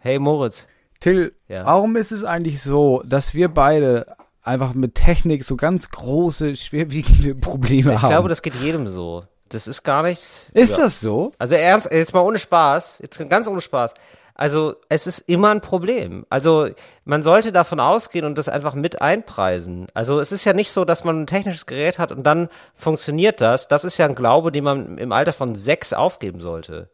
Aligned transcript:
Hey 0.00 0.18
Moritz. 0.18 0.66
Till, 1.00 1.32
Ja. 1.48 1.64
warum 1.64 1.96
ist 1.96 2.12
es 2.12 2.24
eigentlich 2.24 2.62
so, 2.62 3.02
dass 3.04 3.34
wir 3.34 3.48
beide 3.48 4.06
einfach 4.42 4.74
mit 4.74 4.94
Technik 4.94 5.44
so 5.44 5.56
ganz 5.56 5.90
große, 5.90 6.56
schwerwiegende 6.56 7.34
Probleme 7.34 7.94
Ich 7.94 8.02
haben? 8.02 8.10
glaube, 8.10 8.28
das 8.28 8.42
geht 8.42 8.54
jedem 8.56 8.88
so. 8.88 9.24
Das 9.48 9.66
ist 9.66 9.82
gar 9.82 10.02
nichts. 10.02 10.46
ist 10.52 10.76
ja. 10.76 10.84
das 10.84 11.00
so? 11.00 11.32
Also 11.38 11.54
ernst, 11.54 11.90
jetzt 11.90 12.12
mal 12.14 12.20
ohne 12.20 12.38
Spaß, 12.38 12.98
jetzt 13.00 13.18
ganz 13.30 13.48
ohne 13.48 13.60
Spaß. 13.60 13.94
Also 14.34 14.76
es 14.88 15.06
ist 15.08 15.18
immer 15.20 15.50
ein 15.50 15.60
Problem. 15.60 16.24
Also 16.30 16.68
man 17.04 17.22
sollte 17.24 17.50
davon 17.50 17.80
ausgehen 17.80 18.24
und 18.24 18.38
das 18.38 18.48
einfach 18.48 18.74
mit 18.74 19.02
einpreisen. 19.02 19.86
Also 19.94 20.20
es 20.20 20.30
ist 20.30 20.44
ja 20.44 20.52
nicht 20.52 20.70
so, 20.70 20.84
dass 20.84 21.02
man 21.02 21.22
ein 21.22 21.26
technisches 21.26 21.66
Gerät 21.66 21.98
hat 21.98 22.12
und 22.12 22.22
dann 22.24 22.48
funktioniert 22.74 23.40
das. 23.40 23.66
Das 23.68 23.84
ist 23.84 23.98
ja 23.98 24.06
ein 24.06 24.14
Glaube, 24.14 24.52
den 24.52 24.62
man 24.64 24.98
im 24.98 25.10
Alter 25.12 25.32
von 25.32 25.56
sechs 25.56 25.92
aufgeben 25.92 26.40
sollte. 26.40 26.88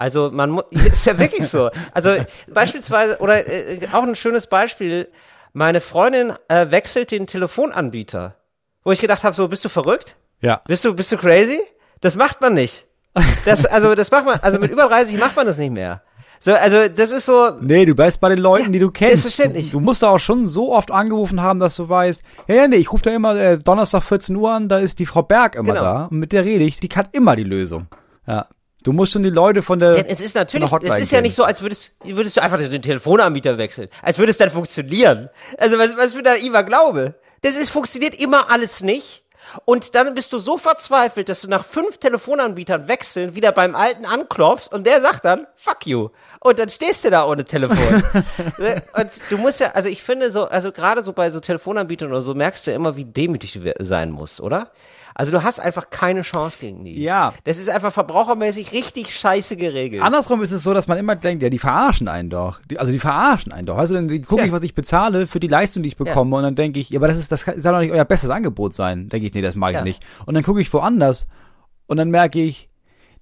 Also 0.00 0.30
man 0.32 0.48
muss, 0.50 0.64
ist 0.70 1.04
ja 1.04 1.18
wirklich 1.18 1.46
so. 1.46 1.68
Also 1.92 2.16
beispielsweise, 2.48 3.18
oder 3.18 3.46
äh, 3.46 3.86
auch 3.92 4.02
ein 4.02 4.14
schönes 4.14 4.46
Beispiel, 4.46 5.08
meine 5.52 5.80
Freundin 5.82 6.32
äh, 6.48 6.70
wechselt 6.70 7.10
den 7.10 7.26
Telefonanbieter. 7.26 8.34
Wo 8.82 8.92
ich 8.92 9.00
gedacht 9.00 9.24
habe, 9.24 9.36
so, 9.36 9.46
bist 9.48 9.62
du 9.64 9.68
verrückt? 9.68 10.16
Ja. 10.40 10.62
Bist 10.66 10.86
du, 10.86 10.94
bist 10.94 11.12
du 11.12 11.18
crazy? 11.18 11.60
Das 12.00 12.16
macht 12.16 12.40
man 12.40 12.54
nicht. 12.54 12.86
Das, 13.44 13.66
also, 13.66 13.94
das 13.94 14.10
macht 14.10 14.24
man, 14.24 14.38
also 14.40 14.58
mit 14.58 14.70
über 14.70 14.84
30 14.88 15.18
macht 15.18 15.36
man 15.36 15.46
das 15.46 15.58
nicht 15.58 15.72
mehr. 15.72 16.00
So, 16.38 16.54
also, 16.54 16.88
das 16.88 17.10
ist 17.12 17.26
so, 17.26 17.50
Nee, 17.60 17.84
du 17.84 17.94
bleibst 17.94 18.22
bei 18.22 18.30
den 18.30 18.38
Leuten, 18.38 18.72
die 18.72 18.78
du 18.78 18.90
kennst. 18.90 19.24
selbstverständlich. 19.24 19.72
Du, 19.72 19.78
du 19.78 19.84
musst 19.84 20.02
da 20.02 20.08
auch 20.08 20.18
schon 20.18 20.46
so 20.46 20.72
oft 20.72 20.90
angerufen 20.90 21.42
haben, 21.42 21.60
dass 21.60 21.76
du 21.76 21.90
weißt, 21.90 22.22
ja, 22.48 22.54
ja, 22.54 22.68
nee, 22.68 22.76
ich 22.76 22.90
rufe 22.90 23.02
da 23.02 23.10
immer 23.10 23.36
äh, 23.36 23.58
Donnerstag 23.58 24.02
14 24.04 24.34
Uhr 24.36 24.50
an, 24.50 24.68
da 24.70 24.78
ist 24.78 24.98
die 24.98 25.04
Frau 25.04 25.22
Berg 25.22 25.56
immer 25.56 25.74
Genau. 25.74 25.82
da 25.82 26.04
und 26.06 26.18
mit 26.18 26.32
der 26.32 26.46
rede 26.46 26.64
ich, 26.64 26.80
die 26.80 26.88
kann 26.88 27.08
immer 27.12 27.36
die 27.36 27.44
Lösung. 27.44 27.88
Ja. 28.26 28.46
Du 28.82 28.92
musst 28.92 29.12
schon 29.12 29.22
die 29.22 29.30
Leute 29.30 29.62
von 29.62 29.78
der 29.78 29.94
denn 29.94 30.06
es 30.06 30.20
ist 30.20 30.34
natürlich, 30.34 30.70
es 30.72 30.98
ist 30.98 31.12
ja 31.12 31.20
nicht 31.20 31.34
so, 31.34 31.44
als 31.44 31.60
würdest, 31.60 31.92
würdest 32.02 32.36
du 32.36 32.42
einfach 32.42 32.58
den 32.58 32.82
Telefonanbieter 32.82 33.58
wechseln. 33.58 33.88
Als 34.02 34.18
würde 34.18 34.30
es 34.30 34.38
dann 34.38 34.50
funktionieren. 34.50 35.28
Also, 35.58 35.78
was, 35.78 35.96
was 35.96 36.12
für 36.12 36.18
ein 36.18 36.24
naiver 36.24 36.64
Glaube. 36.64 37.14
Das 37.42 37.56
ist, 37.56 37.70
funktioniert 37.70 38.14
immer 38.14 38.50
alles 38.50 38.82
nicht. 38.82 39.22
Und 39.64 39.94
dann 39.94 40.14
bist 40.14 40.32
du 40.32 40.38
so 40.38 40.58
verzweifelt, 40.58 41.28
dass 41.28 41.40
du 41.40 41.48
nach 41.48 41.64
fünf 41.64 41.98
Telefonanbietern 41.98 42.88
wechseln 42.88 43.34
wieder 43.34 43.52
beim 43.52 43.74
alten 43.74 44.04
anklopfst 44.04 44.72
und 44.72 44.86
der 44.86 45.00
sagt 45.00 45.24
dann, 45.24 45.46
fuck 45.56 45.86
you. 45.86 46.10
Und 46.40 46.58
dann 46.58 46.68
stehst 46.68 47.04
du 47.04 47.10
da 47.10 47.26
ohne 47.26 47.44
Telefon. 47.44 47.76
Und 48.94 49.10
du 49.28 49.36
musst 49.36 49.60
ja, 49.60 49.72
also 49.72 49.90
ich 49.90 50.02
finde 50.02 50.30
so, 50.30 50.46
also 50.46 50.72
gerade 50.72 51.02
so 51.02 51.12
bei 51.12 51.30
so 51.30 51.38
Telefonanbietern 51.38 52.08
oder 52.08 52.22
so 52.22 52.34
merkst 52.34 52.66
du 52.66 52.72
immer, 52.72 52.96
wie 52.96 53.04
demütig 53.04 53.52
du 53.52 53.74
sein 53.80 54.10
musst, 54.10 54.40
oder? 54.40 54.70
Also 55.14 55.32
du 55.32 55.42
hast 55.42 55.58
einfach 55.60 55.90
keine 55.90 56.22
Chance 56.22 56.58
gegen 56.60 56.84
die. 56.84 57.02
Ja. 57.02 57.34
Das 57.44 57.58
ist 57.58 57.68
einfach 57.68 57.92
verbrauchermäßig 57.92 58.72
richtig 58.72 59.14
scheiße 59.14 59.56
geregelt. 59.56 60.02
Andersrum 60.02 60.42
ist 60.42 60.52
es 60.52 60.62
so, 60.62 60.72
dass 60.72 60.88
man 60.88 60.98
immer 60.98 61.16
denkt, 61.16 61.42
ja, 61.42 61.50
die 61.50 61.58
verarschen 61.58 62.08
einen 62.08 62.30
doch. 62.30 62.60
Die, 62.70 62.78
also 62.78 62.92
die 62.92 62.98
verarschen 62.98 63.52
einen 63.52 63.66
doch. 63.66 63.76
Also 63.78 63.94
dann 63.94 64.08
gucke 64.24 64.40
Ja. 64.42 64.46
ich, 64.46 64.52
was 64.52 64.62
ich 64.62 64.74
bezahle 64.74 65.26
für 65.26 65.40
die 65.40 65.48
Leistung, 65.48 65.82
die 65.82 65.88
ich 65.88 65.96
bekomme 65.96 66.36
und 66.36 66.42
dann 66.42 66.54
denke 66.54 66.80
ich, 66.80 66.90
ja, 66.90 66.98
aber 66.98 67.08
das 67.08 67.18
ist 67.18 67.30
das 67.32 67.42
soll 67.42 67.72
doch 67.72 67.80
nicht 67.80 67.92
euer 67.92 68.04
bestes 68.04 68.30
Angebot 68.30 68.72
sein. 68.74 69.08
Denke 69.08 69.26
ich, 69.26 69.34
nee, 69.34 69.42
das 69.42 69.56
ich 69.56 69.60
Ja. 69.60 69.82
nicht. 69.82 70.02
Und 70.26 70.34
dann 70.34 70.42
gucke 70.44 70.60
ich 70.60 70.72
woanders 70.72 71.26
und 71.86 71.96
dann 71.96 72.10
merke 72.10 72.40
ich, 72.40 72.69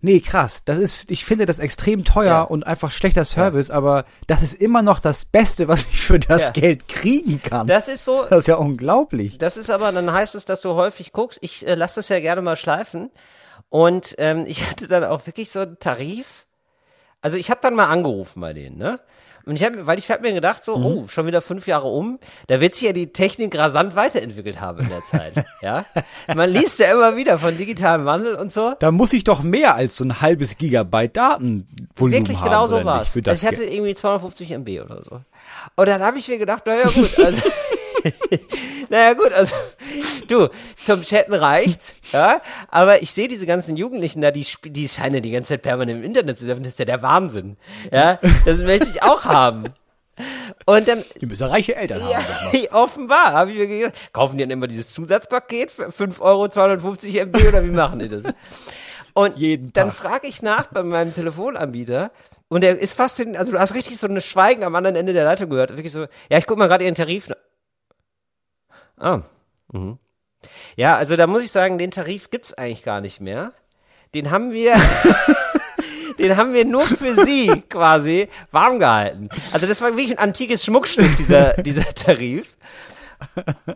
nee, 0.00 0.20
krass, 0.20 0.62
das 0.64 0.78
ist 0.78 1.10
ich 1.10 1.24
finde 1.24 1.46
das 1.46 1.58
extrem 1.58 2.04
teuer 2.04 2.26
Ja. 2.26 2.42
und 2.42 2.66
einfach 2.66 2.90
schlechter 2.92 3.24
Service, 3.24 3.70
aber 3.70 4.04
das 4.26 4.42
ist 4.42 4.54
immer 4.54 4.82
noch 4.82 5.00
das 5.00 5.24
Beste, 5.24 5.68
was 5.68 5.80
ich 5.82 6.00
für 6.00 6.18
das 6.18 6.42
Ja. 6.42 6.50
Geld 6.50 6.88
kriegen 6.88 7.42
kann. 7.42 7.66
das 7.66 7.88
ist 7.88 8.04
so, 8.04 8.24
das 8.28 8.40
ist 8.40 8.46
ja 8.48 8.56
unglaublich. 8.56 9.38
das 9.38 9.56
ist 9.56 9.70
aber, 9.70 9.90
dann 9.92 10.12
heißt 10.12 10.34
es, 10.34 10.44
dass 10.44 10.60
du 10.60 10.74
häufig 10.74 11.12
guckst. 11.12 11.38
Ich 11.42 11.66
äh, 11.66 11.74
lasse 11.74 11.96
das 11.96 12.08
ja 12.08 12.20
gerne 12.20 12.42
mal 12.42 12.56
schleifen. 12.56 13.10
Und 13.70 14.14
ähm, 14.18 14.44
ich 14.48 14.68
hatte 14.70 14.86
dann 14.88 15.04
auch 15.04 15.26
wirklich 15.26 15.50
so 15.50 15.60
einen 15.60 15.78
Tarif. 15.78 16.46
Also 17.20 17.36
ich 17.36 17.50
habe 17.50 17.60
dann 17.62 17.74
mal 17.74 17.86
angerufen 17.88 18.40
bei 18.40 18.52
denen, 18.52 18.78
ne? 18.78 19.00
Und 19.48 19.56
ich 19.56 19.64
habe, 19.64 19.86
weil 19.86 19.98
ich 19.98 20.10
habe 20.10 20.20
mir 20.20 20.34
gedacht, 20.34 20.62
so, 20.62 20.74
oh, 20.74 21.08
schon 21.08 21.26
wieder 21.26 21.40
fünf 21.40 21.66
Jahre 21.66 21.88
um, 21.88 22.18
da 22.48 22.60
wird 22.60 22.74
sich 22.74 22.86
ja 22.86 22.92
die 22.92 23.14
Technik 23.14 23.56
rasant 23.56 23.96
weiterentwickelt 23.96 24.60
haben 24.60 24.80
in 24.80 24.88
der 24.90 25.02
Zeit. 25.10 25.32
ja, 25.62 25.86
man 26.34 26.50
liest 26.50 26.78
ja 26.80 26.92
immer 26.92 27.16
wieder 27.16 27.38
von 27.38 27.56
digitalem 27.56 28.04
Wandel 28.04 28.34
und 28.34 28.52
so. 28.52 28.74
Da 28.78 28.90
muss 28.90 29.14
ich 29.14 29.24
doch 29.24 29.42
mehr 29.42 29.74
als 29.74 29.96
so 29.96 30.04
ein 30.04 30.20
halbes 30.20 30.58
Gigabyte 30.58 31.16
Datenvolumen 31.16 31.86
Wirklich 31.98 32.38
haben. 32.38 32.44
genau 32.44 32.66
so 32.66 32.84
war 32.84 33.00
es. 33.00 33.16
Also 33.16 33.30
ich 33.32 33.46
hatte 33.46 33.64
irgendwie 33.64 33.94
250 33.94 34.50
MB 34.50 34.68
oder 34.84 35.02
so. 35.02 35.20
Und 35.76 35.88
dann 35.88 36.02
habe 36.02 36.18
ich 36.18 36.28
mir 36.28 36.36
gedacht, 36.36 36.66
naja 36.66 36.88
gut, 36.94 37.18
also, 37.18 37.42
naja 38.88 39.12
gut, 39.14 39.32
also 39.32 39.54
du, 40.28 40.48
zum 40.82 41.02
Chatten 41.02 41.34
reicht's, 41.34 41.94
ja, 42.12 42.40
aber 42.68 43.02
ich 43.02 43.12
sehe 43.12 43.28
diese 43.28 43.46
ganzen 43.46 43.76
Jugendlichen 43.76 44.20
da, 44.20 44.30
die, 44.30 44.46
die 44.64 44.88
scheinen 44.88 45.22
die 45.22 45.30
ganze 45.30 45.50
Zeit 45.50 45.62
permanent 45.62 45.98
im 46.00 46.04
Internet 46.04 46.38
zu 46.38 46.46
surfen, 46.46 46.62
das 46.62 46.72
ist 46.72 46.78
ja 46.78 46.84
der 46.84 47.02
Wahnsinn, 47.02 47.56
ja, 47.92 48.18
das 48.44 48.58
möchte 48.58 48.88
ich 48.88 49.02
auch 49.02 49.24
haben. 49.24 49.66
Und 50.66 50.88
dann, 50.88 51.04
Die 51.20 51.26
müssen 51.26 51.46
reiche 51.46 51.76
Eltern 51.76 52.02
haben. 52.02 52.10
ja, 52.60 52.72
offenbar, 52.72 53.32
habe 53.32 53.52
ich 53.52 53.58
mir 53.58 53.68
gedacht, 53.68 54.12
kaufen 54.12 54.36
die 54.36 54.42
dann 54.42 54.50
immer 54.50 54.66
dieses 54.66 54.88
Zusatzpaket 54.88 55.70
für 55.70 55.92
5 55.92 56.20
Euro 56.20 56.48
250 56.48 57.14
MB 57.20 57.36
oder 57.48 57.64
wie 57.64 57.70
machen 57.70 58.00
die 58.00 58.08
das? 58.08 58.24
Und 59.14 59.36
Jeden 59.36 59.72
dann 59.72 59.92
frage 59.92 60.26
ich 60.26 60.42
nach 60.42 60.66
bei 60.66 60.82
meinem 60.82 61.14
Telefonanbieter 61.14 62.10
und 62.48 62.62
der 62.62 62.78
ist 62.78 62.94
fast 62.94 63.16
hin, 63.18 63.36
also 63.36 63.52
du 63.52 63.58
hast 63.58 63.74
richtig 63.74 63.98
so 63.98 64.06
eine 64.06 64.20
Schweigen 64.20 64.64
am 64.64 64.74
anderen 64.74 64.96
Ende 64.96 65.12
der 65.12 65.24
Leitung 65.24 65.50
gehört. 65.50 65.70
Wirklich 65.76 65.92
so, 65.92 66.06
ja, 66.30 66.38
ich 66.38 66.46
guck 66.46 66.58
mal 66.58 66.66
gerade 66.66 66.84
ihren 66.84 66.94
Tarif. 66.94 67.28
Ah. 68.98 69.22
Mhm. 69.72 69.98
Ja, 70.76 70.94
also 70.94 71.16
da 71.16 71.26
muss 71.26 71.42
ich 71.42 71.50
sagen, 71.50 71.78
den 71.78 71.90
Tarif 71.90 72.30
gibt's 72.30 72.54
eigentlich 72.54 72.82
gar 72.84 73.00
nicht 73.00 73.20
mehr. 73.20 73.52
Den 74.14 74.30
haben 74.30 74.52
wir, 74.52 74.74
den 76.18 76.36
haben 76.36 76.54
wir 76.54 76.64
nur 76.64 76.86
für 76.86 77.14
sie 77.24 77.62
quasi 77.68 78.28
warm 78.50 78.78
gehalten. 78.78 79.28
Also 79.52 79.66
das 79.66 79.80
war 79.80 79.90
wirklich 79.90 80.12
ein 80.12 80.18
antikes 80.18 80.64
Schmuckstück, 80.64 81.16
dieser, 81.16 81.54
dieser 81.62 81.84
Tarif. 81.94 82.56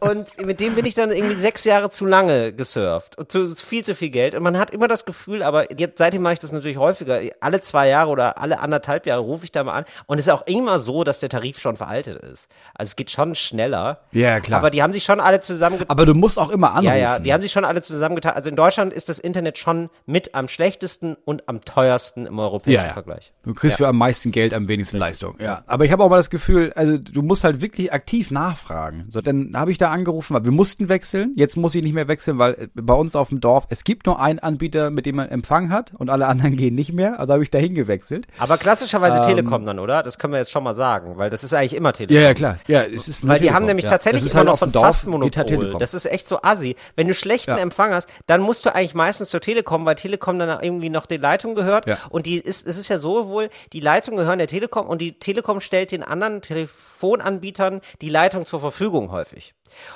Und 0.01 0.45
mit 0.45 0.61
dem 0.61 0.75
bin 0.75 0.85
ich 0.85 0.95
dann 0.95 1.11
irgendwie 1.11 1.35
sechs 1.37 1.65
Jahre 1.65 1.91
zu 1.91 2.07
lange 2.07 2.53
gesurft. 2.53 3.19
Und 3.19 3.31
zu, 3.33 3.55
viel 3.55 3.85
zu 3.85 3.95
viel 3.95 4.11
Geld. 4.11 4.35
Und 4.35 4.43
man 4.43 4.59
hat 4.59 4.71
immer 4.71 4.89
das 4.89 5.05
Gefühl, 5.05 5.43
aber 5.43 5.79
jetzt, 5.79 5.99
seitdem 5.99 6.23
mache 6.23 6.35
ich 6.35 6.39
das 6.39 6.53
natürlich 6.53 6.77
häufiger. 6.77 7.21
Alle 7.41 7.61
zwei 7.61 7.89
Jahre 7.89 8.11
oder 8.11 8.39
alle 8.39 8.61
anderthalb 8.61 9.07
Jahre 9.07 9.23
rufe 9.23 9.45
ich 9.45 9.53
da 9.53 9.65
mal 9.65 9.73
an. 9.73 9.85
Und 10.07 10.19
es 10.19 10.27
ist 10.27 10.33
auch 10.33 10.47
immer 10.47 10.79
so, 10.79 11.05
dass 11.05 11.21
der 11.21 11.29
Tarif 11.29 11.59
schon 11.59 11.77
veraltet 11.77 12.23
ist. 12.23 12.49
Also 12.75 12.91
es 12.91 12.97
geht 12.97 13.11
schon 13.11 13.35
schneller. 13.35 14.01
Ja, 14.13 14.41
klar. 14.41 14.61
Aber 14.61 14.71
die 14.71 14.83
haben 14.83 14.93
sich 14.93 15.05
schon 15.05 15.21
alle 15.21 15.41
zusammengetan. 15.41 15.91
Aber 15.91 16.07
du 16.07 16.15
musst 16.15 16.39
auch 16.39 16.51
immer 16.51 16.71
anrufen. 16.71 16.87
Ja, 16.87 16.97
ja, 16.97 17.19
die 17.19 17.33
haben 17.33 17.43
sich 17.43 17.53
schon 17.53 17.65
alle 17.65 17.83
zusammengetan. 17.83 18.35
Also 18.35 18.49
in 18.49 18.57
Deutschland 18.57 18.93
ist 18.93 19.09
das 19.09 19.19
Internet 19.19 19.59
schon 19.59 19.91
mit 20.07 20.35
am 20.35 20.49
schlechtesten 20.49 21.17
und 21.25 21.49
am 21.49 21.61
teuersten 21.63 22.27
im 22.27 22.39
europäischen 22.39 22.81
ja, 22.81 22.87
ja. 22.87 22.93
Vergleich. 22.93 23.33
Du 23.45 23.55
kriegst 23.55 23.79
für 23.79 23.89
am 23.89 23.97
meisten 23.97 24.33
Geld 24.33 24.55
am 24.55 24.69
wenigsten 24.69 24.99
Leistung. 24.99 25.37
Ja. 25.39 25.63
Aber 25.67 25.85
ich 25.85 25.93
habe 25.93 26.05
auch 26.05 26.11
mal 26.11 26.17
das 26.17 26.31
Gefühl, 26.31 26.73
also 26.75 26.99
du 26.99 27.23
musst 27.23 27.45
halt 27.45 27.61
wirklich 27.61 27.93
aktiv 27.93 28.31
nachfragen. 28.31 29.07
So, 29.11 29.21
dann 29.33 29.53
habe 29.61 29.71
ich 29.73 29.79
da 29.79 29.91
angerufen, 29.91 30.35
weil 30.35 30.45
wir 30.45 30.53
mussten 30.53 30.89
wechseln. 30.89 31.33
Jetzt 31.37 31.57
muss 31.57 31.75
ich 31.75 31.83
nicht 31.83 31.95
mehr 31.95 32.09
wechseln, 32.09 32.39
weil 32.39 32.53
äh, 32.55 32.69
bei 32.75 32.95
uns 32.95 33.17
auf 33.17 33.31
dem 33.31 33.41
Dorf, 33.41 33.67
es 33.71 33.85
gibt 33.85 34.07
nur 34.07 34.21
einen 34.21 34.39
Anbieter, 34.39 34.91
mit 34.91 35.07
dem 35.07 35.17
man 35.17 35.29
Empfang 35.29 35.71
hat 35.73 35.93
und 35.97 36.11
alle 36.11 36.27
anderen 36.27 36.57
gehen 36.57 36.75
nicht 36.75 36.93
mehr. 36.93 37.19
Also 37.21 37.33
habe 37.35 37.43
ich 37.43 37.51
da 37.51 37.59
hingewechselt. 37.59 38.27
Aber 38.39 38.59
klassischerweise 38.59 39.19
Ähm, 39.19 39.23
Telekom 39.23 39.65
dann, 39.67 39.79
oder? 39.79 40.03
Das 40.03 40.19
können 40.19 40.33
wir 40.33 40.39
jetzt 40.39 40.51
schon 40.51 40.65
mal 40.65 40.75
sagen, 40.75 41.17
weil 41.19 41.31
das 41.31 41.45
ist 41.45 41.55
eigentlich 41.55 41.75
immer 41.75 41.93
Telekom. 41.93 42.17
Ja, 42.17 42.23
ja, 42.23 42.35
klar. 42.35 42.59
Ja, 42.67 42.83
es 42.83 43.09
ist 43.09 43.27
Weil 43.27 43.35
die 43.39 43.41
Telekom. 43.45 43.57
haben 43.57 43.65
nämlich 43.67 43.85
ja. 43.85 43.91
tatsächlich 43.91 44.25
ist 44.25 44.33
immer 44.33 44.39
halt 44.41 44.49
noch 44.49 44.57
so 44.59 44.67
ein 44.67 44.73
Dorf, 44.73 44.85
fast 44.87 45.03
geht 45.05 45.11
Monopol. 45.11 45.73
halt 45.73 45.83
das 45.83 45.95
ist 45.95 46.07
echt 46.07 46.29
so 46.29 46.41
assi. 46.43 46.77
Wenn 46.97 47.09
du 47.09 47.15
schlechten 47.15 47.51
Ja. 47.53 47.59
Empfang 47.59 47.93
hast, 47.93 48.09
dann 48.27 48.41
musst 48.41 48.67
du 48.67 48.75
eigentlich 48.75 48.95
meistens 48.95 49.31
zur 49.31 49.41
Telekom, 49.41 49.85
weil 49.85 49.95
Telekom 49.95 50.39
dann 50.39 50.63
irgendwie 50.63 50.91
noch 50.91 51.07
die 51.07 51.17
Leitung 51.17 51.55
gehört. 51.55 51.87
Ja. 51.87 51.99
Und 52.11 52.27
die 52.27 52.39
ist, 52.39 52.67
es 52.67 52.79
ist 52.79 52.89
ja 52.89 52.99
so 52.99 53.29
wohl, 53.29 53.49
die 53.73 53.81
Leitung 53.81 54.17
gehören 54.17 54.39
der 54.39 54.49
Telekom 54.49 54.87
und 54.87 55.01
die 55.01 55.19
Telekom 55.19 55.61
stellt 55.61 55.93
den 55.93 56.03
anderen 56.03 56.41
Telefonanbietern 56.43 57.81
die 58.01 58.09
Leitung 58.09 58.47
zur 58.47 58.61
Verfügung 58.61 59.11
häufig. 59.23 59.55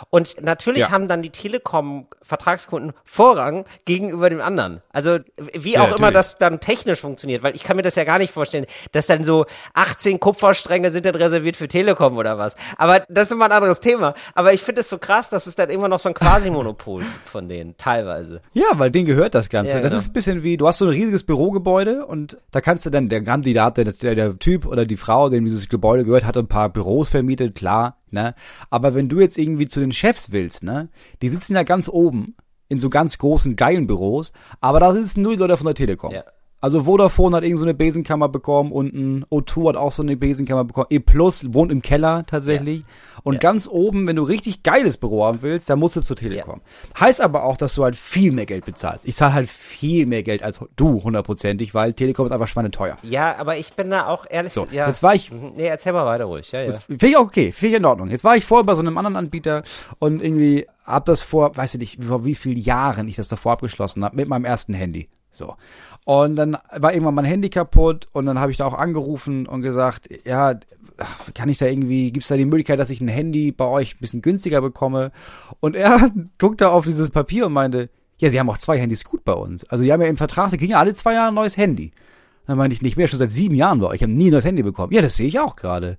Und 0.08 0.40
natürlich 0.42 0.84
Ja. 0.84 0.90
haben 0.90 1.06
dann 1.06 1.20
die 1.20 1.28
Telekom-Vertragskunden 1.28 2.92
Vorrang 3.04 3.64
gegenüber 3.84 4.30
dem 4.30 4.40
anderen. 4.40 4.80
Also 4.90 5.18
wie 5.52 5.74
Ja, 5.74 5.82
auch 5.82 5.88
immer 5.88 6.10
natürlich. 6.10 6.14
das 6.14 6.38
dann 6.38 6.60
technisch 6.60 7.00
funktioniert, 7.00 7.42
weil 7.42 7.54
ich 7.54 7.62
kann 7.62 7.76
mir 7.76 7.82
das 7.82 7.94
ja 7.94 8.04
gar 8.04 8.18
nicht 8.18 8.32
vorstellen, 8.32 8.64
dass 8.92 9.06
dann 9.06 9.22
so 9.24 9.44
18 9.74 10.18
Kupferstränge 10.18 10.90
sind 10.90 11.04
dann 11.04 11.14
reserviert 11.14 11.56
für 11.56 11.68
Telekom 11.68 12.16
oder 12.16 12.38
was. 12.38 12.56
Aber 12.78 13.00
das 13.08 13.24
ist 13.24 13.32
immer 13.32 13.46
ein 13.46 13.52
anderes 13.52 13.80
Thema. 13.80 14.14
Aber 14.34 14.54
ich 14.54 14.62
finde 14.62 14.80
es 14.80 14.88
so 14.88 14.96
krass, 14.98 15.28
dass 15.28 15.46
es 15.46 15.56
dann 15.56 15.68
immer 15.68 15.88
noch 15.88 16.00
so 16.00 16.08
ein 16.08 16.14
Quasi-Monopol 16.14 17.02
von 17.26 17.48
denen, 17.48 17.76
teilweise. 17.76 18.40
Ja, 18.54 18.66
weil 18.74 18.90
denen 18.90 19.06
gehört 19.06 19.34
das 19.34 19.50
Ganze. 19.50 19.74
Ja, 19.76 19.80
das 19.82 19.92
genau. 19.92 20.00
ist 20.00 20.08
ein 20.08 20.12
bisschen 20.14 20.42
wie, 20.42 20.56
du 20.56 20.66
hast 20.66 20.78
so 20.78 20.86
ein 20.86 20.90
riesiges 20.92 21.22
Bürogebäude 21.24 22.06
und 22.06 22.38
da 22.50 22.60
kannst 22.62 22.86
du 22.86 22.90
dann, 22.90 23.08
der 23.10 23.22
Kandidat, 23.22 23.76
der, 23.76 23.84
der, 23.84 24.14
der 24.14 24.38
Typ 24.38 24.64
oder 24.64 24.86
die 24.86 24.96
Frau, 24.96 25.28
dem 25.28 25.44
dieses 25.44 25.68
Gebäude 25.68 26.04
gehört, 26.04 26.24
hat 26.24 26.36
ein 26.38 26.48
paar 26.48 26.70
Büros 26.70 27.08
vermietet, 27.10 27.54
klar, 27.54 27.98
ne? 28.10 28.34
Aber 28.70 28.94
wenn 28.94 29.08
du 29.08 29.20
jetzt 29.20 29.38
irgendwie 29.38 29.68
zu 29.68 29.80
den 29.80 29.92
Chefs 29.92 30.32
willst, 30.32 30.62
ne? 30.62 30.88
Die 31.22 31.28
sitzen 31.28 31.54
ja 31.54 31.62
ganz 31.62 31.88
oben 31.88 32.36
in 32.68 32.78
so 32.78 32.90
ganz 32.90 33.18
großen, 33.18 33.56
geilen 33.56 33.86
Büros, 33.86 34.32
aber 34.60 34.80
da 34.80 34.92
sitzen 34.92 35.22
nur 35.22 35.32
die 35.32 35.38
Leute 35.38 35.56
von 35.56 35.66
der 35.66 35.74
Telekom. 35.74 36.12
Ja. 36.12 36.24
Also 36.60 36.84
Vodafone 36.84 37.36
hat 37.36 37.44
irgend 37.44 37.58
so 37.58 37.64
eine 37.64 37.74
Besenkammer 37.74 38.28
bekommen 38.28 38.72
und 38.72 38.94
ein 38.94 39.24
O2 39.26 39.68
hat 39.68 39.76
auch 39.76 39.92
so 39.92 40.02
eine 40.02 40.16
Besenkammer 40.16 40.64
bekommen. 40.64 40.86
E 40.90 40.98
Plus 40.98 41.52
wohnt 41.52 41.70
im 41.70 41.82
Keller 41.82 42.24
tatsächlich. 42.26 42.82
Und 43.22 43.34
Ja. 43.34 43.40
ganz 43.40 43.68
oben, 43.68 44.06
wenn 44.06 44.16
du 44.16 44.22
richtig 44.22 44.62
geiles 44.62 44.96
Büro 44.96 45.24
haben 45.26 45.42
willst, 45.42 45.68
dann 45.68 45.78
musst 45.78 45.96
du 45.96 46.00
zur 46.00 46.16
Telekom. 46.16 46.62
Heißt 46.98 47.20
aber 47.20 47.44
auch, 47.44 47.56
dass 47.56 47.74
du 47.74 47.84
halt 47.84 47.94
viel 47.94 48.32
mehr 48.32 48.46
Geld 48.46 48.64
bezahlst. 48.64 49.06
Ich 49.06 49.16
zahle 49.16 49.34
halt 49.34 49.48
viel 49.50 50.06
mehr 50.06 50.22
Geld 50.22 50.42
als 50.42 50.60
du, 50.76 51.02
hundertprozentig, 51.02 51.74
weil 51.74 51.92
Telekom 51.92 52.26
ist 52.26 52.32
einfach 52.32 52.48
schweineteuer. 52.48 52.96
Ja, 53.02 53.36
aber 53.36 53.58
ich 53.58 53.74
bin 53.74 53.90
da 53.90 54.06
auch 54.06 54.24
ehrlich. 54.28 54.52
So, 54.52 54.66
ja. 54.70 54.88
jetzt 54.88 55.02
war 55.02 55.14
ich 55.14 55.30
Mhm. 55.30 55.52
Nee, 55.56 55.66
erzähl 55.66 55.92
mal 55.92 56.06
weiter 56.06 56.24
ruhig. 56.24 56.50
Ja, 56.52 56.62
ja. 56.62 56.70
Finde 56.72 57.06
ich 57.06 57.16
auch 57.16 57.22
okay, 57.26 57.52
finde 57.52 57.76
ich 57.76 57.80
in 57.80 57.84
Ordnung. 57.84 58.08
Jetzt 58.08 58.24
war 58.24 58.36
ich 58.36 58.44
vorher 58.44 58.64
bei 58.64 58.74
so 58.74 58.80
einem 58.80 58.96
anderen 58.96 59.16
Anbieter 59.16 59.62
und 59.98 60.22
irgendwie 60.22 60.66
hab 60.84 61.04
das 61.04 61.20
vor, 61.20 61.54
weiß 61.56 61.74
ich 61.74 61.80
nicht, 61.80 62.04
vor 62.04 62.24
wie 62.24 62.34
vielen 62.34 62.56
Jahren 62.58 63.08
ich 63.08 63.16
das 63.16 63.28
davor 63.28 63.52
abgeschlossen 63.52 64.04
habe, 64.04 64.16
mit 64.16 64.28
meinem 64.28 64.44
ersten 64.44 64.72
Handy. 64.72 65.08
So. 65.32 65.54
Und 66.06 66.36
dann 66.36 66.56
war 66.76 66.92
irgendwann 66.92 67.16
mein 67.16 67.24
Handy 67.24 67.50
kaputt 67.50 68.06
und 68.12 68.26
dann 68.26 68.38
habe 68.38 68.52
ich 68.52 68.58
da 68.58 68.64
auch 68.66 68.74
angerufen 68.74 69.44
und 69.46 69.62
gesagt, 69.62 70.08
ja, 70.24 70.54
kann 71.34 71.48
ich 71.48 71.58
da 71.58 71.66
irgendwie, 71.66 72.12
gibt's 72.12 72.28
da 72.28 72.36
die 72.36 72.44
Möglichkeit, 72.44 72.78
dass 72.78 72.90
ich 72.90 73.00
ein 73.00 73.08
Handy 73.08 73.50
bei 73.50 73.64
euch 73.64 73.96
ein 73.96 73.98
bisschen 74.00 74.22
günstiger 74.22 74.60
bekomme? 74.60 75.10
Und 75.58 75.74
er 75.74 76.10
guckte 76.38 76.70
auf 76.70 76.84
dieses 76.84 77.10
Papier 77.10 77.46
und 77.46 77.54
meinte, 77.54 77.90
ja, 78.18 78.30
sie 78.30 78.38
haben 78.38 78.48
auch 78.48 78.58
zwei 78.58 78.78
Handys 78.78 79.04
gut 79.04 79.24
bei 79.24 79.32
uns. 79.32 79.64
Also 79.64 79.82
die 79.82 79.92
haben 79.92 80.00
ja 80.00 80.06
im 80.06 80.16
Vertrag, 80.16 80.48
sie 80.50 80.58
kriegen 80.58 80.70
ja 80.72 80.78
alle 80.78 80.94
zwei 80.94 81.14
Jahre 81.14 81.28
ein 81.28 81.34
neues 81.34 81.56
Handy. 81.56 81.90
Dann 82.46 82.56
meinte 82.56 82.74
ich, 82.74 82.82
nicht 82.82 82.96
mehr 82.96 83.08
schon 83.08 83.18
seit 83.18 83.32
sieben 83.32 83.56
Jahren 83.56 83.80
bei 83.80 83.88
euch. 83.88 83.96
Ich 83.96 84.02
habe 84.02 84.12
nie 84.12 84.28
ein 84.28 84.32
neues 84.32 84.44
Handy 84.44 84.62
bekommen. 84.62 84.92
Ja, 84.92 85.02
das 85.02 85.16
sehe 85.16 85.26
ich 85.26 85.40
auch 85.40 85.56
gerade. 85.56 85.98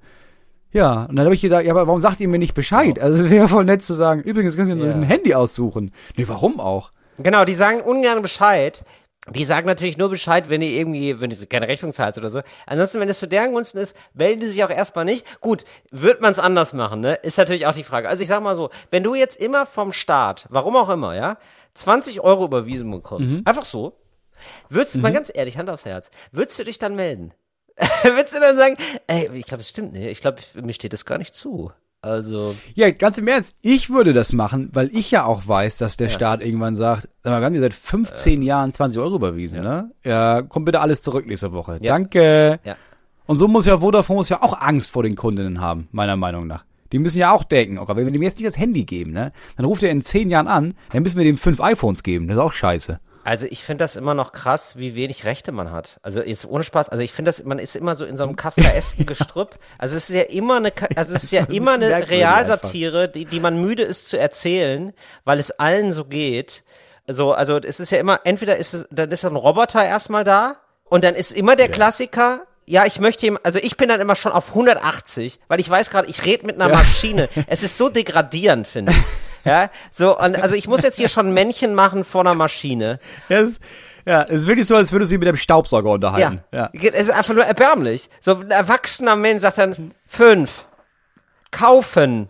Ja, 0.72 1.04
und 1.04 1.18
dann 1.18 1.26
habe 1.26 1.36
ich 1.36 1.42
gedacht, 1.42 1.66
ja, 1.66 1.72
aber 1.74 1.86
warum 1.86 2.00
sagt 2.00 2.22
ihr 2.22 2.30
mir 2.30 2.40
nicht 2.40 2.54
Bescheid? 2.54 2.98
Also 2.98 3.26
es 3.26 3.30
wäre 3.30 3.50
voll 3.50 3.66
nett 3.66 3.84
zu 3.84 3.94
sagen, 3.94 4.22
übrigens 4.22 4.56
können 4.56 4.80
Sie 4.80 4.88
Ja. 4.88 4.94
ein 4.94 5.04
Handy 5.04 5.36
aussuchen. 5.36 5.92
Nee, 6.16 6.28
warum 6.30 6.62
auch? 6.62 6.92
Genau, 7.18 7.44
die 7.44 7.54
sagen 7.56 7.82
ungern 7.82 8.22
Bescheid. 8.22 8.86
Die 9.30 9.46
sagen 9.46 9.68
natürlich 9.68 9.98
nur 9.98 10.10
Bescheid, 10.10 10.50
wenn 10.50 10.62
die 10.62 10.78
irgendwie, 10.78 11.20
wenn 11.20 11.30
du 11.30 11.48
keine 11.48 11.68
Rechnung 11.68 11.94
zahlst 11.94 12.18
oder 12.18 12.30
so. 12.30 12.42
Ansonsten, 12.66 13.00
wenn 13.00 13.10
es 13.10 13.20
zu 13.20 13.28
deren 13.28 13.52
Gunsten 13.54 13.78
ist, 13.78 13.96
melden 14.14 14.40
die 14.40 14.48
sich 14.48 14.64
auch 14.64 14.70
erstmal 14.70 15.06
nicht. 15.06 15.26
Gut, 15.42 15.66
wird 15.92 16.22
man 16.22 16.32
es 16.32 16.40
anders 16.40 16.74
machen, 16.74 17.02
ne? 17.02 17.16
Ist 17.16 17.38
natürlich 17.38 17.66
auch 17.68 17.76
die 17.76 17.84
Frage. 17.84 18.08
Also 18.08 18.22
ich 18.22 18.30
sag 18.30 18.42
mal 18.42 18.56
so, 18.56 18.70
wenn 18.90 19.04
du 19.04 19.16
jetzt 19.16 19.40
immer 19.40 19.66
vom 19.66 19.92
Staat, 19.92 20.46
warum 20.50 20.76
auch 20.76 20.90
immer, 20.90 21.16
ja, 21.16 21.38
20 21.74 22.22
Euro 22.22 22.46
überwiesen 22.46 22.90
bekommst, 22.90 23.46
einfach 23.46 23.66
so, 23.66 24.00
würdest 24.70 24.96
du, 24.96 25.00
mal 25.00 25.12
ganz 25.12 25.32
ehrlich, 25.34 25.58
Hand 25.58 25.70
aufs 25.70 25.86
Herz, 25.86 26.10
würdest 26.32 26.58
du 26.60 26.64
dich 26.64 26.80
dann 26.80 26.96
melden? 26.96 27.34
würdest 28.04 28.36
du 28.36 28.40
dann 28.40 28.58
sagen, 28.58 28.78
ey, 29.08 29.30
ich 29.34 29.46
glaube, 29.46 29.62
es 29.62 29.70
stimmt 29.70 29.94
nicht, 29.94 30.06
ich 30.06 30.22
glaube, 30.22 30.42
mir 30.56 30.74
steht 30.74 30.94
das 30.94 31.06
gar 31.06 31.18
nicht 31.18 31.36
zu. 31.36 31.72
Also, 32.08 32.56
Ja, 32.76 32.90
ganz 32.92 33.18
im 33.18 33.28
Ernst, 33.28 33.54
ich 33.62 33.90
würde 33.90 34.14
das 34.14 34.32
machen, 34.34 34.70
weil 34.74 34.90
ich 34.96 35.12
ja 35.12 35.26
auch 35.26 35.48
weiß, 35.48 35.78
dass 35.78 35.98
der 35.98 36.10
Staat 36.10 36.42
irgendwann 36.42 36.76
sagt, 36.76 37.10
sag 37.24 37.32
mal, 37.32 37.42
wir 37.42 37.46
haben 37.46 37.54
dir 37.54 37.60
seit 37.60 37.74
15 37.74 38.42
Jahren 38.42 38.74
20 38.74 39.02
Euro 39.02 39.16
überwiesen, 39.16 39.62
ne? 39.62 39.92
Ja, 40.04 40.42
komm 40.42 40.66
bitte 40.66 40.80
alles 40.80 41.02
zurück 41.02 41.28
nächste 41.28 41.52
Woche. 41.52 41.80
Ja. 41.82 41.94
Danke. 41.94 42.60
Ja. 42.64 42.76
Und 43.26 43.38
so 43.38 43.48
muss 43.48 43.66
ja 43.66 43.80
Vodafone 43.80 44.18
muss 44.18 44.30
ja 44.30 44.42
auch 44.42 44.60
Angst 44.60 44.92
vor 44.92 45.04
den 45.04 45.16
Kundinnen 45.16 45.60
haben, 45.60 45.90
meiner 45.92 46.16
Meinung 46.16 46.48
nach. 46.48 46.64
Die 46.94 47.00
müssen 47.00 47.18
ja 47.18 47.32
auch 47.32 47.44
denken, 47.44 47.78
okay, 47.78 47.96
wenn 47.98 48.06
wir 48.06 48.14
dem 48.14 48.22
jetzt 48.22 48.38
nicht 48.38 48.48
das 48.48 48.58
Handy 48.58 48.86
geben, 48.86 49.12
ne, 49.12 49.34
dann 49.58 49.66
ruft 49.66 49.84
er 49.84 49.92
in 49.92 50.02
10 50.02 50.30
Jahren 50.30 50.48
an, 50.48 50.74
dann 50.92 51.04
müssen 51.04 51.18
wir 51.18 51.26
dem 51.26 51.38
fünf 51.38 51.60
iPhones 51.60 52.04
geben. 52.04 52.28
Das 52.28 52.38
ist 52.38 52.42
auch 52.44 52.54
scheiße. 52.54 53.00
Also 53.28 53.46
ich 53.50 53.62
finde 53.62 53.84
das 53.84 53.98
immer 53.98 54.14
noch 54.14 54.32
krass, 54.32 54.78
wie 54.78 54.96
wenig 54.96 55.26
Rechte 55.26 55.52
man 55.52 55.70
hat. 55.70 56.00
Also 56.02 56.22
jetzt 56.22 56.46
ohne 56.46 56.64
Spaß. 56.64 56.88
Also 56.88 57.04
ich 57.04 57.12
finde 57.12 57.28
das, 57.28 57.44
man 57.44 57.60
ist 57.60 57.76
immer 57.76 57.94
so 57.94 58.06
in 58.06 58.16
so 58.16 58.24
einem 58.24 58.38
kafkaesken 58.38 59.06
Gestrüpp. 59.06 59.60
Also 59.78 59.98
es 59.98 60.10
ist 60.10 60.16
ja 60.16 60.22
immer 60.22 60.56
eine, 60.56 60.72
also 60.96 61.14
es 61.14 61.26
ist 61.26 61.32
ja 61.32 61.44
immer 61.44 61.74
eine 61.74 62.08
Realsatire, 62.08 63.10
die, 63.10 63.26
die 63.26 63.42
man 63.42 63.60
müde 63.60 63.84
ist 63.84 64.08
zu 64.08 64.18
erzählen, 64.18 64.94
weil 65.26 65.40
es 65.40 65.52
allen 65.52 65.92
so 65.92 66.06
geht. 66.06 66.64
So, 67.06 67.34
also 67.34 67.58
es 67.58 67.82
ist 67.82 67.92
ja 67.92 67.98
immer, 67.98 68.22
entweder 68.24 68.56
ist 68.56 68.74
es, 68.74 68.88
dann 68.92 69.12
ist 69.12 69.26
ein 69.26 69.36
Roboter 69.36 69.84
erstmal 69.84 70.24
da 70.24 70.60
und 70.86 71.04
dann 71.04 71.14
ist 71.14 71.34
immer 71.34 71.58
der 71.58 71.68
Klassiker. 71.68 72.44
Ja, 72.66 72.86
ich 72.86 73.02
möchte 73.02 73.28
ihm, 73.28 73.38
also 73.44 73.60
ich 73.60 73.76
bin 73.76 73.90
dann 73.90 74.00
immer 74.00 74.16
schon 74.16 74.32
auf 74.32 74.52
180, 74.52 75.42
weil 75.50 75.60
ich 75.60 75.70
weiß 75.70 75.90
gerade, 75.90 76.10
ich 76.10 76.24
rede 76.24 76.46
mit 76.46 76.56
einer 76.56 76.70
Maschine. 76.70 77.28
Es 77.48 77.62
ist 77.62 77.78
so 77.78 77.90
degradierend, 77.90 78.68
finde 78.68 78.94
ich. 78.94 79.27
Ja, 79.46 79.70
so, 79.92 80.18
und 80.18 80.42
also 80.42 80.56
ich 80.56 80.68
muss 80.68 80.82
jetzt 80.84 80.98
hier 80.98 81.08
schon 81.08 81.34
Männchen 81.34 81.74
machen 81.76 82.04
vor 82.04 82.22
einer 82.22 82.34
Maschine. 82.36 83.00
Ja, 83.30 83.40
es, 83.40 83.60
ja, 84.06 84.24
es 84.24 84.42
ist 84.42 84.48
wirklich 84.48 84.68
so, 84.68 84.76
als 84.76 84.92
würdest 84.92 85.12
du 85.12 85.16
dich 85.16 85.20
mit 85.20 85.28
dem 85.28 85.38
Staubsauger 85.38 85.90
Ja. 85.90 85.94
unterhalten. 85.96 86.42
Ja. 86.52 86.70
Es 86.74 87.04
ist 87.08 87.12
einfach 87.12 87.34
nur 87.34 87.46
erbärmlich. 87.46 88.10
So 88.20 88.36
ein 88.36 88.52
erwachsener 88.52 89.16
Mensch 89.16 89.42
sagt 89.42 89.58
dann 89.58 89.92
fünf. 90.08 90.66
Kaufen. 91.52 92.28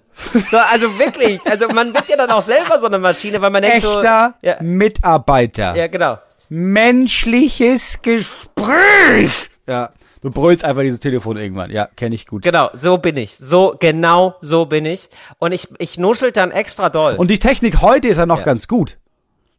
So, 0.52 0.58
also 0.58 0.98
wirklich. 1.00 1.40
Also 1.46 1.68
man 1.70 1.94
wird 1.94 2.08
ja 2.10 2.18
dann 2.18 2.30
auch 2.32 2.42
selber 2.44 2.80
so 2.80 2.86
eine 2.88 3.00
Maschine, 3.00 3.42
weil 3.42 3.50
man 3.50 3.62
denkt 3.64 3.82
so. 3.82 3.98
Echter 3.98 4.36
Ja, 4.42 4.58
Mitarbeiter. 4.62 5.76
ja, 5.76 5.88
genau. 5.88 6.18
Menschliches 6.50 8.02
Gespräch. 8.02 9.50
Ja. 9.68 9.92
Du 10.22 10.32
brüllst 10.32 10.64
einfach 10.66 10.82
dieses 10.82 11.00
Telefon 11.00 11.38
irgendwann. 11.38 11.70
Ja, 11.72 11.88
kenne 11.96 12.16
ich 12.16 12.26
gut. 12.28 12.44
Genau, 12.44 12.70
so 12.78 12.98
bin 12.98 13.18
ich. 13.18 13.38
So, 13.38 13.76
genau 13.80 14.36
so 14.42 14.66
bin 14.66 14.86
ich. 14.86 15.10
Und 15.40 15.52
ich, 15.52 15.68
ich 15.80 15.98
nuschel 15.98 16.32
dann 16.32 16.52
extra 16.52 16.90
doll. 16.90 17.16
Und 17.18 17.30
die 17.30 17.40
Technik 17.40 17.82
heute 17.82 18.08
ist 18.08 18.18
ja 18.18 18.26
noch 18.26 18.40
Ja. 18.40 18.46
ganz 18.46 18.68
gut. 18.68 18.98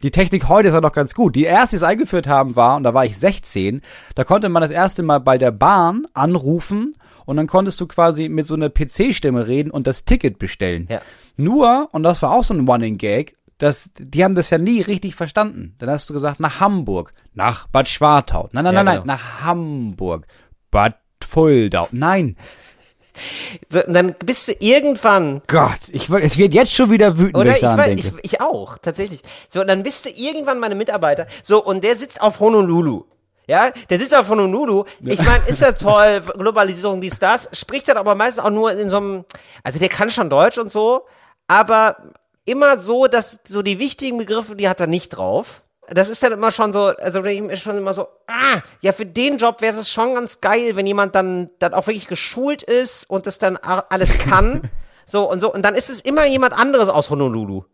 Die 0.02 0.10
Technik 0.12 0.49
heute 0.49 0.69
ist 0.69 0.75
ja 0.75 0.81
noch 0.81 0.93
ganz 0.93 1.14
gut. 1.14 1.34
Die 1.34 1.44
erste, 1.44 1.75
die 1.75 1.76
es 1.78 1.82
eingeführt 1.82 2.28
haben, 2.28 2.55
war, 2.56 2.76
und 2.76 2.84
da 2.84 2.94
war 2.94 3.05
ich 3.05 3.19
16, 3.19 3.82
da 4.14 4.22
konnte 4.25 4.49
man 4.49 4.62
das 4.62 4.70
erste 4.70 5.02
Mal 5.02 5.19
bei 5.19 5.38
der 5.38 5.50
Bahn 5.50 6.06
anrufen 6.14 6.93
und 7.25 7.37
dann 7.37 7.46
konntest 7.49 7.81
du 7.81 7.87
quasi 7.87 8.28
mit 8.28 8.46
so 8.46 8.54
einer 8.54 8.70
PC-Stimme 8.70 9.46
reden 9.49 9.70
und 9.72 9.87
das 9.88 10.04
Ticket 10.04 10.38
bestellen. 10.38 10.87
Ja. 10.88 11.00
Nur, 11.37 11.88
und 11.93 12.04
das 12.04 12.22
war 12.22 12.31
auch 12.32 12.44
so 12.44 12.54
ein 12.54 12.69
Running-Gag, 12.69 13.34
dass, 13.58 13.90
die 13.99 14.22
haben 14.22 14.37
das 14.37 14.50
ja 14.50 14.58
nie 14.58 14.81
richtig 14.82 15.16
verstanden. 15.16 15.75
Dann 15.78 15.90
hast 15.90 16.08
du 16.08 16.14
gesagt, 16.14 16.38
nach 16.38 16.61
Hamburg, 16.61 17.12
nach 17.34 17.66
Bad 17.66 17.88
Schwartau. 17.88 18.49
Nein, 18.52 18.62
nein, 18.62 18.75
Ja, 18.75 18.82
nein, 18.82 18.84
nein, 18.84 18.94
genau. 19.02 19.06
nach 19.14 19.40
Hamburg. 19.43 20.26
Bad 20.70 20.97
Fuldau. 21.23 21.88
Nein. 21.93 22.37
so, 23.69 23.81
dann 23.87 24.15
bist 24.25 24.49
du 24.49 24.53
irgendwann 24.61 25.43
Gott, 25.47 25.79
ich, 25.91 26.09
will- 26.11 26.23
es 26.23 26.38
wird 26.38 26.55
jetzt 26.55 26.73
schon 26.73 26.91
wieder 26.91 27.19
wütend, 27.19 27.37
Oder 27.37 27.50
ich 27.53 27.56
ich, 27.59 27.62
weiß, 27.65 27.99
ich, 27.99 28.12
ich 28.23 28.41
auch, 28.41 28.79
tatsächlich. 28.79 29.23
So, 29.49 29.61
und 29.61 29.67
dann 29.69 29.82
bist 29.82 30.05
du 30.06 30.11
irgendwann 30.11 30.61
meine 30.61 30.75
Mitarbeiter. 30.75 31.26
So, 31.43 31.62
und 31.65 31.82
der 31.85 31.97
sitzt 31.97 32.20
auf 32.20 32.38
Honolulu. 32.41 33.05
Ja, 33.49 33.70
der 33.88 33.99
sitzt 33.99 34.15
auf 34.15 34.29
Honolulu. 34.29 34.85
Ich 35.00 35.23
meine, 35.25 35.43
ist 35.47 35.62
ja 35.62 35.73
toll, 35.73 36.20
Globalisierung, 36.37 37.00
dies, 37.00 37.19
das. 37.19 37.49
Spricht 37.53 37.88
dann 37.88 37.97
aber 37.97 38.14
meistens 38.14 38.44
auch 38.44 38.50
nur 38.50 38.73
in 38.73 38.91
so 38.91 38.99
einem, 38.99 39.25
also 39.64 39.79
der 39.79 39.88
kann 39.88 40.11
schon 40.11 40.29
Deutsch 40.29 40.59
und 40.59 40.71
so, 40.71 41.06
aber 41.47 41.97
immer 42.44 42.79
so, 42.79 43.06
dass 43.06 43.41
so 43.47 43.62
die 43.62 43.79
wichtigen 43.79 44.19
Begriffe, 44.19 44.55
die 44.55 44.69
hat 44.69 44.81
er 44.81 44.87
nicht 44.87 45.09
drauf. 45.11 45.62
Das 45.90 46.08
ist 46.08 46.23
dann 46.23 46.32
immer 46.32 46.50
schon 46.50 46.73
so, 46.73 46.87
also 46.87 47.25
ich 47.25 47.40
ist 47.40 47.62
schon 47.62 47.79
immer 47.79 47.94
so, 47.94 48.08
ah, 48.26 48.61
ja, 48.81 48.93
für 48.93 49.06
den 49.06 49.38
Job 49.38 49.61
wäre 49.61 49.75
es 49.75 49.90
schon 49.90 50.14
ganz 50.14 50.40
geil, 50.40 50.76
wenn 50.76 50.87
jemand 50.87 51.14
dann, 51.14 51.50
dann 51.58 51.75
auch 51.75 51.87
wirklich 51.87 52.08
geschult 52.08 52.62
ist 52.62 53.08
und 53.08 53.26
das 53.26 53.38
dann 53.38 53.56
alles 53.56 54.19
kann. 54.19 54.70
so 55.06 55.29
und 55.31 55.40
so. 55.40 55.52
Und 55.52 55.62
dann 55.62 55.75
ist 55.75 55.90
es 55.90 56.00
immer 56.00 56.26
jemand 56.26 56.52
anderes 56.52 56.88
aus 56.88 57.11
Honolulu. 57.11 57.64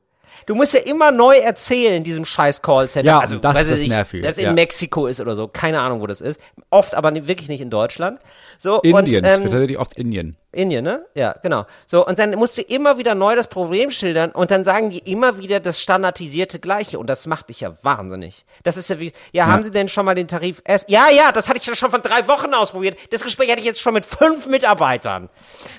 Du 0.46 0.54
musst 0.54 0.74
ja 0.74 0.80
immer 0.80 1.10
neu 1.10 1.36
erzählen, 1.36 2.04
diesem 2.04 2.24
scheiß 2.24 2.60
Callcenter. 2.60 3.06
Ja, 3.06 3.18
also, 3.18 3.38
das 3.38 3.66
ist 3.68 3.80
ich 3.80 3.88
Nervige, 3.88 4.26
Das 4.26 4.36
in 4.38 4.44
ja. 4.44 4.52
Mexiko 4.52 5.06
ist 5.06 5.20
oder 5.20 5.36
so. 5.36 5.48
Keine 5.48 5.80
Ahnung, 5.80 6.00
wo 6.00 6.06
das 6.06 6.20
ist. 6.20 6.40
Oft, 6.70 6.94
aber 6.94 7.14
wirklich 7.14 7.48
nicht 7.48 7.60
in 7.60 7.70
Deutschland. 7.70 8.20
So, 8.64 8.80
Indien, 8.80 9.22
und, 9.22 9.30
ähm, 9.30 9.42
tatsächlich 9.42 9.78
oft 9.78 9.94
Indien. 9.98 10.38
Indien, 10.50 10.84
ne? 10.84 11.04
Ja, 11.14 11.34
genau. 11.42 11.66
So, 11.84 12.06
und 12.06 12.18
dann 12.18 12.34
musst 12.36 12.56
du 12.56 12.62
immer 12.62 12.96
wieder 12.96 13.14
neu 13.14 13.36
das 13.36 13.46
Problem 13.46 13.90
schildern 13.90 14.30
und 14.30 14.50
dann 14.50 14.64
sagen 14.64 14.88
die 14.88 15.00
immer 15.00 15.38
wieder 15.38 15.60
das 15.60 15.78
standardisierte 15.82 16.58
Gleiche 16.60 16.98
und 16.98 17.10
das 17.10 17.26
macht 17.26 17.50
dich 17.50 17.60
ja 17.60 17.76
wahnsinnig. 17.82 18.46
Das 18.62 18.78
ist 18.78 18.88
ja 18.88 18.98
wie, 18.98 19.12
ja, 19.32 19.48
haben 19.48 19.64
Sie 19.64 19.70
denn 19.70 19.88
schon 19.88 20.06
mal 20.06 20.14
den 20.14 20.28
Tarif 20.28 20.62
S? 20.64 20.86
Ja, 20.88 21.10
ja, 21.10 21.30
das 21.30 21.50
hatte 21.50 21.58
ich 21.58 21.66
ja 21.66 21.76
schon 21.76 21.90
vor 21.90 21.98
drei 21.98 22.26
Wochen 22.26 22.54
ausprobiert. 22.54 22.98
Das 23.10 23.22
Gespräch 23.22 23.50
hatte 23.50 23.60
ich 23.60 23.66
jetzt 23.66 23.82
schon 23.82 23.92
mit 23.92 24.06
fünf 24.06 24.46
Mitarbeitern. 24.46 25.28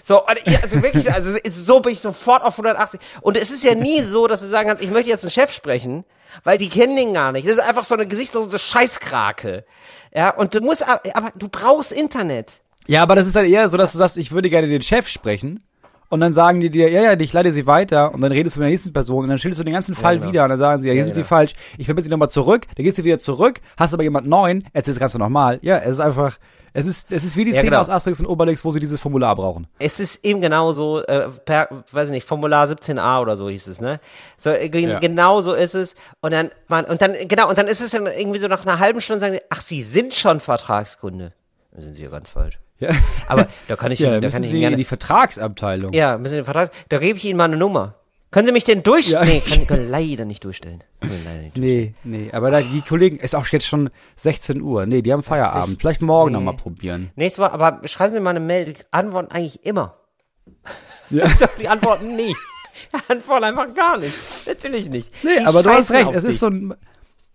So, 0.03 0.23
also 0.23 0.83
wirklich, 0.83 1.11
also 1.11 1.35
so 1.49 1.79
bin 1.79 1.93
ich 1.93 2.01
sofort 2.01 2.43
auf 2.43 2.53
180. 2.53 2.99
Und 3.21 3.35
es 3.35 3.49
ist 3.49 3.63
ja 3.63 3.73
nie 3.73 4.01
so, 4.01 4.27
dass 4.27 4.41
du 4.41 4.47
sagen 4.47 4.67
kannst, 4.67 4.83
ich 4.83 4.91
möchte 4.91 5.09
jetzt 5.09 5.23
einen 5.23 5.31
Chef 5.31 5.51
sprechen, 5.51 6.05
weil 6.43 6.59
die 6.59 6.69
kennen 6.69 6.95
den 6.95 7.15
gar 7.15 7.31
nicht. 7.31 7.47
Das 7.47 7.55
ist 7.55 7.67
einfach 7.67 7.83
so 7.83 7.95
eine 7.95 8.05
gesichtslose 8.05 8.59
Scheißkrake. 8.59 9.65
Ja, 10.13 10.29
und 10.29 10.53
du 10.53 10.61
musst, 10.61 10.87
aber 10.87 11.31
du 11.33 11.49
brauchst 11.49 11.91
Internet. 11.91 12.61
Ja, 12.87 13.01
aber 13.03 13.15
das 13.15 13.27
ist 13.27 13.35
halt 13.35 13.49
eher 13.49 13.67
so, 13.69 13.77
dass 13.77 13.91
du 13.91 13.97
sagst, 13.97 14.17
ich 14.17 14.31
würde 14.31 14.49
gerne 14.49 14.67
den 14.67 14.81
Chef 14.81 15.07
sprechen. 15.07 15.61
Und 16.07 16.19
dann 16.19 16.33
sagen 16.33 16.59
die 16.59 16.69
dir, 16.69 16.89
ja, 16.91 17.01
ja, 17.01 17.19
ich 17.19 17.33
leite 17.33 17.51
sie 17.51 17.65
weiter. 17.65 18.13
Und 18.13 18.21
dann 18.21 18.31
redest 18.31 18.55
du 18.55 18.59
mit 18.59 18.65
der 18.67 18.71
nächsten 18.71 18.93
Person 18.93 19.23
und 19.23 19.29
dann 19.29 19.39
schilderst 19.39 19.59
du 19.59 19.63
den 19.63 19.73
ganzen 19.73 19.95
Fall 19.95 20.19
genau. 20.19 20.29
wieder. 20.31 20.43
Und 20.43 20.51
dann 20.51 20.59
sagen 20.59 20.81
sie, 20.83 20.87
ja, 20.89 20.93
hier 20.93 21.03
sind 21.03 21.13
sie 21.13 21.21
genau. 21.21 21.27
falsch. 21.29 21.53
Ich 21.79 21.85
verbinde 21.85 22.03
sie 22.03 22.09
nochmal 22.11 22.29
zurück. 22.29 22.67
Dann 22.75 22.83
gehst 22.85 22.99
du 22.99 23.03
wieder 23.03 23.17
zurück, 23.17 23.59
hast 23.75 23.91
aber 23.93 24.03
jemand 24.03 24.27
neuen, 24.27 24.67
erzählst 24.71 24.97
das 24.97 24.99
Ganze 24.99 25.17
nochmal. 25.17 25.57
Ja, 25.63 25.79
es 25.79 25.89
ist 25.95 25.99
einfach, 25.99 26.37
es 26.73 26.85
ist, 26.85 27.11
es 27.11 27.23
ist 27.23 27.35
wie 27.35 27.43
die 27.45 27.51
Ja, 27.51 27.57
Szene 27.57 27.71
genau. 27.71 27.81
aus 27.81 27.89
Asterix 27.89 28.19
und 28.19 28.27
Obelix, 28.27 28.63
wo 28.63 28.69
sie 28.71 28.79
dieses 28.79 29.01
Formular 29.01 29.35
brauchen. 29.35 29.65
Es 29.79 29.99
ist 29.99 30.23
eben 30.23 30.41
genauso, 30.41 31.01
äh, 31.05 31.27
per, 31.43 31.69
weiß 31.91 32.05
ich 32.09 32.11
nicht, 32.11 32.27
Formular 32.27 32.67
17a 32.67 33.19
oder 33.21 33.35
so 33.35 33.49
hieß 33.49 33.65
es, 33.65 33.81
ne? 33.81 33.99
So, 34.37 34.51
äh, 34.51 34.69
gen- 34.69 34.89
Ja. 34.89 34.99
genau 34.99 35.41
so 35.41 35.53
ist 35.53 35.73
es. 35.73 35.95
Und 36.21 36.33
dann, 36.33 36.51
man, 36.67 36.85
und 36.85 37.01
dann, 37.01 37.15
genau, 37.27 37.49
und 37.49 37.57
dann 37.57 37.67
ist 37.67 37.81
es 37.81 37.89
dann 37.91 38.05
irgendwie 38.05 38.39
so 38.39 38.47
nach 38.47 38.63
einer 38.63 38.77
halben 38.79 39.01
Stunde 39.01 39.21
sagen 39.21 39.33
die, 39.33 39.41
ach, 39.49 39.61
Sie 39.61 39.81
sind 39.81 40.13
schon 40.13 40.39
Vertragskunde. 40.39 41.33
Da 41.71 41.81
sind 41.81 41.95
Sie 41.95 42.03
ja 42.03 42.09
ganz 42.09 42.29
falsch. 42.29 42.59
Ja, 42.79 42.89
Aber 43.27 43.47
da 43.67 43.75
kann 43.75 43.91
ich, 43.91 43.99
ja 43.99 44.19
da 44.19 44.29
kann 44.29 44.43
ich 44.43 44.49
sie 44.49 44.59
gerne, 44.59 44.75
die 44.75 44.83
Vertragsabteilung. 44.83 45.93
ja, 45.93 46.17
müssen 46.17 46.35
den 46.35 46.45
Vertrag, 46.45 46.71
da 46.89 46.97
gebe 46.97 47.17
ich 47.17 47.25
Ihnen 47.25 47.37
mal 47.37 47.45
eine 47.45 47.57
Nummer. 47.57 47.95
Können 48.31 48.47
Sie 48.47 48.51
mich 48.51 48.65
denn 48.65 48.83
durchstellen? 48.83 49.25
Nee, 49.25 49.39
kann, 49.39 49.67
können 49.67 49.89
leider 49.89 50.25
nicht 50.25 50.43
durchstellen. 50.43 50.83
Können 50.99 51.21
leider 51.23 51.41
nicht 51.43 51.57
Nee, 51.57 51.93
nee, 52.03 52.29
aber 52.33 52.51
da, 52.51 52.61
die 52.61 52.81
Kollegen, 52.81 53.17
ist 53.17 53.33
auch 53.33 53.47
jetzt 53.47 53.65
schon 53.65 53.89
16 54.17 54.61
Uhr. 54.61 54.85
Nee, 54.85 55.01
die 55.01 55.13
haben 55.13 55.23
Feierabend. 55.23 55.67
16, 55.67 55.79
Vielleicht 55.79 56.01
morgen 56.01 56.31
nee. 56.31 56.37
noch 56.37 56.43
mal 56.43 56.57
probieren. 56.57 57.11
Nächstes 57.15 57.39
Mal, 57.39 57.51
aber 57.51 57.87
schreiben 57.87 58.13
Sie 58.13 58.19
mal 58.19 58.31
eine 58.31 58.41
Mail. 58.41 58.65
Die 58.65 58.75
antworten 58.91 59.31
eigentlich 59.31 59.65
immer. 59.65 59.95
Ja. 61.09 61.23
Also, 61.23 61.45
die 61.59 61.67
antworten 61.69 62.15
nie. 62.15 62.35
Die 62.91 62.99
antworten 63.13 63.45
einfach 63.45 63.73
gar 63.73 63.97
nicht. 63.99 64.13
Natürlich 64.45 64.89
nicht. 64.89 65.13
Nee, 65.23 65.39
Die 65.39 65.45
aber 65.45 65.63
du 65.63 65.69
hast 65.69 65.91
recht. 65.91 66.11
Es 66.13 66.23
ist 66.25 66.39
so 66.39 66.47
ein, 66.47 66.73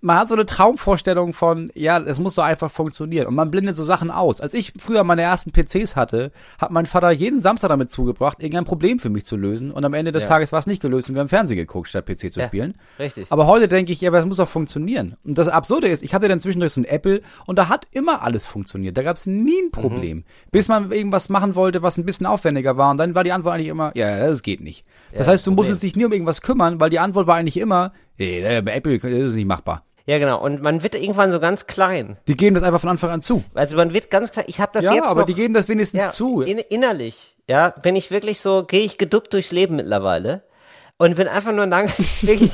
man 0.03 0.17
hat 0.17 0.29
so 0.29 0.35
eine 0.35 0.47
Traumvorstellung 0.47 1.33
von, 1.35 1.71
ja, 1.75 1.99
es 1.99 2.19
muss 2.19 2.35
so 2.35 2.43
einfach 2.43 2.71
funktionieren. 2.71 3.27
Und 3.27 3.35
man 3.35 3.51
blendet 3.51 3.77
so 3.77 3.85
Sachen 3.85 4.11
aus. 4.11 4.41
Als 4.41 4.55
ich 4.55 4.73
früher 4.79 5.05
meine 5.05 5.23
ersten 5.23 5.53
PCs 5.53 5.95
hatte, 5.97 6.33
hat 6.59 6.71
mein 6.71 6.87
Vater 6.87 7.11
jeden 7.11 7.39
Samstag 7.41 7.69
damit 7.69 7.91
zugebracht, 7.91 8.41
irgendein 8.41 8.65
Problem 8.65 8.99
für 8.99 9.11
mich 9.11 9.25
zu 9.27 9.37
lösen. 9.37 9.71
Und 9.71 9.85
am 9.85 9.93
Ende 9.95 10.13
des 10.13 10.23
Ja. 10.23 10.29
Tages 10.31 10.53
war 10.53 10.59
es 10.59 10.67
nicht 10.67 10.81
gelöst 10.81 11.09
und 11.11 11.17
wir 11.17 11.21
haben 11.21 11.29
Fernsehen 11.29 11.59
geguckt, 11.59 11.89
statt 11.89 12.07
PC 12.07 12.33
zu 12.33 12.41
Ja, 12.41 12.47
spielen. 12.47 12.75
Richtig. 12.99 13.31
Aber 13.31 13.47
heute 13.47 13.69
denke 13.69 13.93
ich, 13.93 14.01
ja, 14.01 14.09
aber 14.11 14.21
es 14.21 14.25
muss 14.27 14.39
doch 14.39 14.49
funktionieren. 14.49 15.17
Und 15.25 15.37
das 15.37 15.49
Absurde 15.49 15.89
ist, 15.89 16.03
ich 16.03 16.15
hatte 16.15 16.29
dann 16.29 16.41
zwischendurch 16.41 16.73
so 16.73 16.81
ein 16.81 16.85
Apple 16.87 17.21
und 17.47 17.59
da 17.59 17.69
hat 17.69 17.87
immer 17.91 18.23
alles 18.23 18.47
funktioniert. 18.47 18.97
Da 18.97 19.03
gab 19.03 19.17
es 19.17 19.27
nie 19.27 19.61
ein 19.63 19.71
Problem. 19.71 20.19
Mhm. 20.19 20.25
Bis 20.51 20.69
man 20.69 20.93
irgendwas 20.93 21.29
machen 21.29 21.55
wollte, 21.57 21.83
was 21.83 21.99
ein 21.99 22.07
bisschen 22.07 22.27
aufwendiger 22.27 22.77
war. 22.77 22.91
Und 22.91 22.97
dann 22.99 23.15
war 23.15 23.25
die 23.25 23.33
Antwort 23.33 23.55
eigentlich 23.55 23.69
immer, 23.69 23.93
ja, 23.95 24.27
das 24.27 24.43
geht 24.43 24.63
nicht. 24.63 24.87
Das 25.13 25.27
Ja, 25.27 25.33
heißt, 25.33 25.47
du 25.47 25.51
Problem. 25.51 25.57
musstest 25.57 25.83
dich 25.83 25.95
nie 25.97 26.05
um 26.07 26.13
irgendwas 26.13 26.41
kümmern, 26.41 26.81
weil 26.81 26.89
die 26.89 26.99
Antwort 26.99 27.27
war 27.27 27.37
eigentlich 27.37 27.59
immer, 27.59 27.93
nee, 28.17 28.41
bei 28.63 28.73
Apple 28.75 28.99
das 28.99 29.11
ist 29.11 29.35
nicht 29.35 29.47
machbar. 29.47 29.85
Ja, 30.11 30.19
genau. 30.19 30.41
Und 30.41 30.61
man 30.61 30.83
wird 30.83 30.97
irgendwann 30.97 31.31
so 31.31 31.39
ganz 31.39 31.69
klein. 31.69 32.17
Die 32.27 32.37
geben 32.37 32.55
das 32.55 32.65
einfach 32.65 32.81
von 32.81 32.91
Anfang 32.91 33.11
an 33.11 33.21
zu. 33.21 33.45
Also 33.55 33.77
man 33.77 33.93
wird 33.93 34.11
ganz 34.11 34.33
klein. 34.33 34.47
Ich 34.49 34.61
habe 34.61 34.73
das 34.75 34.85
ja, 34.85 34.95
jetzt 34.95 35.07
aber 35.07 35.21
noch, 35.21 35.27
die 35.27 35.35
geben 35.35 35.55
das 35.55 35.69
wenigstens 35.69 36.03
ja, 36.03 36.11
zu. 36.11 36.43
In, 36.43 36.59
innerlich, 36.59 37.37
ja, 37.49 37.71
bin 37.71 37.95
ich 37.95 38.11
wirklich 38.11 38.41
so, 38.41 38.65
gehe 38.65 38.81
ich 38.81 38.99
geduckt 38.99 39.33
durchs 39.33 39.53
Leben 39.53 39.77
mittlerweile. 39.77 40.43
Und 40.97 41.15
bin 41.15 41.29
einfach 41.29 41.53
nur 41.53 41.65
dankbar, 41.69 42.05
wirklich, 42.23 42.51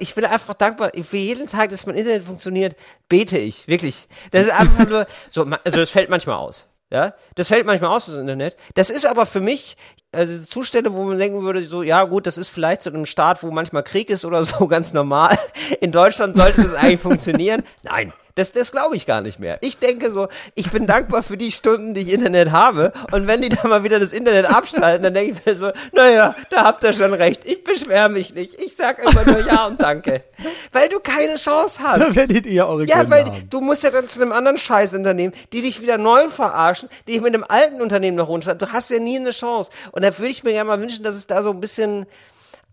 ich 0.00 0.14
bin 0.16 0.24
einfach 0.24 0.54
dankbar, 0.54 0.90
für 1.00 1.16
jeden 1.16 1.46
Tag, 1.46 1.70
dass 1.70 1.86
mein 1.86 1.94
Internet 1.94 2.24
funktioniert, 2.24 2.74
bete 3.08 3.38
ich, 3.38 3.68
wirklich. 3.68 4.08
Das 4.32 4.46
ist 4.46 4.50
einfach 4.50 4.88
nur, 4.88 5.06
so, 5.30 5.46
also 5.62 5.80
es 5.80 5.90
fällt 5.90 6.10
manchmal 6.10 6.36
aus, 6.36 6.66
ja, 6.90 7.14
das 7.36 7.48
fällt 7.48 7.66
manchmal 7.66 7.96
aus, 7.96 8.06
das 8.06 8.16
Internet. 8.16 8.56
Das 8.74 8.90
ist 8.90 9.06
aber 9.06 9.26
für 9.26 9.40
mich, 9.40 9.76
also 10.16 10.42
Zustände, 10.44 10.92
wo 10.92 11.04
man 11.04 11.18
denken 11.18 11.42
würde, 11.42 11.64
so, 11.66 11.82
ja 11.82 12.04
gut, 12.04 12.26
das 12.26 12.38
ist 12.38 12.48
vielleicht 12.48 12.82
so 12.82 12.90
einem 12.90 13.06
Staat, 13.06 13.42
wo 13.42 13.50
manchmal 13.50 13.82
Krieg 13.82 14.10
ist 14.10 14.24
oder 14.24 14.42
so, 14.44 14.66
ganz 14.66 14.92
normal. 14.92 15.38
In 15.80 15.92
Deutschland 15.92 16.36
sollte 16.36 16.62
das 16.62 16.74
eigentlich 16.74 17.00
funktionieren. 17.00 17.62
Nein, 17.82 18.12
das, 18.34 18.52
das 18.52 18.70
glaube 18.70 18.96
ich 18.96 19.06
gar 19.06 19.22
nicht 19.22 19.38
mehr. 19.38 19.56
Ich 19.62 19.78
denke 19.78 20.10
so, 20.12 20.28
ich 20.54 20.70
bin 20.70 20.86
dankbar 20.86 21.22
für 21.22 21.38
die 21.38 21.50
Stunden, 21.50 21.94
die 21.94 22.02
ich 22.02 22.12
Internet 22.12 22.50
habe. 22.50 22.92
Und 23.10 23.26
wenn 23.26 23.40
die 23.40 23.48
da 23.48 23.66
mal 23.66 23.82
wieder 23.82 23.98
das 23.98 24.12
Internet 24.12 24.44
abschalten, 24.44 25.02
dann 25.04 25.14
denke 25.14 25.38
ich 25.38 25.46
mir 25.46 25.56
so, 25.56 25.70
naja, 25.92 26.34
da 26.50 26.64
habt 26.64 26.84
ihr 26.84 26.92
schon 26.92 27.14
recht. 27.14 27.46
Ich 27.46 27.64
beschwere 27.64 28.10
mich 28.10 28.34
nicht. 28.34 28.60
Ich 28.60 28.76
sag 28.76 28.98
immer 28.98 29.24
nur 29.24 29.46
Ja 29.46 29.66
und 29.66 29.80
Danke. 29.80 30.22
Weil 30.70 30.90
du 30.90 31.00
keine 31.00 31.36
Chance 31.36 31.80
hast. 31.82 31.98
Da 31.98 32.14
werdet 32.14 32.44
ihr 32.44 32.66
eure 32.66 32.84
Ja, 32.84 32.96
Gründe 32.96 33.10
weil 33.10 33.24
haben. 33.24 33.48
du 33.48 33.60
musst 33.62 33.82
ja 33.82 33.90
dann 33.90 34.06
zu 34.06 34.20
einem 34.20 34.32
anderen 34.32 34.58
Scheißunternehmen, 34.58 35.34
die 35.54 35.62
dich 35.62 35.80
wieder 35.80 35.96
neu 35.96 36.28
verarschen, 36.28 36.90
die 37.08 37.12
dich 37.12 37.22
mit 37.22 37.32
einem 37.32 37.44
alten 37.48 37.80
Unternehmen 37.80 38.18
noch 38.18 38.28
runterschreiben. 38.28 38.58
Du 38.58 38.70
hast 38.70 38.90
ja 38.90 38.98
nie 38.98 39.16
eine 39.18 39.30
Chance. 39.30 39.70
Und 39.92 40.02
da 40.06 40.18
würde 40.18 40.30
ich 40.30 40.44
mir 40.44 40.52
gerne 40.52 40.68
mal 40.68 40.80
wünschen, 40.80 41.02
dass 41.02 41.16
es 41.16 41.26
da 41.26 41.42
so 41.42 41.50
ein 41.50 41.60
bisschen 41.60 42.06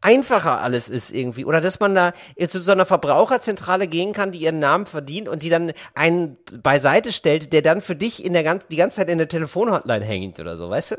einfacher 0.02 0.62
alles 0.62 0.90
ist 0.90 1.12
irgendwie. 1.12 1.46
Oder 1.46 1.62
dass 1.62 1.80
man 1.80 1.96
da 1.96 2.14
zu 2.48 2.60
so 2.60 2.72
einer 2.72 2.86
Verbraucherzentrale 2.86 3.88
gehen 3.88 4.14
kann, 4.14 4.32
die 4.32 4.40
ihren 4.40 4.60
Namen 4.60 4.86
verdient 4.86 5.30
und 5.30 5.44
die 5.44 5.50
dann 5.50 5.72
einen 5.96 6.38
beiseite 6.62 7.12
stellt, 7.12 7.54
der 7.54 7.62
dann 7.62 7.82
für 7.82 7.96
dich 7.96 8.24
in 8.24 8.34
der 8.34 8.44
ganz, 8.44 8.68
die 8.68 8.76
ganze 8.76 8.98
Zeit 8.98 9.10
in 9.10 9.18
der 9.18 9.30
Telefonhotline 9.30 10.06
hängt 10.06 10.40
oder 10.40 10.58
so, 10.58 10.70
weißt 10.70 10.92
du? 10.92 10.96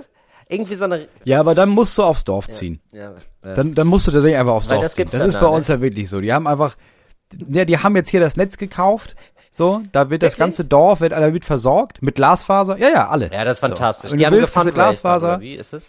Irgendwie 0.48 0.74
so 0.74 0.84
eine. 0.84 1.06
Ja, 1.24 1.40
aber 1.40 1.54
dann 1.54 1.70
musst 1.70 1.96
du 1.96 2.02
aufs 2.02 2.24
Dorf 2.24 2.48
ziehen. 2.48 2.80
Ja, 2.92 3.14
ja. 3.44 3.54
Dann, 3.54 3.74
dann 3.74 3.86
musst 3.86 4.06
du 4.06 4.10
tatsächlich 4.10 4.38
einfach 4.38 4.52
aufs 4.52 4.68
Weil 4.68 4.76
Dorf 4.76 4.84
das 4.84 4.94
ziehen. 4.94 5.08
Das 5.10 5.24
ist 5.24 5.34
da, 5.34 5.40
bei 5.40 5.46
ne? 5.46 5.52
uns 5.52 5.68
ja 5.68 5.80
wirklich 5.80 6.10
so. 6.10 6.20
Die 6.20 6.32
haben 6.32 6.46
einfach, 6.46 6.76
ja, 7.48 7.64
die 7.64 7.78
haben 7.78 7.96
jetzt 7.96 8.10
hier 8.10 8.20
das 8.20 8.36
Netz 8.36 8.58
gekauft. 8.58 9.16
So, 9.56 9.82
da 9.92 10.10
wird 10.10 10.24
das 10.24 10.36
ganze 10.36 10.64
Dorf 10.64 11.00
wird 11.00 11.12
alle 11.12 11.30
mit 11.30 11.44
versorgt 11.44 12.02
mit 12.02 12.16
Glasfaser. 12.16 12.76
Ja, 12.76 12.88
ja, 12.88 13.08
alle. 13.08 13.30
ja, 13.32 13.44
das 13.44 13.58
ist 13.58 13.60
fantastisch. 13.60 14.10
So. 14.10 14.14
Und 14.14 14.18
die 14.18 14.26
haben 14.26 14.34
willst 14.34 14.52
Glasfaser. 14.52 15.40
Wie 15.40 15.54
ist 15.54 15.72
das? 15.72 15.86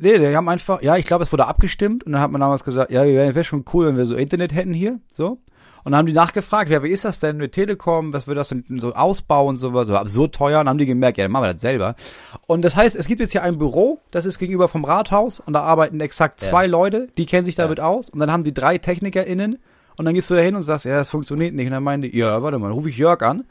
Nee, 0.00 0.18
die 0.18 0.36
haben 0.36 0.48
einfach, 0.48 0.82
ja, 0.82 0.96
ich 0.96 1.06
glaube, 1.06 1.24
es 1.24 1.32
wurde 1.32 1.46
abgestimmt 1.46 2.04
und 2.04 2.12
dann 2.12 2.20
hat 2.20 2.30
man 2.30 2.40
damals 2.40 2.64
gesagt, 2.64 2.90
ja, 2.90 3.04
wäre 3.04 3.44
schon 3.44 3.64
cool, 3.72 3.86
wenn 3.86 3.96
wir 3.96 4.06
so 4.06 4.16
Internet 4.16 4.54
hätten 4.54 4.72
hier, 4.72 5.00
so. 5.12 5.38
Und 5.84 5.92
dann 5.92 6.00
haben 6.00 6.06
die 6.06 6.12
nachgefragt, 6.12 6.70
ja, 6.70 6.82
wie 6.82 6.88
ist 6.90 7.04
das 7.04 7.20
denn 7.20 7.38
mit 7.38 7.52
Telekom, 7.52 8.12
was 8.12 8.26
wird 8.26 8.36
das 8.36 8.48
denn 8.48 8.64
so 8.78 8.92
Ausbau 8.94 9.46
und 9.46 9.56
so 9.56 9.72
was, 9.72 9.88
so 9.88 9.96
absurd 9.96 10.34
teuer. 10.34 10.58
Und 10.58 10.66
dann 10.66 10.70
haben 10.70 10.78
die 10.78 10.86
gemerkt, 10.86 11.16
ja, 11.16 11.24
dann 11.24 11.32
machen 11.32 11.44
wir 11.44 11.52
das 11.52 11.62
selber. 11.62 11.94
Und 12.46 12.62
das 12.62 12.76
heißt, 12.76 12.94
es 12.94 13.06
gibt 13.06 13.20
jetzt 13.20 13.32
hier 13.32 13.42
ein 13.42 13.56
Büro, 13.58 14.00
das 14.10 14.26
ist 14.26 14.38
gegenüber 14.38 14.68
vom 14.68 14.84
Rathaus 14.84 15.40
und 15.40 15.54
da 15.54 15.62
arbeiten 15.62 16.00
exakt 16.00 16.40
zwei 16.40 16.66
Leute, 16.66 17.08
die 17.16 17.26
kennen 17.26 17.46
sich 17.46 17.54
damit 17.54 17.80
aus. 17.80 18.10
Und 18.10 18.18
dann 18.18 18.30
haben 18.30 18.44
die 18.44 18.52
drei 18.52 18.76
TechnikerInnen 18.76 19.58
und 19.96 20.04
dann 20.04 20.14
gehst 20.14 20.28
du 20.28 20.34
da 20.34 20.40
hin 20.40 20.56
und 20.56 20.62
sagst, 20.62 20.84
ja, 20.84 20.96
das 20.96 21.10
funktioniert 21.10 21.54
nicht. 21.54 21.66
Und 21.66 21.72
dann 21.72 21.82
meinen 21.82 22.02
die, 22.02 22.14
ja, 22.16 22.42
warte 22.42 22.58
mal, 22.58 22.70
rufe 22.70 22.90
ich 22.90 22.98
Jörg 22.98 23.22
an. 23.22 23.44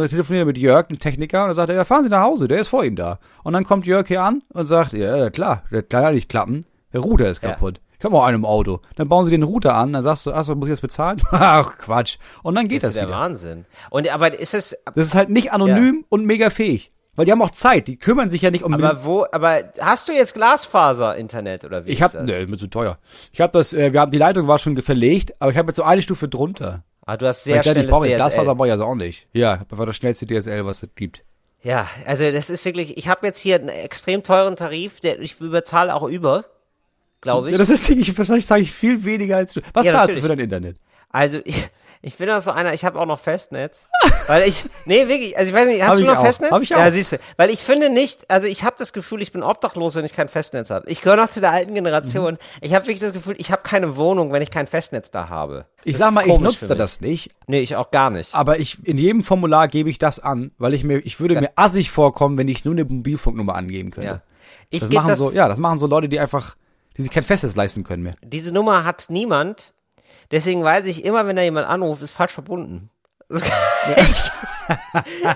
Dann 0.00 0.08
telefoniert 0.08 0.42
er 0.42 0.46
mit 0.46 0.58
Jörg, 0.58 0.88
dem 0.88 0.98
Techniker, 0.98 1.42
und 1.42 1.48
dann 1.48 1.54
sagt 1.54 1.68
er, 1.70 1.76
ja, 1.76 1.84
fahren 1.84 2.04
Sie 2.04 2.10
nach 2.10 2.22
Hause, 2.22 2.48
der 2.48 2.58
ist 2.60 2.68
vor 2.68 2.84
Ihnen 2.84 2.96
da. 2.96 3.18
Und 3.44 3.52
dann 3.52 3.64
kommt 3.64 3.86
Jörg 3.86 4.06
hier 4.08 4.22
an 4.22 4.42
und 4.52 4.66
sagt, 4.66 4.92
ja, 4.92 5.30
klar, 5.30 5.62
der 5.70 5.82
kann 5.82 6.02
ja 6.02 6.10
nicht 6.12 6.28
klappen, 6.28 6.64
der 6.92 7.00
Router 7.00 7.28
ist 7.28 7.42
Ja. 7.42 7.50
kaputt. 7.50 7.80
Ich 7.98 8.04
habe 8.04 8.14
auch 8.16 8.24
einen 8.24 8.36
im 8.36 8.44
Auto. 8.44 8.80
Dann 8.96 9.08
bauen 9.08 9.24
sie 9.24 9.30
den 9.30 9.42
Router 9.42 9.74
an, 9.74 9.94
dann 9.94 10.02
sagst 10.02 10.26
du, 10.26 10.32
achso, 10.32 10.54
muss 10.54 10.68
ich 10.68 10.72
das 10.74 10.82
bezahlen? 10.82 11.22
Ach, 11.30 11.78
Quatsch. 11.78 12.18
Und 12.42 12.54
dann 12.54 12.68
geht 12.68 12.82
Das 12.82 12.88
das, 12.90 12.90
ist 12.90 12.96
der 12.96 13.06
wieder. 13.08 13.16
Wahnsinn. 13.18 13.64
Und 13.88 14.12
aber 14.12 14.38
ist 14.38 14.52
es, 14.52 14.76
Das 14.94 15.06
ist 15.06 15.14
halt 15.14 15.30
nicht 15.30 15.50
anonym 15.52 16.04
und 16.10 16.26
mega 16.26 16.50
fähig. 16.50 16.92
Weil 17.14 17.24
die 17.24 17.32
haben 17.32 17.40
auch 17.40 17.50
Zeit, 17.52 17.88
die 17.88 17.96
kümmern 17.96 18.28
sich 18.28 18.42
ja 18.42 18.50
nicht 18.50 18.62
um 18.62 18.74
aber 18.74 19.04
wo, 19.06 19.24
aber 19.32 19.60
hast 19.80 20.06
du 20.08 20.12
jetzt 20.12 20.34
Glasfaser-Internet 20.34 21.64
oder 21.64 21.86
wie 21.86 21.90
Ich 21.90 21.98
ist 22.00 22.04
hab, 22.04 22.12
das? 22.12 22.24
ne, 22.26 22.46
mir 22.46 22.58
zu 22.58 22.66
teuer. 22.68 22.98
Ich 23.32 23.40
habe 23.40 23.52
das, 23.52 23.72
äh, 23.72 23.94
wir 23.94 24.00
haben 24.00 24.10
die 24.10 24.18
Leitung 24.18 24.46
war 24.46 24.58
schon 24.58 24.76
verlegt, 24.82 25.32
aber 25.40 25.50
ich 25.50 25.56
habe 25.56 25.68
jetzt 25.68 25.76
so 25.76 25.82
eine 25.82 26.02
Stufe 26.02 26.28
drunter. 26.28 26.84
Ah, 27.06 27.16
du 27.16 27.26
hast 27.26 27.44
sehr 27.44 27.56
dachte, 27.56 27.70
ich 27.70 27.72
schnelles 27.74 27.90
brauche 27.90 28.08
Glasfaser 28.08 28.42
DSL. 28.42 28.54
brauche 28.56 28.66
ich 28.66 28.72
also 28.72 28.84
auch 28.84 28.94
nicht. 28.96 29.26
Ja, 29.32 29.64
das 29.68 29.78
war 29.78 29.86
das 29.86 29.96
schnellste 29.96 30.26
DSL, 30.26 30.66
was 30.66 30.82
es 30.82 30.88
gibt. 30.96 31.22
Ja, 31.62 31.88
also 32.04 32.30
das 32.30 32.50
ist 32.50 32.64
wirklich, 32.64 32.98
ich 32.98 33.08
habe 33.08 33.26
jetzt 33.26 33.38
hier 33.38 33.56
einen 33.56 33.68
extrem 33.68 34.22
teuren 34.22 34.56
Tarif, 34.56 35.00
der 35.00 35.20
ich 35.20 35.40
überzahle 35.40 35.94
auch 35.94 36.08
über, 36.08 36.44
glaube 37.20 37.48
ich. 37.48 37.52
Ja, 37.52 37.58
das 37.58 37.70
ist, 37.70 37.88
ich, 37.88 38.16
wahrscheinlich 38.18 38.46
sage 38.46 38.62
ich 38.62 38.72
viel 38.72 39.04
weniger 39.04 39.36
als 39.36 39.52
du. 39.54 39.60
Was 39.72 39.86
Ja, 39.86 39.92
zahlst 39.92 40.16
du 40.16 40.20
für 40.20 40.28
dein 40.28 40.40
Internet? 40.40 40.76
Also 41.10 41.40
ich, 41.44 41.68
ich 42.02 42.16
bin 42.16 42.30
auch 42.30 42.40
so 42.40 42.50
einer, 42.50 42.74
ich 42.74 42.84
habe 42.84 42.98
auch 43.00 43.06
noch 43.06 43.18
Festnetz. 43.20 43.86
weil 44.26 44.46
ich, 44.48 44.64
nee, 44.84 45.08
wirklich, 45.08 45.36
also 45.36 45.50
ich 45.50 45.54
weiß 45.54 45.66
nicht, 45.66 45.82
hast 45.82 45.90
Hab 45.90 45.98
du 45.98 46.04
noch 46.04 46.18
auch. 46.18 46.24
Festnetz? 46.24 46.50
Hab 46.50 46.62
ich 46.62 46.68
Ja, 46.70 46.86
auch. 46.86 46.92
siehst 46.92 47.12
du. 47.12 47.18
Weil 47.36 47.50
ich 47.50 47.60
finde 47.60 47.90
nicht, 47.90 48.30
also 48.30 48.46
ich 48.46 48.64
habe 48.64 48.76
das 48.78 48.92
Gefühl, 48.92 49.22
ich 49.22 49.32
bin 49.32 49.42
obdachlos, 49.42 49.94
wenn 49.94 50.04
ich 50.04 50.12
kein 50.12 50.28
Festnetz 50.28 50.70
habe. 50.70 50.88
Ich 50.90 51.00
gehöre 51.00 51.16
noch 51.16 51.30
zu 51.30 51.40
der 51.40 51.50
alten 51.52 51.74
Generation. 51.74 52.34
Mhm. 52.34 52.38
Ich 52.60 52.74
habe 52.74 52.84
wirklich 52.86 53.00
das 53.00 53.12
Gefühl, 53.12 53.34
ich 53.38 53.50
habe 53.50 53.62
keine 53.62 53.96
Wohnung, 53.96 54.32
wenn 54.32 54.42
ich 54.42 54.50
kein 54.50 54.66
Festnetz 54.66 55.10
da 55.10 55.28
habe. 55.28 55.66
Ich 55.84 55.92
Das 55.94 56.00
sag 56.00 56.14
mal, 56.14 56.26
ich 56.28 56.38
nutze 56.38 56.74
das 56.76 57.00
nicht, 57.00 57.30
Nee, 57.46 57.60
ich 57.60 57.76
auch 57.76 57.90
gar 57.90 58.10
nicht. 58.10 58.34
aber 58.34 58.58
ich 58.58 58.78
in 58.86 58.98
jedem 58.98 59.22
Formular 59.22 59.68
gebe 59.68 59.88
ich 59.90 59.98
das 59.98 60.18
an, 60.18 60.50
weil 60.58 60.74
ich 60.74 60.82
mir, 60.84 60.98
ich 60.98 61.20
würde 61.20 61.40
mir 61.40 61.50
assig 61.56 61.90
vorkommen, 61.90 62.36
wenn 62.36 62.48
ich 62.48 62.64
nur 62.64 62.74
eine 62.74 62.84
Mobilfunknummer 62.84 63.54
angeben 63.54 63.90
könnte. 63.90 64.08
Ja. 64.08 64.22
Ich 64.70 64.80
Das 64.80 64.90
machen 64.90 65.08
das, 65.08 65.18
so, 65.18 65.30
ja, 65.30 65.48
das 65.48 65.58
machen 65.58 65.78
so 65.78 65.86
Leute, 65.86 66.08
die 66.08 66.18
einfach, 66.18 66.56
die 66.96 67.02
sich 67.02 67.10
kein 67.12 67.22
Festes 67.22 67.54
leisten 67.56 67.84
können 67.84 68.02
mehr. 68.02 68.14
diese 68.24 68.52
Nummer 68.52 68.84
hat 68.84 69.06
niemand. 69.08 69.72
Deswegen 70.30 70.62
weiß 70.64 70.86
ich 70.86 71.04
immer, 71.04 71.26
wenn 71.26 71.36
da 71.36 71.42
jemand 71.42 71.68
anruft, 71.68 72.02
ist 72.02 72.12
falsch 72.12 72.32
verbunden. 72.32 72.90
ich 73.96 74.22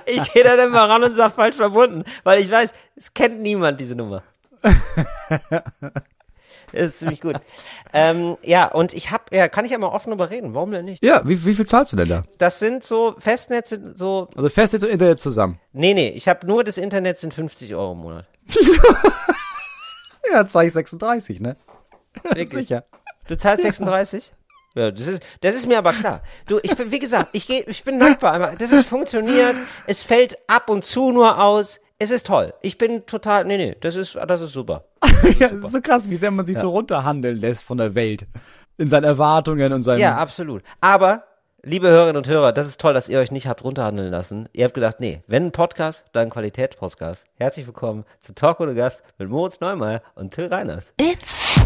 ich 0.06 0.32
gehe 0.32 0.44
da 0.44 0.56
dann 0.56 0.70
mal 0.70 0.86
ran 0.86 1.02
und 1.02 1.16
sag 1.16 1.34
falsch 1.34 1.56
verbunden, 1.56 2.04
weil 2.24 2.40
ich 2.40 2.50
weiß, 2.50 2.72
es 2.96 3.12
kennt 3.14 3.40
niemand 3.40 3.80
diese 3.80 3.94
Nummer. 3.94 4.22
Das 6.72 6.82
ist 6.82 6.98
ziemlich 7.00 7.20
gut. 7.20 7.34
ähm, 7.92 8.36
ja, 8.42 8.66
und 8.66 8.92
ich 8.92 9.10
hab, 9.10 9.34
ja, 9.34 9.48
kann 9.48 9.64
ich 9.64 9.72
ja 9.72 9.78
mal 9.78 9.88
offen 9.88 10.10
darüber 10.10 10.30
reden, 10.30 10.54
warum 10.54 10.70
denn 10.70 10.84
nicht? 10.84 11.02
Ja, 11.02 11.26
wie, 11.26 11.44
wie 11.44 11.54
viel 11.56 11.66
zahlst 11.66 11.92
du 11.92 11.96
denn 11.96 12.08
da? 12.08 12.22
Das 12.38 12.60
sind 12.60 12.84
so, 12.84 13.16
Festnetz 13.18 13.70
sind 13.70 13.98
so, 13.98 14.28
Also 14.36 14.48
Festnetz 14.48 14.84
und 14.84 14.90
Internet 14.90 15.18
zusammen. 15.18 15.58
nee, 15.72 15.94
nee, 15.94 16.10
ich 16.10 16.28
habe 16.28 16.46
nur 16.46 16.62
das 16.62 16.78
Internet 16.78 17.18
sind 17.18 17.34
50 17.34 17.74
Euro 17.74 17.92
im 17.92 17.98
Monat. 17.98 18.26
Ja, 20.32 20.46
zahle 20.46 20.68
ich 20.68 20.72
36, 20.72 21.40
ne? 21.40 21.56
Wirklich. 22.22 22.50
Sicher. 22.50 22.84
Du 23.26 23.36
zahlst 23.36 23.64
36? 23.64 24.32
Ja, 24.74 24.90
das 24.90 25.06
ist, 25.06 25.22
das 25.40 25.54
ist 25.54 25.66
mir 25.66 25.78
aber 25.78 25.92
klar. 25.92 26.22
Du, 26.46 26.60
ich 26.62 26.76
bin, 26.76 26.92
wie 26.92 27.00
gesagt, 27.00 27.30
ich 27.32 27.46
gehe, 27.46 27.62
ich 27.66 27.82
bin 27.82 27.98
dankbar. 27.98 28.34
einmal. 28.34 28.56
Das 28.56 28.70
ist 28.72 28.86
funktioniert. 28.86 29.56
Es 29.86 30.02
fällt 30.02 30.38
ab 30.46 30.70
und 30.70 30.84
zu 30.84 31.10
nur 31.10 31.42
aus. 31.42 31.80
Es 31.98 32.10
ist 32.10 32.26
toll. 32.26 32.54
Ich 32.62 32.78
bin 32.78 33.04
total, 33.04 33.44
nee, 33.44 33.56
nee, 33.56 33.76
das 33.80 33.96
ist, 33.96 34.14
das 34.14 34.40
ist 34.40 34.52
super. 34.52 34.84
ja, 35.38 35.48
es 35.48 35.64
ist 35.64 35.72
so 35.72 35.80
krass, 35.80 36.08
wie 36.08 36.16
sehr 36.16 36.30
man 36.30 36.46
sich 36.46 36.56
so 36.56 36.70
runterhandeln 36.70 37.36
lässt 37.36 37.62
von 37.64 37.78
der 37.78 37.94
Welt. 37.94 38.26
In 38.78 38.88
seinen 38.88 39.04
Erwartungen 39.04 39.72
und 39.72 39.82
seinem. 39.82 40.00
Ja, 40.00 40.16
absolut. 40.16 40.62
Aber, 40.80 41.24
liebe 41.62 41.88
Hörerinnen 41.88 42.16
und 42.16 42.28
Hörer, 42.28 42.52
das 42.52 42.68
ist 42.68 42.80
toll, 42.80 42.94
dass 42.94 43.10
ihr 43.10 43.18
euch 43.18 43.32
nicht 43.32 43.48
habt 43.48 43.64
runterhandeln 43.64 44.10
lassen. 44.10 44.48
Ihr 44.52 44.64
habt 44.64 44.72
gedacht, 44.74 45.00
nee, 45.00 45.20
wenn 45.26 45.46
ein 45.46 45.52
Podcast, 45.52 46.04
dann 46.12 46.28
ein 46.28 46.30
Qualitätspodcast. 46.30 47.26
Herzlich 47.34 47.66
willkommen 47.66 48.04
zu 48.20 48.34
Talk 48.34 48.60
ohne 48.60 48.74
Gast 48.74 49.02
mit 49.18 49.28
Moritz 49.28 49.60
Neumeier 49.60 50.00
und 50.14 50.32
Till 50.32 50.46
Reiners. 50.46 50.94
It's 50.96 51.60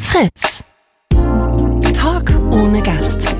Fritz. 0.00 0.64
Talk 2.04 2.30
ohne 2.52 2.82
Gast. 2.82 3.34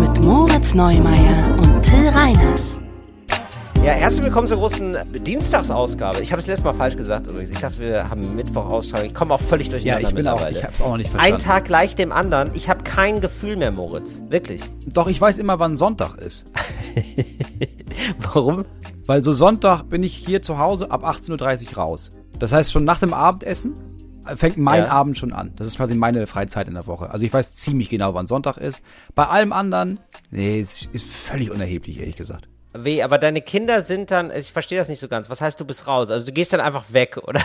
Mit 0.00 0.24
Moritz 0.24 0.74
Neumeier 0.74 1.56
und 1.56 1.82
Till 1.84 2.08
Reiners. 2.08 2.80
Ja, 3.76 3.92
herzlich 3.92 4.24
willkommen 4.24 4.48
zur 4.48 4.56
großen 4.56 4.96
Dienstagsausgabe. 5.24 6.20
Ich 6.20 6.32
habe 6.32 6.40
es 6.40 6.48
letztes 6.48 6.64
Mal 6.64 6.72
falsch 6.72 6.96
gesagt 6.96 7.28
übrigens. 7.28 7.50
Ich 7.50 7.60
dachte, 7.60 7.78
wir 7.78 8.10
haben 8.10 8.34
Mittwoch 8.34 8.64
Ausstrahlung. 8.72 9.06
Ich 9.06 9.14
komme 9.14 9.34
auch 9.34 9.40
völlig 9.40 9.68
Ja, 9.68 9.70
durcheinander 9.70 10.08
ich 10.08 10.14
bin 10.16 10.26
auch, 10.26 10.32
mittlerweile. 10.32 10.58
ich 10.58 10.64
hab's 10.64 10.82
auch 10.82 10.88
noch 10.88 10.96
nicht 10.96 11.10
verstanden. 11.10 11.34
Ein 11.36 11.40
Tag 11.40 11.64
gleich 11.66 11.94
dem 11.94 12.10
anderen. 12.10 12.50
Ich 12.54 12.68
habe 12.68 12.82
kein 12.82 13.20
Gefühl 13.20 13.54
mehr, 13.54 13.70
Moritz. 13.70 14.20
Wirklich. 14.30 14.62
Doch, 14.86 15.06
ich 15.06 15.20
weiß 15.20 15.38
immer, 15.38 15.60
wann 15.60 15.76
Sonntag 15.76 16.16
ist. 16.16 16.44
Warum? 18.18 18.64
Weil 19.06 19.22
so 19.22 19.32
Sonntag 19.32 19.84
bin 19.84 20.02
ich 20.02 20.12
hier 20.16 20.42
zu 20.42 20.58
Hause 20.58 20.90
ab 20.90 21.04
18.30 21.04 21.68
Uhr 21.68 21.76
raus. 21.76 22.10
Das 22.40 22.50
heißt, 22.50 22.72
schon 22.72 22.82
nach 22.82 22.98
dem 22.98 23.14
Abendessen 23.14 23.74
fängt 24.36 24.56
mein 24.58 24.82
Ja. 24.84 24.88
Abend 24.88 25.16
schon 25.18 25.32
an. 25.32 25.52
Das 25.56 25.66
ist 25.66 25.76
quasi 25.76 25.94
meine 25.94 26.26
Freizeit 26.26 26.68
in 26.68 26.74
der 26.74 26.86
Woche. 26.86 27.10
Also 27.10 27.24
ich 27.24 27.32
weiß 27.32 27.54
ziemlich 27.54 27.88
genau, 27.88 28.14
wann 28.14 28.26
Sonntag 28.26 28.56
ist. 28.56 28.82
Bei 29.14 29.26
allem 29.28 29.52
anderen, 29.52 30.00
nee, 30.30 30.60
es 30.60 30.86
ist 30.92 31.06
völlig 31.06 31.50
unerheblich, 31.50 31.98
ehrlich 32.00 32.16
gesagt. 32.16 32.48
Weh, 32.78 33.02
aber 33.02 33.16
deine 33.16 33.40
Kinder 33.40 33.80
sind 33.80 34.10
dann, 34.10 34.30
ich 34.30 34.52
verstehe 34.52 34.76
das 34.78 34.88
nicht 34.90 34.98
so 34.98 35.08
ganz. 35.08 35.30
Was 35.30 35.40
heißt, 35.40 35.58
du 35.58 35.64
bist 35.64 35.86
raus? 35.86 36.10
Also 36.10 36.26
du 36.26 36.32
gehst 36.32 36.52
dann 36.52 36.60
einfach 36.60 36.92
weg, 36.92 37.16
oder? 37.26 37.40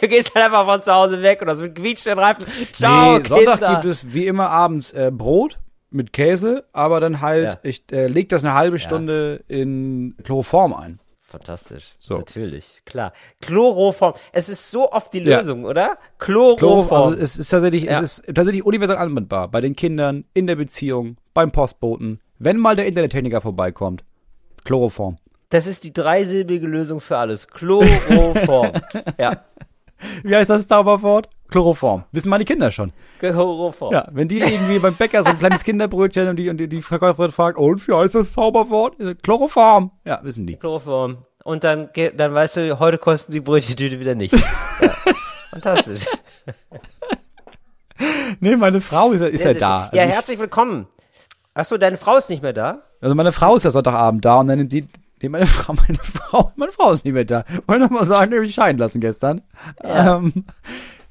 du 0.00 0.08
gehst 0.08 0.32
dann 0.34 0.42
einfach 0.42 0.66
von 0.66 0.82
zu 0.82 0.92
Hause 0.92 1.22
weg 1.22 1.40
oder 1.42 1.54
so 1.54 1.62
mit 1.62 1.76
quietschenden 1.76 2.18
Reifen. 2.18 2.44
Ciao, 2.72 3.18
nee, 3.18 3.24
Sonntag 3.28 3.58
Kinder. 3.58 3.74
gibt 3.74 3.84
es 3.84 4.12
wie 4.12 4.26
immer 4.26 4.50
abends 4.50 4.90
äh, 4.92 5.12
Brot 5.14 5.58
mit 5.90 6.12
Käse, 6.12 6.64
aber 6.72 6.98
dann 7.00 7.20
halt, 7.20 7.44
Ja. 7.44 7.58
ich 7.62 7.84
äh, 7.92 8.08
leg 8.08 8.28
das 8.30 8.42
eine 8.42 8.54
halbe 8.54 8.78
Stunde 8.80 9.44
in 9.46 10.16
Chloroform 10.24 10.72
ein. 10.74 10.98
Fantastisch. 11.32 11.94
So. 11.98 12.18
Natürlich, 12.18 12.82
klar. 12.84 13.14
Chloroform. 13.40 14.12
Es 14.32 14.50
ist 14.50 14.70
so 14.70 14.92
oft 14.92 15.14
die 15.14 15.20
Ja. 15.20 15.38
Lösung, 15.38 15.64
oder? 15.64 15.96
Chloroform, 16.18 16.58
Chloroform. 16.58 17.02
also 17.12 17.16
es 17.18 17.38
ist 17.38 17.48
tatsächlich, 17.48 17.84
Ja. 17.84 18.02
es 18.02 18.18
ist 18.18 18.34
tatsächlich 18.34 18.66
universell 18.66 18.98
anwendbar. 18.98 19.48
Bei 19.48 19.62
den 19.62 19.74
Kindern, 19.74 20.24
in 20.34 20.46
der 20.46 20.56
Beziehung, 20.56 21.16
beim 21.32 21.50
Postboten, 21.50 22.20
wenn 22.38 22.58
mal 22.58 22.76
der 22.76 22.84
Internettechniker 22.86 23.40
vorbeikommt. 23.40 24.04
Chloroform. 24.64 25.16
das 25.48 25.66
ist 25.66 25.84
die 25.84 25.92
dreisilbige 25.92 26.66
Lösung 26.66 27.00
für 27.00 27.16
alles. 27.16 27.48
Chloroform. 27.48 28.72
ja. 29.18 29.42
Wie 30.22 30.36
heißt 30.36 30.50
das 30.50 30.68
Zauberwort? 30.68 31.28
Chloroform. 31.52 32.04
Wissen 32.12 32.28
meine 32.30 32.44
Kinder 32.44 32.70
schon. 32.70 32.92
Chloroform. 33.20 33.92
Ja, 33.92 34.06
wenn 34.12 34.26
die 34.28 34.40
irgendwie 34.40 34.78
beim 34.78 34.94
Bäcker 34.94 35.22
so 35.22 35.30
ein 35.30 35.38
kleines 35.38 35.62
Kinderbrötchen 35.64 36.28
und 36.28 36.36
die, 36.36 36.48
und 36.48 36.56
die, 36.58 36.68
die 36.68 36.82
Verkäuferin 36.82 37.30
fragt, 37.30 37.58
und 37.58 37.86
wie 37.86 37.92
heißt 37.92 38.14
das 38.14 38.32
Zauberwort? 38.32 38.96
Ich 38.98 39.22
Chloroform. 39.22 39.90
Ja, 40.04 40.20
wissen 40.22 40.46
die. 40.46 40.56
Chloroform. 40.56 41.18
Und 41.44 41.64
dann, 41.64 41.88
dann 42.16 42.34
weißt 42.34 42.56
du, 42.56 42.78
heute 42.78 42.98
kosten 42.98 43.32
die 43.32 43.40
Brötchentüte 43.40 43.98
wieder 44.00 44.14
nichts. 44.14 44.40
ja. 44.80 44.90
Fantastisch. 45.50 46.06
Nee, 48.40 48.56
meine 48.56 48.80
Frau 48.80 49.12
ist, 49.12 49.20
ja- 49.20 49.26
ist 49.28 49.44
ja 49.44 49.52
sehr 49.52 49.60
da. 49.60 49.90
Ja, 49.92 50.00
Also 50.02 50.08
ich- 50.08 50.14
herzlich 50.14 50.38
willkommen. 50.38 50.86
Achso, 51.54 51.76
deine 51.76 51.96
Frau 51.98 52.16
ist 52.16 52.30
nicht 52.30 52.42
mehr 52.42 52.52
da? 52.52 52.82
Also 53.00 53.14
meine 53.14 53.32
Frau 53.32 53.54
ist 53.56 53.64
ja 53.64 53.70
Sonntagabend 53.70 54.24
da 54.24 54.36
und 54.40 54.48
dann 54.48 54.58
nimmt 54.58 54.72
die, 54.72 54.88
nee, 55.22 55.28
meine 55.28 55.46
Frau, 55.46 55.74
meine 55.74 55.98
Frau, 55.98 56.52
meine 56.56 56.72
Frau 56.72 56.92
ist 56.92 57.04
nicht 57.04 57.14
mehr 57.14 57.24
da. 57.24 57.44
Wollte 57.66 57.82
noch 57.84 57.90
mal 57.90 58.04
sagen, 58.06 58.30
die 58.30 58.38
hab 58.38 58.44
ich 58.44 58.54
scheiden 58.54 58.78
lassen 58.78 59.00
gestern. 59.00 59.42
Ja. 59.84 60.16
Ähm, 60.16 60.44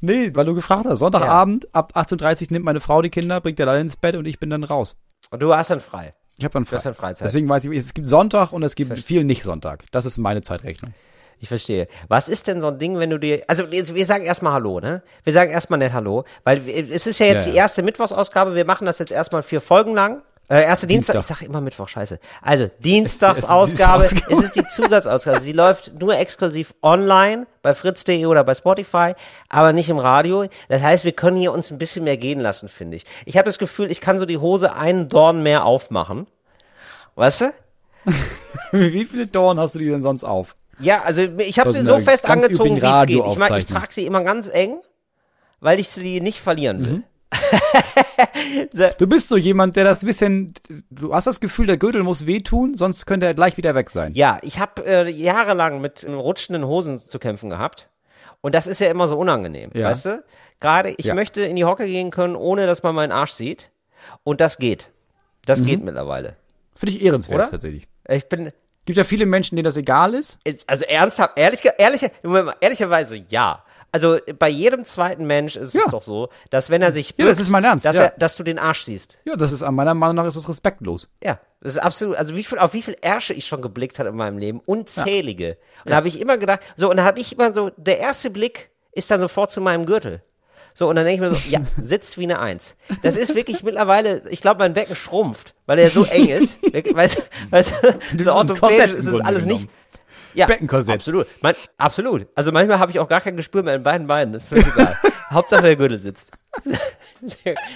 nee, 0.02 0.32
weil 0.34 0.46
du 0.46 0.54
gefragt 0.56 0.86
hast. 0.86 1.00
Sonntagabend 1.00 1.74
ab 1.74 1.94
18.30 1.96 2.42
Uhr 2.44 2.48
nimmt 2.52 2.66
meine 2.66 2.80
Frau 2.80 3.02
die 3.02 3.10
Kinder, 3.10 3.40
bringt 3.42 3.58
die 3.60 3.64
alleine 3.64 3.82
ins 3.82 3.96
Bett 3.96 4.16
und 4.16 4.26
ich 4.28 4.40
bin 4.40 4.50
dann 4.50 4.64
raus. 4.64 4.96
Und 5.30 5.42
du 5.42 5.54
hast 5.56 5.70
dann 5.72 5.80
frei. 5.80 6.14
Ich 6.38 6.44
habe 6.44 6.54
dann 6.54 6.64
Du 6.64 6.70
frei. 6.70 6.78
hast 6.78 6.86
dann 6.86 6.94
Freizeit. 6.96 7.28
Deswegen 7.28 7.48
weiß 7.48 7.66
ich, 7.66 7.78
es 7.78 7.94
gibt 7.94 8.08
Sonntag 8.08 8.52
und 8.52 8.64
es 8.64 8.76
gibt 8.76 8.98
viel 9.00 9.24
nicht 9.24 9.44
Sonntag. 9.44 9.84
Das 9.92 10.06
ist 10.06 10.18
meine 10.18 10.42
Zeitrechnung. 10.42 10.94
Ich 11.40 11.48
verstehe. 11.48 11.88
Was 12.08 12.30
ist 12.30 12.46
denn 12.48 12.62
so 12.62 12.68
ein 12.68 12.78
Ding, 12.78 13.00
wenn 13.00 13.10
du 13.10 13.18
dir, 13.18 13.44
also 13.48 13.72
wir 13.72 14.06
sagen 14.06 14.26
erstmal 14.26 14.54
Hallo, 14.54 14.80
ne? 14.80 15.02
Wir 15.24 15.34
sagen 15.34 15.50
erstmal 15.52 15.80
nicht 15.80 15.94
Hallo, 15.94 16.24
weil 16.44 16.60
es 16.70 17.08
ist 17.08 17.18
ja 17.20 17.26
jetzt 17.26 17.46
Ja, 17.46 17.52
die 17.52 17.58
ja. 17.58 17.64
erste 17.64 17.82
Mittwochsausgabe. 17.82 18.54
Wir 18.56 18.66
machen 18.66 18.86
das 18.86 19.00
jetzt 19.00 19.12
erstmal 19.12 19.42
vier 19.42 19.60
Folgen 19.62 19.94
lang. 19.96 20.22
Äh, 20.52 20.66
erste 20.66 20.86
Dienstag. 20.86 21.14
Dienstag. 21.14 21.32
Ich 21.32 21.40
sag 21.40 21.48
immer 21.48 21.62
Mittwoch, 21.62 21.88
scheiße. 21.88 22.20
Also 22.42 22.70
Dienstagsausgabe. 22.80 24.04
Es 24.30 24.40
ist 24.40 24.56
die 24.58 24.68
Zusatzausgabe. 24.68 25.40
Sie 25.40 25.54
läuft 25.54 26.02
nur 26.02 26.18
exklusiv 26.18 26.74
online 26.82 27.48
bei 27.62 27.74
fritz.de 27.74 28.26
oder 28.26 28.44
bei 28.44 28.54
Spotify, 28.54 29.14
aber 29.48 29.72
nicht 29.72 29.90
im 29.90 29.98
Radio. 29.98 30.48
Das 30.68 30.82
heißt, 30.82 31.06
wir 31.06 31.14
können 31.14 31.38
hier 31.38 31.54
uns 31.54 31.72
ein 31.72 31.78
bisschen 31.78 32.04
mehr 32.04 32.18
gehen 32.18 32.42
lassen, 32.42 32.68
finde 32.68 32.98
ich. 32.98 33.06
Ich 33.26 33.38
habe 33.38 33.46
das 33.46 33.60
Gefühl, 33.60 33.90
ich 33.90 34.02
kann 34.02 34.20
so 34.20 34.26
die 34.26 34.40
Hose 34.40 34.74
einen 34.74 35.08
Dorn 35.08 35.42
mehr 35.42 35.64
aufmachen. 35.64 36.28
Weißt 37.16 37.42
du? 37.42 37.54
Wie 38.74 39.06
viele 39.06 39.28
Dorn 39.28 39.58
hast 39.58 39.76
du 39.76 39.80
die 39.80 39.88
denn 39.88 40.02
sonst 40.02 40.26
auf? 40.26 40.58
Ja, 40.80 41.04
also 41.04 41.22
ich 41.22 41.60
habe 41.60 41.72
sie 41.72 41.86
so 41.86 41.98
fest 42.00 42.30
angezogen, 42.30 42.82
wie 42.82 42.86
es 42.86 43.06
geht. 43.06 43.24
Ich, 43.26 43.38
mag, 43.38 43.58
ich 43.58 43.68
trage 43.68 43.94
sie 43.94 44.06
immer 44.06 44.24
ganz 44.24 44.50
eng, 44.50 44.80
weil 45.62 45.80
ich 45.80 45.88
sie 45.90 46.20
nicht 46.20 46.40
verlieren 46.40 46.80
will. 46.80 46.92
Mhm. 46.94 47.04
Du 48.98 49.08
bist 49.08 49.30
so 49.30 49.38
jemand, 49.38 49.76
der 49.76 49.84
das 49.84 50.04
bisschen, 50.06 50.54
du 50.90 51.14
hast 51.14 51.28
das 51.28 51.40
Gefühl, 51.40 51.66
der 51.66 51.78
Gürtel 51.78 52.04
muss 52.04 52.26
wehtun, 52.26 52.76
sonst 52.76 53.06
könnte 53.06 53.26
er 53.26 53.34
gleich 53.34 53.58
wieder 53.58 53.76
weg 53.76 53.90
sein. 53.90 54.14
Ja, 54.14 54.40
ich 54.42 54.60
habe 54.60 54.86
äh, 54.86 55.10
jahrelang 55.10 55.82
mit 55.82 56.06
rutschenden 56.08 56.66
Hosen 56.66 57.00
zu 57.00 57.20
kämpfen 57.20 57.50
gehabt. 57.50 57.88
Und 58.42 58.56
das 58.56 58.68
ist 58.68 58.80
ja 58.80 58.90
immer 58.90 59.08
so 59.08 59.18
unangenehm, 59.18 59.72
Ja. 59.74 59.90
weißt 59.90 60.06
du? 60.06 60.24
Gerade, 60.60 60.94
ich 60.98 61.06
Ja. 61.06 61.16
möchte 61.16 61.42
in 61.42 61.56
die 61.56 61.66
Hocke 61.66 61.86
gehen 61.86 62.12
können, 62.12 62.36
ohne 62.36 62.66
dass 62.68 62.84
man 62.84 62.96
meinen 62.96 63.12
Arsch 63.12 63.32
sieht. 63.34 63.72
Und 64.24 64.42
das 64.42 64.58
geht. 64.58 64.92
Das 65.46 65.62
Mhm. 65.62 65.66
geht 65.66 65.84
mittlerweile. 65.84 66.36
Finde 66.76 66.96
ich 66.96 67.04
ehrenswert 67.04 67.40
Oder? 67.42 67.52
tatsächlich. 67.52 67.88
Ich 68.08 68.28
bin, 68.30 68.52
Gibt 68.86 68.98
ja 68.98 69.04
viele 69.04 69.28
Menschen, 69.28 69.56
denen 69.56 69.66
das 69.66 69.78
egal 69.78 70.16
ist. 70.16 70.40
also 70.66 70.86
ernsthaft, 70.86 71.38
ehrlich, 71.38 71.62
ehrlich, 71.78 72.08
ehrlicherweise 72.62 73.24
ja. 73.28 73.64
Also 73.94 74.20
bei 74.40 74.48
jedem 74.50 74.86
zweiten 74.86 75.26
Mensch 75.28 75.56
ist 75.58 75.74
Ja. 75.74 75.82
es 75.86 75.92
doch 75.92 76.02
so, 76.02 76.30
dass 76.50 76.70
wenn 76.70 76.82
er 76.82 76.92
sich 76.94 77.10
Ja, 77.18 77.26
das 77.26 77.38
bückt, 77.38 77.42
ist 77.42 77.50
mein 77.50 77.64
Ernst, 77.66 77.86
dass, 77.86 77.98
ja. 77.98 78.04
er, 78.04 78.14
dass 78.18 78.36
du 78.38 78.44
den 78.44 78.58
Arsch 78.58 78.84
siehst. 78.84 79.20
Ja, 79.26 79.36
das 79.36 79.52
ist, 79.52 79.62
meiner 79.70 79.94
Meinung 79.94 80.16
nach 80.16 80.26
ist 80.26 80.38
das 80.38 80.48
respektlos. 80.48 81.10
Ja, 81.22 81.40
das 81.60 81.74
ist 81.74 81.78
absolut, 81.80 82.16
also 82.16 82.36
wie 82.36 82.44
viel, 82.44 82.58
auf 82.58 82.74
wie 82.74 82.82
viel 82.82 82.96
Ärsche 83.02 83.34
ich 83.34 83.46
schon 83.46 83.62
geblickt 83.62 84.00
habe 84.00 84.10
in 84.10 84.16
meinem 84.16 84.38
Leben, 84.38 84.62
unzählige. 84.66 85.58
Und 85.84 85.92
da 85.92 85.98
habe 85.98 86.08
ich 86.08 86.20
immer 86.22 86.38
gedacht, 86.38 86.62
so, 86.78 86.90
und 86.90 86.98
dann 86.98 87.06
habe 87.06 87.20
ich 87.20 87.34
immer 87.34 87.54
so, 87.54 87.72
der 87.78 88.00
erste 88.00 88.30
Blick 88.30 88.70
ist 88.94 89.12
dann 89.12 89.20
sofort 89.20 89.52
zu 89.52 89.60
meinem 89.62 89.86
Gürtel. 89.86 90.22
So, 90.74 90.88
und 90.88 90.96
dann 90.96 91.04
denke 91.04 91.26
ich 91.26 91.30
mir 91.30 91.36
so, 91.36 91.50
ja, 91.50 91.60
sitzt 91.82 92.18
wie 92.18 92.24
eine 92.24 92.40
Eins. 92.40 92.78
Das 93.04 93.18
ist 93.18 93.36
wirklich 93.36 93.62
mittlerweile, 93.62 94.24
ich 94.30 94.42
glaube, 94.42 94.60
mein 94.60 94.74
Becken 94.74 94.96
schrumpft, 94.96 95.54
weil 95.66 95.80
er 95.80 95.90
so 95.90 96.06
eng 96.06 96.30
ist. 96.30 96.60
Weißt 96.64 97.74
du, 98.14 98.24
so 98.24 98.32
orthopädisch 98.32 98.94
ist 98.94 99.06
es 99.08 99.20
alles 99.20 99.46
nicht. 99.46 99.70
Ja, 100.34 100.46
Beckenkorsett. 100.46 100.96
Absolut. 100.96 101.28
Man, 101.42 101.56
absolut. 101.78 102.28
Also 102.36 102.52
manchmal 102.52 102.80
habe 102.80 102.92
ich 102.92 103.00
auch 103.00 103.08
gar 103.08 103.22
kein 103.22 103.36
Gespür 103.36 103.64
mehr 103.64 103.76
in 103.76 103.84
beiden 103.84 104.08
Beinen. 104.08 104.34
Das 104.34 104.44
ist 104.44 104.50
völlig 104.50 104.68
egal. 104.68 104.96
Hauptsache 105.32 105.62
der 105.62 105.76
Gürtel 105.76 106.00
sitzt. 106.00 106.32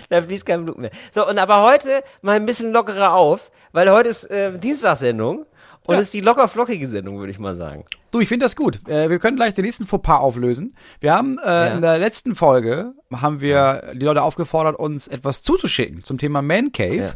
da 0.09 0.21
fließt 0.21 0.45
kein 0.45 0.65
Blut 0.65 0.77
mehr. 0.77 0.91
So, 1.11 1.27
und 1.27 1.37
aber 1.37 1.63
heute 1.63 2.03
mal 2.21 2.35
ein 2.35 2.45
bisschen 2.45 2.71
lockerer 2.71 3.13
auf, 3.13 3.51
weil 3.71 3.89
heute 3.91 4.09
ist 4.09 4.25
äh, 4.25 4.57
Dienstagssendung 4.57 5.45
und 5.85 5.93
Ja. 5.95 5.99
es 6.01 6.07
ist 6.07 6.13
die 6.13 6.21
locker 6.21 6.47
flockige 6.47 6.87
Sendung, 6.87 7.19
würde 7.19 7.31
ich 7.31 7.39
mal 7.39 7.55
sagen. 7.55 7.85
Du, 8.11 8.19
ich 8.19 8.27
finde 8.27 8.45
das 8.45 8.55
gut. 8.55 8.87
Äh, 8.87 9.09
wir 9.09 9.19
können 9.19 9.37
gleich 9.37 9.53
den 9.53 9.65
nächsten 9.65 9.85
Fauxpas 9.85 10.19
auflösen. 10.19 10.75
Wir 10.99 11.13
haben 11.13 11.37
äh, 11.39 11.47
Ja. 11.47 11.67
in 11.75 11.81
der 11.81 11.97
letzten 11.97 12.35
Folge 12.35 12.93
haben 13.13 13.39
wir 13.41 13.93
die 13.93 14.05
Leute 14.05 14.21
aufgefordert, 14.23 14.77
uns 14.77 15.07
etwas 15.07 15.43
zuzuschicken 15.43 16.03
zum 16.03 16.17
Thema 16.17 16.41
Man 16.41 16.71
Cave. 16.71 17.15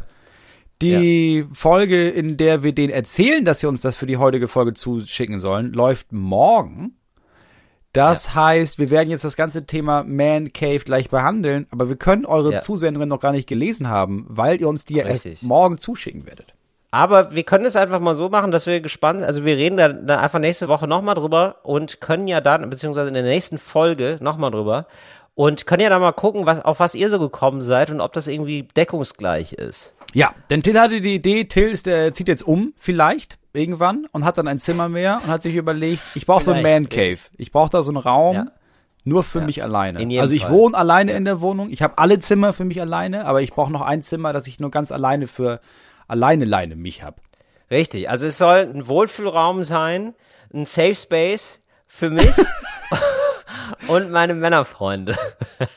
Ja. 0.82 0.98
Die 1.00 1.46
Folge, 1.52 2.08
in 2.08 2.36
der 2.36 2.62
wir 2.62 2.72
denen 2.72 2.92
erzählen, 2.92 3.44
dass 3.44 3.60
sie 3.60 3.66
uns 3.66 3.82
das 3.82 3.96
für 3.96 4.06
die 4.06 4.16
heutige 4.16 4.48
Folge 4.48 4.72
zuschicken 4.72 5.38
sollen, 5.38 5.72
läuft 5.72 6.12
morgen. 6.12 6.96
Das 7.92 8.34
heißt, 8.34 8.78
wir 8.78 8.90
werden 8.90 9.10
jetzt 9.10 9.24
das 9.24 9.36
ganze 9.36 9.66
Thema 9.66 10.04
Man 10.04 10.52
Cave 10.52 10.78
gleich 10.78 11.10
behandeln, 11.10 11.66
aber 11.70 11.88
wir 11.88 11.96
können 11.96 12.24
eure 12.24 12.52
Ja. 12.52 12.60
Zusendungen 12.60 13.08
noch 13.08 13.20
gar 13.20 13.32
nicht 13.32 13.48
gelesen 13.48 13.88
haben, 13.88 14.26
weil 14.28 14.60
ihr 14.60 14.68
uns 14.68 14.84
die 14.84 14.94
ja 14.94 15.04
erst 15.04 15.42
morgen 15.42 15.76
zuschicken 15.76 16.24
werdet. 16.24 16.54
Aber 16.92 17.34
wir 17.34 17.44
können 17.44 17.66
es 17.66 17.76
einfach 17.76 18.00
mal 18.00 18.14
so 18.16 18.28
machen, 18.28 18.50
dass 18.50 18.66
wir 18.66 18.80
gespannt, 18.80 19.22
also 19.22 19.44
wir 19.44 19.56
reden 19.56 19.76
da 19.76 19.88
dann 19.88 20.18
einfach 20.18 20.40
nächste 20.40 20.68
Woche 20.68 20.88
nochmal 20.88 21.14
drüber 21.14 21.56
und 21.62 22.00
können 22.00 22.26
ja 22.26 22.40
dann, 22.40 22.68
beziehungsweise 22.68 23.08
in 23.08 23.14
der 23.14 23.22
nächsten 23.22 23.58
Folge 23.58 24.18
nochmal 24.20 24.50
drüber 24.50 24.86
und 25.34 25.66
können 25.66 25.82
ja 25.82 25.88
dann 25.88 26.00
mal 26.02 26.12
gucken, 26.12 26.46
was, 26.46 26.64
auf 26.64 26.80
was 26.80 26.94
ihr 26.94 27.08
so 27.10 27.18
gekommen 27.18 27.60
seid 27.62 27.90
und 27.90 28.00
ob 28.00 28.12
das 28.12 28.26
irgendwie 28.26 28.62
deckungsgleich 28.76 29.52
ist. 29.52 29.94
Ja, 30.12 30.34
denn 30.50 30.62
Till 30.62 30.78
hatte 30.78 31.00
die 31.00 31.14
Idee, 31.14 31.44
Till 31.44 31.70
ist, 31.70 31.86
der 31.86 32.12
zieht 32.12 32.28
jetzt 32.28 32.42
um, 32.42 32.74
vielleicht, 32.76 33.38
irgendwann, 33.52 34.06
und 34.12 34.24
hat 34.24 34.38
dann 34.38 34.48
ein 34.48 34.58
Zimmer 34.58 34.88
mehr 34.88 35.20
und 35.24 35.30
hat 35.30 35.42
sich 35.42 35.54
überlegt, 35.54 36.02
ich 36.14 36.26
brauche 36.26 36.42
so 36.42 36.52
ein 36.52 36.62
Man 36.62 36.88
Cave. 36.88 37.18
Ich 37.36 37.52
brauche 37.52 37.70
da 37.70 37.82
so 37.82 37.90
einen 37.92 37.96
Raum, 37.98 38.34
Ja. 38.34 38.46
nur 39.04 39.22
für 39.22 39.38
Ja. 39.38 39.46
mich 39.46 39.62
alleine. 39.62 40.00
Also 40.20 40.34
ich 40.34 40.42
Fall. 40.42 40.50
wohne 40.52 40.76
alleine 40.76 41.12
in 41.12 41.24
der 41.24 41.40
Wohnung, 41.40 41.70
ich 41.70 41.80
habe 41.82 41.96
alle 41.98 42.18
Zimmer 42.18 42.52
für 42.52 42.64
mich 42.64 42.80
alleine, 42.80 43.24
aber 43.24 43.40
ich 43.40 43.52
brauche 43.52 43.70
noch 43.72 43.82
ein 43.82 44.02
Zimmer, 44.02 44.32
das 44.32 44.46
ich 44.48 44.58
nur 44.58 44.70
ganz 44.72 44.90
alleine 44.92 45.26
für 45.28 45.60
alleine 46.08 46.44
alleine 46.44 46.74
mich 46.76 47.02
habe. 47.04 47.16
Richtig, 47.70 48.10
also 48.10 48.26
es 48.26 48.36
soll 48.36 48.68
ein 48.74 48.88
Wohlfühlraum 48.88 49.62
sein, 49.62 50.14
ein 50.52 50.66
Safe 50.66 50.96
Space 50.96 51.60
für 51.86 52.10
mich 52.10 52.34
und 53.88 54.10
meine 54.10 54.34
Männerfreunde. 54.34 55.16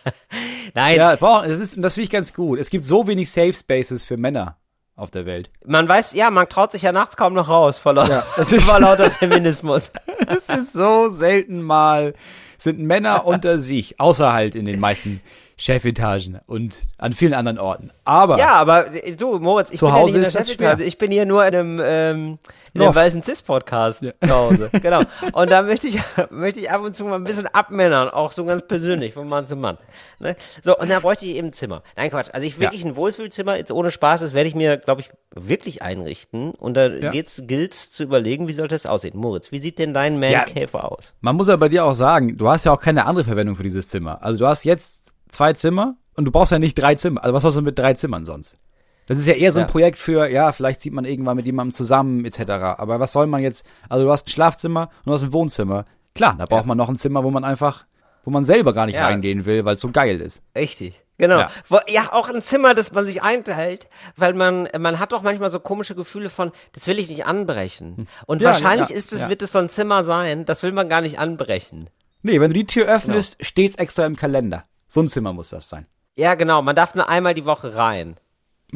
Nein, 0.73 0.97
Ja, 0.97 1.15
das 1.15 1.59
ist, 1.59 1.75
das 1.81 1.93
finde 1.93 2.05
ich 2.05 2.09
ganz 2.09 2.33
gut. 2.33 2.59
Es 2.59 2.69
gibt 2.69 2.85
so 2.85 3.07
wenig 3.07 3.31
Safe 3.31 3.53
Spaces 3.53 4.03
für 4.05 4.17
Männer 4.17 4.57
auf 4.95 5.09
der 5.11 5.25
Welt. 5.25 5.49
man 5.65 5.87
weiß, 5.87 6.13
ja, 6.13 6.29
man 6.29 6.47
traut 6.49 6.71
sich 6.71 6.83
ja 6.83 6.91
nachts 6.91 7.17
kaum 7.17 7.33
noch 7.33 7.49
raus 7.49 7.77
vor, 7.79 7.93
lau 7.93 8.05
das 8.37 8.51
ist- 8.51 8.65
vor 8.65 8.79
lauter 8.79 9.09
Feminismus. 9.11 9.91
Es 10.27 10.47
ist 10.47 10.71
so 10.73 11.09
selten 11.09 11.61
mal, 11.61 12.13
sind 12.57 12.79
Männer 12.79 13.25
unter 13.25 13.59
sich, 13.59 13.99
außer 13.99 14.31
halt 14.31 14.55
in 14.55 14.63
den 14.65 14.79
meisten 14.79 15.19
Chefetagen 15.57 16.39
und 16.47 16.81
an 16.97 17.11
vielen 17.13 17.33
anderen 17.33 17.59
Orten. 17.59 17.91
Aber 18.05 18.37
Ja, 18.37 18.51
aber 18.53 18.93
äh, 18.93 19.15
du, 19.15 19.37
Moritz, 19.39 19.71
ich 19.71 19.81
bin 19.81 19.91
Hause 19.91 20.19
ja 20.19 20.25
nicht 20.25 20.27
in 20.29 20.33
der 20.33 20.45
Chefetage. 20.45 20.81
Ich 20.83 20.97
bin 20.97 21.11
hier 21.11 21.25
nur 21.25 21.45
in 21.45 21.55
einem, 21.55 21.81
ähm, 21.83 22.39
in 22.73 22.81
einem 22.81 22.87
Loft. 22.87 22.95
weißen 22.97 23.23
Cis-Podcast 23.23 24.05
zu 24.05 24.29
Hause. 24.29 24.69
Genau. 24.81 25.01
Und 25.33 25.51
da 25.51 25.61
möchte 25.61 25.87
ich, 25.87 25.99
möchte 26.31 26.59
ich 26.59 26.71
ab 26.71 26.81
und 26.81 26.95
zu 26.95 27.05
mal 27.05 27.15
ein 27.15 27.23
bisschen 27.23 27.47
abmännern, 27.47 28.09
auch 28.09 28.31
so 28.31 28.45
ganz 28.45 28.65
persönlich, 28.67 29.13
von 29.13 29.27
Mann 29.27 29.45
zu 29.47 29.55
Mann. 29.55 29.77
Ne? 30.19 30.35
So, 30.61 30.77
und 30.77 30.89
da 30.89 30.99
bräuchte 30.99 31.25
ich 31.25 31.35
eben 31.35 31.47
ein 31.49 31.53
Zimmer. 31.53 31.83
Nein, 31.95 32.09
Quatsch. 32.09 32.29
Also 32.33 32.47
ich 32.47 32.59
wirklich 32.59 32.83
ein 32.83 32.95
Wohlfühlzimmer, 32.95 33.57
jetzt 33.57 33.71
ohne 33.71 33.91
Spaß, 33.91 34.21
das 34.21 34.33
werde 34.33 34.49
ich 34.49 34.55
mir, 34.55 34.77
glaube 34.77 35.01
ich, 35.01 35.09
wirklich 35.35 35.81
einrichten. 35.81 36.51
Und 36.51 36.75
da 36.75 36.87
Ja. 36.87 37.11
geht's, 37.11 37.41
gilt's 37.45 37.91
zu 37.91 38.03
überlegen, 38.03 38.47
wie 38.47 38.53
sollte 38.53 38.75
das 38.75 38.85
aussehen. 38.85 39.17
Moritz, 39.17 39.51
wie 39.51 39.59
sieht 39.59 39.77
denn 39.79 39.93
dein 39.93 40.19
Man 40.19 40.31
Ja. 40.31 40.45
Cave 40.45 40.83
aus? 40.83 41.13
man 41.21 41.35
muss 41.35 41.47
ja 41.47 41.55
bei 41.55 41.69
dir 41.69 41.85
auch 41.85 41.93
sagen, 41.95 42.37
du 42.37 42.49
hast 42.49 42.63
ja 42.65 42.71
auch 42.73 42.81
keine 42.81 43.05
andere 43.05 43.25
Verwendung 43.25 43.55
für 43.55 43.63
dieses 43.63 43.87
Zimmer. 43.87 44.23
Also 44.23 44.39
du 44.39 44.47
hast 44.47 44.63
jetzt 44.63 45.05
zwei 45.29 45.53
Zimmer 45.53 45.95
und 46.15 46.25
du 46.25 46.31
brauchst 46.31 46.51
ja 46.51 46.59
nicht 46.59 46.75
drei 46.75 46.95
Zimmer. 46.95 47.23
Also 47.23 47.33
was 47.33 47.41
sollst 47.43 47.57
du 47.57 47.61
mit 47.61 47.77
drei 47.77 47.93
Zimmern 47.93 48.25
sonst? 48.25 48.55
Das 49.07 49.17
ist 49.19 49.25
ja 49.27 49.33
eher 49.33 49.51
so 49.51 49.59
ein 49.59 49.65
Ja. 49.67 49.71
Projekt 49.71 49.97
für, 49.97 50.27
ja, 50.29 50.51
vielleicht 50.51 50.79
zieht 50.81 50.93
man 50.93 51.05
irgendwann 51.05 51.35
mit 51.35 51.45
jemandem 51.45 51.71
zusammen, 51.73 52.23
etc. 52.25 52.39
Aber 52.77 52.99
was 52.99 53.11
soll 53.13 53.27
man 53.27 53.41
jetzt, 53.41 53.65
also 53.89 54.05
du 54.05 54.11
hast 54.11 54.27
ein 54.27 54.31
Schlafzimmer 54.31 54.89
und 54.99 55.07
du 55.07 55.13
hast 55.13 55.23
ein 55.23 55.33
Wohnzimmer. 55.33 55.85
Klar, 56.15 56.35
da 56.37 56.45
braucht 56.45 56.61
Ja. 56.63 56.67
man 56.67 56.77
noch 56.77 56.89
ein 56.89 56.95
Zimmer, 56.95 57.23
wo 57.23 57.31
man 57.31 57.43
einfach, 57.43 57.85
wo 58.23 58.31
man 58.31 58.43
selber 58.43 58.73
gar 58.73 58.85
nicht 58.85 58.95
Ja. 58.95 59.05
reingehen 59.05 59.45
will, 59.45 59.65
weil 59.65 59.75
es 59.75 59.81
so 59.81 59.89
geil 59.91 60.21
ist. 60.21 60.41
Richtig. 60.55 60.99
Genau. 61.17 61.39
Ja. 61.39 61.49
Wo, 61.69 61.77
ja, 61.87 62.11
auch 62.11 62.29
ein 62.29 62.41
Zimmer, 62.41 62.73
das 62.73 62.91
man 62.91 63.05
sich 63.05 63.21
einteilt, 63.21 63.87
weil 64.17 64.33
man, 64.33 64.67
man 64.79 64.99
hat 64.99 65.11
doch 65.11 65.21
manchmal 65.21 65.51
so 65.51 65.59
komische 65.59 65.95
Gefühle 65.95 66.29
von, 66.29 66.51
das 66.73 66.87
will 66.87 66.97
ich 66.97 67.09
nicht 67.09 67.25
anbrechen. 67.25 68.07
Und 68.25 68.41
Ja, 68.41 68.47
wahrscheinlich 68.49 68.89
ja, 68.89 68.95
ist 68.95 69.13
es, 69.13 69.27
wird 69.29 69.41
es 69.41 69.51
so 69.51 69.59
ein 69.59 69.69
Zimmer 69.69 70.03
sein, 70.03 70.45
das 70.45 70.63
will 70.63 70.71
man 70.71 70.89
gar 70.89 71.01
nicht 71.01 71.19
anbrechen. 71.19 71.89
Nee, 72.23 72.39
wenn 72.39 72.49
du 72.51 72.55
die 72.55 72.65
Tür 72.65 72.87
öffnest, 72.87 73.37
steht's 73.45 73.75
extra 73.75 74.05
im 74.05 74.15
Kalender. 74.15 74.63
So 74.87 75.01
ein 75.01 75.07
Zimmer 75.07 75.33
muss 75.33 75.49
das 75.49 75.69
sein. 75.69 75.85
Ja, 76.15 76.35
genau, 76.35 76.61
man 76.61 76.75
darf 76.75 76.95
nur 76.95 77.09
einmal 77.09 77.33
die 77.33 77.45
Woche 77.45 77.75
rein. 77.75 78.15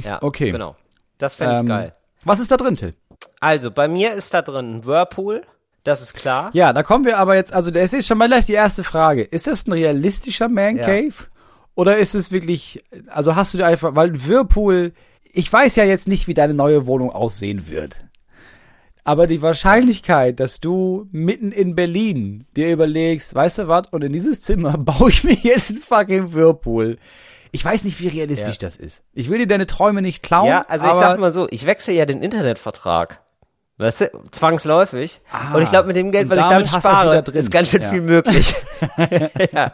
Ja, 0.04 0.22
Okay. 0.22 0.52
Genau. 0.52 0.76
Das 1.18 1.36
fände 1.36 1.54
ich 1.56 1.60
Ähm, 1.62 1.66
geil. 1.68 1.96
Was 2.24 2.40
ist 2.40 2.52
da 2.52 2.58
drin, 2.58 2.76
Till? 2.76 2.94
Also, 3.40 3.72
bei 3.72 3.88
mir 3.88 4.14
ist 4.14 4.34
da 4.34 4.42
drin 4.42 4.78
ein 4.78 4.86
Whirlpool, 4.86 5.44
das 5.84 6.02
ist 6.02 6.14
klar. 6.14 6.50
Ja, 6.54 6.74
da 6.74 6.84
kommen 6.84 7.06
wir 7.06 7.18
aber 7.18 7.36
jetzt, 7.36 7.54
also 7.54 7.72
das 7.72 7.94
ist 7.94 8.06
schon 8.08 8.18
mal 8.18 8.28
gleich 8.28 8.46
die 8.46 8.54
erste 8.54 8.84
Frage. 8.84 9.24
Ist 9.24 9.48
das 9.48 9.66
ein 9.68 9.72
realistischer 9.72 10.50
Man 10.50 10.78
Ja. 10.78 10.86
Cave? 10.86 11.14
Oder 11.76 11.98
ist 11.98 12.14
es 12.16 12.32
wirklich, 12.32 12.84
also 13.08 13.36
hast 13.36 13.54
du 13.54 13.58
dir 13.60 13.66
einfach, 13.68 13.96
weil 13.96 14.10
ein 14.10 14.28
Whirlpool, 14.28 14.94
ich 15.24 15.52
weiß 15.52 15.76
ja 15.78 15.84
jetzt 15.86 16.08
nicht, 16.08 16.28
wie 16.28 16.34
deine 16.34 16.54
neue 16.54 16.86
Wohnung 16.88 17.12
aussehen 17.12 17.68
wird. 17.68 18.04
Aber 19.04 19.26
die 19.28 19.42
Wahrscheinlichkeit, 19.42 20.40
dass 20.42 20.60
du 20.60 21.08
mitten 21.12 21.52
in 21.54 21.76
Berlin 21.76 22.46
dir 22.58 22.72
überlegst, 22.74 23.34
weißt 23.34 23.60
du 23.60 23.68
was, 23.70 23.88
und 23.92 24.04
in 24.04 24.12
dieses 24.12 24.42
Zimmer 24.42 24.78
baue 24.78 25.10
ich 25.10 25.24
mir 25.24 25.34
jetzt 25.34 25.72
einen 25.72 25.80
fucking 25.82 26.34
Whirlpool. 26.34 26.98
Ich 27.58 27.66
weiß 27.66 27.86
nicht, 27.86 28.00
wie 28.00 28.08
realistisch 28.08 28.58
Ja. 28.58 28.68
das 28.68 28.76
ist. 28.78 29.02
Ich 29.14 29.32
will 29.32 29.40
dir 29.40 29.48
deine 29.48 29.66
Träume 29.66 30.04
nicht 30.04 30.22
klauen. 30.22 30.48
Ja, 30.48 30.64
also 30.68 30.86
ich 30.86 30.94
sag 30.94 31.18
mal 31.20 31.32
so, 31.32 31.48
ich 31.50 31.66
wechsle 31.66 31.92
ja 31.96 32.06
den 32.06 32.22
Internetvertrag. 32.22 33.20
Weißt 33.78 34.02
du, 34.02 34.10
zwangsläufig. 34.30 35.22
Ah, 35.32 35.56
und 35.56 35.64
ich 35.64 35.70
glaube, 35.72 35.88
mit 35.88 35.96
dem 35.96 36.12
Geld, 36.12 36.30
was 36.30 36.38
ich 36.38 36.44
damit 36.44 36.70
spare, 36.70 37.18
ist 37.34 37.50
ganz 37.50 37.70
schön 37.70 37.82
Ja. 37.82 37.90
viel 37.90 38.02
möglich. 38.02 38.54
ja. 39.52 39.72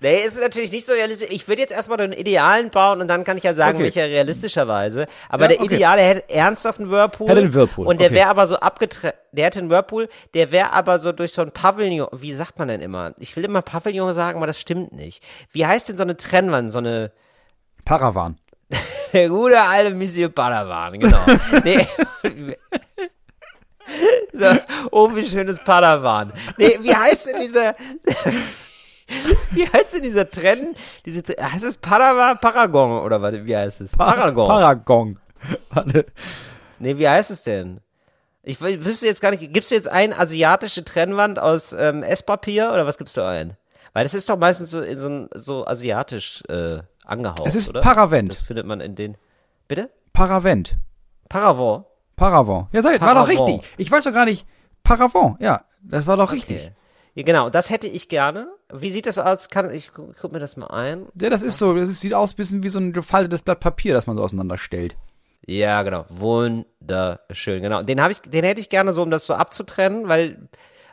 Nee, 0.00 0.18
ist 0.24 0.40
natürlich 0.40 0.70
nicht 0.70 0.86
so 0.86 0.92
realistisch. 0.92 1.28
Ich 1.30 1.48
würde 1.48 1.60
jetzt 1.62 1.72
erstmal 1.72 1.98
den 1.98 2.12
Idealen 2.12 2.70
bauen 2.70 3.00
und 3.00 3.08
dann 3.08 3.24
kann 3.24 3.36
ich 3.36 3.42
ja 3.42 3.52
sagen, 3.54 3.76
Okay. 3.76 3.84
welcher 3.84 4.04
realistischerweise. 4.04 5.06
Aber 5.28 5.44
Ja, 5.44 5.48
der 5.48 5.60
okay. 5.60 5.74
Ideale 5.74 6.02
hätte 6.02 6.30
ernsthaft 6.32 6.78
einen 6.78 6.90
Whirlpool. 6.90 7.28
Hätte 7.28 7.40
einen 7.40 7.52
Whirlpool, 7.54 7.86
Und 7.86 8.00
der 8.00 8.08
okay. 8.08 8.16
wäre 8.16 8.28
aber 8.28 8.46
so 8.46 8.56
abgetrennt. 8.56 9.16
Der 9.32 9.46
hätte 9.46 9.58
einen 9.58 9.70
Whirlpool, 9.70 10.08
der 10.34 10.52
wäre 10.52 10.72
aber 10.72 10.98
so 11.00 11.10
durch 11.12 11.32
so 11.32 11.42
ein 11.42 11.50
Pavillon. 11.52 12.08
Wie 12.12 12.32
sagt 12.32 12.58
man 12.58 12.68
denn 12.68 12.80
immer? 12.80 13.12
Ich 13.18 13.34
will 13.36 13.44
immer 13.44 13.62
Pavillon 13.62 14.14
sagen, 14.14 14.36
aber 14.38 14.46
das 14.46 14.60
stimmt 14.60 14.92
nicht. 14.92 15.22
Wie 15.52 15.66
heißt 15.66 15.88
denn 15.88 15.96
so 15.96 16.02
eine 16.04 16.16
Trennwand? 16.16 16.72
So 16.72 16.78
eine. 16.78 17.10
Paravan. 17.84 18.38
Der 19.12 19.28
gute 19.28 19.60
alte 19.60 19.94
Monsieur 19.94 20.28
Padawan, 20.28 21.00
genau. 21.00 21.18
nee. 21.64 21.86
so, 24.32 24.46
oh, 24.92 25.10
wie 25.14 25.26
schönes 25.26 25.58
Padawan. 25.64 26.32
Nee, 26.56 26.78
wie 26.82 26.94
heißt 26.94 27.26
denn 27.26 27.40
dieser, 27.40 27.74
wie 29.50 29.66
heißt 29.68 29.94
denn 29.94 30.02
dieser 30.02 30.30
Trend, 30.30 30.76
diese, 31.04 31.22
heißt 31.40 31.64
es 31.64 31.76
Padawan, 31.76 32.38
Paragon, 32.38 33.00
oder 33.02 33.20
was, 33.22 33.34
wie 33.44 33.56
heißt 33.56 33.80
es? 33.80 33.92
Paragon. 33.92 34.46
Paragon. 34.48 35.18
Warte. 35.70 36.06
nee, 36.78 36.96
wie 36.98 37.08
heißt 37.08 37.30
es 37.30 37.42
denn? 37.42 37.80
Ich 38.42 38.60
wüsste 38.60 39.06
jetzt 39.06 39.20
gar 39.20 39.30
nicht, 39.32 39.52
gibst 39.52 39.70
du 39.70 39.74
jetzt 39.74 39.88
eine 39.88 40.18
asiatische 40.18 40.84
Trennwand 40.84 41.38
aus 41.38 41.72
ähm, 41.72 42.02
Esspapier, 42.02 42.70
oder 42.72 42.86
was 42.86 42.96
gibst 42.98 43.16
du 43.16 43.22
ein? 43.24 43.56
Weil 43.92 44.04
das 44.04 44.14
ist 44.14 44.28
doch 44.28 44.38
meistens 44.38 44.70
so, 44.70 44.80
in 44.80 44.98
so, 44.98 45.08
ein- 45.08 45.28
so 45.34 45.66
asiatisch 45.66 46.42
äh, 46.48 46.78
angehaucht, 47.04 47.42
Es 47.46 47.54
ist 47.56 47.68
oder? 47.70 47.80
Paravent. 47.80 48.30
Das 48.32 48.38
findet 48.38 48.64
man 48.66 48.80
in 48.80 48.94
den, 48.94 49.16
bitte? 49.68 49.90
Paravent. 50.12 50.76
Paravent. 51.28 51.84
Paravent. 52.16 52.66
Ja, 52.72 52.82
sei, 52.82 52.92
war 53.00 53.14
doch 53.14 53.26
Paravent. 53.26 53.40
richtig. 53.48 53.70
Ich 53.78 53.90
weiß 53.90 54.04
doch 54.04 54.12
gar 54.12 54.24
nicht. 54.24 54.46
Paravent, 54.84 55.40
ja. 55.40 55.62
Das 55.82 56.06
war 56.06 56.16
doch 56.16 56.32
richtig. 56.32 56.56
Okay. 56.58 56.66
Ja, 56.66 56.72
genau, 57.22 57.50
das 57.50 57.70
hätte 57.70 57.86
ich 57.86 58.08
gerne. 58.08 58.48
Wie 58.72 58.90
sieht 58.90 59.06
das 59.06 59.18
aus? 59.18 59.48
Kann, 59.48 59.72
ich 59.74 59.92
gu- 59.92 60.12
guck 60.20 60.32
mir 60.32 60.38
das 60.38 60.56
mal 60.56 60.68
ein. 60.68 61.06
Ja, 61.20 61.30
das 61.30 61.42
ist 61.42 61.58
so. 61.58 61.74
Das 61.74 61.88
ist, 61.88 62.00
sieht 62.00 62.14
aus 62.14 62.32
ein 62.32 62.36
bisschen 62.36 62.62
wie 62.62 62.68
so 62.68 62.78
ein 62.78 62.92
gefaltetes 62.92 63.42
Blatt 63.42 63.60
Papier, 63.60 63.94
das 63.94 64.06
man 64.06 64.16
so 64.16 64.22
auseinanderstellt. 64.22 64.96
Ja, 65.46 65.82
genau. 65.82 66.04
Wunderschön, 66.08 67.62
genau. 67.62 67.82
Den 67.82 68.00
habe 68.02 68.12
ich, 68.12 68.20
den 68.20 68.44
hätte 68.44 68.60
ich 68.60 68.68
gerne 68.68 68.92
so, 68.92 69.02
um 69.02 69.10
das 69.10 69.24
so 69.26 69.34
abzutrennen, 69.34 70.08
weil, 70.08 70.48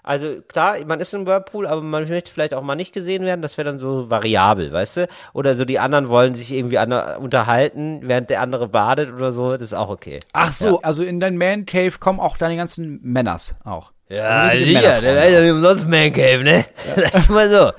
also 0.07 0.41
klar, 0.47 0.77
man 0.85 0.99
ist 0.99 1.13
im 1.13 1.27
Whirlpool, 1.27 1.67
aber 1.67 1.81
man 1.81 2.07
möchte 2.07 2.31
vielleicht 2.31 2.53
auch 2.53 2.61
mal 2.63 2.75
nicht 2.75 2.93
gesehen 2.93 3.25
werden. 3.25 3.41
Das 3.41 3.57
wäre 3.57 3.65
dann 3.65 3.77
so 3.79 4.09
variabel, 4.09 4.71
weißt 4.71 4.97
du? 4.97 5.07
Oder 5.33 5.53
so 5.53 5.65
die 5.65 5.79
anderen 5.79 6.09
wollen 6.09 6.33
sich 6.33 6.51
irgendwie 6.51 6.77
unterhalten, 6.77 7.99
während 8.03 8.29
der 8.29 8.41
andere 8.41 8.67
badet 8.67 9.13
oder 9.13 9.31
so. 9.31 9.51
Das 9.53 9.61
ist 9.61 9.73
auch 9.73 9.89
okay. 9.89 10.19
Ach 10.33 10.53
so, 10.53 10.81
also 10.81 11.03
in 11.03 11.19
dein 11.19 11.37
Man 11.37 11.65
Cave 11.65 11.93
kommen 11.99 12.19
auch 12.19 12.37
deine 12.37 12.55
ganzen 12.55 12.99
Männers 13.03 13.55
auch. 13.63 13.91
Ja, 14.09 14.23
Also 14.47 14.65
Männerfrauen. 14.65 15.03
das 15.15 15.31
ist 15.31 15.43
ja 15.43 15.51
umsonst 15.53 15.87
Man 15.87 16.13
Cave, 16.13 16.43
ne? 16.43 16.65
Sag 16.95 17.29
mal 17.29 17.49
so. 17.49 17.71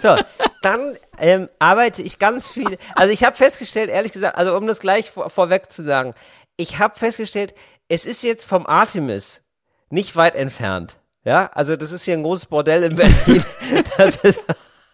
So, 0.00 0.16
dann 0.62 0.96
ähm, 1.20 1.48
arbeite 1.58 2.02
ich 2.02 2.18
ganz 2.18 2.48
viel. 2.48 2.78
Also 2.96 3.12
ich 3.12 3.22
habe 3.22 3.36
festgestellt, 3.36 3.90
ehrlich 3.90 4.12
gesagt, 4.12 4.36
also 4.38 4.56
um 4.56 4.66
das 4.66 4.80
gleich 4.80 5.10
vor, 5.10 5.28
vorweg 5.30 5.70
zu 5.70 5.84
sagen, 5.84 6.14
ich 6.56 6.78
habe 6.78 6.98
festgestellt, 6.98 7.54
es 7.88 8.06
ist 8.06 8.22
jetzt 8.22 8.44
vom 8.46 8.66
Artemis 8.66 9.42
nicht 9.90 10.16
weit 10.16 10.34
entfernt. 10.34 10.96
Ja, 11.24 11.50
also 11.54 11.76
das 11.76 11.92
ist 11.92 12.04
hier 12.04 12.14
ein 12.14 12.22
großes 12.22 12.46
Bordell 12.46 12.84
in 12.84 12.96
Berlin. 12.96 13.42
Das 13.96 14.16
ist 14.16 14.40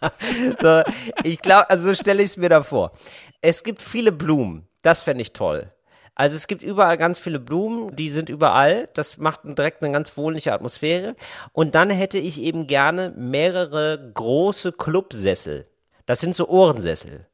so, 0.61 0.83
ich 1.25 1.41
glaube, 1.41 1.69
also 1.69 1.89
so 1.89 1.95
stelle 1.95 2.23
ich 2.23 2.31
es 2.31 2.37
mir 2.37 2.49
da 2.49 2.63
vor. 2.63 2.93
Es 3.41 3.63
gibt 3.63 3.83
viele 3.83 4.13
Blumen. 4.13 4.67
Das 4.83 5.03
fände 5.03 5.23
ich 5.23 5.33
toll. 5.33 5.71
Also 6.15 6.37
es 6.37 6.47
gibt 6.47 6.63
überall 6.63 6.97
ganz 6.99 7.19
viele 7.19 7.39
Blumen, 7.39 7.97
die 7.97 8.11
sind 8.11 8.29
überall. 8.29 8.89
Das 8.95 9.19
macht 9.19 9.41
direkt 9.45 9.83
eine 9.83 9.93
ganz 9.93 10.17
wohnliche 10.17 10.53
Atmosphäre. 10.53 11.17
Und 11.53 11.75
dann 11.75 11.91
hätte 11.91 12.19
ich 12.19 12.41
eben 12.41 12.67
gerne 12.67 13.13
mehrere 13.17 14.11
große 14.15 14.73
Clubsessel. 14.73 15.67
Das 16.07 16.21
sind 16.21 16.37
so 16.37 16.49
Ohrensessel. 16.49 17.27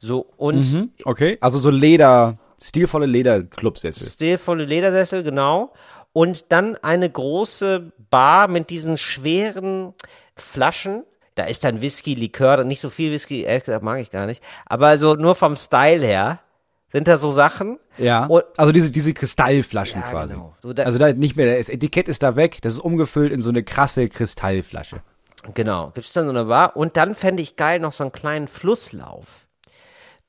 So, 0.00 0.26
und 0.36 0.72
Mhm, 0.72 0.90
okay. 1.04 1.38
Also 1.40 1.58
so 1.58 1.70
Leder, 1.70 2.38
stilvolle 2.62 3.06
Lederclubsessel. 3.06 4.08
stilvolle 4.08 4.64
Ledersessel, 4.64 5.22
genau. 5.22 5.72
Und 6.18 6.50
dann 6.50 6.74
eine 6.82 7.08
große 7.08 7.92
Bar 8.10 8.48
mit 8.48 8.70
diesen 8.70 8.96
schweren 8.96 9.94
Flaschen. 10.34 11.04
Da 11.36 11.44
ist 11.44 11.62
dann 11.62 11.80
Whisky, 11.80 12.14
Likör, 12.14 12.64
nicht 12.64 12.80
so 12.80 12.90
viel 12.90 13.12
Whisky, 13.12 13.42
ehrlich 13.42 13.62
gesagt 13.66 13.84
mag 13.84 14.00
ich 14.00 14.10
gar 14.10 14.26
nicht. 14.26 14.42
Aber 14.66 14.88
also 14.88 15.14
nur 15.14 15.36
vom 15.36 15.54
Style 15.54 16.04
her 16.04 16.40
sind 16.90 17.06
da 17.06 17.18
so 17.18 17.30
Sachen. 17.30 17.78
Ja. 17.98 18.26
Und- 18.26 18.42
also 18.56 18.72
diese, 18.72 18.90
diese 18.90 19.14
Kristallflaschen 19.14 20.00
Ja, 20.00 20.10
quasi. 20.10 20.34
genau. 20.34 20.56
So 20.60 20.72
da- 20.72 20.82
also 20.82 20.98
da 20.98 21.12
nicht 21.12 21.36
mehr, 21.36 21.56
das 21.56 21.68
Etikett 21.68 22.08
ist 22.08 22.24
da 22.24 22.34
weg, 22.34 22.58
das 22.62 22.72
ist 22.72 22.80
umgefüllt 22.80 23.32
in 23.32 23.40
so 23.40 23.50
eine 23.50 23.62
krasse 23.62 24.08
Kristallflasche. 24.08 25.00
Genau, 25.54 25.92
gibt's 25.94 26.12
dann 26.14 26.24
so 26.24 26.30
eine 26.30 26.46
Bar. 26.46 26.76
Und 26.76 26.96
dann 26.96 27.14
fände 27.14 27.44
ich 27.44 27.54
geil 27.54 27.78
noch 27.78 27.92
so 27.92 28.02
einen 28.02 28.10
kleinen 28.10 28.48
Flusslauf. 28.48 29.46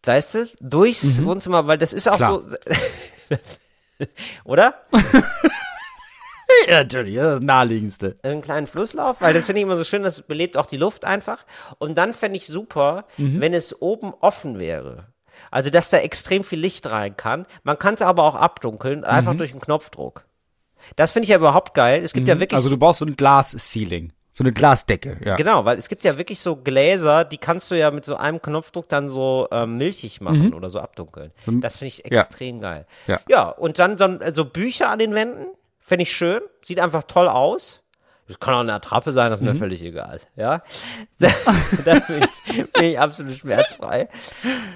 Weißt 0.04 0.36
du, 0.36 0.48
durchs 0.62 1.24
Wohnzimmer, 1.24 1.66
weil 1.66 1.80
das 1.80 1.94
ist 1.94 2.08
auch 2.08 2.18
Klar. 2.18 2.44
so. 3.30 3.36
Oder? 4.44 4.76
Ja, 6.68 6.78
natürlich, 6.84 7.16
das 7.16 7.26
ist 7.26 7.34
das 7.34 7.42
naheliegendste. 7.42 8.16
einen 8.24 8.42
kleinen 8.42 8.68
Flusslauf, 8.68 9.22
weil 9.22 9.34
das 9.34 9.46
finde 9.46 9.60
ich 9.60 9.64
immer 9.64 9.78
so 9.78 9.84
schön, 9.84 10.04
das 10.04 10.22
belebt 10.22 10.58
auch 10.58 10.66
die 10.66 10.78
Luft 10.78 11.06
einfach. 11.06 11.46
Und 11.78 11.98
dann 11.98 12.14
fände 12.14 12.38
ich 12.38 12.48
super, 12.48 13.06
wenn 13.18 13.54
es 13.54 13.82
oben 13.82 14.14
offen 14.20 14.60
wäre. 14.60 15.06
Also, 15.52 15.70
dass 15.70 15.90
da 15.90 15.98
extrem 15.98 16.44
viel 16.44 16.60
Licht 16.60 16.90
rein 16.92 17.16
kann. 17.16 17.46
Man 17.64 17.80
kann 17.80 17.94
es 17.94 18.02
aber 18.02 18.24
auch 18.24 18.36
abdunkeln, 18.36 19.04
einfach 19.06 19.36
durch 19.36 19.52
einen 19.52 19.62
Knopfdruck. 19.62 20.26
Das 20.96 21.12
finde 21.12 21.26
ich 21.26 21.30
ja 21.30 21.38
überhaupt 21.38 21.74
geil. 21.74 22.02
Es 22.04 22.14
gibt 22.14 22.28
ja 22.28 22.40
wirklich. 22.40 22.56
Also 22.56 22.70
du 22.70 22.78
brauchst 22.78 23.00
so 23.00 23.06
ein 23.06 23.16
Glas-Ceiling, 23.16 24.12
so 24.34 24.44
eine 24.44 24.52
Glasdecke, 24.54 25.18
ja. 25.24 25.36
Genau, 25.38 25.66
weil 25.66 25.78
es 25.78 25.88
gibt 25.90 26.04
ja 26.04 26.18
wirklich 26.18 26.40
so 26.42 26.56
Gläser, 26.58 27.24
die 27.26 27.38
kannst 27.38 27.70
du 27.72 27.76
ja 27.76 27.90
mit 27.92 28.06
so 28.06 28.16
einem 28.16 28.42
Knopfdruck 28.42 28.90
dann 28.90 29.08
so 29.10 29.48
ähm, 29.52 29.78
milchig 29.78 30.20
machen 30.22 30.54
oder 30.54 30.70
so 30.70 30.80
abdunkeln. 30.80 31.32
Das 31.46 31.78
finde 31.78 31.88
ich 31.88 32.00
Ja. 32.00 32.22
extrem 32.22 32.60
geil. 32.62 32.86
Ja. 33.08 33.20
ja, 33.30 33.50
und 33.50 33.80
dann 33.80 33.98
so, 33.98 34.18
so 34.34 34.46
Bücher 34.46 34.90
an 34.90 35.00
den 35.00 35.14
Wänden, 35.16 35.46
fände 35.90 36.04
ich 36.04 36.14
schön, 36.14 36.42
sieht 36.62 36.80
einfach 36.80 37.04
toll 37.04 37.28
aus. 37.28 37.82
Das 38.28 38.40
kann 38.40 38.54
auch 38.54 38.60
eine 38.60 38.74
Attrappe 38.74 39.12
sein, 39.12 39.32
das 39.32 39.40
ist 39.40 39.46
mir 39.46 39.56
völlig 39.56 39.82
egal. 39.82 40.20
Ja, 40.36 40.62
da, 41.20 41.30
da 41.84 42.00
bin, 42.00 42.22
ich, 42.46 42.72
bin 42.72 42.84
ich 42.84 43.00
absolut 43.00 43.36
schmerzfrei. 43.36 44.08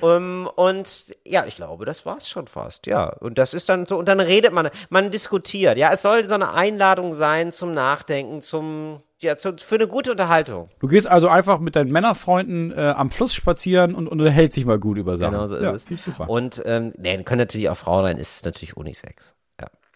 Um, 0.01 0.49
und 0.55 1.15
ja, 1.23 1.45
ich 1.45 1.55
glaube, 1.55 1.85
das 1.85 2.03
war's 2.03 2.27
schon 2.27 2.47
fast. 2.47 2.87
Ja, 2.87 3.09
und 3.19 3.37
das 3.37 3.53
ist 3.53 3.69
dann 3.69 3.85
so. 3.85 3.97
Und 3.97 4.07
dann 4.07 4.19
redet 4.19 4.53
man, 4.53 4.71
man 4.89 5.11
diskutiert. 5.11 5.77
Ja, 5.77 5.91
es 5.93 6.01
soll 6.01 6.23
so 6.23 6.33
eine 6.33 6.51
Einladung 6.53 7.13
sein 7.13 7.51
zum 7.51 7.73
Nachdenken, 7.73 8.41
zum 8.41 9.03
ja, 9.21 9.37
zu, 9.37 9.55
für 9.57 9.75
eine 9.75 9.87
gute 9.87 10.09
Unterhaltung. 10.09 10.69
Du 10.79 10.87
gehst 10.87 11.05
also 11.05 11.27
einfach 11.27 11.59
mit 11.59 11.75
deinen 11.75 11.91
Männerfreunden 11.91 12.71
äh, 12.71 12.93
am 12.97 13.11
Fluss 13.11 13.35
spazieren 13.35 13.93
und, 13.93 14.07
und 14.07 14.19
unterhältst 14.19 14.57
dich 14.57 14.65
mal 14.65 14.79
gut 14.79 14.97
über 14.97 15.15
Sachen. 15.15 15.33
Genau 15.33 15.45
so 15.45 15.57
ist 15.57 15.63
ja, 15.63 15.73
es. 15.73 15.85
Und 16.27 16.63
ähm, 16.65 16.91
nee, 16.97 17.21
können 17.21 17.39
natürlich 17.39 17.69
auch 17.69 17.77
Frauen 17.77 18.03
sein, 18.03 18.17
ist 18.17 18.45
natürlich 18.45 18.75
Unisex. 18.75 19.35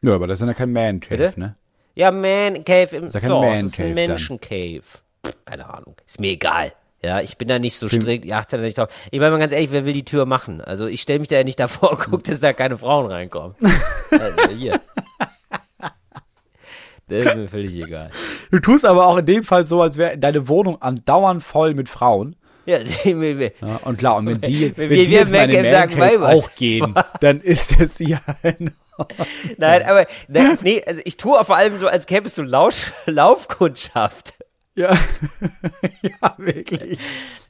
Ja. 0.02 0.10
ja, 0.10 0.16
aber 0.16 0.28
das 0.28 0.42
ist 0.42 0.48
ja 0.48 0.54
kein 0.54 0.72
Man-Cave, 0.74 1.18
Bitte? 1.18 1.40
ne? 1.40 1.56
Ja, 1.96 2.12
Man 2.12 2.64
Cave 2.64 2.96
im 2.96 3.08
ja 3.08 3.20
kein 3.20 3.30
Man 3.30 3.66
es 3.66 3.66
ist 3.72 3.78
Cave 3.78 3.90
ein. 3.90 3.94
Menschen 3.96 4.40
Cave. 4.40 4.82
Pff, 5.26 5.36
keine 5.46 5.68
Ahnung. 5.74 5.96
Ist 6.06 6.20
mir 6.20 6.32
egal. 6.32 6.72
Ja, 7.04 7.22
ich 7.22 7.38
bin 7.38 7.48
da 7.48 7.60
nicht 7.60 7.78
so 7.78 7.88
strikt, 7.88 8.26
ich 8.26 8.34
achte 8.34 8.58
da 8.58 8.64
nicht 8.64 8.78
drauf. 8.78 8.90
Ich 9.12 9.20
meine 9.20 9.32
mal 9.32 9.40
ganz 9.40 9.54
ehrlich, 9.54 9.72
wer 9.72 9.86
will 9.86 9.94
die 9.94 10.04
Tür 10.06 10.26
machen? 10.26 10.62
Also 10.62 10.88
ich 10.88 11.02
stelle 11.02 11.20
mich 11.20 11.28
da 11.28 11.36
ja 11.36 11.44
nicht 11.44 11.60
davor 11.60 11.92
und 11.94 12.00
gucke, 12.00 12.24
dass 12.24 12.40
da 12.40 12.54
keine 12.54 12.78
Frauen 12.78 13.12
reinkommen. 13.12 13.56
Also 14.12 14.50
hier. 14.56 14.80
Das 17.10 17.26
ist 17.26 17.36
mir 17.38 17.48
völlig 17.48 17.74
egal. 17.82 18.10
Du 18.52 18.60
tust 18.60 18.84
aber 18.86 19.08
auch 19.08 19.16
in 19.16 19.26
dem 19.26 19.44
Fall 19.46 19.66
so, 19.66 19.82
als 19.82 19.96
wäre 19.98 20.18
deine 20.18 20.50
Wohnung 20.50 20.82
andauernd 20.82 21.42
voll 21.42 21.74
mit 21.74 21.90
Frauen. 21.90 22.36
Ja, 22.66 22.80
und 23.86 23.98
klar, 23.98 24.18
und 24.18 24.26
wenn 24.28 24.42
die, 24.42 24.76
Wenn 24.76 24.90
wenn 24.90 25.06
die 25.06 25.14
jetzt 25.14 25.32
Man 25.32 25.50
Cave 25.50 25.70
sagen, 25.70 26.22
auch 26.22 26.54
gehen, 26.56 26.94
dann 27.22 27.40
ist 27.40 27.80
es 27.80 27.98
ja 28.00 28.20
ein 28.44 28.76
Nein, 29.58 29.84
aber 29.88 30.06
ne, 30.28 30.58
nee, 30.64 30.84
also 30.86 31.02
ich 31.06 31.18
tue 31.18 31.40
auch 31.40 31.46
vor 31.46 31.56
allem 31.58 31.78
so, 31.78 31.88
als 31.88 32.06
gäbe 32.06 32.28
es 32.28 32.36
so 32.36 32.44
Lauf, 32.44 32.92
Laufkundschaft. 33.06 34.34
Ja. 34.76 34.92
ja, 36.04 36.34
wirklich. 36.38 37.00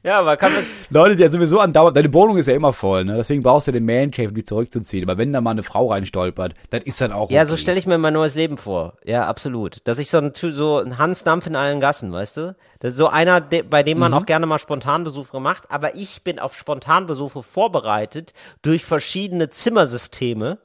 Ja, 0.02 0.20
aber 0.20 0.38
kann 0.38 0.54
man, 0.54 0.64
Leute, 0.88 1.14
die 1.14 1.22
ja 1.22 1.30
sowieso 1.30 1.60
andauernd, 1.60 1.94
deine 1.94 2.14
Wohnung 2.14 2.38
ist 2.38 2.46
ja 2.46 2.54
immer 2.54 2.72
voll, 2.72 3.04
ne? 3.04 3.16
Deswegen 3.18 3.42
brauchst 3.42 3.68
du 3.68 3.72
den 3.72 3.84
Man 3.84 4.10
Cave, 4.10 4.28
um 4.28 4.34
die 4.34 4.44
zurückzuziehen. 4.44 5.04
Aber 5.06 5.18
wenn 5.18 5.34
da 5.34 5.42
mal 5.42 5.50
eine 5.50 5.62
Frau 5.62 5.90
reinstolpert, 5.90 6.54
dann 6.70 6.80
ist 6.80 7.02
dann 7.02 7.12
auch 7.12 7.30
Ja, 7.30 7.42
okay. 7.42 7.50
so 7.50 7.58
stelle 7.58 7.78
ich 7.78 7.86
mir 7.86 7.98
mein 7.98 8.14
neues 8.14 8.34
Leben 8.34 8.56
vor. 8.56 8.94
Ja, 9.04 9.26
absolut. 9.26 9.86
Dass 9.86 9.98
ich 9.98 10.08
so 10.08 10.16
ein, 10.16 10.32
so 10.34 10.78
ein 10.78 10.96
Hans 10.96 11.22
Dampf 11.22 11.46
in 11.46 11.54
allen 11.54 11.80
Gassen, 11.80 12.10
weißt 12.12 12.38
du? 12.38 12.56
Das 12.80 12.92
ist 12.92 12.96
so 12.98 13.08
einer, 13.08 13.42
bei 13.42 13.82
dem 13.82 13.98
Mhm. 13.98 14.00
man 14.00 14.14
auch 14.14 14.24
gerne 14.24 14.46
mal 14.46 14.58
Spontanbesuche 14.58 15.38
macht. 15.38 15.70
Aber 15.70 15.96
ich 15.96 16.22
bin 16.24 16.38
auf 16.38 16.56
Spontanbesuche 16.56 17.42
vorbereitet 17.42 18.32
durch 18.62 18.86
verschiedene 18.86 19.50
Zimmersysteme. 19.50 20.56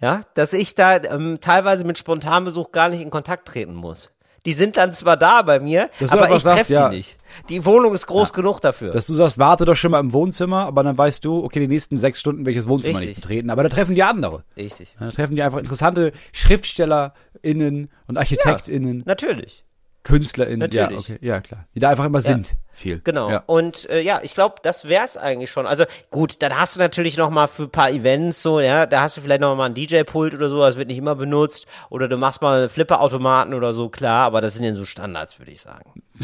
Ja, 0.00 0.22
dass 0.34 0.52
ich 0.52 0.74
da 0.74 0.96
ähm, 0.96 1.38
teilweise 1.40 1.84
mit 1.84 1.98
Spontanbesuch 1.98 2.70
gar 2.72 2.88
nicht 2.88 3.00
in 3.00 3.10
Kontakt 3.10 3.48
treten 3.48 3.74
muss. 3.74 4.12
Die 4.46 4.52
sind 4.52 4.76
dann 4.76 4.92
zwar 4.92 5.16
da 5.16 5.42
bei 5.42 5.60
mir, 5.60 5.90
Dass 5.98 6.12
aber 6.12 6.30
ich 6.34 6.42
treffe 6.42 6.72
ja. 6.72 6.88
die 6.88 6.96
nicht. 6.96 7.18
Die 7.48 7.64
Wohnung 7.66 7.92
ist 7.92 8.06
groß 8.06 8.32
genug 8.32 8.60
dafür. 8.60 8.92
Dass 8.92 9.06
du 9.06 9.14
sagst, 9.14 9.38
warte 9.38 9.64
doch 9.64 9.74
schon 9.74 9.90
mal 9.90 10.00
im 10.00 10.12
Wohnzimmer, 10.12 10.64
aber 10.64 10.84
dann 10.84 10.96
weißt 10.96 11.24
du, 11.24 11.44
okay, 11.44 11.60
die 11.60 11.68
nächsten 11.68 11.98
sechs 11.98 12.20
Stunden 12.20 12.46
welches 12.46 12.68
Wohnzimmer 12.68 12.98
Richtig. 12.98 13.16
nicht 13.16 13.22
betreten. 13.22 13.50
Aber 13.50 13.64
da 13.64 13.68
treffen 13.68 13.94
die 13.94 14.02
andere. 14.02 14.44
Richtig. 14.56 14.94
Da 14.98 15.10
treffen 15.10 15.34
die 15.34 15.42
einfach 15.42 15.58
interessante 15.58 16.12
SchriftstellerInnen 16.32 17.90
und 18.06 18.16
ArchitektInnen, 18.16 19.02
Natürlich. 19.04 19.64
KünstlerInnen. 20.04 20.70
Ja, 20.70 20.84
Natürlich. 20.84 21.10
okay, 21.10 21.18
ja, 21.20 21.40
klar. 21.40 21.66
Die 21.74 21.80
da 21.80 21.90
einfach 21.90 22.04
immer 22.06 22.20
sind. 22.20 22.54
Viel. 22.72 23.00
Genau. 23.02 23.30
Ja. 23.30 23.42
Und 23.46 23.90
äh, 23.90 24.00
ja, 24.00 24.20
ich 24.22 24.34
glaube, 24.34 24.56
das 24.62 24.88
wär's 24.88 25.16
eigentlich 25.16 25.50
schon. 25.50 25.66
Also 25.66 25.84
gut, 26.10 26.40
dann 26.42 26.58
hast 26.58 26.76
du 26.76 26.80
natürlich 26.80 27.16
noch 27.16 27.30
mal 27.30 27.46
für 27.48 27.64
ein 27.64 27.70
paar 27.70 27.90
Events 27.90 28.40
so, 28.40 28.60
ja, 28.60 28.86
da 28.86 29.02
hast 29.02 29.16
du 29.16 29.20
vielleicht 29.20 29.40
noch 29.40 29.54
mal 29.56 29.66
ein 29.66 29.74
DJ-Pult 29.74 30.34
oder 30.34 30.48
so, 30.48 30.60
das 30.60 30.76
wird 30.76 30.88
nicht 30.88 30.98
immer 30.98 31.14
benutzt. 31.14 31.66
Oder 31.90 32.08
du 32.08 32.16
machst 32.16 32.40
mal 32.40 32.68
Flipperautomaten 32.68 33.52
oder 33.54 33.74
so, 33.74 33.88
klar, 33.88 34.26
aber 34.26 34.40
das 34.40 34.54
sind 34.54 34.64
ja 34.64 34.74
so 34.74 34.84
Standards, 34.84 35.38
würde 35.38 35.52
ich 35.52 35.60
sagen. 35.60 36.02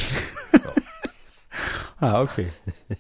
Ah, 2.00 2.20
okay. 2.22 2.48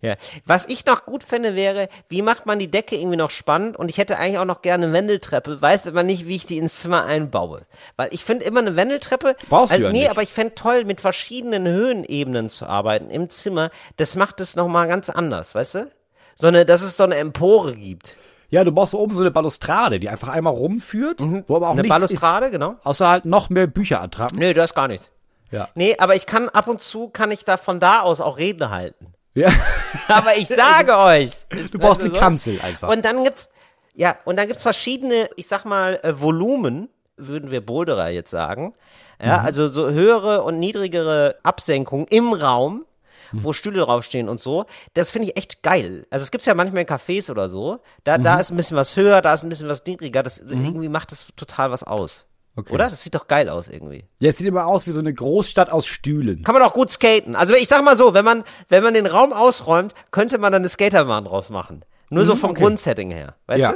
Ja. 0.00 0.14
Was 0.46 0.66
ich 0.68 0.86
noch 0.86 1.06
gut 1.06 1.24
fände, 1.24 1.56
wäre, 1.56 1.88
wie 2.08 2.22
macht 2.22 2.46
man 2.46 2.60
die 2.60 2.70
Decke 2.70 2.96
irgendwie 2.96 3.16
noch 3.16 3.30
spannend? 3.30 3.76
Und 3.76 3.90
ich 3.90 3.98
hätte 3.98 4.16
eigentlich 4.16 4.38
auch 4.38 4.44
noch 4.44 4.62
gerne 4.62 4.84
eine 4.84 4.92
Wendeltreppe, 4.92 5.60
weiß 5.60 5.86
aber 5.88 6.04
nicht, 6.04 6.26
wie 6.26 6.36
ich 6.36 6.46
die 6.46 6.58
ins 6.58 6.80
Zimmer 6.80 7.04
einbaue. 7.04 7.62
Weil 7.96 8.08
ich 8.12 8.24
finde 8.24 8.44
immer 8.44 8.60
eine 8.60 8.76
Wendeltreppe. 8.76 9.34
Brauchst 9.48 9.72
du 9.72 9.74
also, 9.74 9.86
ja 9.86 9.92
Nee, 9.92 9.98
nicht. 10.00 10.10
aber 10.10 10.22
ich 10.22 10.32
fände 10.32 10.54
toll, 10.54 10.84
mit 10.84 11.00
verschiedenen 11.00 11.66
Höhenebenen 11.66 12.48
zu 12.48 12.66
arbeiten 12.66 13.10
im 13.10 13.28
Zimmer. 13.28 13.70
Das 13.96 14.14
macht 14.14 14.40
es 14.40 14.54
nochmal 14.54 14.86
ganz 14.86 15.10
anders, 15.10 15.54
weißt 15.56 15.74
du? 15.74 15.90
So 16.36 16.46
eine, 16.46 16.64
dass 16.64 16.82
es 16.82 16.96
so 16.96 17.02
eine 17.02 17.16
Empore 17.16 17.74
gibt. 17.74 18.16
Ja, 18.50 18.62
du 18.62 18.70
brauchst 18.72 18.94
oben 18.94 19.12
so 19.12 19.20
eine 19.20 19.32
Balustrade, 19.32 19.98
die 19.98 20.08
einfach 20.08 20.28
einmal 20.28 20.54
rumführt, 20.54 21.20
wo 21.48 21.56
aber 21.56 21.66
auch 21.68 21.72
eine 21.72 21.82
nichts 21.82 21.94
Balustrade, 21.96 22.50
genau. 22.50 22.72
ist, 22.72 22.86
außer 22.86 23.08
halt 23.08 23.24
noch 23.24 23.50
mehr 23.50 23.66
Bücherattrappen. 23.66 24.38
Nee, 24.38 24.54
das 24.54 24.74
gar 24.74 24.86
nicht. 24.88 25.10
Ja. 25.50 25.68
Nee, 25.74 25.96
aber 25.98 26.14
ich 26.14 26.24
kann 26.26 26.48
ab 26.48 26.68
und 26.68 26.80
zu, 26.80 27.08
kann 27.08 27.30
ich 27.30 27.44
da 27.44 27.56
von 27.56 27.80
da 27.80 28.00
aus 28.00 28.20
auch 28.20 28.38
Reden 28.38 28.70
halten. 28.70 29.12
Ja. 29.38 29.50
Aber 30.08 30.36
ich 30.36 30.48
sage 30.48 30.96
euch. 30.96 31.30
Du 31.72 31.78
brauchst 31.78 32.00
eine 32.00 32.12
so? 32.12 32.20
Kanzel 32.20 32.60
einfach. 32.60 32.90
Und 32.90 33.04
dann 33.04 33.24
gibt's, 33.24 33.50
ja, 33.94 34.16
und 34.24 34.38
dann 34.38 34.46
gibt's 34.46 34.62
verschiedene, 34.62 35.28
ich 35.36 35.48
sag 35.48 35.64
mal, 35.64 36.00
äh, 36.02 36.20
Volumen, 36.20 36.88
würden 37.16 37.50
wir 37.50 37.64
Boulderer 37.64 38.08
jetzt 38.10 38.30
sagen. 38.30 38.74
Ja, 39.20 39.40
also 39.40 39.66
so 39.66 39.90
höhere 39.90 40.44
und 40.44 40.60
niedrigere 40.60 41.36
Absenkungen 41.42 42.06
im 42.08 42.32
Raum, 42.32 42.84
wo 43.32 43.52
Stühle 43.52 43.80
draufstehen 43.80 44.28
und 44.28 44.40
so. 44.40 44.66
Das 44.94 45.10
finde 45.10 45.28
ich 45.28 45.36
echt 45.36 45.64
geil. 45.64 46.06
Also 46.10 46.22
es 46.22 46.30
gibt's 46.30 46.46
ja 46.46 46.54
manchmal 46.54 46.82
in 46.82 46.88
Cafés 46.88 47.28
oder 47.28 47.48
so. 47.48 47.80
Da, 48.04 48.16
da 48.16 48.38
ist 48.38 48.52
ein 48.52 48.56
bisschen 48.56 48.76
was 48.76 48.96
höher, 48.96 49.20
da 49.20 49.34
ist 49.34 49.42
ein 49.42 49.48
bisschen 49.48 49.68
was 49.68 49.84
niedriger. 49.84 50.22
Das 50.22 50.38
irgendwie 50.38 50.88
macht 50.88 51.10
das 51.10 51.26
total 51.34 51.72
was 51.72 51.82
aus. 51.82 52.26
Okay. 52.58 52.74
Oder? 52.74 52.88
Das 52.88 53.04
sieht 53.04 53.14
doch 53.14 53.28
geil 53.28 53.48
aus 53.48 53.68
irgendwie. 53.68 54.04
Jetzt 54.18 54.38
sieht 54.38 54.48
immer 54.48 54.66
aus 54.66 54.88
wie 54.88 54.90
so 54.90 54.98
eine 54.98 55.14
Großstadt 55.14 55.70
aus 55.70 55.86
Stühlen. 55.86 56.42
Kann 56.42 56.54
man 56.54 56.62
auch 56.62 56.74
gut 56.74 56.90
skaten. 56.90 57.36
Also 57.36 57.54
ich 57.54 57.68
sag 57.68 57.84
mal 57.84 57.96
so, 57.96 58.14
wenn 58.14 58.24
man, 58.24 58.42
wenn 58.68 58.82
man 58.82 58.94
den 58.94 59.06
Raum 59.06 59.32
ausräumt, 59.32 59.94
könnte 60.10 60.38
man 60.38 60.50
dann 60.50 60.62
eine 60.62 60.68
Skaterbahn 60.68 61.24
draus 61.26 61.50
machen. 61.50 61.84
Nur 62.10 62.24
so 62.24 62.34
vom 62.34 62.50
okay. 62.50 62.62
Grundsetting 62.62 63.12
her. 63.12 63.36
Weißt 63.46 63.60
Ja. 63.60 63.74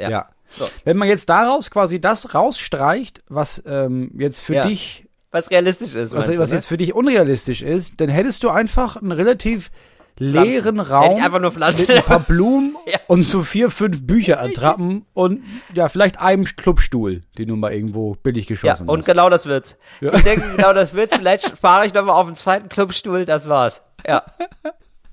du? 0.00 0.10
Ja. 0.10 0.28
So. 0.50 0.66
Wenn 0.84 0.96
man 0.96 1.08
jetzt 1.08 1.28
daraus 1.28 1.70
quasi 1.70 2.00
das 2.00 2.34
rausstreicht, 2.34 3.20
was 3.28 3.62
ähm, 3.66 4.10
jetzt 4.18 4.40
für 4.40 4.54
Ja. 4.54 4.66
dich, 4.66 5.06
Was 5.30 5.52
realistisch 5.52 5.94
ist. 5.94 6.12
was, 6.12 6.26
was 6.28 6.36
du, 6.36 6.42
ne? 6.42 6.54
jetzt 6.56 6.66
für 6.66 6.76
dich 6.76 6.92
unrealistisch 6.92 7.62
ist, 7.62 8.00
dann 8.00 8.08
hättest 8.08 8.42
du 8.42 8.48
einfach 8.50 8.96
einen 8.96 9.12
relativ 9.12 9.70
leeren 10.18 10.78
Raum 10.80 11.22
einfach 11.22 11.40
nur 11.40 11.50
Pflanzen. 11.52 11.86
mit 11.88 11.96
ein 11.96 12.02
paar 12.04 12.20
Blumen 12.26 12.76
Ja. 12.86 12.98
und 13.08 13.22
so 13.22 13.42
vier, 13.42 13.70
fünf 13.70 14.06
Bücher 14.06 14.40
attrappen 14.40 15.04
und 15.12 15.42
ja, 15.74 15.88
vielleicht 15.88 16.20
einem 16.20 16.44
Clubstuhl, 16.44 17.22
den 17.38 17.48
du 17.48 17.56
mal 17.56 17.72
irgendwo 17.72 18.14
billig 18.22 18.44
Ja, 18.48 18.54
geschossen 18.54 18.88
und 18.88 18.98
hast. 19.00 19.06
genau 19.06 19.28
das 19.30 19.46
wird's. 19.46 19.76
Ich 20.00 20.22
denke, 20.22 20.56
genau 20.56 20.72
das 20.72 20.94
wird's. 20.94 21.14
Vielleicht 21.16 21.56
spare 21.56 21.86
ich 21.86 21.94
nochmal 21.94 22.14
auf 22.20 22.26
den 22.26 22.36
zweiten 22.36 22.68
Clubstuhl, 22.68 23.24
das 23.24 23.48
war's. 23.48 23.82
Ja. 24.06 24.22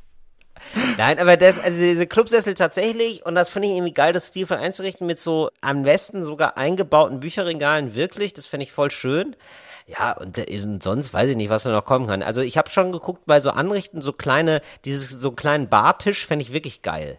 Nein, 0.98 1.20
aber 1.20 1.38
das, 1.38 1.60
also 1.60 1.78
diese 1.78 2.08
Clubsessel 2.08 2.54
tatsächlich, 2.54 3.26
und 3.26 3.36
das 3.36 3.50
finde 3.50 3.68
ich 3.68 3.76
irgendwie 3.76 3.94
geil, 3.94 4.14
das 4.14 4.28
stilvoll 4.28 4.58
einzurichten 4.58 5.08
mit 5.08 5.20
so 5.20 5.50
am 5.62 5.84
besten 5.84 6.24
sogar 6.24 6.58
eingebauten 6.58 7.20
Bücherregalen, 7.20 7.96
wirklich, 7.96 8.34
das 8.34 8.46
finde 8.46 8.66
ich 8.66 8.72
voll 8.72 8.92
schön. 8.92 9.36
Ja, 9.88 10.14
und, 10.14 10.38
äh, 10.38 10.62
und 10.64 10.82
sonst 10.82 11.14
weiß 11.14 11.30
ich 11.30 11.36
nicht, 11.38 11.50
was 11.50 11.64
da 11.64 11.72
noch 11.72 11.86
kommen 11.86 12.08
kann. 12.08 12.24
Also 12.24 12.42
ich 12.42 12.58
habe 12.58 12.70
schon 12.70 12.92
geguckt 12.92 13.24
bei 13.26 13.42
so 13.42 13.52
Anrichten, 13.52 14.02
so 14.02 14.14
kleine, 14.14 14.62
dieses, 14.86 15.10
so 15.10 15.30
einen 15.30 15.36
kleinen 15.36 15.70
Bartisch 15.70 16.26
fände 16.26 16.44
ich 16.44 16.54
wirklich 16.54 16.82
geil. 16.82 17.18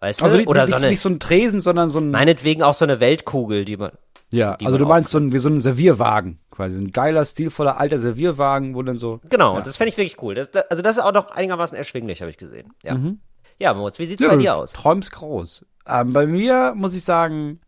Weißt 0.00 0.20
du? 0.20 0.24
also 0.24 0.38
Oder 0.38 0.66
nicht, 0.66 0.74
so 0.74 0.76
eine, 0.76 0.90
nicht 0.90 1.00
so 1.00 1.08
ein 1.08 1.20
Tresen, 1.20 1.60
sondern 1.60 1.88
so 1.88 2.00
ein 2.00 2.10
meinetwegen 2.10 2.62
auch 2.62 2.74
so 2.74 2.84
eine 2.84 3.00
Weltkugel, 3.00 3.64
die 3.64 3.76
man, 3.76 3.92
Ja, 4.32 4.56
also 4.64 4.78
du 4.78 4.86
meinst 4.86 5.10
so 5.10 5.18
ein, 5.18 5.32
wie 5.32 5.38
so 5.38 5.48
ein 5.48 5.60
Servierwagen, 5.60 6.38
quasi 6.50 6.78
ein 6.78 6.90
geiler, 6.90 7.24
stilvoller 7.24 7.78
alter 7.78 7.98
Servierwagen, 7.98 8.74
wo 8.74 8.82
dann 8.82 8.98
so. 8.98 9.20
Genau, 9.28 9.56
Ja. 9.58 9.60
das 9.62 9.76
fände 9.76 9.90
ich 9.90 9.96
wirklich 9.96 10.20
cool. 10.22 10.34
Das, 10.34 10.50
das, 10.50 10.64
also 10.70 10.82
das 10.82 10.96
ist 10.96 11.02
auch 11.02 11.12
noch 11.12 11.30
einigermaßen 11.30 11.76
erschwinglich, 11.76 12.20
habe 12.22 12.30
ich 12.30 12.38
gesehen. 12.38 12.72
Ja, 12.82 12.98
ja 13.58 13.74
Moritz, 13.74 13.98
wie 13.98 14.06
sieht's 14.06 14.22
Ja, 14.22 14.28
bei 14.30 14.36
dir 14.36 14.56
aus? 14.56 14.72
Träumst 14.72 15.12
groß. 15.12 15.64
Ähm, 15.86 16.12
bei 16.12 16.26
mir 16.26 16.72
muss 16.76 16.94
ich 16.94 17.04
sagen, 17.04 17.60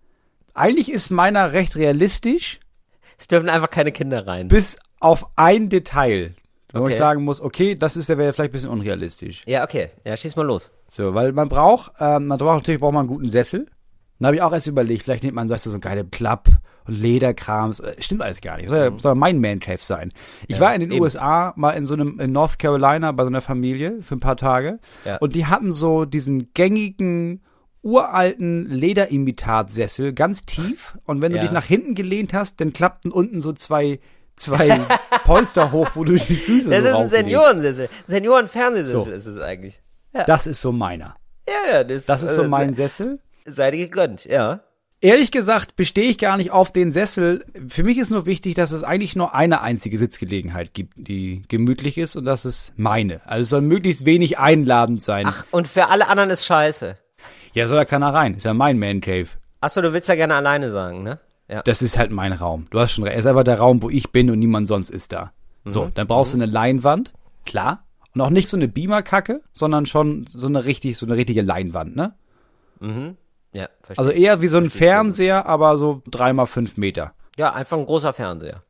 eigentlich 0.54 0.90
ist 0.90 1.10
meiner 1.10 1.52
recht 1.52 1.76
realistisch, 1.76 2.60
Es 3.18 3.28
dürfen 3.28 3.48
einfach 3.48 3.70
keine 3.70 3.92
Kinder 3.92 4.26
rein. 4.26 4.48
bis 4.48 4.78
auf 5.00 5.26
ein 5.36 5.68
Detail. 5.68 6.34
Wo 6.72 6.80
Okay. 6.80 6.92
ich 6.92 6.98
sagen 6.98 7.22
muss, 7.22 7.40
okay, 7.40 7.76
das 7.76 7.96
ist 7.96 8.08
der 8.08 8.18
wäre 8.18 8.32
vielleicht 8.32 8.50
ein 8.50 8.52
bisschen 8.52 8.70
unrealistisch. 8.70 9.42
Ja, 9.46 9.62
okay. 9.62 9.90
Ja, 10.04 10.16
schieß 10.16 10.34
mal 10.34 10.44
los. 10.46 10.70
So, 10.88 11.14
weil 11.14 11.30
man 11.32 11.48
braucht, 11.48 11.92
ähm, 12.00 12.26
man 12.26 12.38
braucht 12.38 12.56
natürlich 12.56 12.80
braucht 12.80 12.94
man 12.94 13.00
einen 13.02 13.08
guten 13.08 13.28
Sessel. 13.30 13.66
Dann 14.24 14.28
habe 14.28 14.36
ich 14.36 14.42
auch 14.42 14.52
erst 14.52 14.66
überlegt, 14.66 15.02
vielleicht 15.04 15.22
nimmt 15.22 15.34
man 15.36 15.48
sagst 15.48 15.66
du, 15.66 15.70
so 15.70 15.78
geile 15.78 16.04
Klapp 16.04 16.48
und 16.86 16.94
Lederkrams. 16.94 17.80
Äh, 17.80 17.94
Stimmt 18.00 18.22
alles 18.22 18.40
gar 18.40 18.56
nicht. 18.56 18.70
Soll, 18.70 18.78
ja- 18.78 18.98
soll 18.98 19.14
mein 19.14 19.40
Man 19.40 19.60
Cave 19.60 19.78
sein. 19.82 20.12
Ich 20.48 20.58
war 20.60 20.74
in 20.74 20.80
den 20.80 20.90
eben. 20.90 21.02
USA 21.02 21.52
mal 21.56 21.72
in 21.72 21.86
so 21.86 21.94
einem 21.94 22.18
in 22.20 22.32
North 22.32 22.58
Carolina 22.58 23.12
bei 23.12 23.22
so 23.24 23.28
einer 23.28 23.40
Familie 23.42 24.02
für 24.02 24.16
ein 24.16 24.20
paar 24.20 24.36
Tage 24.36 24.78
Ja. 25.04 25.16
und 25.18 25.34
die 25.34 25.46
hatten 25.46 25.72
so 25.72 26.04
diesen 26.06 26.52
gängigen 26.54 27.42
uralten 27.82 28.66
Lederimitatsessel 28.70 30.12
ganz 30.12 30.44
tief 30.46 30.96
und 31.04 31.20
wenn 31.22 31.32
du 31.32 31.36
Ja. 31.36 31.42
dich 31.44 31.52
nach 31.52 31.64
hinten 31.64 31.94
gelehnt 31.94 32.32
hast, 32.32 32.60
dann 32.60 32.72
klappten 32.72 33.12
unten 33.12 33.40
so 33.40 33.52
zwei 33.52 34.00
zwei 34.36 34.80
Polster 35.24 35.70
hoch, 35.70 35.90
wo 35.94 36.02
du 36.04 36.14
die 36.14 36.18
Füße 36.36 36.68
Das 36.70 36.80
so 36.80 36.84
ist 36.84 36.86
ein 36.88 36.94
rauflegst. 36.94 37.14
Seniorenssessel. 37.16 37.88
Seniorenfernsehsessel 38.06 39.04
So. 39.04 39.10
ist 39.10 39.26
es 39.26 39.38
eigentlich. 39.40 39.80
Das 40.26 40.46
ist 40.46 40.60
so 40.60 40.72
meiner. 40.72 41.14
Ja, 41.48 41.74
ja, 41.76 41.84
das, 41.84 42.06
Das 42.06 42.22
ist 42.22 42.34
so 42.36 42.42
äh, 42.42 42.48
mein 42.48 42.72
Sessel. 42.74 43.20
Sei 43.44 43.70
dir 43.70 43.88
gegönnt, 43.88 44.24
ja. 44.24 44.60
Ehrlich 45.00 45.30
gesagt 45.30 45.76
bestehe 45.76 46.08
ich 46.08 46.16
gar 46.16 46.38
nicht 46.38 46.50
auf 46.50 46.72
den 46.72 46.90
Sessel. 46.90 47.44
Für 47.68 47.84
mich 47.84 47.98
ist 47.98 48.10
nur 48.10 48.24
wichtig, 48.24 48.54
dass 48.54 48.72
es 48.72 48.82
eigentlich 48.84 49.16
nur 49.16 49.34
eine 49.34 49.60
einzige 49.60 49.98
Sitzgelegenheit 49.98 50.72
gibt, 50.72 50.94
die 50.96 51.42
gemütlich 51.48 51.98
ist 51.98 52.16
und 52.16 52.24
das 52.24 52.46
ist 52.46 52.72
meine. 52.76 53.20
Also 53.26 53.42
es 53.42 53.48
soll 53.50 53.60
möglichst 53.60 54.06
wenig 54.06 54.38
einladend 54.38 55.02
sein. 55.02 55.26
Ach, 55.28 55.44
und 55.50 55.68
für 55.68 55.88
alle 55.88 56.08
anderen 56.08 56.30
ist 56.30 56.46
scheiße. 56.46 56.96
Ja, 57.52 57.66
soll 57.66 57.76
da 57.76 57.84
keiner 57.84 58.14
rein. 58.14 58.34
Ist 58.34 58.44
ja 58.44 58.54
mein 58.54 58.78
Man 58.78 59.02
Cave. 59.02 59.28
Achso, 59.60 59.82
du 59.82 59.92
willst 59.92 60.08
ja 60.08 60.14
gerne 60.14 60.36
alleine 60.36 60.72
sagen, 60.72 61.02
ne? 61.02 61.20
Ja. 61.48 61.62
Das 61.62 61.82
ist 61.82 61.98
halt 61.98 62.10
mein 62.10 62.32
Raum. 62.32 62.66
Du 62.70 62.80
hast 62.80 62.92
schon 62.92 63.04
recht. 63.04 63.16
Es 63.16 63.24
ist 63.24 63.28
einfach 63.28 63.44
der 63.44 63.58
Raum, 63.58 63.82
wo 63.82 63.90
ich 63.90 64.10
bin 64.10 64.30
und 64.30 64.38
niemand 64.38 64.68
sonst 64.68 64.88
ist 64.88 65.12
da. 65.12 65.32
So, 65.66 65.90
dann 65.94 66.06
brauchst 66.06 66.32
du 66.32 66.38
eine 66.38 66.46
Leinwand. 66.46 67.12
Klar. 67.44 67.84
Und 68.14 68.20
auch 68.20 68.30
nicht 68.30 68.48
so 68.48 68.56
eine 68.56 68.68
Beamer-Kacke, 68.68 69.42
sondern 69.52 69.86
schon 69.86 70.26
so 70.28 70.46
eine 70.46 70.64
richtig, 70.64 70.96
so 70.96 71.04
eine 71.04 71.16
richtige 71.16 71.42
Leinwand, 71.42 71.96
ne? 71.96 72.14
Ja, 73.54 73.68
verstehe. 73.82 73.98
Also 73.98 74.10
eher 74.10 74.40
wie 74.42 74.48
so 74.48 74.58
ein 74.58 74.68
Fernseher, 74.70 75.46
aber 75.46 75.78
so 75.78 76.02
dreimal 76.10 76.46
fünf 76.46 76.76
Meter. 76.76 77.14
ja, 77.36 77.52
einfach 77.52 77.78
ein 77.78 77.86
großer 77.86 78.12
Fernseher. 78.12 78.62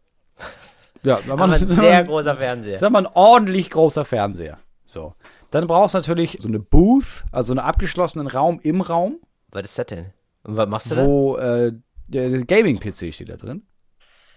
Ja, 1.03 1.19
Aber 1.29 1.45
ein 1.45 1.69
sehr 1.75 2.05
großer 2.05 2.37
Fernseher. 2.37 2.79
Sag 2.79 2.91
mal, 2.93 3.07
ein 3.07 3.13
ordentlich 3.15 3.71
großer 3.71 4.05
Fernseher. 4.05 4.59
So. 4.85 5.15
Dann 5.51 5.67
brauchst 5.67 5.95
du 5.95 5.99
natürlich 5.99 6.37
so 6.41 6.49
eine 6.49 6.59
Booth, 6.59 7.25
also 7.33 7.53
einen 7.53 7.61
abgeschlossenen 7.61 8.27
Raum 8.27 8.59
im 8.63 8.81
Raum, 8.81 9.19
Was 9.51 9.63
ist 9.65 9.79
das 9.79 9.87
denn? 9.87 10.13
Und 10.43 10.57
was 10.57 10.69
machst 10.69 10.91
du 10.91 10.95
da? 10.97 11.07
wo 11.07 11.37
äh, 11.37 11.73
der 12.09 12.45
Gaming-PC 12.45 13.15
steht 13.15 13.29
da 13.31 13.37
drin. 13.37 13.63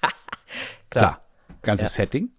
Klar. 0.89 1.21
Ganzes 1.61 1.93
Setting. 1.95 2.29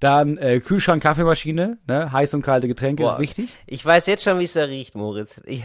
Dann 0.00 0.36
äh, 0.38 0.58
Kühlschrank, 0.60 1.02
Kaffeemaschine, 1.02 1.78
ne? 1.86 2.10
heiß 2.12 2.34
und 2.34 2.42
kalte 2.42 2.66
Getränke 2.66 3.04
Boah. 3.04 3.12
ist 3.14 3.18
wichtig. 3.20 3.50
Ich 3.66 3.84
weiß 3.84 4.06
jetzt 4.06 4.24
schon, 4.24 4.38
wie 4.40 4.44
es 4.44 4.54
da 4.54 4.64
riecht, 4.64 4.94
Moritz. 4.96 5.40
Ich, 5.44 5.64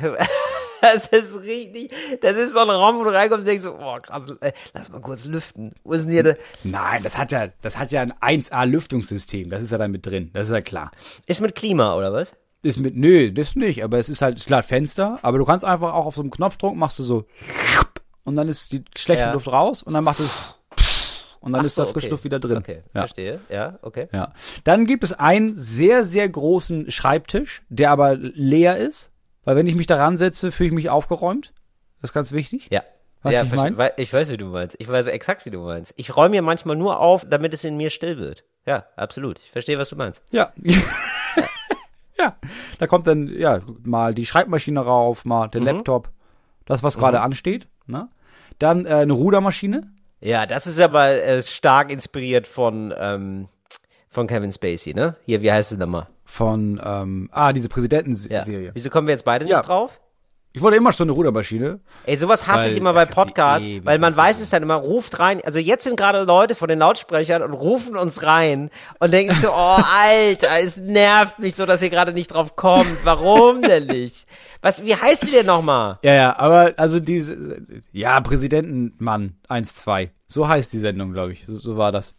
das 0.82 1.08
ist 1.08 1.42
richtig. 1.44 1.92
Das 2.22 2.38
ist 2.38 2.54
so 2.54 2.60
ein 2.60 2.70
Raum, 2.70 3.00
wo 3.00 3.04
du 3.04 3.14
reinkommst 3.14 3.42
und 3.42 3.48
denkst 3.48 3.64
so, 3.64 3.74
boah, 3.78 4.00
krass, 4.00 4.24
ey, 4.42 4.54
lass 4.74 4.90
mal 4.90 5.02
kurz 5.02 5.26
lüften. 5.26 5.74
Wo 5.84 5.94
ist 5.94 6.04
denn 6.04 6.12
hier 6.12 6.24
der? 6.24 6.38
Nein, 6.64 7.04
das 7.04 7.18
hat 7.18 7.32
ja, 7.32 7.48
das 7.62 7.78
hat 7.78 7.92
ja 7.92 8.02
ein 8.02 8.14
1A-Lüftungssystem. 8.42 9.50
Das 9.50 9.64
ist 9.64 9.72
ja 9.72 9.78
da 9.78 9.88
mit 9.88 10.06
drin. 10.06 10.30
Das 10.34 10.48
ist 10.48 10.54
ja 10.54 10.62
klar. 10.62 10.92
Ist 11.26 11.42
mit 11.42 11.56
Klima, 11.56 11.96
oder 11.96 12.14
was? 12.14 12.34
Ist 12.62 12.78
mit, 12.78 12.96
nö, 12.96 13.32
das 13.32 13.56
nicht, 13.56 13.84
aber 13.84 14.00
es 14.00 14.10
ist 14.10 14.22
halt, 14.22 14.46
klar, 14.46 14.64
Fenster, 14.64 15.18
aber 15.22 15.38
du 15.38 15.46
kannst 15.46 15.64
einfach 15.64 15.94
auch 15.94 16.06
auf 16.06 16.16
so 16.16 16.22
einem 16.22 16.30
Knopfdruck 16.30 16.76
machst 16.76 17.00
du 17.00 17.04
so 17.04 17.26
und 18.30 18.36
dann 18.36 18.48
ist 18.48 18.72
die 18.72 18.84
schlechte 18.96 19.24
Ja. 19.24 19.34
Luft 19.34 19.48
raus 19.48 19.82
und 19.82 19.94
dann 19.94 20.04
macht 20.04 20.20
es 20.20 20.30
und 21.42 21.54
dann 21.54 21.62
Ach 21.62 21.66
ist 21.66 21.78
da 21.78 21.86
so, 21.86 21.94
frische 21.94 22.08
okay. 22.08 22.12
Luft 22.12 22.24
wieder 22.26 22.40
drin. 22.40 22.58
Okay, 22.58 22.84
ja. 22.94 23.02
verstehe. 23.02 23.40
Ja, 23.50 23.80
okay. 23.82 24.08
ja. 24.12 24.34
Dann 24.66 24.86
gibt 24.86 25.06
es 25.06 25.14
einen 25.14 25.58
sehr, 25.58 26.04
sehr 26.04 26.28
großen 26.28 26.92
Schreibtisch, 26.92 27.64
der 27.70 27.92
aber 27.92 28.16
leer 28.16 28.78
ist, 28.78 29.10
weil 29.50 29.56
wenn 29.56 29.66
ich 29.66 29.74
mich 29.74 29.88
daran 29.88 30.16
setze, 30.16 30.52
fühle 30.52 30.68
ich 30.68 30.76
mich 30.76 30.92
aufgeräumt. 30.92 31.54
Das 32.02 32.12
ist 32.12 32.14
ganz 32.14 32.34
wichtig. 32.34 32.68
Ja. 32.70 32.84
Was 33.24 33.34
ja, 33.34 33.42
ich 33.42 33.50
verste- 33.50 33.56
mein? 33.64 33.78
wei- 33.80 33.94
ich 33.98 34.14
weiß, 34.14 34.30
wie 34.32 34.38
du 34.38 34.46
meinst. 34.46 34.76
Ich 34.78 34.88
weiß 34.88 35.08
exakt, 35.08 35.44
wie 35.48 35.50
du 35.50 35.60
meinst. 35.62 35.92
Ich 35.98 36.16
räume 36.16 36.36
mir 36.36 36.44
manchmal 36.44 36.76
nur 36.76 37.00
auf, 37.00 37.26
damit 37.28 37.56
es 37.56 37.64
in 37.64 37.76
mir 37.76 37.90
still 37.90 38.20
wird. 38.20 38.44
Ja, 38.68 38.86
absolut. 38.96 39.40
Ich 39.40 39.50
verstehe, 39.50 39.80
was 39.80 39.90
du 39.90 39.96
meinst. 39.96 40.22
Ja. 40.30 40.54
ja. 42.20 42.36
Da 42.78 42.86
kommt 42.88 43.08
dann, 43.08 43.28
ja, 43.28 43.62
mal 43.84 44.14
die 44.14 44.28
Schreibmaschine 44.28 44.82
rauf, 44.82 45.26
mal 45.26 45.48
Mhm. 45.48 45.52
der 45.52 45.62
Laptop, 45.62 46.10
das, 46.66 46.84
was 46.84 46.96
gerade 46.98 47.22
ansteht. 47.22 47.68
Ne? 47.88 48.08
Dann 48.60 48.86
äh, 48.86 48.90
eine 48.90 49.14
Rudermaschine. 49.14 49.92
Ja, 50.22 50.46
das 50.46 50.68
ist 50.68 50.80
aber 50.80 51.10
äh, 51.10 51.42
stark 51.42 51.92
inspiriert 51.92 52.46
von, 52.46 52.94
ähm, 52.96 53.48
von 54.10 54.28
Kevin 54.28 54.52
Spacey, 54.52 54.94
ne? 54.94 55.16
Hier, 55.26 55.42
wie 55.42 55.52
heißt 55.52 55.72
es 55.72 55.78
nochmal? 55.78 56.08
von, 56.26 56.80
ähm, 56.86 57.28
ah, 57.32 57.54
diese 57.54 57.68
Ja. 57.68 57.74
Präsidentenserie. 57.74 58.70
Wieso 58.76 58.90
kommen 58.92 59.08
wir 59.08 59.14
jetzt 59.16 59.26
beide 59.26 59.48
Ja. 59.48 59.58
nicht 59.58 59.68
drauf? 59.68 60.00
Ich 60.52 60.62
wollte 60.62 60.78
immer 60.78 60.92
schon 60.92 61.06
eine 61.08 61.12
Rudermaschine. 61.14 61.80
Ey, 62.06 62.18
sowas 62.18 62.46
hasse 62.48 62.66
Weil 62.66 62.72
ich 62.72 62.78
immer 62.78 62.94
bei 62.94 63.06
Podcasts, 63.06 63.68
ewig 63.68 63.86
weil 63.86 63.98
man 64.00 64.16
weiß 64.18 64.40
es 64.40 64.50
dann 64.50 64.64
immer, 64.64 64.76
ruft 64.76 65.20
rein. 65.20 65.42
Also 65.44 65.60
jetzt 65.60 65.84
sind 65.84 65.96
gerade 65.96 66.24
Leute 66.24 66.54
von 66.56 66.68
den 66.70 66.80
Lautsprechern 66.80 67.42
und 67.44 67.54
rufen 67.54 67.96
uns 67.96 68.24
rein 68.24 68.70
und 69.00 69.12
denken 69.14 69.34
so, 69.36 69.50
oh, 69.50 69.78
Alter, 70.04 70.50
es 70.62 70.78
nervt 70.78 71.38
mich 71.40 71.56
so, 71.56 71.66
dass 71.68 71.82
ihr 71.84 71.90
gerade 71.92 72.14
nicht 72.14 72.28
drauf 72.34 72.56
kommt. 72.56 72.98
Warum 73.04 73.62
denn 73.62 73.86
nicht? 73.88 74.28
Was, 74.62 74.84
wie 74.84 74.96
heißt 74.96 75.26
sie 75.26 75.32
denn 75.32 75.46
nochmal? 75.46 76.00
Ja, 76.04 76.14
ja, 76.14 76.38
aber 76.40 76.74
also 76.78 77.00
diese, 77.00 77.62
ja, 77.92 78.20
Präsidentenmann 78.22 79.36
1-2. 79.50 80.10
So 80.28 80.48
heißt 80.48 80.74
die 80.74 80.80
Sendung, 80.80 81.12
glaube 81.14 81.34
ich. 81.34 81.46
So, 81.48 81.58
so 81.60 81.78
war 81.78 81.92
das. 81.92 82.14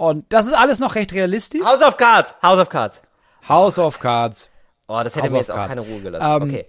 Und 0.00 0.24
das 0.32 0.46
ist 0.46 0.54
alles 0.54 0.78
noch 0.78 0.94
recht 0.94 1.12
realistisch. 1.12 1.62
House 1.62 1.82
of 1.82 1.98
Cards, 1.98 2.34
House 2.42 2.58
of 2.58 2.70
Cards. 2.70 3.02
House 3.46 3.78
of 3.78 4.00
Cards. 4.00 4.48
Oh, 4.88 4.98
das 5.04 5.14
hätte 5.14 5.24
House 5.26 5.32
mir 5.32 5.38
jetzt 5.40 5.50
auch 5.50 5.56
Cards. 5.56 5.68
keine 5.68 5.80
Ruhe 5.82 6.00
gelassen. 6.00 6.42
Ähm, 6.42 6.48
okay. 6.48 6.66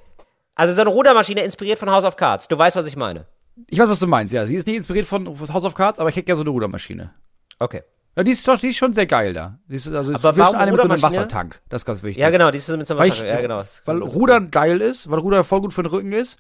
Also 0.53 0.73
so 0.73 0.81
eine 0.81 0.89
Rudermaschine 0.89 1.41
inspiriert 1.41 1.79
von 1.79 1.89
House 1.89 2.03
of 2.03 2.17
Cards. 2.17 2.49
Du 2.49 2.57
weißt, 2.57 2.75
was 2.75 2.87
ich 2.87 2.97
meine. 2.97 3.25
Ich 3.67 3.79
weiß, 3.79 3.87
was 3.87 3.99
du 3.99 4.07
meinst, 4.07 4.33
ja. 4.33 4.45
Sie 4.45 4.55
ist 4.55 4.67
nicht 4.67 4.75
inspiriert 4.75 5.05
von 5.05 5.27
House 5.53 5.63
of 5.63 5.75
Cards, 5.75 5.97
aber 5.99 6.09
ich 6.09 6.15
hätte 6.17 6.25
gerne 6.25 6.35
so 6.37 6.43
eine 6.43 6.49
Rudermaschine. 6.49 7.11
Okay. 7.57 7.83
Ja, 8.17 8.23
die 8.23 8.31
ist, 8.31 8.45
doch- 8.45 8.59
die 8.59 8.71
ist 8.71 8.75
schon 8.77 8.93
sehr 8.93 9.05
geil 9.05 9.31
da. 9.33 9.59
Die 9.69 9.75
ist, 9.75 9.87
also 9.87 10.11
ist 10.11 10.25
Aber 10.25 10.37
warum 10.37 10.57
eine 10.57 10.71
mit 10.73 10.81
so 10.81 10.89
einem? 10.89 11.01
Wassertank. 11.01 11.61
Das 11.69 11.83
ist 11.83 11.85
ganz 11.85 12.03
wichtig. 12.03 12.21
Ja, 12.21 12.31
genau, 12.31 12.51
die 12.51 12.57
ist 12.57 12.67
mit 12.67 12.85
so 12.85 12.95
einem 12.95 12.99
Weil, 12.99 13.11
Wasser. 13.11 13.23
ich, 13.23 13.29
Ja, 13.29 13.39
genau. 13.39 13.63
Weil 13.85 14.01
Rudern 14.03 14.51
geil 14.51 14.81
ist, 14.81 15.09
weil 15.09 15.19
Rudern 15.19 15.45
voll 15.45 15.61
gut 15.61 15.71
für 15.73 15.83
den 15.83 15.89
Rücken 15.91 16.11
ist, 16.11 16.37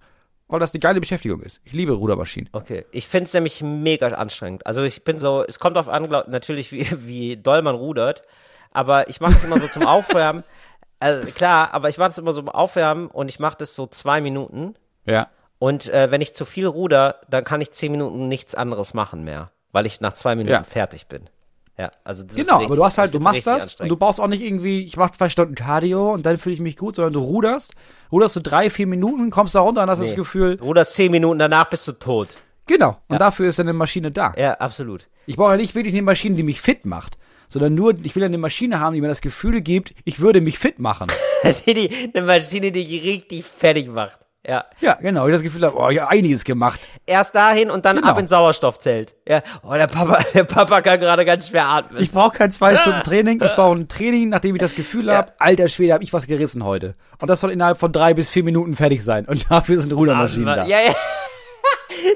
weil 0.51 0.59
das 0.59 0.71
die 0.71 0.79
geile 0.79 0.99
Beschäftigung 0.99 1.41
ist. 1.41 1.61
Ich 1.63 1.73
liebe 1.73 1.93
Rudermaschinen. 1.93 2.49
Okay, 2.51 2.85
ich 2.91 3.07
finde 3.07 3.25
es 3.25 3.33
nämlich 3.33 3.61
mega 3.63 4.07
anstrengend. 4.09 4.65
Also 4.67 4.83
ich 4.83 5.03
bin 5.03 5.17
so, 5.17 5.43
es 5.47 5.59
kommt 5.59 5.77
auf 5.77 5.89
an, 5.89 6.07
glaub, 6.09 6.27
natürlich, 6.27 6.71
wie, 6.71 6.87
wie 7.07 7.37
doll 7.37 7.61
man 7.61 7.75
rudert, 7.75 8.21
aber 8.71 9.09
ich 9.09 9.19
mache 9.21 9.33
es 9.33 9.43
immer 9.43 9.59
so 9.59 9.67
zum 9.67 9.87
Aufwärmen. 9.87 10.43
Also 10.99 11.31
klar, 11.35 11.73
aber 11.73 11.89
ich 11.89 11.97
mache 11.97 12.11
es 12.11 12.17
immer 12.17 12.33
so 12.33 12.41
zum 12.41 12.49
Aufwärmen 12.49 13.07
und 13.07 13.29
ich 13.29 13.39
mache 13.39 13.57
das 13.57 13.75
so 13.75 13.87
zwei 13.87 14.21
Minuten. 14.21 14.75
Ja. 15.05 15.29
Und 15.57 15.89
äh, 15.89 16.11
wenn 16.11 16.21
ich 16.21 16.33
zu 16.33 16.45
viel 16.45 16.67
ruder, 16.67 17.21
dann 17.29 17.43
kann 17.43 17.61
ich 17.61 17.71
zehn 17.71 17.91
Minuten 17.91 18.27
nichts 18.27 18.53
anderes 18.55 18.93
machen 18.93 19.23
mehr, 19.23 19.51
weil 19.71 19.85
ich 19.85 20.01
nach 20.01 20.13
zwei 20.13 20.35
Minuten 20.35 20.53
Ja. 20.53 20.63
fertig 20.63 21.07
bin. 21.07 21.29
Ja, 21.81 21.91
also 22.03 22.23
das 22.23 22.35
ist 22.37 22.45
Genau, 22.45 22.57
richtig, 22.57 22.67
aber 22.69 22.75
du 22.75 22.85
hast 22.85 22.97
halt, 22.99 23.13
du 23.13 23.19
machst 23.19 23.47
das 23.47 23.75
und 23.79 23.89
du 23.89 23.97
brauchst 23.97 24.21
auch 24.21 24.27
nicht 24.27 24.41
irgendwie, 24.43 24.83
ich 24.83 24.97
mach 24.97 25.09
zwei 25.09 25.29
Stunden 25.29 25.55
Cardio 25.55 26.13
und 26.13 26.25
dann 26.25 26.37
fühle 26.37 26.53
ich 26.53 26.61
mich 26.61 26.77
gut, 26.77 26.95
sondern 26.95 27.13
du 27.13 27.19
ruderst, 27.21 27.73
ruderst 28.11 28.35
du 28.35 28.39
drei, 28.41 28.69
vier 28.69 28.85
Minuten, 28.85 29.31
kommst 29.31 29.55
da 29.55 29.61
runter 29.61 29.81
und 29.83 29.89
hast 29.89 29.99
das 29.99 30.11
Nee. 30.11 30.15
Gefühl, 30.15 30.57
Du 30.57 30.65
ruderst 30.65 30.93
zehn 30.93 31.11
Minuten, 31.11 31.39
danach 31.39 31.69
bist 31.69 31.87
du 31.87 31.93
tot. 31.93 32.29
genau, 32.67 32.97
und 33.07 33.19
dafür 33.19 33.49
ist 33.49 33.57
dann 33.59 33.67
eine 33.67 33.73
Maschine 33.73 34.11
da. 34.11 34.33
Ja, 34.37 34.53
absolut. 34.53 35.07
Ich 35.25 35.37
brauche 35.37 35.51
ja 35.51 35.57
nicht 35.57 35.73
wirklich 35.75 35.93
eine 35.95 36.03
Maschine, 36.03 36.35
die 36.35 36.43
mich 36.43 36.61
fit 36.61 36.85
macht, 36.85 37.17
sondern 37.49 37.73
nur, 37.73 37.95
ich 38.03 38.15
will 38.15 38.21
ja 38.21 38.27
eine 38.27 38.37
Maschine 38.37 38.79
haben, 38.79 38.93
die 38.93 39.01
mir 39.01 39.07
das 39.07 39.21
Gefühl 39.21 39.61
gibt, 39.61 39.93
ich 40.05 40.19
würde 40.19 40.39
mich 40.41 40.59
fit 40.59 40.77
machen. 40.79 41.07
eine 41.43 42.25
Maschine, 42.25 42.71
die 42.71 42.83
dich 42.83 43.03
richtig 43.03 43.43
fertig 43.45 43.87
macht. 43.87 44.19
Ja. 44.47 44.65
ja, 44.79 44.93
genau, 44.99 45.27
ich 45.27 45.33
das 45.33 45.43
Gefühl 45.43 45.63
habe, 45.63 45.77
oh, 45.77 45.89
ich 45.89 45.99
habe 45.99 46.09
einiges 46.09 46.43
gemacht. 46.43 46.79
Erst 47.05 47.35
dahin 47.35 47.69
und 47.69 47.85
dann 47.85 47.97
Genau. 47.97 48.07
ab 48.07 48.17
ins 48.17 48.31
Sauerstoffzelt. 48.31 49.13
Ja. 49.29 49.41
Oh, 49.61 49.73
der 49.73 49.85
Papa, 49.85 50.19
der 50.33 50.45
Papa 50.45 50.81
kann 50.81 50.99
gerade 50.99 51.25
ganz 51.25 51.49
schwer 51.49 51.67
atmen. 51.67 52.01
Ich 52.01 52.11
brauche 52.11 52.35
kein 52.37 52.51
zwei 52.51 52.75
Stunden 52.77 53.03
Training, 53.03 53.39
ich 53.43 53.51
brauche 53.53 53.75
ein 53.77 53.87
Training, 53.87 54.29
nachdem 54.29 54.55
ich 54.55 54.61
das 54.61 54.73
Gefühl 54.73 55.15
habe, 55.15 55.31
alter 55.37 55.67
Schwede, 55.67 55.93
habe 55.93 56.03
ich 56.03 56.11
was 56.11 56.25
gerissen 56.25 56.63
heute. 56.65 56.95
Und 57.19 57.29
das 57.29 57.39
soll 57.39 57.51
innerhalb 57.51 57.77
von 57.77 57.91
drei 57.91 58.15
bis 58.15 58.31
vier 58.31 58.43
Minuten 58.43 58.73
fertig 58.75 59.03
sein. 59.03 59.25
Und 59.25 59.49
dafür 59.51 59.79
sind 59.79 59.93
Rudermaschinen 59.93 60.47
da. 60.47 60.65
Ja, 60.65 60.77
ja. 60.87 60.93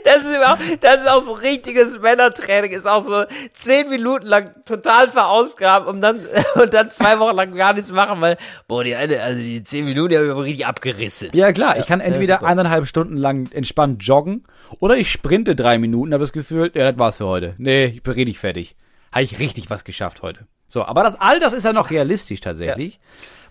Das 0.03 0.25
ist, 0.25 0.43
auch, 0.43 0.57
das 0.81 1.01
ist 1.01 1.09
auch 1.09 1.23
so 1.23 1.33
richtiges 1.33 1.99
Männertraining, 1.99 2.71
ist 2.71 2.87
auch 2.87 3.03
so 3.03 3.23
zehn 3.53 3.89
Minuten 3.89 4.25
lang 4.25 4.51
total 4.65 5.09
verausgaben 5.09 5.87
und 5.87 6.01
dann, 6.01 6.21
und 6.55 6.73
dann 6.73 6.91
zwei 6.91 7.19
Wochen 7.19 7.35
lang 7.35 7.55
gar 7.55 7.73
nichts 7.73 7.91
machen, 7.91 8.21
weil, 8.21 8.37
boah, 8.67 8.83
die 8.83 8.95
eine, 8.95 9.21
also 9.21 9.39
die 9.41 9.63
zehn 9.63 9.85
Minuten, 9.85 10.09
die 10.09 10.17
habe 10.17 10.25
ich 10.25 10.31
aber 10.31 10.43
richtig 10.43 10.65
abgerissen. 10.65 11.29
Ja, 11.33 11.51
klar, 11.51 11.77
ich 11.77 11.85
kann 11.85 11.99
entweder 11.99 12.35
super. 12.35 12.47
eineinhalb 12.47 12.87
Stunden 12.87 13.17
lang 13.17 13.51
entspannt 13.51 14.03
joggen 14.03 14.45
oder 14.79 14.97
ich 14.97 15.11
sprinte 15.11 15.55
drei 15.55 15.77
Minuten, 15.77 16.13
habe 16.13 16.23
das 16.23 16.33
Gefühl, 16.33 16.71
ja, 16.73 16.91
das 16.91 16.99
war's 16.99 17.17
für 17.17 17.25
heute. 17.25 17.55
Nee, 17.57 17.85
ich 17.85 18.03
bin 18.03 18.13
richtig 18.13 18.39
fertig. 18.39 18.75
Habe 19.11 19.23
ich 19.23 19.39
richtig 19.39 19.69
was 19.69 19.83
geschafft 19.83 20.21
heute. 20.21 20.47
So, 20.67 20.83
aber 20.83 21.03
das 21.03 21.19
all 21.19 21.39
das 21.39 21.53
ist 21.53 21.63
ja 21.63 21.73
noch 21.73 21.89
realistisch 21.89 22.41
tatsächlich. 22.41 22.99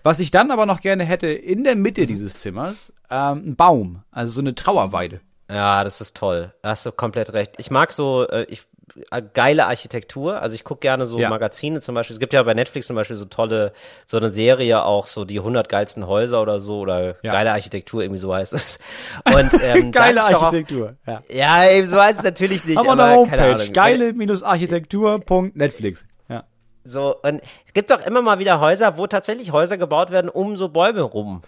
Was 0.03 0.19
ich 0.19 0.29
dann 0.29 0.51
aber 0.51 0.67
noch 0.67 0.81
gerne 0.81 1.03
hätte, 1.03 1.27
in 1.27 1.63
der 1.63 1.75
Mitte 1.75 2.05
dieses 2.05 2.35
Zimmers, 2.35 2.93
ähm, 3.09 3.43
ein 3.47 3.55
Baum, 3.55 4.03
also 4.11 4.33
so 4.33 4.41
eine 4.41 4.53
Trauerweide. 4.53 5.21
Ja, 5.49 5.83
das 5.83 6.01
ist 6.01 6.15
toll. 6.17 6.53
Hast 6.63 6.85
du 6.85 6.91
komplett 6.91 7.33
recht. 7.33 7.53
Ich 7.59 7.69
mag 7.69 7.91
so, 7.91 8.27
äh, 8.27 8.45
ich, 8.49 8.63
äh, 9.11 9.21
geile 9.33 9.67
Architektur. 9.67 10.41
Also 10.41 10.55
ich 10.55 10.63
gucke 10.63 10.79
gerne 10.79 11.05
so 11.05 11.19
Ja. 11.19 11.29
Magazine 11.29 11.81
zum 11.81 11.93
Beispiel. 11.93 12.15
Es 12.15 12.19
gibt 12.19 12.33
ja 12.33 12.41
bei 12.41 12.55
Netflix 12.55 12.87
zum 12.87 12.95
Beispiel 12.95 13.15
so 13.15 13.25
tolle, 13.25 13.71
so 14.07 14.17
eine 14.17 14.31
Serie 14.31 14.83
auch, 14.83 15.05
so 15.05 15.23
die 15.23 15.39
100 15.39 15.69
geilsten 15.69 16.07
Häuser 16.07 16.41
oder 16.41 16.59
so 16.59 16.79
oder 16.79 17.15
Ja. 17.21 17.31
geile 17.31 17.51
Architektur, 17.51 18.01
irgendwie 18.01 18.21
so 18.21 18.33
heißt 18.33 18.53
es. 18.53 18.79
Und, 19.25 19.51
ähm, 19.61 19.91
Geile 19.91 20.21
doch 20.21 20.33
auch- 20.33 20.43
Architektur. 20.45 20.95
Ja. 21.05 21.19
Ja, 21.29 21.69
eben 21.69 21.85
so 21.87 22.01
heißt 22.01 22.17
es 22.19 22.25
natürlich 22.25 22.65
nicht. 22.65 22.77
Haben 22.77 22.85
wir 22.87 22.91
aber 22.93 23.03
eine 23.03 23.27
keine 23.29 23.51
Homepage. 23.53 23.71
Geile-architektur.netflix. 23.71 26.05
Ja. 26.29 26.43
So, 26.83 27.15
und 27.21 27.41
es 27.65 27.73
gibt 27.73 27.91
doch 27.91 28.05
immer 28.05 28.21
mal 28.21 28.39
wieder 28.39 28.59
Häuser, 28.59 28.97
wo 28.97 29.07
tatsächlich 29.07 29.51
Häuser 29.51 29.77
gebaut 29.77 30.11
werden 30.11 30.29
um 30.29 30.57
so 30.57 30.69
Bäume 30.69 31.01
rum. 31.01 31.41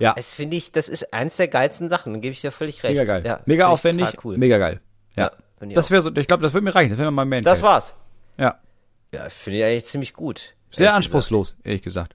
Ja. 0.00 0.14
Das 0.14 0.32
finde 0.32 0.56
ich, 0.56 0.72
das 0.72 0.88
ist 0.88 1.12
eins 1.12 1.36
der 1.36 1.48
geilsten 1.48 1.88
Sachen, 1.88 2.12
dann 2.12 2.20
gebe 2.20 2.32
ich 2.32 2.40
dir 2.40 2.50
völlig 2.50 2.82
recht. 2.82 2.94
Mega 2.94 3.04
geil. 3.04 3.22
Ja, 3.24 3.40
Mega 3.46 3.68
aufwendig. 3.68 4.24
Cool. 4.24 4.38
Mega 4.38 4.58
geil. 4.58 4.80
Ja. 5.16 5.30
Ja, 5.60 5.74
das 5.74 5.90
wäre 5.90 6.00
so, 6.00 6.10
ich 6.16 6.26
glaube, 6.26 6.42
das 6.42 6.54
würde 6.54 6.64
mir 6.64 6.74
reichen. 6.74 6.90
Das 6.90 6.98
wäre 6.98 7.10
mein 7.10 7.28
Man. 7.28 7.42
Das 7.44 7.62
war's. 7.62 7.94
Ja. 8.38 8.58
Ja, 9.12 9.28
finde 9.28 9.58
ich 9.58 9.64
eigentlich 9.64 9.86
ziemlich 9.86 10.14
gut. 10.14 10.54
Sehr 10.70 10.94
anspruchslos, 10.94 11.56
ehrlich 11.64 11.82
gesagt. 11.82 12.14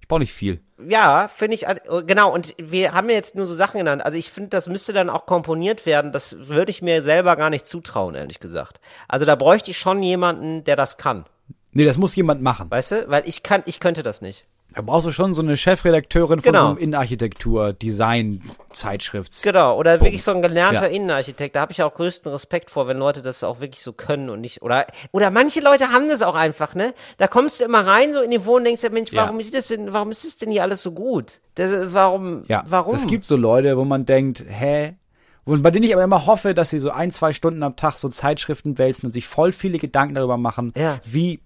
Ich 0.00 0.08
brauche 0.08 0.20
nicht 0.20 0.32
viel. 0.32 0.60
Ja, 0.88 1.28
finde 1.28 1.54
ich, 1.54 1.66
genau, 2.06 2.32
und 2.34 2.54
wir 2.58 2.94
haben 2.94 3.08
ja 3.10 3.14
jetzt 3.14 3.36
nur 3.36 3.46
so 3.46 3.54
Sachen 3.54 3.78
genannt. 3.78 4.04
Also 4.04 4.18
ich 4.18 4.30
finde, 4.30 4.48
das 4.50 4.66
müsste 4.66 4.92
dann 4.92 5.10
auch 5.10 5.26
komponiert 5.26 5.86
werden. 5.86 6.10
Das 6.10 6.48
würde 6.48 6.70
ich 6.70 6.82
mir 6.82 7.02
selber 7.02 7.36
gar 7.36 7.50
nicht 7.50 7.66
zutrauen, 7.66 8.14
ehrlich 8.14 8.40
gesagt. 8.40 8.80
Also 9.06 9.26
da 9.26 9.36
bräuchte 9.36 9.70
ich 9.70 9.78
schon 9.78 10.02
jemanden, 10.02 10.64
der 10.64 10.74
das 10.76 10.96
kann. 10.96 11.26
Nee, 11.72 11.84
das 11.84 11.98
muss 11.98 12.16
jemand 12.16 12.42
machen. 12.42 12.70
Weißt 12.70 12.92
du? 12.92 13.08
Weil 13.08 13.22
ich 13.28 13.42
kann, 13.44 13.62
ich 13.66 13.78
könnte 13.78 14.02
das 14.02 14.20
nicht. 14.22 14.46
Da 14.74 14.82
brauchst 14.82 15.06
du 15.06 15.10
schon 15.10 15.34
so 15.34 15.42
eine 15.42 15.56
Chefredakteurin 15.56 16.40
von 16.40 16.52
Genau. 16.52 16.60
so 16.62 16.68
einem 16.68 16.78
Innenarchitektur, 16.78 17.72
Design, 17.72 18.42
Zeitschrifts. 18.72 19.42
Genau, 19.42 19.76
oder 19.76 19.96
Bums. 19.98 20.06
wirklich 20.06 20.22
so 20.22 20.30
ein 20.32 20.42
gelernter 20.42 20.88
Ja. 20.88 20.94
Innenarchitekt. 20.96 21.56
Da 21.56 21.60
habe 21.60 21.72
ich 21.72 21.82
auch 21.82 21.92
größten 21.92 22.30
Respekt 22.30 22.70
vor, 22.70 22.86
wenn 22.86 22.96
Leute 22.98 23.20
das 23.20 23.42
auch 23.42 23.60
wirklich 23.60 23.82
so 23.82 23.92
können 23.92 24.30
und 24.30 24.40
nicht. 24.40 24.62
Oder 24.62 24.86
oder 25.12 25.30
manche 25.30 25.60
Leute 25.60 25.88
haben 25.90 26.08
das 26.08 26.22
auch 26.22 26.36
einfach, 26.36 26.74
ne? 26.74 26.94
Da 27.18 27.26
kommst 27.26 27.60
du 27.60 27.64
immer 27.64 27.84
rein 27.84 28.12
so 28.12 28.20
in 28.22 28.30
die 28.30 28.44
Wohnung 28.44 28.58
und 28.58 28.64
denkst 28.64 28.82
ja, 28.84 28.90
Mensch, 28.90 29.12
Ja. 29.12 29.22
warum 29.24 29.40
ist 29.40 29.54
das 29.54 29.68
denn, 29.68 29.92
warum 29.92 30.10
ist 30.10 30.24
das 30.24 30.36
denn 30.36 30.50
hier 30.50 30.62
alles 30.62 30.82
so 30.82 30.92
gut? 30.92 31.40
Das, 31.56 31.92
warum? 31.92 32.44
Ja, 32.46 32.62
warum? 32.66 32.94
es 32.94 33.06
gibt 33.06 33.24
so 33.26 33.36
Leute, 33.36 33.76
wo 33.76 33.84
man 33.84 34.04
denkt, 34.04 34.44
hä? 34.48 34.94
Und 35.44 35.62
bei 35.62 35.70
denen 35.72 35.84
ich 35.84 35.92
aber 35.94 36.04
immer 36.04 36.26
hoffe, 36.26 36.54
dass 36.54 36.70
sie 36.70 36.78
so 36.78 36.90
ein, 36.90 37.10
zwei 37.10 37.32
Stunden 37.32 37.62
am 37.64 37.74
Tag 37.74 37.96
so 37.96 38.08
Zeitschriften 38.08 38.78
wälzen 38.78 39.06
und 39.06 39.12
sich 39.12 39.26
voll 39.26 39.50
viele 39.50 39.78
Gedanken 39.78 40.14
darüber 40.14 40.36
machen, 40.36 40.72
Ja. 40.76 41.00
wie 41.04 41.40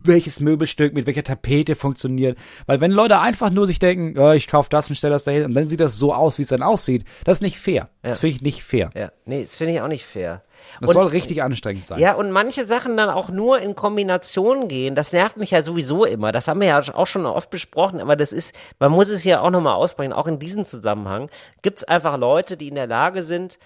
welches 0.00 0.40
Möbelstück 0.40 0.94
mit 0.94 1.06
welcher 1.06 1.24
Tapete 1.24 1.74
funktioniert. 1.74 2.38
Weil 2.66 2.80
wenn 2.80 2.90
Leute 2.90 3.18
einfach 3.18 3.50
nur 3.50 3.66
sich 3.66 3.78
denken, 3.78 4.18
ja, 4.18 4.34
ich 4.34 4.46
kaufe 4.46 4.68
das 4.70 4.88
und 4.88 4.94
stelle 4.96 5.12
das 5.12 5.24
dahin 5.24 5.44
und 5.44 5.54
dann 5.54 5.68
sieht 5.68 5.80
das 5.80 5.96
so 5.96 6.14
aus, 6.14 6.38
wie 6.38 6.42
es 6.42 6.48
dann 6.48 6.62
aussieht, 6.62 7.04
das 7.24 7.38
ist 7.38 7.42
nicht 7.42 7.58
fair. 7.58 7.88
Das 8.02 8.20
finde 8.20 8.36
ich 8.36 8.42
nicht 8.42 8.62
fair. 8.62 8.90
Ja, 8.94 9.10
nee, 9.26 9.42
das 9.42 9.56
finde 9.56 9.74
ich 9.74 9.80
auch 9.80 9.88
nicht 9.88 10.06
fair. 10.06 10.42
Das 10.80 10.88
Und- 10.90 10.94
soll 10.94 11.06
richtig 11.08 11.42
anstrengend 11.42 11.86
sein. 11.86 11.98
Ja, 12.00 12.14
und 12.14 12.30
manche 12.30 12.66
Sachen 12.66 12.96
dann 12.96 13.10
auch 13.10 13.28
nur 13.30 13.60
in 13.60 13.74
Kombination 13.74 14.68
gehen. 14.68 14.94
Das 14.94 15.12
nervt 15.12 15.36
mich 15.36 15.50
ja 15.50 15.62
sowieso 15.62 16.04
immer. 16.04 16.32
Das 16.32 16.48
haben 16.48 16.60
wir 16.60 16.68
ja 16.68 16.80
auch 16.94 17.06
schon 17.06 17.26
oft 17.26 17.50
besprochen, 17.50 18.00
aber 18.00 18.16
das 18.16 18.32
ist, 18.32 18.54
man 18.78 18.92
muss 18.92 19.08
es 19.10 19.24
ja 19.24 19.40
auch 19.40 19.50
nochmal 19.50 19.74
ausbringen, 19.74 20.12
auch 20.12 20.26
in 20.26 20.38
diesem 20.38 20.64
Zusammenhang 20.64 21.30
gibt 21.62 21.78
es 21.78 21.84
einfach 21.84 22.16
Leute, 22.18 22.56
die 22.56 22.68
in 22.68 22.74
der 22.76 22.86
Lage 22.86 23.22
sind, 23.22 23.58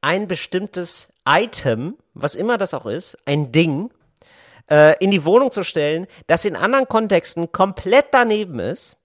ein 0.00 0.28
bestimmtes 0.28 1.08
Item, 1.26 1.94
was 2.14 2.34
immer 2.34 2.58
das 2.58 2.74
auch 2.74 2.86
ist, 2.86 3.16
ein 3.26 3.50
Ding, 3.52 3.90
äh, 4.70 4.96
in 5.02 5.10
die 5.10 5.24
Wohnung 5.24 5.50
zu 5.50 5.62
stellen, 5.62 6.06
das 6.26 6.44
in 6.44 6.56
anderen 6.56 6.88
Kontexten 6.88 7.52
komplett 7.52 8.06
daneben 8.12 8.58
ist. 8.58 8.96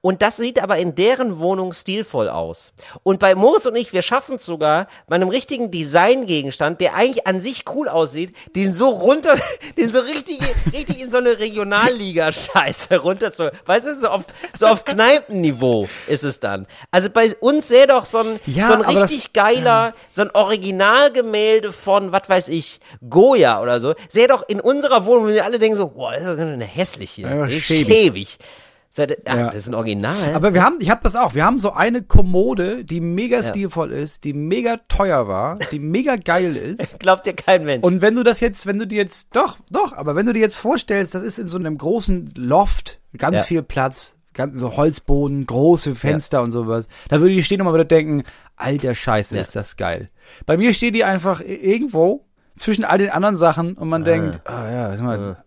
Und 0.00 0.22
das 0.22 0.36
sieht 0.36 0.62
aber 0.62 0.78
in 0.78 0.94
deren 0.94 1.38
Wohnung 1.38 1.72
stilvoll 1.72 2.28
aus. 2.28 2.72
Und 3.02 3.20
bei 3.20 3.34
Moritz 3.34 3.66
und 3.66 3.76
ich, 3.76 3.92
wir 3.92 4.02
schaffen 4.02 4.36
es 4.36 4.44
sogar, 4.46 4.86
bei 5.08 5.16
einem 5.16 5.28
richtigen 5.28 5.70
Designgegenstand, 5.70 6.80
der 6.80 6.94
eigentlich 6.94 7.26
an 7.26 7.40
sich 7.40 7.64
cool 7.74 7.88
aussieht, 7.88 8.34
den 8.56 8.72
so 8.72 8.88
runter, 8.88 9.34
den 9.76 9.92
so 9.92 10.00
richtig, 10.00 10.40
richtig 10.72 11.00
in 11.00 11.10
so 11.10 11.18
eine 11.18 11.38
Regionalliga-Scheiße 11.38 12.96
runter 12.98 13.32
zu, 13.32 13.52
weißt 13.66 13.86
du, 13.86 14.00
so 14.00 14.08
auf, 14.08 14.24
so 14.56 14.66
auf 14.66 14.84
Kneipenniveau 14.84 15.88
ist 16.06 16.24
es 16.24 16.40
dann. 16.40 16.66
Also 16.90 17.10
bei 17.10 17.34
uns 17.40 17.68
sähe 17.68 17.86
doch 17.86 18.06
so 18.06 18.18
ein, 18.18 18.40
Ja, 18.46 18.68
so 18.68 18.74
ein 18.74 18.82
aber 18.82 18.92
das- 18.94 19.04
richtig 19.10 19.32
geiler, 19.32 19.94
so 20.10 20.22
ein 20.22 20.30
Originalgemälde 20.32 21.72
von, 21.72 22.12
was 22.12 22.28
weiß 22.28 22.48
ich, 22.48 22.80
Goya 23.08 23.60
oder 23.62 23.80
so, 23.80 23.94
sähe 24.08 24.28
doch 24.28 24.42
in 24.48 24.60
unserer 24.60 25.06
Wohnung, 25.06 25.24
wo 25.24 25.28
wir 25.28 25.44
alle 25.44 25.58
denken 25.58 25.76
so, 25.76 25.88
boah, 25.88 26.12
das 26.12 26.22
ist 26.22 26.28
doch 26.28 26.38
eine 26.38 26.64
hässliche, 26.64 27.22
Ja, 27.22 27.48
schäbig. 27.48 27.86
schäbig. 27.96 28.38
Das, 28.94 29.08
ah, 29.26 29.36
Ja. 29.36 29.46
das 29.46 29.56
ist 29.56 29.68
ein 29.68 29.74
Original. 29.74 30.34
Aber 30.34 30.54
wir 30.54 30.62
haben, 30.62 30.76
ich 30.80 30.90
habe 30.90 31.00
das 31.02 31.16
auch. 31.16 31.34
Wir 31.34 31.44
haben 31.44 31.58
so 31.58 31.72
eine 31.72 32.02
Kommode, 32.02 32.84
die 32.84 33.00
mega 33.00 33.42
stilvoll 33.42 33.90
ist, 33.92 34.24
die 34.24 34.32
mega 34.32 34.78
teuer 34.88 35.26
war, 35.28 35.58
die 35.72 35.78
mega 35.78 36.16
geil 36.16 36.56
ist. 36.78 37.00
Glaubt 37.00 37.26
dir 37.26 37.34
kein 37.34 37.64
Mensch. 37.64 37.84
Und 37.84 38.02
wenn 38.02 38.14
du 38.14 38.22
das 38.22 38.40
jetzt, 38.40 38.66
wenn 38.66 38.78
du 38.78 38.86
dir 38.86 38.96
jetzt, 38.98 39.34
doch, 39.36 39.58
doch, 39.70 39.92
aber 39.92 40.14
wenn 40.16 40.26
du 40.26 40.32
dir 40.32 40.40
jetzt 40.40 40.56
vorstellst, 40.56 41.14
das 41.14 41.22
ist 41.22 41.38
in 41.38 41.48
so 41.48 41.58
einem 41.58 41.76
großen 41.78 42.32
Loft, 42.36 43.00
ganz 43.18 43.36
Ja. 43.38 43.42
viel 43.42 43.62
Platz, 43.62 44.16
ganz 44.32 44.58
so 44.58 44.76
Holzboden, 44.76 45.46
große 45.46 45.94
Fenster 45.94 46.42
und 46.42 46.52
sowas, 46.52 46.88
da 47.08 47.20
würde 47.20 47.34
ich 47.34 47.46
stehen 47.46 47.60
und 47.60 47.66
mal 47.66 47.74
wieder 47.74 47.84
denken, 47.84 48.24
alter 48.56 48.94
Scheiße, 48.94 49.34
Ja. 49.36 49.42
ist 49.42 49.54
das 49.56 49.76
geil. 49.76 50.10
Bei 50.46 50.56
mir 50.56 50.72
steht 50.74 50.94
die 50.94 51.04
einfach 51.04 51.40
irgendwo 51.40 52.24
zwischen 52.56 52.84
all 52.84 52.98
den 52.98 53.10
anderen 53.10 53.36
Sachen 53.36 53.74
und 53.74 53.88
man 53.88 54.04
denkt, 54.04 54.40
ah 54.48 54.70
ja, 54.70 54.96
sag 54.96 55.04
mal, 55.04 55.44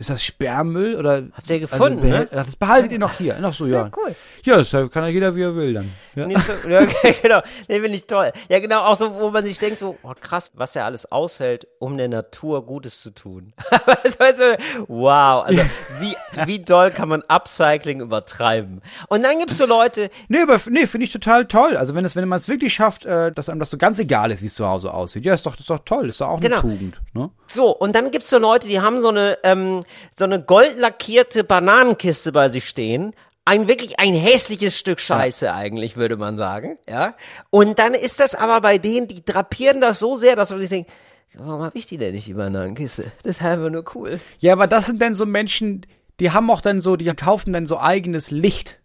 ist 0.00 0.08
das 0.10 0.24
Sperrmüll 0.24 0.96
oder? 0.96 1.24
Hast 1.32 1.48
du 1.50 1.52
ja 1.54 1.60
gefunden, 1.60 2.00
behält- 2.02 2.32
ne? 2.34 2.44
Das 2.44 2.56
behaltet 2.56 2.90
ihr 2.90 2.98
noch 2.98 3.12
hier. 3.12 3.38
Noch 3.38 3.52
so, 3.54 3.66
ja. 3.66 3.82
Ja, 3.84 3.90
cool. 3.96 4.16
Ja, 4.44 4.56
das 4.56 4.70
kann 4.70 5.04
ja 5.04 5.08
jeder, 5.08 5.36
wie 5.36 5.42
er 5.42 5.54
will 5.54 5.74
dann. 5.74 5.92
Ja. 6.14 6.26
Nicht 6.26 6.40
so, 6.40 6.52
ja, 6.68 6.80
okay, 6.80 7.14
genau. 7.22 7.40
Nee, 7.68 7.80
finde 7.80 7.96
ich 7.96 8.06
toll. 8.06 8.32
Ja, 8.48 8.58
genau, 8.60 8.80
auch 8.80 8.96
so, 8.96 9.14
wo 9.20 9.30
man 9.30 9.44
sich 9.44 9.58
denkt, 9.58 9.78
so, 9.78 9.98
oh 10.02 10.14
krass, 10.18 10.50
was 10.54 10.74
er 10.74 10.86
alles 10.86 11.12
aushält, 11.12 11.66
um 11.78 11.98
der 11.98 12.08
Natur 12.08 12.64
Gutes 12.64 13.00
zu 13.02 13.10
tun. 13.10 13.52
wow, 14.88 15.44
also 15.44 15.62
wie, 16.00 16.14
wie 16.46 16.58
doll 16.58 16.90
kann 16.90 17.08
man 17.08 17.22
Upcycling 17.28 18.00
übertreiben? 18.00 18.82
Und 19.08 19.24
dann 19.24 19.38
gibt's 19.38 19.58
so 19.58 19.66
Leute, 19.66 20.10
Nee, 20.28 20.40
aber 20.42 20.60
nee, 20.68 20.86
finde 20.86 21.04
ich 21.06 21.12
total 21.12 21.46
toll. 21.46 21.76
Also 21.76 21.94
wenn 21.94 22.04
es, 22.04 22.16
wenn 22.16 22.28
man 22.28 22.38
es 22.38 22.48
wirklich 22.48 22.74
schafft, 22.74 23.04
äh, 23.04 23.32
dass 23.32 23.48
einem 23.48 23.58
das 23.60 23.70
so 23.70 23.76
ganz 23.78 23.98
egal 23.98 24.30
ist, 24.30 24.42
wie 24.42 24.46
es 24.46 24.54
zu 24.54 24.66
Hause 24.66 24.92
aussieht. 24.94 25.24
Ja, 25.24 25.34
ist 25.34 25.46
doch, 25.46 25.58
ist 25.58 25.68
doch 25.70 25.80
toll, 25.84 26.08
ist 26.08 26.20
doch 26.20 26.28
auch 26.28 26.40
Genau. 26.40 26.60
eine 26.60 26.70
Tugend. 26.70 27.00
Ne? 27.14 27.30
So, 27.46 27.70
und 27.76 27.94
dann 27.94 28.10
gibt's 28.10 28.30
so 28.30 28.38
Leute, 28.38 28.68
die 28.68 28.80
haben 28.80 29.00
so 29.00 29.08
eine, 29.08 29.38
ähm, 29.44 29.82
so 30.16 30.24
eine 30.24 30.40
goldlackierte 30.42 31.44
Bananenkiste 31.44 32.32
bei 32.32 32.48
sich 32.48 32.68
stehen. 32.68 33.12
Ein 33.46 33.66
wirklich 33.68 33.98
ein 33.98 34.14
hässliches 34.14 34.78
Stück 34.78 35.00
Scheiße 35.00 35.52
eigentlich, 35.52 35.96
würde 35.96 36.16
man 36.16 36.36
sagen, 36.38 36.78
ja. 36.88 37.14
Und 37.48 37.78
dann 37.78 37.94
ist 37.94 38.20
das 38.20 38.34
aber 38.34 38.60
bei 38.60 38.78
denen, 38.78 39.08
die 39.08 39.24
drapieren 39.24 39.80
das 39.80 39.98
so 39.98 40.16
sehr, 40.16 40.36
dass 40.36 40.50
man 40.50 40.60
sich 40.60 40.68
denkt, 40.68 40.90
warum 41.34 41.62
habe 41.62 41.76
ich 41.76 41.86
die 41.86 41.96
denn 41.96 42.14
nicht, 42.14 42.26
die 42.28 42.34
Bananenkiste? 42.34 43.10
Das 43.22 43.36
ist 43.38 43.42
einfach 43.42 43.70
nur 43.70 43.84
cool. 43.94 44.20
Ja, 44.38 44.52
aber 44.52 44.66
das 44.66 44.86
sind 44.86 45.00
dann 45.02 45.14
so 45.14 45.26
Menschen, 45.26 45.86
die 46.20 46.30
haben 46.30 46.50
auch 46.50 46.60
dann 46.60 46.80
so, 46.80 46.96
die 46.96 47.12
kaufen 47.14 47.52
dann 47.52 47.66
so 47.66 47.80
eigenes 47.80 48.30
Licht, 48.30 48.79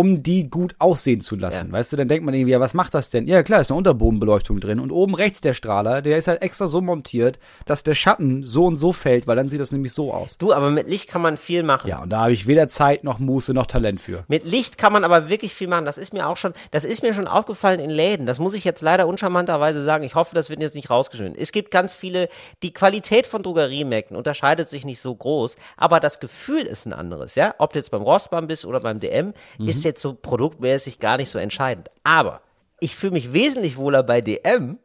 um 0.00 0.22
die 0.22 0.48
gut 0.48 0.76
aussehen 0.78 1.20
zu 1.20 1.36
lassen. 1.36 1.66
Ja. 1.66 1.72
Weißt 1.72 1.92
du, 1.92 1.98
dann 1.98 2.08
denkt 2.08 2.24
man 2.24 2.32
irgendwie, 2.32 2.52
ja, 2.52 2.60
was 2.60 2.72
macht 2.72 2.94
das 2.94 3.10
denn? 3.10 3.26
Ja, 3.26 3.42
klar, 3.42 3.60
ist 3.60 3.70
eine 3.70 3.76
Unterbodenbeleuchtung 3.76 4.58
drin. 4.58 4.80
Und 4.80 4.92
oben 4.92 5.14
rechts 5.14 5.42
der 5.42 5.52
Strahler, 5.52 6.00
der 6.00 6.16
ist 6.16 6.26
halt 6.26 6.40
extra 6.40 6.68
so 6.68 6.80
montiert, 6.80 7.38
dass 7.66 7.82
der 7.82 7.92
Schatten 7.92 8.46
so 8.46 8.64
und 8.64 8.76
so 8.76 8.94
fällt, 8.94 9.26
weil 9.26 9.36
dann 9.36 9.46
sieht 9.48 9.60
das 9.60 9.72
nämlich 9.72 9.92
so 9.92 10.14
aus. 10.14 10.38
Du, 10.38 10.54
aber 10.54 10.70
mit 10.70 10.88
Licht 10.88 11.06
kann 11.06 11.20
man 11.20 11.36
viel 11.36 11.62
machen. 11.62 11.86
Ja, 11.86 12.02
und 12.02 12.08
da 12.08 12.20
habe 12.20 12.32
ich 12.32 12.46
weder 12.46 12.66
Zeit 12.68 13.04
noch 13.04 13.18
Muße 13.18 13.52
noch 13.52 13.66
Talent 13.66 14.00
für. 14.00 14.24
Mit 14.26 14.44
Licht 14.44 14.78
kann 14.78 14.90
man 14.90 15.04
aber 15.04 15.28
wirklich 15.28 15.52
viel 15.52 15.68
machen. 15.68 15.84
Das 15.84 15.98
ist 15.98 16.14
mir 16.14 16.26
auch 16.26 16.38
schon, 16.38 16.54
das 16.70 16.86
ist 16.86 17.02
mir 17.02 17.12
schon 17.12 17.26
aufgefallen 17.26 17.78
in 17.78 17.90
Läden. 17.90 18.24
Das 18.24 18.38
muss 18.38 18.54
ich 18.54 18.64
jetzt 18.64 18.80
leider 18.80 19.06
uncharmanterweise 19.06 19.84
sagen. 19.84 20.02
Ich 20.02 20.14
hoffe, 20.14 20.34
das 20.34 20.48
wird 20.48 20.62
jetzt 20.62 20.76
nicht 20.76 20.88
rausgeschnitten. 20.88 21.36
Es 21.38 21.52
gibt 21.52 21.70
ganz 21.70 21.92
viele, 21.92 22.30
die 22.62 22.72
Qualität 22.72 23.26
von 23.26 23.42
Drogeriemärkten 23.42 24.16
unterscheidet 24.16 24.70
sich 24.70 24.86
nicht 24.86 25.00
so 25.02 25.14
groß, 25.14 25.56
aber 25.76 26.00
das 26.00 26.20
Gefühl 26.20 26.62
ist 26.62 26.86
ein 26.86 26.94
anderes, 26.94 27.34
ja? 27.34 27.54
Ob 27.58 27.74
du 27.74 27.78
jetzt 27.78 27.90
beim 27.90 28.00
Rossmann 28.00 28.46
bist 28.46 28.64
oder 28.64 28.80
beim 28.80 28.98
DM, 28.98 29.34
ist 29.58 29.84
jetzt 29.84 29.89
so 29.98 30.14
produktmäßig 30.14 30.98
gar 30.98 31.16
nicht 31.16 31.30
so 31.30 31.38
entscheidend. 31.38 31.90
Aber 32.04 32.40
ich 32.80 32.96
fühle 32.96 33.12
mich 33.12 33.32
wesentlich 33.32 33.76
wohler 33.76 34.02
bei 34.02 34.20
DM, 34.20 34.78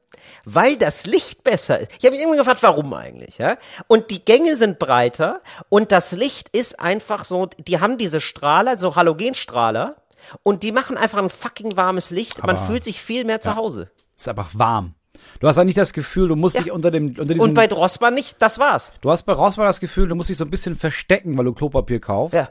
weil 0.43 0.75
das 0.77 1.05
Licht 1.05 1.43
besser 1.43 1.79
ist. 1.79 1.91
Ich 1.97 2.03
habe 2.05 2.15
mich 2.15 2.23
immer 2.23 2.35
gefragt, 2.35 2.61
warum 2.63 2.93
eigentlich, 2.93 3.37
ja? 3.37 3.57
Und 3.87 4.11
die 4.11 4.23
Gänge 4.23 4.55
sind 4.57 4.79
breiter 4.79 5.39
und 5.69 5.91
das 5.91 6.11
Licht 6.11 6.49
ist 6.49 6.79
einfach 6.79 7.25
so, 7.25 7.45
die 7.45 7.79
haben 7.79 7.97
diese 7.97 8.19
Strahler, 8.19 8.77
so 8.77 8.95
Halogenstrahler 8.95 9.95
und 10.43 10.63
die 10.63 10.71
machen 10.71 10.97
einfach 10.97 11.19
ein 11.19 11.29
fucking 11.29 11.77
warmes 11.77 12.09
Licht. 12.11 12.45
Man 12.45 12.57
Aber- 12.57 12.65
fühlt 12.65 12.83
sich 12.83 13.01
viel 13.01 13.25
mehr 13.25 13.41
zu 13.41 13.55
Hause. 13.55 13.89
Ist 14.17 14.27
einfach 14.27 14.49
warm. 14.53 14.95
Du 15.39 15.47
hast 15.47 15.57
ja 15.57 15.63
nicht 15.65 15.77
das 15.77 15.91
Gefühl, 15.93 16.27
du 16.29 16.35
musst 16.35 16.55
Ja. 16.55 16.63
dich 16.63 16.71
unter 16.71 16.91
dem, 16.91 17.07
unter 17.09 17.25
diesem, 17.25 17.39
Und 17.41 17.53
bei 17.53 17.67
Drossmann 17.67 18.13
nicht, 18.13 18.35
das 18.41 18.57
war's. 18.59 18.93
du 19.01 19.11
hast 19.11 19.23
bei 19.23 19.33
Rossmann 19.33 19.67
das 19.67 19.79
Gefühl, 19.79 20.07
du 20.07 20.15
musst 20.15 20.29
dich 20.29 20.37
so 20.37 20.45
ein 20.45 20.49
bisschen 20.49 20.75
verstecken, 20.75 21.37
weil 21.37 21.45
du 21.45 21.53
Klopapier 21.53 21.99
kaufst. 21.99 22.35
Ja. 22.35 22.49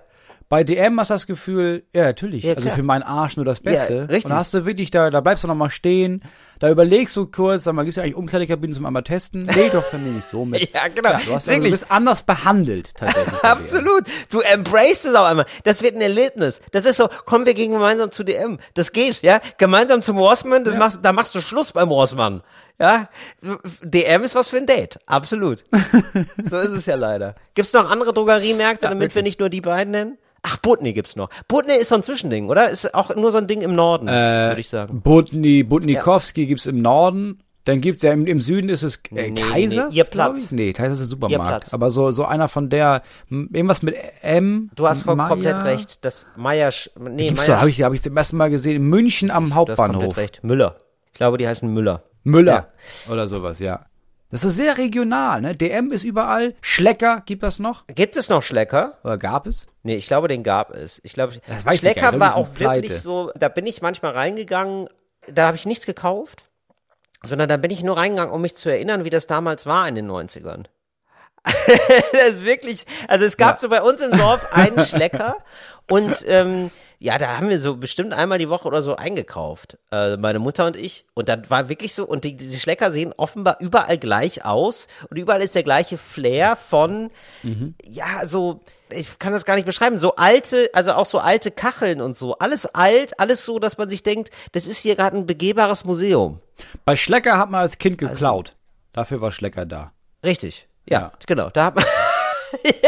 Bei 0.48 0.62
DM 0.62 0.98
hast 1.00 1.10
du 1.10 1.14
das 1.14 1.26
Gefühl, 1.26 1.84
ja, 1.94 2.04
natürlich, 2.04 2.44
Ja, 2.44 2.54
also 2.54 2.70
für 2.70 2.82
meinen 2.82 3.02
Arsch 3.02 3.36
nur 3.36 3.44
das 3.44 3.60
Beste. 3.60 4.02
richtig. 4.08 4.24
Und 4.26 4.30
da 4.30 4.36
hast 4.36 4.52
du 4.54 4.66
wirklich, 4.66 4.90
da, 4.90 5.10
da 5.10 5.20
bleibst 5.20 5.42
du 5.44 5.48
noch 5.48 5.54
mal 5.54 5.70
stehen, 5.70 6.22
da 6.64 6.70
überlegst 6.70 7.14
du 7.14 7.26
kurz, 7.26 7.64
sag 7.64 7.74
mal, 7.74 7.82
gibt's 7.82 7.96
ja 7.96 8.02
eigentlich 8.02 8.16
Umkleidekabinen 8.16 8.74
zum 8.74 8.86
einmal 8.86 9.02
testen? 9.02 9.42
Nee, 9.54 9.68
doch, 9.70 9.84
dann 9.90 10.02
nehme 10.02 10.20
ich 10.20 10.24
so 10.24 10.46
mit. 10.46 10.70
Ja, 10.74 10.88
genau. 10.88 11.10
du, 11.10 11.34
hast, 11.34 11.46
also, 11.46 11.60
du 11.60 11.70
bist 11.70 11.90
anders 11.90 12.22
behandelt, 12.22 12.94
tatsächlich. 12.96 13.34
Absolut. 13.44 14.04
Du 14.30 14.40
embrace 14.40 15.04
es 15.04 15.14
auf 15.14 15.26
einmal. 15.26 15.44
Das 15.64 15.82
wird 15.82 15.94
ein 15.94 16.00
Erlebnis. 16.00 16.62
Das 16.72 16.86
ist 16.86 16.96
so, 16.96 17.08
kommen 17.26 17.44
wir 17.44 17.52
gegen 17.52 17.74
gemeinsam 17.74 18.10
zu 18.10 18.24
DM. 18.24 18.58
Das 18.72 18.92
geht, 18.92 19.20
ja. 19.20 19.42
Gemeinsam 19.58 20.00
zum 20.00 20.16
Rossmann, 20.16 20.64
das 20.64 20.74
machst, 20.74 21.00
da 21.02 21.12
machst 21.12 21.34
du 21.34 21.42
Schluss 21.42 21.72
beim 21.72 21.90
Rossmann. 21.90 22.42
Ja. 22.80 23.10
DM 23.82 24.24
ist 24.24 24.34
was 24.34 24.48
für 24.48 24.56
ein 24.56 24.66
Date. 24.66 24.98
Absolut. 25.04 25.64
so 26.48 26.56
ist 26.56 26.70
es 26.70 26.86
ja 26.86 26.94
leider. 26.94 27.34
Gibt's 27.52 27.74
noch 27.74 27.90
andere 27.90 28.14
Drogeriemärkte, 28.14 28.88
damit 28.88 29.10
wir 29.10 29.16
wirklich. 29.16 29.24
nicht 29.24 29.40
nur 29.40 29.50
die 29.50 29.60
beiden 29.60 29.90
nennen? 29.90 30.18
Ach, 30.46 30.58
Butni 30.58 30.92
gibt's 30.92 31.16
noch. 31.16 31.30
Butni 31.48 31.74
ist 31.74 31.88
so 31.88 31.94
ein 31.94 32.02
Zwischending, 32.02 32.50
oder? 32.50 32.68
Ist 32.68 32.94
auch 32.94 33.16
nur 33.16 33.32
so 33.32 33.38
ein 33.38 33.46
Ding 33.46 33.62
im 33.62 33.74
Norden, 33.74 34.08
Äh, 34.08 34.48
würde 34.50 34.60
ich 34.60 34.68
sagen. 34.68 35.00
Butni, 35.00 35.62
Butnikowski 36.54 36.64
gibt's 36.64 36.66
im 36.66 36.82
Norden. 36.82 37.40
Dann 37.66 37.80
gibt's 37.80 38.02
ja 38.02 38.12
im, 38.12 38.26
im 38.26 38.40
Süden 38.40 38.68
ist 38.68 38.82
es 38.82 38.96
äh, 39.14 39.30
Nee, 39.30 39.40
Kaisers. 39.40 39.92
nee, 39.94 39.98
ihr 39.98 40.04
Platz. 40.04 40.44
ich? 40.44 40.50
Nee, 40.52 40.72
Kaisers 40.74 41.00
ist 41.00 41.08
Supermarkt. 41.08 41.72
Aber 41.72 41.88
so, 41.90 42.10
so 42.10 42.26
einer 42.26 42.48
von 42.48 42.68
der, 42.68 43.02
irgendwas 43.30 43.80
mit 43.82 43.96
M. 44.20 44.70
Du 44.74 44.86
hast 44.86 45.02
voll 45.02 45.16
Meier. 45.16 45.28
komplett 45.28 45.64
recht. 45.64 46.04
Das 46.04 46.26
Meier, 46.36 46.70
nee, 47.00 47.28
Gibt's 47.28 47.48
Meier, 47.48 47.60
habe 47.60 47.70
ich, 47.70 47.80
hab 47.82 47.94
ich 47.94 48.02
zum 48.02 48.14
ersten 48.16 48.36
Mal 48.36 48.50
gesehen, 48.50 48.76
in 48.76 48.82
München 48.82 49.30
am 49.30 49.44
du 49.46 49.50
hast 49.54 49.54
komplett 49.54 49.78
Hauptbahnhof. 49.78 50.16
recht. 50.18 50.44
Müller. 50.44 50.76
Ich 51.06 51.14
glaube, 51.14 51.38
die 51.38 51.48
heißen 51.48 51.66
Müller. 51.72 52.02
Müller 52.22 52.68
oder 53.10 53.28
sowas, 53.28 53.60
ja. 53.60 53.86
Das 54.30 54.44
ist 54.44 54.56
sehr 54.56 54.76
regional, 54.76 55.40
ne? 55.40 55.54
DM 55.54 55.90
ist 55.92 56.02
überall. 56.04 56.54
Schlecker 56.60 57.22
gibt 57.24 57.42
das 57.44 57.60
noch? 57.60 57.86
Gibt 57.86 58.16
es 58.16 58.28
noch 58.28 58.42
Schlecker? 58.42 58.98
Oder 59.04 59.16
gab 59.16 59.46
es? 59.46 59.68
Nee, 59.84 59.94
ich 59.94 60.06
glaube, 60.06 60.26
den 60.28 60.42
gab 60.42 60.74
es. 60.74 61.00
Ich 61.04 61.12
glaube, 61.12 61.34
ich 61.34 61.78
Schlecker 61.78 62.10
nicht. 62.10 62.20
war 62.20 62.36
auch 62.36 62.48
wirklich 62.58 62.98
so, 63.00 63.30
da 63.36 63.48
bin 63.48 63.64
ich 63.66 63.80
manchmal 63.80 64.12
reingegangen, 64.12 64.88
da 65.32 65.46
habe 65.46 65.56
ich 65.56 65.66
nichts 65.66 65.86
gekauft, 65.86 66.44
sondern 67.22 67.48
da 67.48 67.56
bin 67.56 67.70
ich 67.70 67.82
nur 67.82 67.96
reingegangen, 67.96 68.32
um 68.34 68.40
mich 68.42 68.56
zu 68.56 68.68
erinnern, 68.68 69.04
wie 69.04 69.10
das 69.10 69.26
damals 69.26 69.66
war 69.66 69.86
in 69.88 69.94
den 69.94 70.10
90ern. 70.10 70.64
das 72.12 72.28
ist 72.30 72.44
wirklich, 72.44 72.86
also 73.08 73.24
es 73.24 73.36
gab 73.36 73.56
Ja. 73.56 73.60
so 73.60 73.68
bei 73.68 73.82
uns 73.82 74.00
im 74.00 74.12
Dorf 74.12 74.52
einen 74.52 74.78
Schlecker 74.80 75.36
und 75.90 76.24
ähm, 76.26 76.70
ja, 76.98 77.18
da 77.18 77.36
haben 77.36 77.50
wir 77.50 77.60
so 77.60 77.76
bestimmt 77.76 78.14
einmal 78.14 78.38
die 78.38 78.48
Woche 78.48 78.66
oder 78.66 78.80
so 78.80 78.96
eingekauft, 78.96 79.76
äh, 79.92 80.16
meine 80.16 80.38
Mutter 80.38 80.64
und 80.64 80.76
ich. 80.76 81.04
Und 81.12 81.28
dann 81.28 81.50
war 81.50 81.68
wirklich 81.68 81.92
so, 81.92 82.06
und 82.06 82.24
die, 82.24 82.34
diese 82.34 82.58
Schlecker 82.58 82.90
sehen 82.92 83.12
offenbar 83.18 83.58
überall 83.60 83.98
gleich 83.98 84.46
aus 84.46 84.88
und 85.10 85.18
überall 85.18 85.42
ist 85.42 85.54
der 85.54 85.64
gleiche 85.64 85.98
Flair 85.98 86.56
von, 86.56 87.10
ja, 87.84 88.24
so, 88.24 88.62
ich 88.94 89.18
kann 89.18 89.32
das 89.32 89.44
gar 89.44 89.56
nicht 89.56 89.66
beschreiben, 89.66 89.98
so 89.98 90.14
alte, 90.16 90.70
also 90.72 90.92
auch 90.92 91.06
so 91.06 91.18
alte 91.18 91.50
Kacheln 91.50 92.00
und 92.00 92.16
so. 92.16 92.38
Alles 92.38 92.66
alt, 92.66 93.18
alles 93.20 93.44
so, 93.44 93.58
dass 93.58 93.78
man 93.78 93.88
sich 93.88 94.02
denkt, 94.02 94.30
das 94.52 94.66
ist 94.66 94.78
hier 94.78 94.96
gerade 94.96 95.16
ein 95.16 95.26
begehbares 95.26 95.84
Museum. 95.84 96.40
Bei 96.84 96.96
Schlecker 96.96 97.38
hat 97.38 97.50
man 97.50 97.60
als 97.60 97.78
Kind 97.78 97.98
geklaut. 97.98 98.54
Dafür 98.92 99.20
war 99.20 99.32
Schlecker 99.32 99.66
da. 99.66 99.92
Richtig. 100.24 100.68
Ja, 100.88 101.00
Ja. 101.00 101.12
genau. 101.26 101.50
Da 101.50 101.66
hat 101.66 101.74
man. 101.76 101.84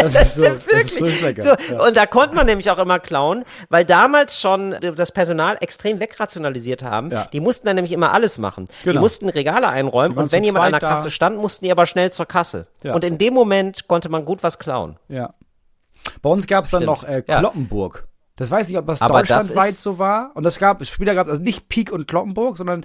Das, 0.00 0.14
ist 0.14 0.34
so, 0.36 0.42
das 0.44 0.64
ist 0.84 0.96
so 0.96 1.08
Schlecker. 1.08 1.42
So, 1.42 1.74
Ja. 1.74 1.84
Und 1.84 1.96
da 1.96 2.06
konnte 2.06 2.36
man 2.36 2.46
nämlich 2.46 2.70
auch 2.70 2.78
immer 2.78 3.00
klauen, 3.00 3.44
weil 3.68 3.84
damals 3.84 4.40
schon 4.40 4.76
das 4.94 5.10
Personal 5.10 5.56
extrem 5.60 5.98
wegrationalisiert 5.98 6.84
haben. 6.84 7.10
Ja. 7.10 7.24
Die 7.32 7.40
mussten 7.40 7.66
dann 7.66 7.74
nämlich 7.74 7.90
immer 7.90 8.12
alles 8.12 8.38
machen. 8.38 8.68
Die 8.82 8.84
Genau. 8.84 9.00
mussten 9.00 9.28
Regale 9.28 9.66
einräumen 9.68 10.14
Die 10.14 10.22
und 10.22 10.30
wenn 10.30 10.44
jemand 10.44 10.66
an 10.66 10.72
der 10.72 10.80
da. 10.80 10.86
Kasse 10.88 11.10
stand, 11.10 11.38
mussten 11.38 11.64
die 11.64 11.72
aber 11.72 11.86
schnell 11.86 12.12
zur 12.12 12.26
Kasse. 12.26 12.68
Ja. 12.84 12.94
Und 12.94 13.02
in 13.02 13.18
dem 13.18 13.34
Moment 13.34 13.88
konnte 13.88 14.08
man 14.08 14.24
gut 14.24 14.44
was 14.44 14.60
klauen. 14.60 14.98
Ja. 15.08 15.34
Bei 16.22 16.30
uns 16.30 16.46
gab 16.46 16.64
es 16.64 16.70
dann 16.70 16.82
Stimmt. 16.82 17.02
noch 17.02 17.04
äh, 17.08 17.22
Ja. 17.26 17.38
Kloppenburg. 17.40 18.06
Das 18.36 18.50
weiß 18.50 18.68
ich, 18.68 18.76
ob 18.76 18.86
das 18.86 19.00
Aber 19.00 19.20
das 19.22 19.28
deutschlandweit 19.28 19.70
ist- 19.72 19.82
so 19.82 19.98
war. 19.98 20.30
Und 20.34 20.42
das 20.42 20.58
gab, 20.58 20.84
später 20.84 21.14
gab 21.14 21.26
es 21.26 21.32
also 21.32 21.42
nicht 21.42 21.68
Pik 21.70 21.90
und 21.90 22.06
Kloppenburg, 22.06 22.56
sondern 22.58 22.84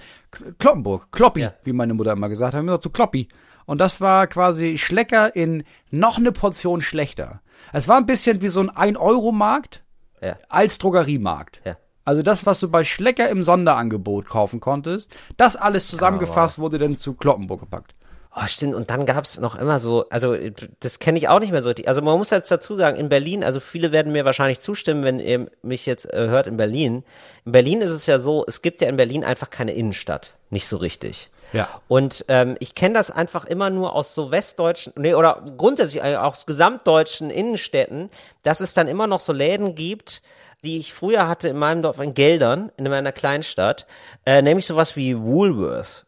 Kloppenburg. 0.59 1.11
Kloppi, 1.11 1.41
Ja. 1.41 1.53
wie 1.63 1.73
meine 1.73 1.93
Mutter 1.93 2.13
immer 2.13 2.29
gesagt 2.29 2.53
hat. 2.53 2.59
Haben 2.59 2.67
wir 2.67 2.79
zu 2.79 2.89
Kloppi. 2.89 3.27
Und 3.65 3.77
das 3.79 4.01
war 4.01 4.27
quasi 4.27 4.77
Schlecker 4.77 5.35
in 5.35 5.63
noch 5.89 6.17
eine 6.17 6.31
Portion 6.31 6.81
schlechter. 6.81 7.41
Es 7.73 7.87
war 7.87 7.97
ein 7.97 8.05
bisschen 8.05 8.41
wie 8.41 8.49
so 8.49 8.59
ein 8.61 8.69
1-Euro-Markt 8.69 9.83
Ja. 10.21 10.35
als 10.49 10.77
Drogeriemarkt. 10.77 11.61
Ja. 11.65 11.77
Also 12.03 12.23
das, 12.23 12.45
was 12.45 12.59
du 12.59 12.69
bei 12.69 12.83
Schlecker 12.83 13.29
im 13.29 13.43
Sonderangebot 13.43 14.27
kaufen 14.27 14.59
konntest, 14.59 15.11
das 15.37 15.55
alles 15.55 15.87
zusammengefasst 15.87 16.57
wurde 16.59 16.79
dann 16.79 16.95
zu 16.95 17.13
Kloppenburg 17.13 17.59
gepackt. 17.59 17.93
Oh, 18.33 18.47
stimmt. 18.47 18.75
Und 18.75 18.89
dann 18.89 19.05
gab's 19.05 19.37
noch 19.39 19.55
immer 19.55 19.79
so, 19.79 20.07
also 20.09 20.35
das 20.79 20.99
kenne 20.99 21.17
ich 21.17 21.27
auch 21.27 21.39
nicht 21.39 21.51
mehr 21.51 21.61
so 21.61 21.67
richtig. 21.67 21.89
Also 21.89 22.01
man 22.01 22.17
muss 22.17 22.29
jetzt 22.29 22.49
dazu 22.49 22.75
sagen, 22.75 22.97
in 22.97 23.09
Berlin, 23.09 23.43
also 23.43 23.59
viele 23.59 23.91
werden 23.91 24.13
mir 24.13 24.23
wahrscheinlich 24.23 24.61
zustimmen, 24.61 25.03
wenn 25.03 25.19
ihr 25.19 25.51
mich 25.63 25.85
jetzt 25.85 26.05
äh, 26.13 26.27
hört 26.27 26.47
in 26.47 26.55
Berlin. 26.55 27.03
In 27.45 27.51
Berlin 27.51 27.81
ist 27.81 27.91
es 27.91 28.05
ja 28.05 28.19
so, 28.19 28.45
es 28.47 28.61
gibt 28.61 28.79
ja 28.79 28.87
in 28.87 28.95
Berlin 28.95 29.25
einfach 29.25 29.49
keine 29.49 29.73
Innenstadt. 29.73 30.35
Nicht 30.49 30.67
so 30.67 30.77
richtig. 30.77 31.29
Ja. 31.51 31.81
Und 31.89 32.23
ähm, 32.29 32.55
ich 32.59 32.73
kenne 32.73 32.93
das 32.93 33.11
einfach 33.11 33.43
immer 33.43 33.69
nur 33.69 33.93
aus 33.93 34.15
so 34.15 34.31
westdeutschen, 34.31 34.93
nee, 34.95 35.13
oder 35.13 35.43
grundsätzlich 35.57 36.01
äh, 36.01 36.15
auch 36.15 36.31
aus 36.31 36.45
gesamtdeutschen 36.45 37.29
Innenstädten, 37.29 38.09
dass 38.43 38.61
es 38.61 38.73
dann 38.73 38.87
immer 38.87 39.07
noch 39.07 39.19
so 39.19 39.33
Läden 39.33 39.75
gibt, 39.75 40.21
die 40.63 40.77
ich 40.77 40.93
früher 40.93 41.27
hatte 41.27 41.49
in 41.49 41.57
meinem 41.57 41.81
Dorf 41.81 41.99
in 41.99 42.13
Geldern, 42.13 42.71
in 42.77 42.85
meiner 42.85 43.11
Kleinstadt, 43.11 43.87
äh, 44.25 44.41
nämlich 44.41 44.65
sowas 44.65 44.95
wie 44.95 45.17
Woolworth. 45.17 46.05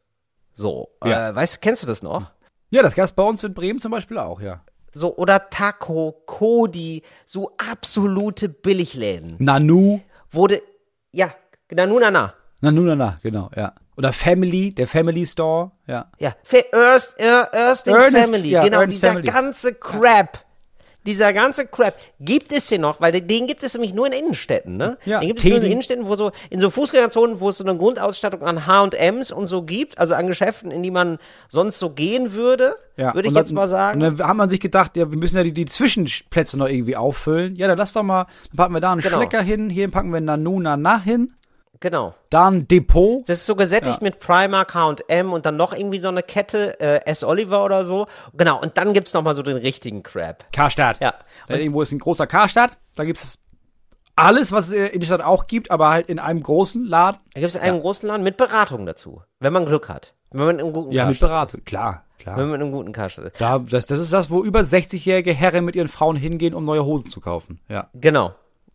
So, 0.54 0.90
Ja. 1.04 1.30
äh, 1.30 1.36
weißt 1.36 1.56
du, 1.56 1.60
kennst 1.60 1.84
du 1.84 1.88
das 1.88 2.04
noch? 2.04 2.32
Ja, 2.70 2.82
das 2.82 2.96
gab's 2.96 3.12
bei 3.12 3.24
uns 3.24 3.44
in 3.44 3.54
Bremen 3.54 3.80
zum 3.80 3.92
Beispiel 3.92 4.18
auch, 4.18 4.42
ja. 4.42 4.62
So, 4.94 5.16
oder 5.16 5.50
Taco, 5.50 6.12
Kodi, 6.26 7.02
so 7.26 7.52
absolute 7.58 8.50
Billigläden. 8.50 9.36
Nanu. 9.40 10.02
Wurde, 10.32 10.62
ja, 11.12 11.32
Nanu 11.72 12.00
Nana. 12.00 12.34
Nanu, 12.62 12.82
Nana, 12.82 13.16
genau, 13.22 13.50
ja. 13.56 13.74
Oder 13.98 14.12
Family, 14.14 14.74
der 14.74 14.88
Family 14.88 15.26
Store, 15.26 15.72
ja. 15.88 16.10
Ja, 16.20 16.36
für 16.44 16.72
Ernst, 16.74 17.16
er, 17.18 17.52
Erstings 17.54 18.04
Ernest, 18.04 18.26
Family, 18.32 18.50
ja, 18.50 18.64
genau, 18.64 18.82
Ernst 18.82 18.98
dieser 18.98 19.08
Family. 19.14 19.28
ganze 19.32 19.74
Crap. 19.76 20.43
Dieser 21.06 21.34
ganze 21.34 21.68
Crap 21.68 21.96
gibt 22.20 22.52
es 22.52 22.70
hier 22.70 22.80
noch, 22.80 23.02
weil 23.02 23.12
den, 23.12 23.48
gibt 23.48 23.62
es 23.64 23.74
nämlich 23.74 23.94
nur 23.94 24.08
in 24.08 24.14
Innenstädten, 24.14 24.78
ne? 24.78 24.98
Ja, 25.06 25.20
den 25.20 25.28
gibt 25.28 25.40
es 25.40 25.46
nur 25.46 25.56
in 25.56 25.62
Teddy. 25.62 25.72
Innenstädten, 25.74 26.06
wo 26.06 26.16
so, 26.16 26.32
in 26.50 26.60
so 26.60 26.70
Fußgängerzonen, 26.70 27.40
wo 27.40 27.50
es 27.50 27.58
so 27.58 27.64
eine 27.66 27.78
Grundausstattung 27.78 28.42
an 28.44 28.66
H&M's 28.66 29.32
und 29.32 29.48
so 29.48 29.64
gibt, 29.64 29.98
also 29.98 30.14
an 30.14 30.28
Geschäften, 30.28 30.72
in 30.72 30.82
die 30.84 30.92
man 30.92 31.18
sonst 31.50 31.80
so 31.80 31.90
gehen 31.90 32.34
würde, 32.34 32.76
ja. 32.98 33.14
würde 33.14 33.28
ich 33.30 33.36
jetzt 33.36 33.50
dann- 33.50 33.56
mal 33.56 33.68
sagen. 33.68 34.02
Und 34.02 34.20
dann 34.20 34.28
hat 34.28 34.36
man 34.38 34.50
sich 34.50 34.60
gedacht, 34.60 34.96
ja, 34.96 35.10
wir 35.12 35.18
müssen 35.18 35.36
ja 35.38 35.44
die, 35.44 35.54
die 35.54 35.66
Zwischenplätze 35.66 36.58
noch 36.58 36.68
irgendwie 36.68 36.96
auffüllen. 36.96 37.56
Ja, 37.56 37.68
dann 37.68 37.78
lass 37.78 37.94
doch 37.94 38.04
mal, 38.04 38.28
dann 38.50 38.58
packen 38.58 38.74
wir 38.74 38.80
da 38.82 38.92
einen 38.92 39.02
Genau. 39.02 39.18
Schlecker 39.18 39.42
hin, 39.42 39.70
hier 39.70 39.90
packen 39.92 40.12
wir 40.14 40.22
Nanu, 40.22 40.60
Nana 40.60 41.00
hin, 41.02 41.34
genau. 41.84 42.16
da 42.32 42.48
ein 42.48 42.68
Depot. 42.68 43.22
Das 43.30 43.40
ist 43.42 43.46
so 43.46 43.56
gesättigt 43.56 43.98
Ja. 44.02 44.04
mit 44.04 44.20
Primark, 44.20 44.74
H&M 44.74 45.32
und 45.32 45.46
dann 45.46 45.56
noch 45.58 45.74
irgendwie 45.74 46.00
so 46.00 46.08
eine 46.08 46.24
Kette, 46.24 46.80
äh, 46.80 47.06
S. 47.06 47.24
Oliver 47.24 47.64
oder 47.64 47.86
so. 47.86 48.08
Genau, 48.34 48.60
und 48.60 48.78
dann 48.80 48.94
gibt's 48.94 49.14
noch 49.14 49.22
mal 49.22 49.36
so 49.36 49.44
den 49.44 49.58
richtigen 49.58 50.02
Crap. 50.02 50.52
Karstadt. 50.52 51.00
Ja. 51.02 51.14
Da 51.48 51.56
irgendwo 51.56 51.82
ist 51.84 51.92
ein 51.92 52.00
großer 52.00 52.26
Karstadt, 52.26 52.72
da 52.96 53.04
gibt 53.04 53.20
es 53.20 53.38
alles, 54.16 54.52
was 54.52 54.68
es 54.68 54.92
in 54.92 55.00
der 55.00 55.06
Stadt 55.08 55.22
auch 55.22 55.48
gibt, 55.48 55.70
aber 55.72 55.90
halt 55.90 56.08
in 56.08 56.20
einem 56.20 56.42
großen 56.42 56.84
Laden. 56.86 57.20
Da 57.34 57.40
gibt's 57.42 57.56
einen 57.58 57.82
großen 57.82 58.08
Laden 58.08 58.24
mit 58.24 58.38
Beratung 58.38 58.86
dazu, 58.86 59.22
wenn 59.40 59.54
man 59.54 59.66
Glück 59.66 59.90
hat. 59.90 60.14
Wenn 60.32 60.46
man 60.46 60.60
einen 60.60 60.74
guten 60.74 60.92
Ja, 60.92 61.06
mit 61.06 61.20
Karstadt 61.20 61.30
Beratung, 61.30 61.64
klar, 61.66 62.06
ist. 62.18 62.24
klar. 62.24 62.38
Wenn 62.38 62.50
man 62.50 62.62
einen 62.62 62.72
guten 62.72 62.92
Karstadt 62.92 63.26
ist. 63.26 63.42
Da, 63.42 63.60
das, 63.60 63.86
das 63.88 64.00
ist 64.00 64.14
das, 64.14 64.30
wo 64.32 64.44
über 64.44 64.62
60-jährige 64.62 65.34
Herren 65.34 65.66
mit 65.66 65.76
ihren 65.76 65.88
Frauen 65.88 66.16
hingehen, 66.16 66.54
um 66.54 66.64
neue 66.66 66.86
Hosen 66.86 67.10
zu 67.10 67.20
kaufen. 67.22 67.60
Ja. 67.70 67.90
Genau. 67.94 68.34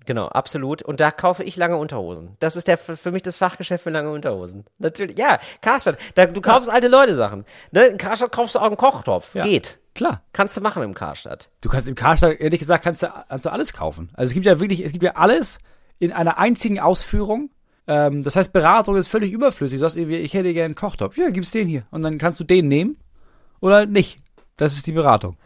Genau, 0.09 0.29
absolut. 0.29 0.81
Und 0.81 1.01
da 1.01 1.11
kaufe 1.11 1.45
ich 1.45 1.57
lange 1.57 1.77
Unterhosen. 1.77 2.39
Das 2.41 2.57
ist 2.57 2.67
der, 2.67 2.79
für 2.79 3.13
mich 3.13 3.21
das 3.21 3.37
Fachgeschäft 3.37 3.85
für 3.85 3.91
lange 3.91 4.09
Unterhosen. 4.09 4.65
Natürlich, 4.79 5.19
ja, 5.19 5.39
Karstadt. 5.61 5.99
Da, 6.15 6.25
du 6.25 6.41
kaufst 6.41 6.71
alte 6.71 6.89
Leute 6.89 7.15
Sachen. 7.15 7.45
Ne? 7.73 7.85
In 7.89 7.99
Karstadt 7.99 8.33
kaufst 8.33 8.55
du 8.55 8.59
auch 8.59 8.69
einen 8.69 8.79
Kochtopf. 8.79 9.35
Ja. 9.35 9.43
Geht. 9.43 9.79
Klar. 9.95 10.23
Kannst 10.33 10.57
du 10.57 10.63
machen 10.63 10.83
im 10.83 10.95
Karstadt. 10.95 11.51
Du 11.61 11.69
kannst 11.69 11.91
im 11.91 11.95
Karstadt, 11.95 12.41
ehrlich 12.41 12.59
gesagt, 12.59 12.85
kannst 12.85 13.03
du, 13.03 13.09
kannst 13.29 13.45
du 13.45 13.53
alles 13.53 13.75
kaufen. 13.75 14.09
Also 14.15 14.31
es 14.31 14.35
gibt 14.35 14.47
ja 14.47 14.59
wirklich, 14.61 14.81
es 14.81 14.93
gibt 14.93 15.05
ja 15.05 15.15
alles 15.17 15.59
in 15.99 16.11
einer 16.11 16.39
einzigen 16.39 16.81
Ausführung. 16.81 17.51
Ähm, 17.87 18.23
das 18.23 18.35
heißt, 18.35 18.55
Beratung 18.55 18.97
ist 18.97 19.09
völlig 19.09 19.31
überflüssig. 19.31 19.77
Du 19.77 19.81
sagst 19.81 19.99
irgendwie, 19.99 20.17
ich 20.17 20.33
hätte 20.33 20.55
gerne 20.55 20.65
einen 20.65 20.75
Kochtopf. 20.75 21.19
Ja, 21.19 21.29
gib's 21.29 21.51
den 21.51 21.69
hier. 21.69 21.83
Und 21.91 22.03
dann 22.03 22.17
kannst 22.17 22.41
du 22.41 22.45
den 22.45 22.67
nehmen 22.67 22.97
oder 23.61 23.85
nicht. 23.85 24.21
Das 24.57 24.73
ist 24.73 24.87
die 24.87 24.93
Beratung. 24.93 25.37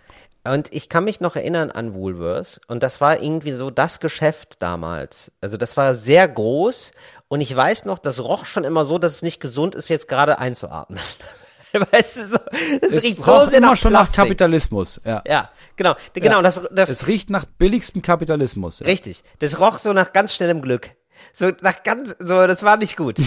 Und 0.44 0.72
ich 0.72 0.88
kann 0.88 1.04
mich 1.04 1.20
noch 1.20 1.36
erinnern 1.36 1.70
an 1.70 1.94
Woolworths 1.94 2.60
und 2.66 2.82
das 2.82 3.00
war 3.00 3.22
irgendwie 3.22 3.52
so 3.52 3.70
das 3.70 4.00
Geschäft 4.00 4.56
damals. 4.58 5.30
Also 5.40 5.56
das 5.56 5.76
war 5.76 5.94
sehr 5.94 6.26
groß 6.26 6.92
und 7.28 7.40
ich 7.40 7.54
weiß 7.54 7.84
noch, 7.84 7.98
das 7.98 8.20
roch 8.24 8.44
schon 8.44 8.64
immer 8.64 8.84
so, 8.84 8.98
dass 8.98 9.12
es 9.12 9.22
nicht 9.22 9.38
gesund 9.40 9.74
ist, 9.76 9.88
jetzt 9.88 10.08
gerade 10.08 10.38
einzuatmen. 10.40 10.98
weißt 11.72 12.16
du, 12.16 12.26
so, 12.26 12.38
das 12.80 12.92
Es 12.92 13.02
riecht 13.04 13.24
so 13.24 13.38
sehr 13.46 13.58
immer 13.58 13.68
nach 13.68 13.76
schon 13.76 13.92
nach 13.92 14.12
Kapitalismus. 14.12 15.00
Ja. 15.04 15.22
Ja, 15.26 15.50
genau, 15.76 15.94
genau, 16.12 16.36
Ja. 16.36 16.42
das, 16.42 16.60
das, 16.72 16.90
Es 16.90 17.06
riecht 17.06 17.30
nach 17.30 17.44
billigstem 17.44 18.02
Kapitalismus. 18.02 18.80
Ja. 18.80 18.86
richtig. 18.86 19.22
Das 19.38 19.58
roch 19.60 19.78
so 19.78 19.92
nach 19.92 20.12
ganz 20.12 20.34
schnellem 20.34 20.60
Glück. 20.60 20.90
So 21.32 21.50
nach 21.62 21.82
ganz, 21.82 22.14
so, 22.18 22.46
das 22.46 22.62
war 22.62 22.76
nicht 22.76 22.96
gut. 22.96 23.18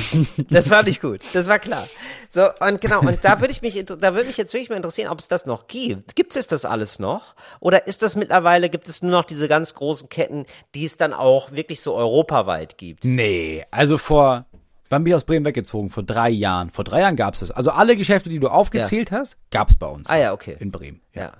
Das 0.49 0.69
war 0.69 0.83
nicht 0.83 1.01
gut. 1.01 1.23
Das 1.33 1.47
war 1.47 1.59
klar. 1.59 1.87
So, 2.29 2.47
und 2.59 2.79
genau, 2.81 2.99
und 3.01 3.19
da 3.23 3.39
würde 3.41 3.51
ich 3.51 3.61
mich, 3.61 3.83
da 3.85 4.13
würde 4.13 4.25
mich 4.25 4.37
jetzt 4.37 4.53
wirklich 4.53 4.69
mal 4.69 4.75
interessieren, 4.75 5.09
ob 5.09 5.19
es 5.19 5.27
das 5.27 5.45
noch 5.45 5.67
gibt. 5.67 6.15
Gibt 6.15 6.35
es 6.35 6.47
das 6.47 6.65
alles 6.65 6.99
noch? 6.99 7.35
Oder 7.59 7.87
ist 7.87 8.03
das 8.03 8.15
mittlerweile, 8.15 8.69
gibt 8.69 8.87
es 8.87 9.01
nur 9.01 9.11
noch 9.11 9.25
diese 9.25 9.47
ganz 9.47 9.73
großen 9.73 10.09
Ketten, 10.09 10.45
die 10.75 10.85
es 10.85 10.97
dann 10.97 11.13
auch 11.13 11.51
wirklich 11.51 11.81
so 11.81 11.95
europaweit 11.95 12.77
gibt? 12.77 13.05
Nee, 13.05 13.65
also 13.71 13.97
vor, 13.97 14.45
wann 14.89 15.03
bin 15.03 15.11
ich 15.11 15.15
aus 15.15 15.23
Bremen 15.23 15.45
weggezogen? 15.45 15.89
Vor 15.89 16.03
drei 16.03 16.29
Jahren. 16.29 16.69
Vor 16.69 16.83
drei 16.83 17.01
Jahren 17.01 17.15
gab's 17.15 17.39
das. 17.39 17.51
Also 17.51 17.71
alle 17.71 17.95
Geschäfte, 17.95 18.29
die 18.29 18.39
du 18.39 18.49
aufgezählt 18.49 19.11
hast, 19.11 19.37
gab's 19.49 19.75
bei 19.75 19.87
uns. 19.87 20.09
Ah 20.09 20.17
ja, 20.17 20.33
okay. 20.33 20.57
In 20.59 20.71
Bremen. 20.71 21.01
Ja. 21.13 21.33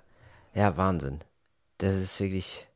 Ja, 0.53 0.77
Wahnsinn. 0.77 1.19
Das 1.77 1.93
ist 1.93 2.19
wirklich. 2.19 2.67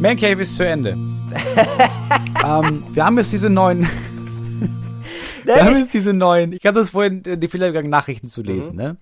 Man 0.00 0.16
Cave 0.16 0.42
ist 0.42 0.54
zu 0.54 0.64
Ende. 0.64 0.90
ähm, 2.44 2.84
wir 2.92 3.04
haben 3.04 3.18
jetzt 3.18 3.32
diese 3.32 3.50
neuen, 3.50 3.82
wir 5.44 5.64
haben 5.64 5.76
jetzt 5.76 5.92
diese 5.92 6.12
neuen, 6.12 6.52
ich 6.52 6.64
hatte 6.64 6.78
das 6.78 6.90
vorhin 6.90 7.24
äh, 7.24 7.36
die 7.36 7.48
Fehler 7.48 7.68
gegangen, 7.68 7.90
Nachrichten 7.90 8.28
zu 8.28 8.42
lesen, 8.42 8.76
ne? 8.76 8.96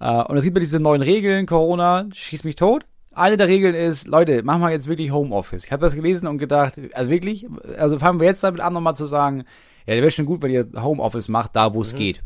Äh, 0.00 0.22
und 0.24 0.36
es 0.36 0.44
gibt 0.44 0.56
ja 0.56 0.60
diese 0.60 0.80
neuen 0.80 1.00
Regeln, 1.00 1.46
Corona, 1.46 2.06
schießt 2.12 2.44
mich 2.44 2.56
tot. 2.56 2.84
Eine 3.14 3.38
der 3.38 3.48
Regeln 3.48 3.74
ist, 3.74 4.06
Leute, 4.06 4.42
machen 4.42 4.60
wir 4.60 4.70
jetzt 4.70 4.86
wirklich 4.86 5.10
Homeoffice. 5.10 5.64
Ich 5.64 5.72
habe 5.72 5.80
das 5.80 5.94
gelesen 5.94 6.26
und 6.28 6.36
gedacht, 6.38 6.74
also 6.92 7.10
wirklich, 7.10 7.46
also 7.78 7.98
fangen 7.98 8.20
wir 8.20 8.26
jetzt 8.26 8.44
damit 8.44 8.60
an, 8.60 8.74
nochmal 8.74 8.94
zu 8.94 9.06
sagen, 9.06 9.44
ja, 9.86 9.94
der 9.94 10.02
wäre 10.02 10.10
schon 10.10 10.26
gut, 10.26 10.42
wenn 10.42 10.50
ihr 10.50 10.68
Homeoffice 10.76 11.28
macht, 11.28 11.56
da 11.56 11.72
wo 11.72 11.80
es 11.80 11.94
geht. 11.94 12.22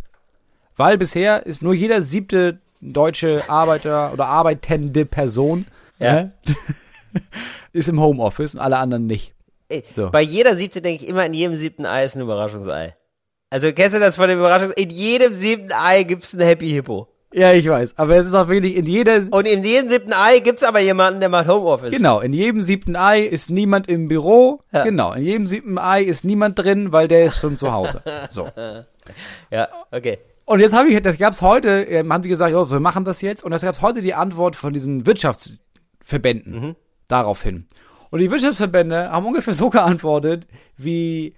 Weil 0.76 0.98
bisher 0.98 1.46
ist 1.46 1.62
nur 1.62 1.72
jeder 1.72 2.02
siebte 2.02 2.58
deutsche 2.80 3.48
Arbeiter 3.48 4.12
oder 4.12 4.26
arbeitende 4.26 5.06
Person 5.06 5.66
Ja. 6.00 6.14
ne, 6.14 6.32
ist 7.72 7.88
im 7.88 8.00
Homeoffice 8.00 8.54
und 8.54 8.60
alle 8.60 8.78
anderen 8.78 9.06
nicht. 9.06 9.34
Ey, 9.68 9.84
So. 9.94 10.10
Bei 10.10 10.20
jeder 10.22 10.56
siebte 10.56 10.82
denke 10.82 11.04
ich 11.04 11.08
immer, 11.08 11.24
in 11.26 11.34
jedem 11.34 11.56
siebten 11.56 11.86
Ei 11.86 12.04
ist 12.04 12.16
ein 12.16 12.22
Überraschungsei. 12.22 12.94
Also 13.50 13.72
kennst 13.72 13.94
du 13.94 14.00
das 14.00 14.16
von 14.16 14.28
dem 14.28 14.38
Überraschungs... 14.38 14.72
In 14.74 14.90
jedem 14.90 15.34
siebten 15.34 15.72
Ei 15.72 16.02
gibt's 16.04 16.34
einen 16.34 16.46
Happy 16.46 16.68
Hippo. 16.68 17.08
Ja, 17.34 17.52
ich 17.52 17.66
weiß. 17.66 17.94
Aber 17.96 18.16
es 18.16 18.26
ist 18.26 18.34
auch 18.34 18.48
wirklich 18.48 18.76
in 18.76 18.84
jeder. 18.84 19.22
Und 19.30 19.46
in 19.48 19.64
jedem 19.64 19.88
siebten 19.88 20.12
Ei 20.12 20.40
gibt's 20.40 20.62
aber 20.62 20.80
jemanden, 20.80 21.20
der 21.20 21.30
macht 21.30 21.48
Homeoffice. 21.48 21.90
Genau, 21.90 22.20
in 22.20 22.32
jedem 22.34 22.60
siebten 22.62 22.94
Ei 22.96 23.20
ist 23.22 23.50
niemand 23.50 23.88
im 23.88 24.08
Büro. 24.08 24.60
Ja. 24.72 24.84
Genau, 24.84 25.12
in 25.14 25.24
jedem 25.24 25.46
siebten 25.46 25.78
Ei 25.78 26.02
ist 26.02 26.24
niemand 26.24 26.58
drin, 26.58 26.92
weil 26.92 27.08
der 27.08 27.26
ist 27.26 27.38
schon 27.40 27.56
zu 27.56 27.72
Hause. 27.72 28.02
So. 28.28 28.48
Ja, 29.50 29.68
okay. 29.90 30.18
Und 30.44 30.60
jetzt 30.60 30.74
habe 30.74 30.88
ich, 30.90 31.00
das 31.02 31.18
gab's 31.18 31.40
heute, 31.40 31.82
ähm, 31.84 32.12
haben 32.12 32.22
die 32.22 32.28
gesagt, 32.28 32.54
oh, 32.54 32.70
wir 32.70 32.80
machen 32.80 33.04
das 33.04 33.22
jetzt. 33.22 33.42
Und 33.44 33.50
das 33.52 33.62
gab's 33.62 33.80
heute 33.80 34.02
die 34.02 34.14
Antwort 34.14 34.54
von 34.56 34.72
diesen 34.72 35.06
Wirtschaftsverbänden 35.06 36.76
daraufhin. 37.12 37.66
Und 38.10 38.18
die 38.18 38.30
Wirtschaftsverbände 38.30 39.10
haben 39.10 39.26
ungefähr 39.26 39.54
so 39.54 39.70
geantwortet, 39.70 40.46
wie 40.76 41.34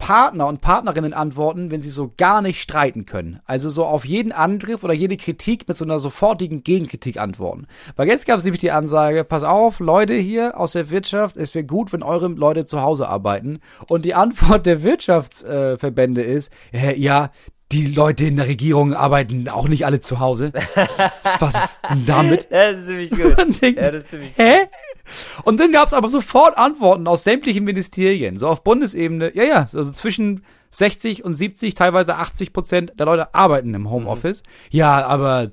Partner 0.00 0.46
und 0.48 0.60
Partnerinnen 0.60 1.12
antworten, 1.12 1.70
wenn 1.70 1.82
sie 1.82 1.90
so 1.90 2.12
gar 2.16 2.42
nicht 2.42 2.60
streiten 2.60 3.04
können. 3.04 3.40
Also 3.44 3.70
so 3.70 3.84
auf 3.84 4.04
jeden 4.04 4.32
Angriff 4.32 4.82
oder 4.82 4.94
jede 4.94 5.16
Kritik 5.16 5.68
mit 5.68 5.76
so 5.76 5.84
einer 5.84 5.98
sofortigen 5.98 6.64
Gegenkritik 6.64 7.18
antworten. 7.18 7.66
Weil 7.96 8.08
jetzt 8.08 8.26
gab 8.26 8.38
es 8.38 8.44
nämlich 8.44 8.60
die 8.60 8.72
Ansage, 8.72 9.24
pass 9.24 9.44
auf, 9.44 9.78
Leute 9.78 10.14
hier 10.14 10.58
aus 10.58 10.72
der 10.72 10.90
Wirtschaft, 10.90 11.36
es 11.36 11.54
wäre 11.54 11.64
gut, 11.64 11.92
wenn 11.92 12.02
eure 12.02 12.28
Leute 12.28 12.64
zu 12.64 12.80
Hause 12.80 13.08
arbeiten. 13.08 13.60
Und 13.88 14.04
die 14.04 14.14
Antwort 14.14 14.66
der 14.66 14.82
Wirtschaftsverbände 14.82 16.24
äh, 16.24 16.34
ist, 16.34 16.50
äh, 16.72 16.98
ja, 16.98 17.30
die 17.72 17.86
Leute 17.86 18.24
in 18.24 18.36
der 18.36 18.48
Regierung 18.48 18.94
arbeiten 18.94 19.48
auch 19.48 19.68
nicht 19.68 19.86
alle 19.86 20.00
zu 20.00 20.18
Hause. 20.18 20.52
Was 21.38 21.54
ist 21.54 21.80
denn 21.88 22.04
damit? 22.04 22.48
Das 22.50 22.78
ist 22.78 22.86
ziemlich 22.86 23.10
gut. 23.10 23.36
Man 23.36 23.52
denkt, 23.52 23.80
ja, 23.80 23.90
das 23.90 24.02
ist 24.02 24.10
ziemlich 24.10 24.32
Hä? 24.36 24.66
Und 25.44 25.60
dann 25.60 25.72
gab 25.72 25.86
es 25.86 25.94
aber 25.94 26.08
sofort 26.08 26.56
Antworten 26.58 27.06
aus 27.06 27.24
sämtlichen 27.24 27.64
Ministerien, 27.64 28.38
so 28.38 28.48
auf 28.48 28.64
Bundesebene. 28.64 29.34
Ja, 29.34 29.44
ja, 29.44 29.68
also 29.72 29.90
zwischen 29.92 30.44
60 30.72 31.24
und 31.24 31.34
70, 31.34 31.74
teilweise 31.74 32.16
80 32.16 32.52
Prozent 32.52 32.92
der 32.98 33.06
Leute 33.06 33.34
arbeiten 33.34 33.74
im 33.74 33.90
Homeoffice. 33.90 34.42
Ja, 34.70 35.04
aber 35.06 35.50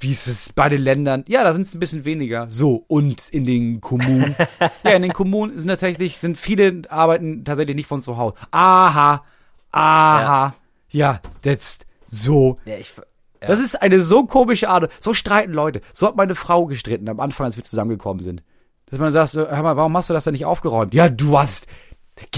wie 0.00 0.10
ist 0.12 0.28
es 0.28 0.52
bei 0.52 0.68
den 0.68 0.80
Ländern? 0.80 1.24
Ja, 1.26 1.42
da 1.42 1.52
sind 1.52 1.62
es 1.62 1.74
ein 1.74 1.80
bisschen 1.80 2.04
weniger. 2.04 2.46
So, 2.48 2.84
und 2.86 3.28
in 3.28 3.44
den 3.44 3.80
Kommunen? 3.80 4.36
ja, 4.84 4.90
in 4.92 5.02
den 5.02 5.12
Kommunen 5.12 5.58
sind 5.58 5.68
tatsächlich, 5.68 6.18
sind 6.18 6.38
viele 6.38 6.82
arbeiten 6.88 7.44
tatsächlich 7.44 7.76
nicht 7.76 7.88
von 7.88 8.00
zu 8.00 8.16
Hause. 8.16 8.36
Aha, 8.52 9.24
aha. 9.72 10.54
Ja, 10.90 11.20
that's 11.42 11.80
so. 12.06 12.58
Ja, 12.64 12.76
ich, 12.76 12.92
Das 13.40 13.58
ist 13.58 13.80
eine 13.82 14.02
so 14.02 14.24
komische 14.24 14.68
Art. 14.68 14.90
So 15.00 15.14
streiten 15.14 15.52
Leute. 15.52 15.80
So 15.92 16.06
hat 16.06 16.16
meine 16.16 16.36
Frau 16.36 16.66
gestritten 16.66 17.08
am 17.08 17.18
Anfang, 17.18 17.46
als 17.46 17.56
wir 17.56 17.64
zusammengekommen 17.64 18.22
sind. 18.22 18.42
Dass 18.90 18.98
man 18.98 19.12
sagt, 19.12 19.30
so, 19.30 19.48
hör 19.48 19.62
mal, 19.62 19.76
warum 19.76 19.96
hast 19.96 20.08
du 20.10 20.14
das 20.14 20.24
denn 20.24 20.32
nicht 20.32 20.46
aufgeräumt? 20.46 20.94
Ja, 20.94 21.08
du 21.08 21.38
hast 21.38 21.66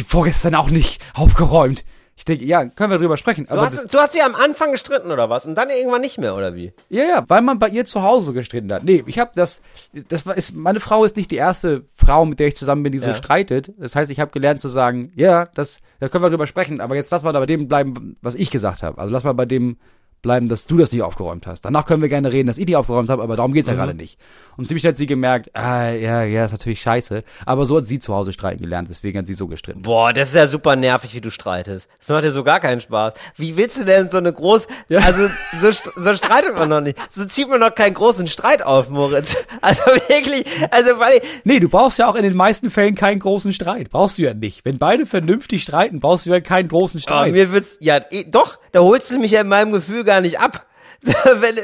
vorgestern 0.07 0.55
auch 0.55 0.71
nicht 0.71 1.03
aufgeräumt. 1.15 1.85
Ich 2.17 2.27
denke, 2.27 2.45
ja, 2.45 2.67
können 2.67 2.91
wir 2.91 2.99
drüber 2.99 3.17
sprechen. 3.17 3.47
du, 3.51 3.59
hast, 3.59 3.95
du 3.95 3.99
hast 3.99 4.13
sie 4.13 4.21
am 4.21 4.35
Anfang 4.35 4.73
gestritten 4.73 5.11
oder 5.11 5.31
was? 5.31 5.47
Und 5.47 5.55
dann 5.55 5.71
irgendwann 5.71 6.03
nicht 6.03 6.19
mehr, 6.19 6.37
oder 6.37 6.55
wie? 6.55 6.75
Ja, 6.91 7.05
ja, 7.05 7.25
weil 7.29 7.41
man 7.41 7.59
bei 7.59 7.71
ihr 7.71 7.87
zu 7.87 8.03
Hause 8.03 8.35
gestritten 8.35 8.71
hat. 8.75 8.85
Nee, 8.85 9.03
ich 9.07 9.19
habe 9.19 9.31
das, 9.35 9.63
das 9.95 10.27
war, 10.27 10.37
ist, 10.37 10.55
meine 10.55 10.81
Frau 10.81 11.03
ist 11.07 11.17
nicht 11.17 11.31
die 11.31 11.37
erste 11.37 11.87
Frau, 11.95 12.27
mit 12.27 12.39
der 12.39 12.49
ich 12.49 12.57
zusammen 12.59 12.83
bin, 12.83 12.93
die 12.93 12.99
so 12.99 13.09
Ja. 13.09 13.15
streitet. 13.15 13.73
Das 13.79 13.97
heißt, 13.97 14.11
ich 14.11 14.21
habe 14.21 14.33
gelernt 14.33 14.61
zu 14.61 14.69
sagen, 14.69 15.13
ja, 15.17 15.47
das, 15.55 15.79
da 15.99 16.11
können 16.11 16.23
wir 16.23 16.29
drüber 16.29 16.47
sprechen, 16.47 16.83
aber 16.83 16.95
jetzt 16.95 17.11
lass 17.11 17.23
mal 17.23 17.33
da 17.33 17.41
bei 17.41 17.47
dem 17.47 17.69
bleiben, 17.69 18.19
was 18.21 18.35
ich 18.35 18.51
gesagt 18.51 18.83
habe. 18.83 18.99
Also 18.99 19.11
lass 19.15 19.25
mal 19.25 19.33
bei 19.33 19.47
dem 19.47 19.79
bleiben, 20.21 20.51
dass 20.51 20.67
du 20.67 20.77
das 20.77 20.93
nicht 20.93 21.03
aufgeräumt 21.03 21.47
hast. 21.47 21.63
Danach 21.65 21.87
können 21.87 22.03
wir 22.03 22.11
gerne 22.11 22.31
reden, 22.31 22.49
dass 22.49 22.59
ich 22.59 22.67
die 22.67 22.77
aufgeräumt 22.77 23.09
habe, 23.09 23.23
aber 23.23 23.37
darum 23.37 23.55
geht's 23.55 23.69
ja 23.69 23.75
gerade 23.75 23.95
nicht. 23.95 24.21
Und 24.61 24.67
ziemlich 24.67 24.85
hat 24.85 24.99
sie 24.99 25.07
gemerkt, 25.07 25.49
ah, 25.55 25.89
ja, 25.89 26.23
ja, 26.23 26.45
ist 26.45 26.53
natürlich 26.53 26.83
scheiße. 26.83 27.25
Aber 27.47 27.65
so 27.65 27.79
hat 27.79 27.87
sie 27.87 27.99
zu 27.99 28.15
Hause 28.15 28.35
streiten 28.35 28.61
gelernt, 28.61 28.89
deswegen 28.91 29.19
hat 29.19 29.27
sie 29.27 29.33
so 29.33 29.47
gestritten. 29.47 29.81
Boah, 29.81 30.13
das 30.13 30.29
ist 30.29 30.35
ja 30.35 30.47
super 30.47 30.77
nervig, 30.77 31.15
wie 31.15 31.23
du 31.23 31.31
streitest. 31.31 31.89
Das 31.99 32.09
macht 32.11 32.25
dir 32.25 32.31
so 32.31 32.45
gar 32.45 32.61
keinen 32.61 32.83
Spaß. 32.83 33.15
Wie 33.37 33.57
willst 33.57 33.79
du 33.79 33.87
denn 33.87 34.11
so 34.11 34.19
eine 34.19 34.35
groß, 34.35 34.67
also 34.91 35.31
so, 35.63 35.71
so 35.97 36.13
streitet 36.13 36.59
man 36.59 36.69
noch 36.69 36.83
nicht. 36.83 36.99
So 37.09 37.25
zieht 37.25 37.49
man 37.49 37.61
noch 37.61 37.75
keinen 37.75 37.95
großen 37.95 38.27
Streit 38.27 38.63
auf, 38.63 38.91
Moritz. 38.91 39.35
Also 39.63 39.83
wirklich, 40.09 40.47
also 40.71 40.99
weil, 40.99 41.21
Nee, 41.45 41.61
du 41.61 41.69
brauchst 41.69 41.99
ja 41.99 42.09
auch 42.09 42.15
in 42.15 42.23
den 42.23 42.35
meisten 42.35 42.71
Fällen 42.71 42.95
keinen 42.95 43.19
großen 43.19 43.53
Streit. 43.53 43.91
Brauchst 43.91 44.19
du 44.19 44.23
ja 44.23 44.35
nicht. 44.35 44.65
Wenn 44.65 44.79
beide 44.79 45.07
vernünftig 45.07 45.63
streiten, 45.63 46.01
brauchst 46.01 46.27
du 46.27 46.31
ja 46.31 46.41
keinen 46.41 46.69
großen 46.69 46.99
oh, 46.99 47.03
Streit. 47.03 47.33
mir 47.33 47.53
wird's, 47.53 47.77
ja, 47.81 48.01
eh, 48.11 48.25
doch, 48.25 48.59
da 48.73 48.81
holst 48.81 49.11
du 49.11 49.19
mich 49.19 49.33
ja 49.33 49.41
in 49.41 49.49
meinem 49.49 49.73
Gefühl 49.73 50.05
gar 50.05 50.21
nicht 50.21 50.39
ab. 50.39 50.67
Wenn, 51.03 51.57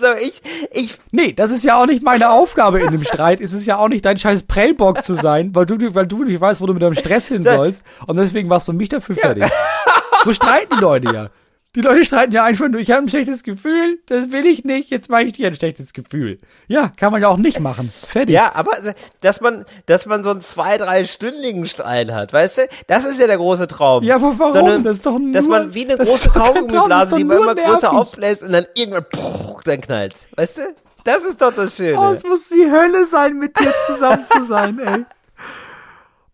so 0.00 0.06
ich, 0.20 0.42
ich, 0.72 0.98
Nee, 1.12 1.32
das 1.32 1.50
ist 1.50 1.62
ja 1.62 1.80
auch 1.80 1.86
nicht 1.86 2.02
meine 2.02 2.30
Aufgabe 2.30 2.80
in 2.80 2.90
dem 2.90 3.04
Streit. 3.04 3.40
Es 3.40 3.52
ist 3.52 3.66
ja 3.66 3.78
auch 3.78 3.88
nicht 3.88 4.04
dein 4.04 4.18
scheiß 4.18 4.42
Prellbock 4.44 5.04
zu 5.04 5.14
sein, 5.14 5.54
weil 5.54 5.66
du, 5.66 5.94
weil 5.94 6.06
du 6.06 6.24
nicht 6.24 6.40
weißt, 6.40 6.60
wo 6.60 6.66
du 6.66 6.74
mit 6.74 6.82
deinem 6.82 6.94
Stress 6.94 7.28
hin 7.28 7.44
sollst. 7.44 7.84
Und 8.06 8.16
deswegen 8.16 8.48
machst 8.48 8.66
du 8.66 8.72
mich 8.72 8.88
dafür 8.88 9.16
fertig. 9.16 9.44
So 10.24 10.32
streiten 10.32 10.76
die 10.76 10.80
Leute 10.80 11.14
ja. 11.14 11.30
Die 11.74 11.80
Leute 11.80 12.04
streiten 12.04 12.32
ja 12.32 12.44
einfach 12.44 12.68
nur, 12.68 12.80
ich 12.82 12.90
habe 12.90 13.00
ein 13.02 13.08
schlechtes 13.08 13.42
Gefühl, 13.44 13.98
das 14.06 14.30
will 14.30 14.44
ich 14.44 14.62
nicht, 14.64 14.90
jetzt 14.90 15.08
mache 15.08 15.22
ich 15.22 15.32
dir 15.32 15.46
ein 15.46 15.54
schlechtes 15.54 15.94
Gefühl. 15.94 16.36
Ja, 16.68 16.92
kann 16.96 17.12
man 17.12 17.22
ja 17.22 17.28
auch 17.28 17.38
nicht 17.38 17.60
machen. 17.60 17.90
Fertig. 18.06 18.34
ja, 18.34 18.54
aber, 18.54 18.72
dass 19.22 19.40
man, 19.40 19.64
dass 19.86 20.04
man 20.04 20.22
so 20.22 20.28
einen 20.30 20.42
zwei, 20.42 20.76
drei 20.76 21.06
stündigen 21.06 21.66
Streit 21.66 22.10
hat, 22.12 22.34
weißt 22.34 22.58
du? 22.58 22.62
Das 22.88 23.06
ist 23.06 23.18
ja 23.18 23.26
der 23.26 23.38
große 23.38 23.68
Traum. 23.68 24.02
Ja, 24.04 24.16
aber 24.16 24.34
warum? 24.38 24.52
So 24.52 24.58
eine, 24.66 24.82
Das 24.82 24.98
ist 24.98 25.06
doch 25.06 25.18
nur- 25.18 25.32
Dass 25.32 25.46
man 25.46 25.72
wie 25.72 25.84
eine 25.90 25.96
große 25.96 26.28
Kaugummiblase, 26.28 27.16
die 27.16 27.24
man 27.24 27.38
immer 27.38 27.54
größer 27.54 27.70
nervig. 27.70 27.88
aufbläst 27.88 28.42
und 28.42 28.52
dann 28.52 28.66
irgendwann, 28.74 29.04
pff, 29.04 29.62
dann 29.64 29.80
knallt's. 29.80 30.26
Weißt 30.36 30.58
du? 30.58 30.62
Das 31.04 31.24
ist 31.24 31.40
doch 31.40 31.54
das 31.54 31.74
Schöne. 31.76 31.98
Oh, 31.98 32.12
es 32.12 32.22
muss 32.22 32.48
die 32.50 32.70
Hölle 32.70 33.06
sein, 33.06 33.38
mit 33.38 33.58
dir 33.58 33.72
zusammen 33.86 34.24
zu 34.26 34.44
sein, 34.44 34.78
ey. 34.78 35.04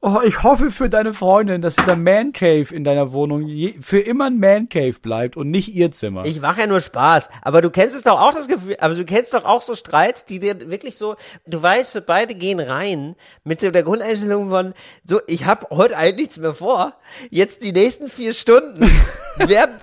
Oh, 0.00 0.20
ich 0.24 0.44
hoffe 0.44 0.70
für 0.70 0.88
deine 0.88 1.12
Freundin, 1.12 1.60
dass 1.60 1.74
dieser 1.74 1.96
Man 1.96 2.32
Cave 2.32 2.72
in 2.72 2.84
deiner 2.84 3.10
Wohnung 3.10 3.42
je, 3.42 3.74
für 3.80 3.98
immer 3.98 4.26
ein 4.26 4.38
Man 4.38 4.68
Cave 4.68 4.94
bleibt 5.02 5.36
und 5.36 5.50
nicht 5.50 5.74
ihr 5.74 5.90
Zimmer. 5.90 6.24
Ich 6.24 6.40
mache 6.40 6.60
ja 6.60 6.66
nur 6.68 6.80
Spaß, 6.80 7.28
aber 7.42 7.62
du 7.62 7.70
kennst 7.70 7.96
es 7.96 8.04
doch 8.04 8.20
auch 8.20 8.32
das 8.32 8.46
Gefühl, 8.46 8.76
aber 8.78 8.94
du 8.94 9.04
kennst 9.04 9.34
doch 9.34 9.44
auch 9.44 9.60
so 9.60 9.74
Streits, 9.74 10.24
die 10.24 10.38
dir 10.38 10.70
wirklich 10.70 10.96
so, 10.96 11.16
du 11.46 11.60
weißt, 11.60 11.94
wir 11.94 12.02
beide 12.02 12.36
gehen 12.36 12.60
rein 12.60 13.16
mit 13.42 13.60
so 13.60 13.72
der 13.72 13.82
Grundeinstellung 13.82 14.50
von, 14.50 14.72
so, 15.04 15.20
ich 15.26 15.46
habe 15.46 15.66
heute 15.70 15.96
eigentlich 15.96 16.16
nichts 16.16 16.38
mehr 16.38 16.54
vor, 16.54 16.94
jetzt 17.30 17.64
die 17.64 17.72
nächsten 17.72 18.08
vier 18.08 18.34
Stunden 18.34 18.88
werden, 19.36 19.74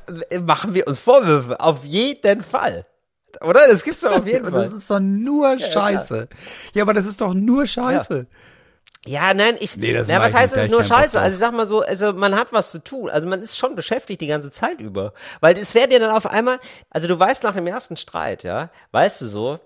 machen 0.46 0.74
wir 0.74 0.88
uns 0.88 0.98
Vorwürfe, 0.98 1.60
auf 1.60 1.84
jeden 1.84 2.42
Fall. 2.42 2.86
Oder? 3.42 3.68
Das 3.68 3.84
gibt's 3.84 4.00
doch 4.00 4.12
auf 4.12 4.28
jeden 4.28 4.50
Fall. 4.50 4.62
das 4.62 4.72
ist 4.72 4.90
doch 4.90 5.02
nur 5.02 5.60
Scheiße. 5.60 6.30
Ja, 6.74 6.84
aber 6.84 6.94
das 6.94 7.06
ist 7.06 7.20
doch 7.20 7.34
nur 7.34 7.66
Scheiße. 7.66 8.28
Ja, 8.32 8.38
nein, 9.34 9.58
ich. 9.60 9.78
Nee, 9.78 9.94
das 9.94 10.08
na, 10.08 10.20
was 10.20 10.34
heißt, 10.34 10.56
es 10.56 10.64
ist 10.64 10.72
nur 10.72 10.84
scheiße? 10.84 11.20
Also 11.20 11.34
ich 11.34 11.40
sag 11.40 11.54
mal 11.54 11.68
so, 11.68 11.82
also 11.82 12.14
man 12.14 12.36
hat 12.36 12.52
was 12.52 12.72
zu 12.72 12.80
tun. 12.80 13.10
Also 13.10 13.28
man 13.28 13.42
ist 13.42 13.58
schon 13.58 13.76
beschäftigt 13.76 14.22
die 14.22 14.28
ganze 14.28 14.52
Zeit 14.52 14.80
über. 14.80 15.14
Weil 15.42 15.56
es 15.58 15.76
wäre 15.76 15.88
dir 15.88 16.00
dann 16.00 16.12
auf 16.12 16.28
einmal, 16.28 16.60
also 16.90 17.08
du 17.08 17.20
weißt 17.20 17.44
nach 17.44 17.54
dem 17.54 17.68
ersten 17.68 17.98
Streit, 17.98 18.44
ja, 18.44 18.70
weißt 18.92 19.22
du 19.22 19.28
so, 19.28 19.60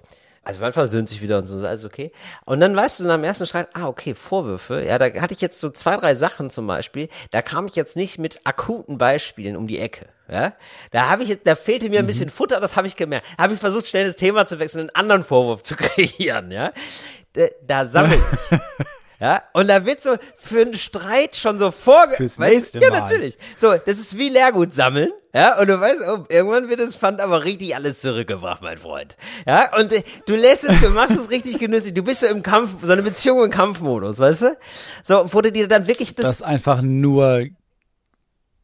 also 0.44 0.62
man 0.62 0.74
versöhnt 0.74 1.10
sich 1.10 1.22
wieder 1.22 1.38
und 1.38 1.46
so, 1.46 1.56
alles 1.58 1.86
okay. 1.86 2.12
Und 2.46 2.60
dann 2.60 2.76
weißt 2.76 3.00
du 3.00 3.04
nach 3.06 3.16
dem 3.16 3.24
ersten 3.24 3.46
Streit, 3.46 3.70
ah, 3.74 3.88
okay, 3.88 4.16
Vorwürfe, 4.16 4.84
ja, 4.84 4.98
da 4.98 5.06
hatte 5.22 5.34
ich 5.34 5.42
jetzt 5.42 5.60
so 5.60 5.70
zwei, 5.70 5.96
drei 5.98 6.16
Sachen 6.16 6.50
zum 6.50 6.66
Beispiel, 6.66 7.08
da 7.32 7.42
kam 7.42 7.68
ich 7.68 7.76
jetzt 7.76 7.96
nicht 7.96 8.18
mit 8.18 8.42
akuten 8.46 8.98
Beispielen 8.98 9.56
um 9.56 9.68
die 9.68 9.80
Ecke. 9.80 10.08
Ja, 10.32 10.54
da 10.92 11.10
habe 11.10 11.24
ich 11.24 11.30
jetzt, 11.30 11.48
da 11.48 11.56
fehlte 11.56 11.90
mir 11.90 12.00
ein 12.00 12.08
bisschen 12.08 12.30
Futter, 12.30 12.60
das 12.60 12.76
habe 12.76 12.86
ich 12.86 12.96
gemerkt. 12.96 13.26
Habe 13.38 13.54
ich 13.54 13.60
versucht, 13.60 13.88
schnell 13.88 14.06
das 14.06 14.16
Thema 14.16 14.46
zu 14.46 14.60
wechseln, 14.60 14.82
einen 14.82 14.96
anderen 14.96 15.24
Vorwurf 15.24 15.64
zu 15.64 15.76
kreieren, 15.76 16.52
ja. 16.52 16.72
Da, 17.34 17.48
da 17.66 17.86
sammel 17.86 18.18
ich. 18.18 18.60
Ja, 19.20 19.44
und 19.54 19.68
da 19.68 19.86
wird 19.86 20.02
so 20.02 20.16
für 20.38 20.62
einen 20.62 20.76
Streit 20.76 21.36
schon 21.36 21.58
so 21.58 21.72
vorge... 21.72 22.16
Fürs 22.16 22.40
weißt 22.40 22.52
du? 22.52 22.56
nächste 22.56 22.80
Ja, 22.80 22.90
Mal. 22.90 23.02
natürlich. 23.02 23.38
So, 23.58 23.74
das 23.74 24.00
ist 24.00 24.18
wie 24.18 24.30
Leergut 24.30 24.72
sammeln. 24.74 25.12
Ja, 25.34 25.60
und 25.60 25.68
du 25.68 25.80
weißt, 25.80 26.02
oh, 26.08 26.26
irgendwann 26.30 26.70
wird 26.70 26.80
das 26.80 26.96
Pfand 26.96 27.20
aber 27.20 27.44
richtig 27.44 27.76
alles 27.76 28.00
zurückgebracht, 28.00 28.62
mein 28.62 28.78
Freund. 28.78 29.18
Ja, 29.46 29.78
und 29.78 29.92
äh, 29.92 30.04
du 30.26 30.36
lässt 30.36 30.64
es, 30.64 30.80
du 30.82 30.90
machst 30.90 31.18
es 31.18 31.30
richtig 31.30 31.60
genüsslich. 31.60 31.94
Du 31.94 32.02
bist 32.02 32.22
so 32.22 32.28
im 32.28 32.44
Kampf, 32.44 32.78
so 32.82 32.92
eine 32.92 33.04
Beziehung 33.04 33.44
im 33.44 33.52
Kampfmodus, 33.52 34.18
weißt 34.18 34.42
du? 34.42 34.58
So, 35.04 35.28
du 35.42 35.52
dir 35.52 35.68
dann 35.68 35.86
wirklich 35.88 36.16
das, 36.16 36.26
Das 36.26 36.36
ist 36.38 36.44
einfach 36.44 36.82
nur 36.82 37.46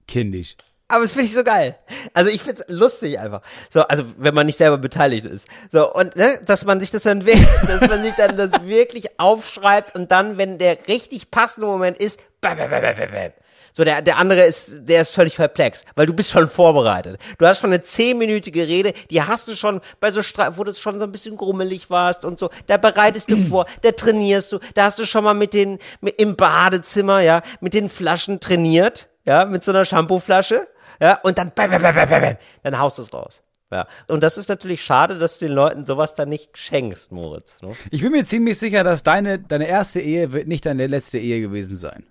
kindisch. 0.08 0.56
Aber 0.88 1.02
das 1.04 1.14
finde 1.14 1.26
ich 1.26 1.34
so 1.34 1.44
geil. 1.44 1.78
Also 2.14 2.30
ich 2.30 2.44
find's 2.44 2.64
lustig 2.68 3.20
einfach. 3.20 3.42
So, 3.70 3.82
also 3.82 4.04
wenn 4.18 4.36
man 4.36 4.46
nicht 4.46 4.58
selber 4.58 4.78
beteiligt 4.78 5.26
ist. 5.26 5.48
So, 5.72 5.92
und 5.92 6.16
ne, 6.16 6.40
dass 6.46 6.66
man 6.66 6.80
sich 6.80 6.92
das 6.92 7.04
dann 7.04 7.26
wirklich, 7.26 7.48
dass 7.68 7.90
man 7.90 8.04
sich 8.04 8.14
dann 8.14 8.38
das 8.38 8.52
wirklich 8.64 9.20
aufschreibt 9.20 9.96
und 9.96 10.12
dann, 10.12 10.38
wenn 10.38 10.58
der 10.58 10.78
richtig 10.88 11.32
passende 11.32 11.68
Moment 11.68 11.98
ist, 11.98 12.20
bam, 12.42 12.58
bam, 12.58 12.70
bam, 12.70 12.82
bam, 12.82 12.96
bam. 12.96 13.32
So, 13.78 13.84
der, 13.84 14.02
der 14.02 14.18
andere 14.18 14.46
ist, 14.46 14.72
der 14.88 15.02
ist 15.02 15.12
völlig 15.12 15.36
perplex, 15.36 15.84
weil 15.96 16.06
du 16.06 16.14
bist 16.14 16.32
schon 16.32 16.48
vorbereitet. 16.48 17.20
Du 17.40 17.46
hast 17.46 17.60
schon 17.60 17.72
eine 17.72 17.84
zehnminütige 17.84 18.66
Rede, 18.70 18.94
die 19.10 19.22
hast 19.22 19.50
du 19.50 19.56
schon 19.56 19.82
bei 20.00 20.12
so 20.12 20.22
Streit, 20.22 20.58
wo 20.58 20.64
du 20.64 20.72
schon 20.74 20.98
so 20.98 21.04
ein 21.04 21.12
bisschen 21.12 21.36
grummelig 21.36 21.90
warst 21.90 22.24
und 22.24 22.40
so, 22.40 22.52
da 22.68 22.78
bereitest 22.78 23.30
du 23.30 23.36
vor, 23.50 23.66
da 23.82 23.92
trainierst 23.92 24.54
du, 24.54 24.60
da 24.76 24.86
hast 24.86 24.98
du 24.98 25.06
schon 25.06 25.26
mal 25.26 25.34
mit 25.34 25.54
den, 25.54 25.80
mit, 26.00 26.22
im 26.22 26.38
Badezimmer, 26.38 27.20
ja, 27.20 27.42
mit 27.60 27.74
den 27.74 27.90
Flaschen 27.90 28.40
trainiert, 28.40 29.10
ja, 29.26 29.44
mit 29.44 29.62
so 29.66 29.72
einer 29.72 29.84
Shampooflasche, 29.84 30.70
ja, 31.00 31.20
und 31.24 31.38
dann, 31.38 31.52
bam, 31.54 31.72
bam, 31.72 31.82
bam, 31.82 31.96
bam, 31.96 32.38
dann 32.64 32.80
haust 32.80 32.98
du 32.98 33.02
es 33.02 33.14
raus. 33.14 33.44
Ja, 33.72 33.88
und 34.08 34.22
das 34.22 34.38
ist 34.38 34.48
natürlich 34.48 34.84
schade, 34.84 35.18
dass 35.18 35.40
du 35.40 35.48
den 35.48 35.56
Leuten 35.56 35.86
sowas 35.86 36.14
dann 36.14 36.30
nicht 36.30 36.58
schenkst, 36.58 37.12
Moritz. 37.12 37.62
Ne? 37.62 37.74
Ich 37.90 38.02
bin 38.02 38.12
mir 38.12 38.24
ziemlich 38.24 38.60
sicher, 38.60 38.84
dass 38.84 39.04
deine, 39.04 39.40
deine 39.40 39.68
erste 39.68 40.00
Ehe 40.00 40.34
wird 40.34 40.48
nicht 40.48 40.66
deine 40.66 40.86
letzte 40.88 41.18
Ehe 41.18 41.42
gewesen 41.42 41.76
sein. 41.76 42.04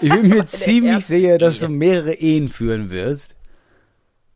Ich 0.00 0.10
bin 0.10 0.28
mir 0.28 0.46
ziemlich 0.46 1.04
sicher, 1.04 1.36
dass 1.36 1.60
du 1.60 1.68
mehrere 1.68 2.14
Ehen 2.14 2.48
führen 2.48 2.90
wirst. 2.90 3.36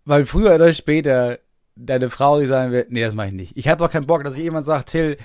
Weil 0.04 0.26
früher 0.26 0.54
oder 0.54 0.72
später 0.74 1.38
deine 1.76 2.10
Frau 2.10 2.40
die 2.40 2.46
sagen 2.46 2.72
wird, 2.72 2.90
nee, 2.90 3.02
das 3.02 3.14
mache 3.14 3.28
ich 3.28 3.32
nicht. 3.34 3.56
Ich 3.56 3.68
habe 3.68 3.82
doch 3.84 3.90
keinen 3.90 4.06
Bock, 4.06 4.24
dass 4.24 4.34
ich 4.34 4.44
jemand 4.44 4.66
sagt, 4.66 4.90
Till, 4.90 5.16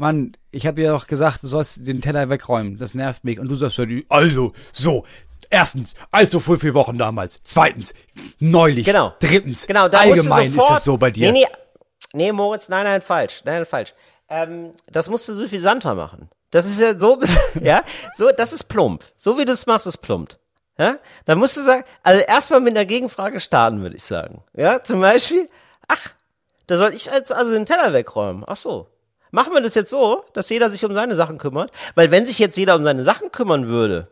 Mann, 0.00 0.34
ich 0.50 0.66
habe 0.66 0.80
dir 0.80 0.92
doch 0.92 1.06
gesagt, 1.06 1.42
du 1.42 1.46
sollst 1.46 1.86
den 1.86 2.00
Teller 2.00 2.30
wegräumen. 2.30 2.78
Das 2.78 2.94
nervt 2.94 3.22
mich. 3.22 3.38
Und 3.38 3.48
du 3.48 3.54
sagst 3.54 3.78
also, 4.08 4.52
so, 4.72 5.04
erstens, 5.50 5.94
also 6.10 6.40
vor 6.40 6.58
vier 6.58 6.72
Wochen 6.72 6.96
damals. 6.96 7.42
Zweitens, 7.42 7.92
neulich. 8.38 8.86
Genau. 8.86 9.12
Drittens, 9.20 9.66
Genau, 9.66 9.88
da 9.88 9.98
allgemein 9.98 10.48
ist 10.48 10.54
sofort, 10.54 10.70
das 10.70 10.84
so 10.84 10.96
bei 10.96 11.10
dir. 11.10 11.30
Nee, 11.30 11.40
nee, 11.40 11.46
nee, 12.14 12.32
Moritz, 12.32 12.70
nein, 12.70 12.84
nein, 12.84 13.02
falsch. 13.02 13.42
Nein, 13.44 13.56
nein, 13.56 13.66
falsch. 13.66 13.92
Ähm, 14.30 14.70
das 14.90 15.10
musst 15.10 15.28
du 15.28 15.34
suffisanter 15.34 15.94
machen. 15.94 16.30
Das 16.50 16.66
ist 16.66 16.80
ja 16.80 16.98
so, 16.98 17.20
ja, 17.60 17.84
so, 18.16 18.30
das 18.34 18.54
ist 18.54 18.64
plump. 18.64 19.04
So 19.18 19.38
wie 19.38 19.44
du 19.44 19.52
es 19.52 19.66
machst, 19.66 19.86
ist 19.86 19.98
plump. 19.98 20.38
Ja? 20.78 20.96
Dann 21.26 21.38
musst 21.38 21.58
du 21.58 21.62
sagen, 21.62 21.84
also 22.02 22.22
erstmal 22.22 22.60
mit 22.60 22.74
einer 22.74 22.86
Gegenfrage 22.86 23.38
starten, 23.38 23.82
würde 23.82 23.96
ich 23.96 24.04
sagen. 24.04 24.42
Ja, 24.54 24.82
zum 24.82 25.02
Beispiel, 25.02 25.46
ach, 25.88 26.14
da 26.66 26.78
soll 26.78 26.94
ich 26.94 27.04
jetzt 27.04 27.32
also 27.32 27.52
den 27.52 27.66
Teller 27.66 27.92
wegräumen. 27.92 28.44
Ach 28.46 28.56
so. 28.56 28.88
Machen 29.30 29.52
wir 29.52 29.60
das 29.60 29.74
jetzt 29.74 29.90
so, 29.90 30.24
dass 30.32 30.48
jeder 30.48 30.70
sich 30.70 30.84
um 30.84 30.94
seine 30.94 31.14
Sachen 31.14 31.38
kümmert? 31.38 31.70
Weil 31.94 32.10
wenn 32.10 32.26
sich 32.26 32.38
jetzt 32.38 32.56
jeder 32.56 32.76
um 32.76 32.84
seine 32.84 33.04
Sachen 33.04 33.30
kümmern 33.32 33.68
würde, 33.68 34.08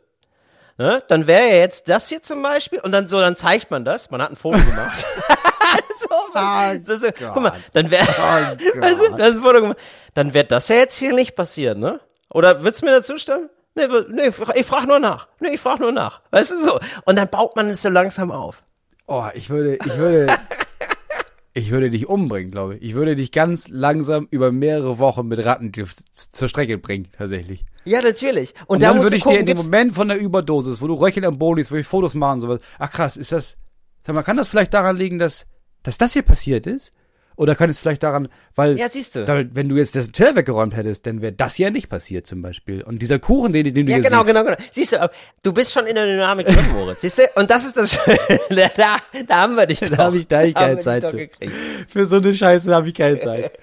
ne, 0.76 1.02
dann 1.08 1.26
wäre 1.26 1.48
ja 1.48 1.56
jetzt 1.56 1.88
das 1.88 2.08
hier 2.08 2.22
zum 2.22 2.42
Beispiel 2.42 2.80
und 2.80 2.92
dann 2.92 3.08
so, 3.08 3.20
dann 3.20 3.36
zeigt 3.36 3.70
man 3.70 3.84
das. 3.84 4.10
Man 4.10 4.22
hat 4.22 4.30
ein 4.30 4.36
Foto 4.36 4.58
gemacht. 4.58 5.04
so, 6.00 6.96
so, 6.96 6.96
so, 6.96 7.08
guck 7.32 7.42
mal, 7.42 7.52
dann 7.72 7.90
wäre, 7.90 8.06
weißt 8.76 9.00
du, 9.00 9.16
das 9.16 9.34
ein 9.34 9.42
Foto 9.42 9.60
gemacht. 9.60 9.78
Dann 10.14 10.34
wird 10.34 10.50
das 10.52 10.68
ja 10.68 10.76
jetzt 10.76 10.96
hier 10.96 11.12
nicht 11.12 11.36
passieren, 11.36 11.80
ne? 11.80 12.00
Oder 12.30 12.62
würdest 12.62 12.82
du 12.82 12.86
mir 12.86 12.92
dazu 12.92 13.16
stimmen? 13.16 13.48
Nee, 13.74 13.86
nee, 14.08 14.32
ich 14.54 14.66
frage 14.66 14.86
nur 14.86 14.98
nach. 14.98 15.28
Nee, 15.40 15.50
ich 15.54 15.60
frage 15.60 15.82
nur 15.82 15.92
nach. 15.92 16.20
Weißt 16.30 16.50
du 16.50 16.58
so? 16.58 16.80
Und 17.04 17.18
dann 17.18 17.28
baut 17.28 17.54
man 17.56 17.68
es 17.68 17.82
so 17.82 17.88
langsam 17.88 18.32
auf. 18.32 18.62
Oh, 19.06 19.26
ich 19.34 19.50
würde, 19.50 19.76
ich 19.76 19.96
würde, 19.96 20.26
ich 21.58 21.70
würde 21.70 21.90
dich 21.90 22.08
umbringen, 22.08 22.50
glaube 22.50 22.76
ich. 22.76 22.82
Ich 22.82 22.94
würde 22.94 23.16
dich 23.16 23.32
ganz 23.32 23.68
langsam 23.68 24.28
über 24.30 24.52
mehrere 24.52 24.98
Wochen 24.98 25.26
mit 25.26 25.44
Rattengift 25.44 25.98
zur 26.14 26.48
Strecke 26.48 26.78
bringen, 26.78 27.08
tatsächlich. 27.16 27.64
Ja, 27.84 28.00
natürlich. 28.00 28.54
Und, 28.62 28.76
Und 28.76 28.82
da 28.82 28.92
dann 28.92 29.02
würde 29.02 29.16
ich 29.16 29.22
dir 29.22 29.30
gucken, 29.30 29.40
in 29.40 29.46
dem 29.46 29.56
Moment 29.56 29.94
von 29.94 30.08
der 30.08 30.18
Überdosis, 30.18 30.80
wo 30.80 30.86
du 30.86 30.94
röcheln 30.94 31.24
am 31.24 31.38
Boden 31.38 31.58
liegst, 31.58 31.72
wo 31.72 31.76
ich 31.76 31.86
Fotos 31.86 32.14
machen, 32.14 32.40
sowas. 32.40 32.60
Ach 32.78 32.90
krass, 32.90 33.16
ist 33.16 33.32
das, 33.32 33.56
sag 34.02 34.14
mal, 34.14 34.22
kann 34.22 34.36
das 34.36 34.48
vielleicht 34.48 34.72
daran 34.72 34.96
liegen, 34.96 35.18
dass, 35.18 35.46
dass 35.82 35.98
das 35.98 36.12
hier 36.12 36.22
passiert 36.22 36.66
ist? 36.66 36.92
Oder 37.38 37.54
kann 37.54 37.70
es 37.70 37.78
vielleicht 37.78 38.02
daran, 38.02 38.28
weil, 38.56 38.76
Ja, 38.76 38.86
siehst 38.90 39.14
du. 39.14 39.24
da, 39.24 39.42
wenn 39.52 39.68
du 39.68 39.76
jetzt 39.76 39.94
das 39.94 40.10
Teller 40.10 40.34
weggeräumt 40.34 40.74
hättest, 40.76 41.06
dann 41.06 41.22
wäre 41.22 41.32
das 41.32 41.56
ja 41.56 41.70
nicht 41.70 41.88
passiert 41.88 42.26
zum 42.26 42.42
Beispiel. 42.42 42.82
Und 42.82 43.00
dieser 43.00 43.18
Kuchen, 43.20 43.52
den, 43.52 43.72
den 43.72 43.86
du 43.86 43.92
Ja, 43.92 43.98
genau, 43.98 44.24
siehst, 44.24 44.26
genau, 44.26 44.44
genau. 44.44 44.56
Siehst 44.72 44.92
du, 44.92 45.10
du 45.44 45.52
bist 45.52 45.72
schon 45.72 45.86
in 45.86 45.94
der 45.94 46.06
Dynamik 46.06 46.48
drin, 46.48 46.58
Moritz. 46.74 47.00
Siehst 47.00 47.18
du? 47.18 47.22
Und 47.36 47.48
das 47.50 47.64
ist 47.64 47.76
das 47.76 47.92
Schöne. 47.94 48.18
Da, 48.76 48.96
da 49.26 49.36
haben 49.42 49.54
wir 49.56 49.66
dich 49.66 49.80
doch. 49.80 49.96
hab 49.96 50.14
ich- 50.14 50.26
da 50.26 50.40
hab 50.40 50.46
ich 50.46 50.54
keine 50.54 50.78
Zeit 50.80 51.08
zu. 51.08 51.16
gekriegt. 51.16 51.52
für 51.88 52.04
so 52.06 52.16
eine 52.16 52.34
Scheiße 52.34 52.74
habe 52.74 52.88
ich 52.88 52.94
keine 52.94 53.18
Zeit. 53.20 53.52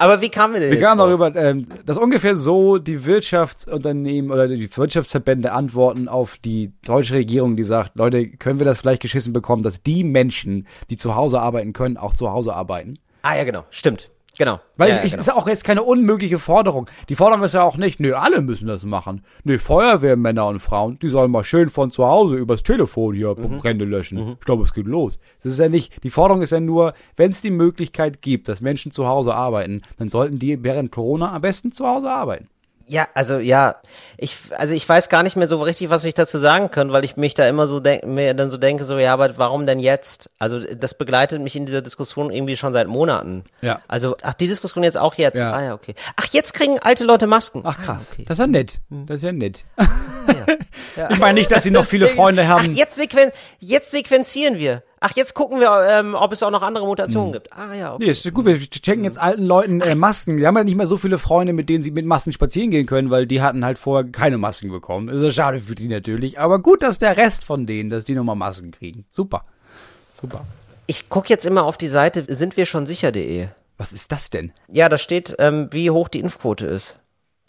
Aber 0.00 0.22
wie 0.22 0.30
kamen 0.30 0.54
wir 0.54 0.60
denn 0.60 0.70
Wir 0.70 0.80
kamen 0.80 0.96
darüber, 0.96 1.36
ähm, 1.36 1.66
dass 1.84 1.98
ungefähr 1.98 2.34
so 2.34 2.78
die 2.78 3.04
Wirtschaftsunternehmen 3.04 4.30
oder 4.30 4.48
die 4.48 4.74
Wirtschaftsverbände 4.74 5.52
antworten 5.52 6.08
auf 6.08 6.38
die 6.38 6.72
deutsche 6.86 7.12
Regierung, 7.12 7.54
die 7.54 7.64
sagt, 7.64 7.96
Leute, 7.96 8.26
können 8.30 8.58
wir 8.58 8.64
das 8.64 8.80
vielleicht 8.80 9.02
geschissen 9.02 9.34
bekommen, 9.34 9.62
dass 9.62 9.82
die 9.82 10.02
Menschen, 10.02 10.66
die 10.88 10.96
zu 10.96 11.16
Hause 11.16 11.42
arbeiten 11.42 11.74
können, 11.74 11.98
auch 11.98 12.14
zu 12.14 12.30
Hause 12.30 12.54
arbeiten? 12.54 12.98
Ah, 13.20 13.36
ja, 13.36 13.44
genau. 13.44 13.66
Stimmt. 13.68 14.10
Genau. 14.38 14.58
Weil 14.76 14.90
ja, 14.90 15.04
ich, 15.04 15.12
ja, 15.12 15.18
ist 15.18 15.32
auch 15.32 15.46
jetzt 15.48 15.64
keine 15.64 15.82
unmögliche 15.82 16.38
Forderung. 16.38 16.88
Die 17.08 17.14
Forderung 17.14 17.44
ist 17.44 17.54
ja 17.54 17.62
auch 17.62 17.76
nicht, 17.76 18.00
nö, 18.00 18.14
alle 18.14 18.40
müssen 18.40 18.66
das 18.66 18.84
machen. 18.84 19.24
Nö, 19.44 19.58
Feuerwehrmänner 19.58 20.46
und 20.46 20.60
Frauen, 20.60 20.98
die 21.00 21.08
sollen 21.08 21.30
mal 21.30 21.44
schön 21.44 21.68
von 21.68 21.90
zu 21.90 22.06
Hause 22.06 22.36
übers 22.36 22.62
Telefon 22.62 23.14
hier 23.14 23.30
Mhm. 23.30 23.58
Brände 23.58 23.84
löschen. 23.84 24.36
Ich 24.40 24.44
glaube, 24.46 24.64
es 24.64 24.72
geht 24.72 24.86
los. 24.86 25.18
Das 25.42 25.52
ist 25.52 25.58
ja 25.58 25.68
nicht, 25.68 26.02
die 26.04 26.10
Forderung 26.10 26.42
ist 26.42 26.52
ja 26.52 26.60
nur, 26.60 26.94
wenn 27.16 27.32
es 27.32 27.42
die 27.42 27.50
Möglichkeit 27.50 28.22
gibt, 28.22 28.48
dass 28.48 28.60
Menschen 28.60 28.92
zu 28.92 29.06
Hause 29.06 29.34
arbeiten, 29.34 29.82
dann 29.98 30.08
sollten 30.10 30.38
die 30.38 30.62
während 30.64 30.90
Corona 30.90 31.32
am 31.34 31.42
besten 31.42 31.72
zu 31.72 31.86
Hause 31.86 32.10
arbeiten. 32.10 32.48
Ja, 32.90 33.06
also 33.14 33.38
ja, 33.38 33.76
ich 34.18 34.36
also 34.58 34.74
ich 34.74 34.88
weiß 34.88 35.08
gar 35.08 35.22
nicht 35.22 35.36
mehr 35.36 35.46
so 35.46 35.62
richtig, 35.62 35.90
was 35.90 36.02
ich 36.02 36.12
dazu 36.14 36.38
sagen 36.38 36.72
kann, 36.72 36.90
weil 36.90 37.04
ich 37.04 37.16
mich 37.16 37.34
da 37.34 37.46
immer 37.46 37.68
so 37.68 37.78
denk, 37.78 38.04
mir 38.04 38.34
dann 38.34 38.50
so 38.50 38.56
denke, 38.56 38.82
so 38.82 38.98
ja, 38.98 39.12
aber 39.12 39.38
warum 39.38 39.64
denn 39.64 39.78
jetzt? 39.78 40.28
Also 40.40 40.58
das 40.58 40.94
begleitet 40.94 41.40
mich 41.40 41.54
in 41.54 41.66
dieser 41.66 41.82
Diskussion 41.82 42.32
irgendwie 42.32 42.56
schon 42.56 42.72
seit 42.72 42.88
Monaten. 42.88 43.44
Ja. 43.62 43.80
Also 43.86 44.16
ach 44.22 44.34
die 44.34 44.48
Diskussion 44.48 44.82
jetzt 44.82 44.98
auch 44.98 45.14
jetzt. 45.14 45.38
Ja. 45.38 45.52
Ah 45.52 45.62
ja, 45.62 45.74
okay. 45.74 45.94
Ach 46.16 46.26
jetzt 46.32 46.52
kriegen 46.52 46.80
alte 46.80 47.04
Leute 47.04 47.28
Masken. 47.28 47.62
Ach 47.64 47.78
krass, 47.78 48.08
Ah, 48.10 48.14
okay. 48.14 48.24
das 48.26 48.38
ist 48.38 48.40
ja 48.40 48.46
nett. 48.48 48.80
Das 48.90 49.16
ist 49.18 49.22
ja 49.22 49.32
nett. 49.32 49.64
Ja. 50.96 51.08
Ich 51.10 51.18
meine 51.18 51.34
nicht, 51.34 51.50
dass 51.50 51.62
sie 51.62 51.70
noch 51.70 51.84
viele 51.84 52.06
Freunde 52.06 52.46
haben. 52.46 52.68
Ach 52.72 52.76
jetzt 52.76 52.96
sequen 52.96 53.30
jetzt 53.58 53.90
sequenzieren 53.90 54.58
wir. 54.58 54.82
Ach 55.02 55.12
jetzt 55.16 55.32
gucken 55.34 55.60
wir, 55.60 55.86
ähm, 55.90 56.14
ob 56.14 56.30
es 56.32 56.42
auch 56.42 56.50
noch 56.50 56.60
andere 56.60 56.84
Mutationen 56.86 57.32
gibt. 57.32 57.50
Ah 57.56 57.72
ja, 57.74 57.94
okay. 57.94 58.04
Nee, 58.04 58.10
ist 58.10 58.34
gut, 58.34 58.44
wir 58.44 58.58
schenken 58.84 59.04
jetzt 59.04 59.18
alten 59.18 59.44
Leuten 59.46 59.80
äh, 59.80 59.94
Masken. 59.94 60.36
Die 60.36 60.46
haben 60.46 60.56
ja 60.58 60.62
nicht 60.64 60.76
mehr 60.76 60.86
so 60.86 60.98
viele 60.98 61.16
Freunde, 61.16 61.54
mit 61.54 61.70
denen 61.70 61.82
sie 61.82 61.90
mit 61.90 62.04
Masken 62.04 62.32
spazieren 62.32 62.70
gehen 62.70 62.84
können, 62.84 63.08
weil 63.08 63.26
die 63.26 63.40
hatten 63.40 63.64
halt 63.64 63.78
vorher 63.78 64.10
keine 64.10 64.36
Masken 64.36 64.70
bekommen. 64.70 65.08
Ist 65.08 65.22
ja 65.22 65.32
schade 65.32 65.60
für 65.60 65.74
die 65.74 65.88
natürlich. 65.88 66.38
Aber 66.38 66.58
gut, 66.58 66.82
dass 66.82 66.98
der 66.98 67.16
Rest 67.16 67.44
von 67.46 67.66
denen, 67.66 67.88
dass 67.88 68.04
die 68.04 68.14
nochmal 68.14 68.36
Masken 68.36 68.72
kriegen. 68.72 69.06
Super. 69.10 69.44
Super. 70.12 70.44
Ich 70.86 71.08
guck 71.08 71.30
jetzt 71.30 71.46
immer 71.46 71.64
auf 71.64 71.78
die 71.78 71.88
Seite 71.88 72.24
sind 72.28 72.58
wir 72.58 72.66
schon 72.66 72.84
sicher.de. 72.84 73.48
Was 73.78 73.94
ist 73.94 74.12
das 74.12 74.28
denn? 74.28 74.52
Ja, 74.68 74.90
da 74.90 74.98
steht, 74.98 75.34
ähm, 75.38 75.68
wie 75.70 75.90
hoch 75.90 76.08
die 76.08 76.20
Impfquote 76.20 76.66
ist. 76.66 76.96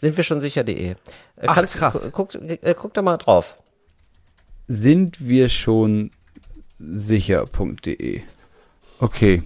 Sind 0.00 0.16
wir 0.16 0.24
schon 0.24 0.40
sicher.de. 0.40 0.90
Äh, 0.92 0.96
Ach, 1.46 1.66
krass. 1.66 2.02
gu- 2.02 2.10
Guck, 2.12 2.34
äh, 2.34 2.74
guck 2.78 2.94
da 2.94 3.02
mal 3.02 3.18
drauf. 3.18 3.56
Sind 4.68 5.18
wir 5.28 5.48
schon 5.50 6.10
sicher.de. 6.82 8.22
Okay. 9.00 9.42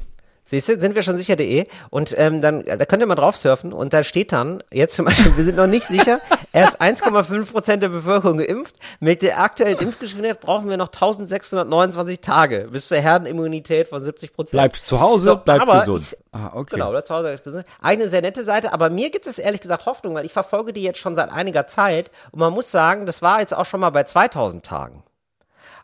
Siehst 0.49 0.68
du, 0.68 0.78
sind 0.80 0.95
wir 0.95 1.03
schon 1.03 1.16
sicher.de 1.16 1.66
und 1.91 2.14
ähm, 2.16 2.41
dann 2.41 2.64
da 2.64 2.76
könnt 2.84 3.03
ihr 3.03 3.07
mal 3.07 3.16
drauf 3.16 3.37
surfen 3.37 3.72
und 3.72 3.93
da 3.93 4.05
steht 4.05 4.30
dann, 4.30 4.62
jetzt 4.72 4.95
zum 4.95 5.05
Beispiel, 5.07 5.37
wir 5.37 5.43
sind 5.43 5.57
noch 5.57 5.66
nicht 5.66 5.89
sicher, 5.89 6.20
erst 6.53 6.80
1,5 6.80 7.51
Prozent 7.51 7.82
der 7.82 7.89
Bevölkerung 7.89 8.39
geimpft. 8.39 8.76
Mit 9.01 9.22
der 9.22 9.41
aktuellen 9.43 9.76
Impfgeschwindigkeit 9.78 10.41
brauchen 10.41 10.70
wir 10.70 10.76
noch 10.76 10.87
1629 10.87 12.20
Tage 12.20 12.68
bis 12.70 12.87
zur 12.87 12.99
Herdenimmunität 12.99 13.89
von 13.89 14.05
70 14.05 14.32
Prozent. 14.34 14.53
Bleibt 14.53 14.76
zu 14.76 15.01
Hause, 15.01 15.30
So, 15.30 15.37
bleibt 15.37 15.66
gesund. 15.68 16.05
ich- 16.12 16.16
ah, 16.30 16.53
okay. 16.55 16.76
Genau, 16.76 16.93
das 16.93 17.11
war 17.11 17.24
eine 17.82 18.09
sehr 18.09 18.22
nette 18.22 18.45
Seite, 18.45 18.72
aber 18.72 18.89
mir 18.89 19.11
gibt 19.11 19.26
es 19.26 19.41
ehrlich 19.41 19.61
gesagt 19.62 19.84
Hoffnung, 19.87 20.14
weil 20.14 20.26
ich 20.26 20.32
verfolge 20.32 20.72
die 20.72 20.82
jetzt 20.84 20.99
schon 21.01 21.16
seit 21.16 21.32
einiger 21.32 21.66
Zeit 21.66 22.09
und 22.30 22.39
man 22.39 22.53
muss 22.53 22.70
sagen, 22.70 23.05
das 23.05 23.20
war 23.20 23.41
jetzt 23.41 23.53
auch 23.53 23.66
schon 23.66 23.80
mal 23.80 23.91
bei 23.91 24.05
2000 24.05 24.64
Tagen. 24.64 25.03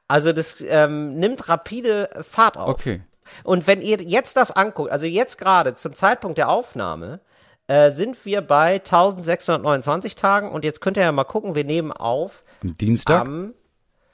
Also 0.09 0.32
das 0.32 0.62
ähm, 0.66 1.18
nimmt 1.18 1.48
rapide 1.48 2.11
Fahrt 2.28 2.57
auf. 2.59 2.68
Okay. 2.68 3.03
Und 3.44 3.66
wenn 3.66 3.80
ihr 3.80 4.00
jetzt 4.03 4.36
das 4.36 4.50
anguckt, 4.50 4.90
also 4.90 5.07
jetzt 5.07 5.38
gerade 5.38 5.74
zum 5.74 5.94
Zeitpunkt 5.94 6.38
der 6.38 6.48
Aufnahme, 6.48 7.20
äh, 7.66 7.90
sind 7.90 8.24
wir 8.24 8.42
bei 8.42 8.74
1629 8.74 10.14
Tagen 10.14 10.50
und 10.50 10.64
jetzt 10.64 10.80
könnt 10.80 10.96
ihr 10.96 11.05
ja 11.05 11.12
mal 11.12 11.24
gucken, 11.24 11.55
wir 11.55 11.64
nehmen 11.64 11.92
auf 11.92 12.42
Am 12.62 12.76
Dienstag? 12.76 13.20
am 13.22 13.55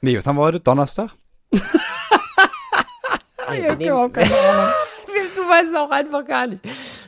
nee, 0.01 0.17
was 0.17 0.27
haben 0.27 0.37
wir 0.37 0.43
heute? 0.43 0.61
Donnerstag? 0.61 1.11
Nee, 3.51 3.63
wir 3.63 3.77
nehmen, 3.77 4.13
du 4.13 4.21
weißt 4.21 5.69
es 5.73 5.75
auch 5.75 5.91
einfach 5.91 6.25
gar 6.25 6.47
nicht. 6.47 6.63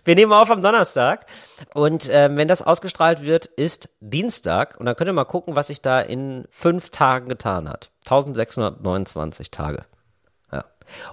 Wir 0.04 0.14
nehmen 0.14 0.32
auf 0.32 0.50
am 0.50 0.62
Donnerstag 0.62 1.26
und 1.74 2.08
ähm, 2.10 2.36
wenn 2.36 2.48
das 2.48 2.62
ausgestrahlt 2.62 3.22
wird, 3.22 3.46
ist 3.46 3.88
Dienstag 4.00 4.78
und 4.78 4.86
dann 4.86 4.96
könnt 4.96 5.08
ihr 5.08 5.12
mal 5.12 5.24
gucken, 5.24 5.56
was 5.56 5.68
sich 5.68 5.80
da 5.82 6.00
in 6.00 6.46
fünf 6.50 6.90
Tagen 6.90 7.28
getan 7.28 7.68
hat. 7.68 7.90
1629 8.04 9.50
Tage. 9.50 9.84
Ja. 10.52 10.64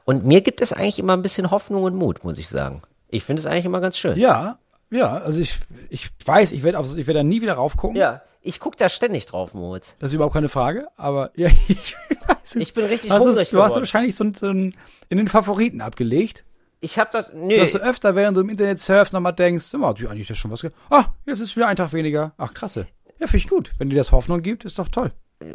Und 0.05 0.25
mir 0.25 0.41
gibt 0.41 0.61
es 0.61 0.73
eigentlich 0.73 0.99
immer 0.99 1.13
ein 1.13 1.21
bisschen 1.21 1.51
Hoffnung 1.51 1.83
und 1.83 1.95
Mut, 1.95 2.23
muss 2.23 2.37
ich 2.37 2.47
sagen. 2.49 2.81
Ich 3.09 3.23
finde 3.23 3.39
es 3.41 3.45
eigentlich 3.45 3.65
immer 3.65 3.79
ganz 3.81 3.97
schön. 3.97 4.17
Ja, 4.17 4.57
ja, 4.89 5.17
also 5.17 5.41
ich, 5.41 5.59
ich 5.89 6.09
weiß, 6.25 6.51
ich 6.53 6.63
werde 6.63 6.81
ich 6.95 7.07
werd 7.07 7.17
da 7.17 7.23
nie 7.23 7.41
wieder 7.41 7.53
raufgucken. 7.53 7.97
Ja, 7.97 8.21
ich 8.41 8.59
gucke 8.59 8.77
da 8.77 8.87
ständig 8.87 9.25
drauf, 9.25 9.53
Moritz. 9.53 9.95
Das 9.99 10.11
ist 10.11 10.15
überhaupt 10.15 10.33
keine 10.33 10.49
Frage, 10.49 10.87
aber 10.95 11.31
ja, 11.35 11.47
ich 11.67 11.95
weiß 12.27 12.55
nicht. 12.55 12.69
Ich 12.69 12.73
bin 12.73 12.85
richtig 12.85 13.11
hungrig 13.11 13.41
ist, 13.43 13.53
Du 13.53 13.61
hast 13.61 13.69
geworden. 13.69 13.81
wahrscheinlich 13.81 14.15
so, 14.15 14.25
so 14.33 14.47
ein, 14.47 14.75
in 15.09 15.17
den 15.17 15.27
Favoriten 15.27 15.81
abgelegt. 15.81 16.45
Ich 16.79 16.99
habe 16.99 17.09
das, 17.11 17.31
nö, 17.33 17.57
Dass 17.57 17.71
du 17.71 17.79
öfter, 17.79 18.15
während 18.15 18.37
du 18.37 18.41
im 18.41 18.49
Internet 18.49 18.79
surfst, 18.79 19.13
nochmal 19.13 19.33
denkst, 19.33 19.73
immer, 19.73 19.87
hat 19.87 20.05
eigentlich 20.05 20.27
das 20.27 20.37
schon 20.37 20.51
was 20.51 20.63
Ah, 20.89 21.05
jetzt 21.25 21.41
ist 21.41 21.55
wieder 21.55 21.67
ein 21.67 21.75
Tag 21.75 21.93
weniger. 21.93 22.33
Ach, 22.37 22.53
klasse. 22.53 22.87
Ja, 23.19 23.25
finde 23.27 23.37
ich 23.37 23.49
gut. 23.49 23.71
Wenn 23.79 23.89
dir 23.89 23.95
das 23.95 24.11
Hoffnung 24.11 24.41
gibt, 24.41 24.63
ist 24.65 24.77
doch 24.77 24.89
toll. 24.89 25.11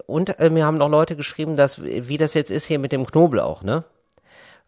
und 0.07 0.39
äh, 0.41 0.51
mir 0.51 0.65
haben 0.65 0.79
noch 0.79 0.89
Leute 0.89 1.15
geschrieben, 1.17 1.57
dass 1.57 1.81
wie 1.83 2.17
das 2.17 2.35
jetzt 2.35 2.51
ist 2.51 2.65
hier 2.67 2.79
mit 2.79 2.93
dem 2.93 3.07
Knoblauch, 3.07 3.63
ne? 3.63 3.85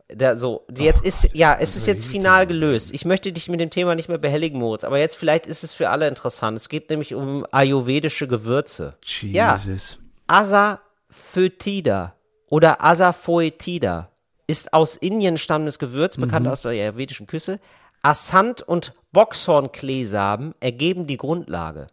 Da, 0.08 0.36
so, 0.36 0.66
jetzt 0.76 1.02
ist, 1.04 1.30
ja, 1.32 1.56
es 1.58 1.76
ist 1.76 1.86
jetzt 1.86 2.04
final 2.04 2.46
gelöst. 2.46 2.92
Ich 2.92 3.06
möchte 3.06 3.32
dich 3.32 3.48
mit 3.48 3.58
dem 3.58 3.70
Thema 3.70 3.94
nicht 3.94 4.08
mehr 4.10 4.18
behelligen, 4.18 4.60
Moritz, 4.60 4.84
aber 4.84 4.98
jetzt 4.98 5.16
vielleicht 5.16 5.46
ist 5.46 5.64
es 5.64 5.72
für 5.72 5.88
alle 5.88 6.06
interessant. 6.06 6.58
Es 6.58 6.68
geht 6.68 6.90
nämlich 6.90 7.14
um 7.14 7.46
ayurvedische 7.50 8.28
Gewürze. 8.28 8.96
Ja, 9.22 9.56
Jesus. 9.56 9.98
Asafoetida 10.26 12.14
oder 12.48 12.84
Asafoetida 12.84 14.10
ist 14.46 14.72
aus 14.72 14.96
Indien 14.96 15.38
stammendes 15.38 15.78
Gewürz, 15.78 16.16
Mhm. 16.16 16.22
bekannt 16.22 16.48
aus 16.48 16.62
der 16.62 16.72
ayurvedischen 16.72 17.26
Küche. 17.26 17.60
Asant 18.02 18.62
und 18.62 18.92
Boxhornkleesamen 19.12 20.54
ergeben 20.60 21.06
die 21.06 21.16
Grundlage. 21.16 21.88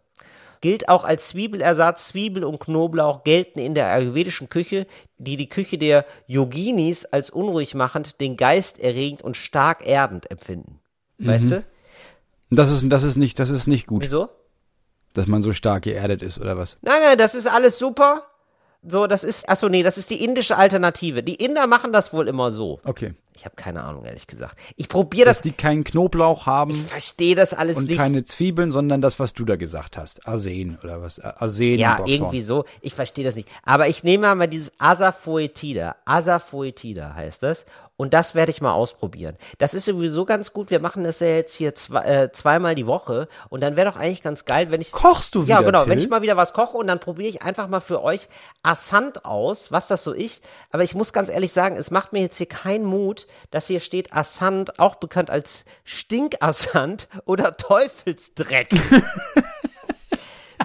gilt 0.60 0.88
auch 0.88 1.02
als 1.02 1.30
Zwiebelersatz. 1.30 2.06
Zwiebel 2.08 2.44
und 2.44 2.60
Knoblauch 2.60 3.24
gelten 3.24 3.58
in 3.58 3.74
der 3.74 3.88
ayurvedischen 3.88 4.48
Küche, 4.48 4.86
die 5.18 5.36
die 5.36 5.48
Küche 5.48 5.76
der 5.76 6.04
Yoginis 6.28 7.04
als 7.04 7.30
unruhig 7.30 7.74
machend, 7.74 8.20
den 8.20 8.36
Geist 8.36 8.78
erregend 8.78 9.22
und 9.22 9.36
stark 9.36 9.84
erdend 9.84 10.30
empfinden. 10.30 10.78
Weißt 11.18 11.50
du? 11.50 11.64
Das 12.50 12.70
ist, 12.70 12.84
das 12.88 13.02
ist 13.02 13.16
nicht, 13.16 13.40
das 13.40 13.50
ist 13.50 13.66
nicht 13.66 13.88
gut, 13.88 14.02
Wieso? 14.04 14.28
dass 15.14 15.26
man 15.26 15.42
so 15.42 15.52
stark 15.52 15.82
geerdet 15.82 16.22
ist, 16.22 16.38
oder 16.38 16.56
was? 16.56 16.76
Nein, 16.82 17.00
nein, 17.02 17.18
das 17.18 17.34
ist 17.34 17.48
alles 17.50 17.76
super. 17.80 18.22
So, 18.84 19.06
das 19.06 19.22
ist, 19.22 19.48
achso, 19.48 19.68
nee, 19.68 19.82
das 19.82 19.96
ist 19.96 20.10
die 20.10 20.24
indische 20.24 20.56
Alternative. 20.56 21.22
Die 21.22 21.36
Inder 21.36 21.66
machen 21.66 21.92
das 21.92 22.12
wohl 22.12 22.26
immer 22.26 22.50
so. 22.50 22.80
Okay. 22.84 23.14
Ich 23.34 23.44
habe 23.44 23.56
keine 23.56 23.82
Ahnung, 23.82 24.04
ehrlich 24.04 24.26
gesagt. 24.26 24.58
Ich 24.76 24.88
probiere 24.88 25.24
Dass 25.26 25.38
das, 25.38 25.42
die 25.42 25.52
keinen 25.52 25.84
Knoblauch 25.84 26.46
haben 26.46 26.70
ich 26.72 26.82
verstehe 26.82 27.34
das 27.34 27.54
alles 27.54 27.76
und 27.78 27.88
nicht. 27.88 27.96
keine 27.98 28.24
Zwiebeln, 28.24 28.70
sondern 28.70 29.00
das, 29.00 29.18
was 29.18 29.32
du 29.32 29.44
da 29.44 29.56
gesagt 29.56 29.96
hast. 29.96 30.26
Arsen 30.28 30.78
oder 30.84 31.00
was? 31.02 31.18
Arsen. 31.18 31.76
ja, 31.76 32.02
irgendwie 32.06 32.42
so. 32.42 32.64
Ich 32.82 32.94
verstehe 32.94 33.24
das 33.24 33.34
nicht. 33.34 33.48
Aber 33.62 33.88
ich 33.88 34.04
nehme 34.04 34.34
mal 34.34 34.46
dieses 34.46 34.72
Asafoetida. 34.78 35.96
Asafoetida 36.04 37.14
heißt 37.14 37.42
das. 37.42 37.64
Und 37.98 38.14
das 38.14 38.34
werde 38.34 38.50
ich 38.50 38.60
mal 38.60 38.72
ausprobieren. 38.72 39.36
Das 39.58 39.74
ist 39.74 39.84
sowieso 39.84 40.24
ganz 40.24 40.52
gut. 40.52 40.70
Wir 40.70 40.80
machen 40.80 41.04
das 41.04 41.20
ja 41.20 41.28
jetzt 41.28 41.54
hier 41.54 41.74
zwei, 41.74 42.00
äh, 42.00 42.32
zweimal 42.32 42.74
die 42.74 42.86
Woche. 42.86 43.28
Und 43.48 43.60
dann 43.60 43.76
wäre 43.76 43.88
doch 43.90 43.96
eigentlich 43.96 44.22
ganz 44.22 44.44
geil, 44.44 44.70
wenn 44.70 44.80
ich. 44.80 44.90
Kochst 44.90 45.34
du 45.36 45.44
wieder, 45.44 45.60
Ja, 45.60 45.62
genau. 45.62 45.82
Wenn 45.86 45.98
Till? 45.98 46.04
ich 46.06 46.08
mal 46.10 46.22
wieder 46.22 46.36
was 46.36 46.52
koche 46.52 46.76
und 46.78 46.88
dann 46.88 46.98
probiere 46.98 47.28
ich 47.28 47.42
einfach 47.42 47.68
mal 47.68 47.80
für 47.80 48.02
euch 48.02 48.28
Assant 48.64 49.24
aus, 49.24 49.70
was 49.70 49.86
das 49.86 50.02
so 50.02 50.12
ist. 50.12 50.42
Aber 50.70 50.82
ich 50.82 50.94
muss 50.96 51.12
ganz 51.12 51.28
ehrlich 51.28 51.52
sagen, 51.52 51.76
es 51.76 51.90
macht 51.92 52.12
mir 52.12 52.22
jetzt 52.22 52.38
hier 52.38 52.48
keinen 52.48 52.86
Mut, 52.86 53.21
dass 53.50 53.66
hier 53.66 53.80
steht 53.80 54.12
Assant, 54.12 54.78
auch 54.78 54.96
bekannt 54.96 55.30
als 55.30 55.64
Stinkassant 55.84 57.08
oder 57.24 57.56
Teufelsdreck. 57.56 58.68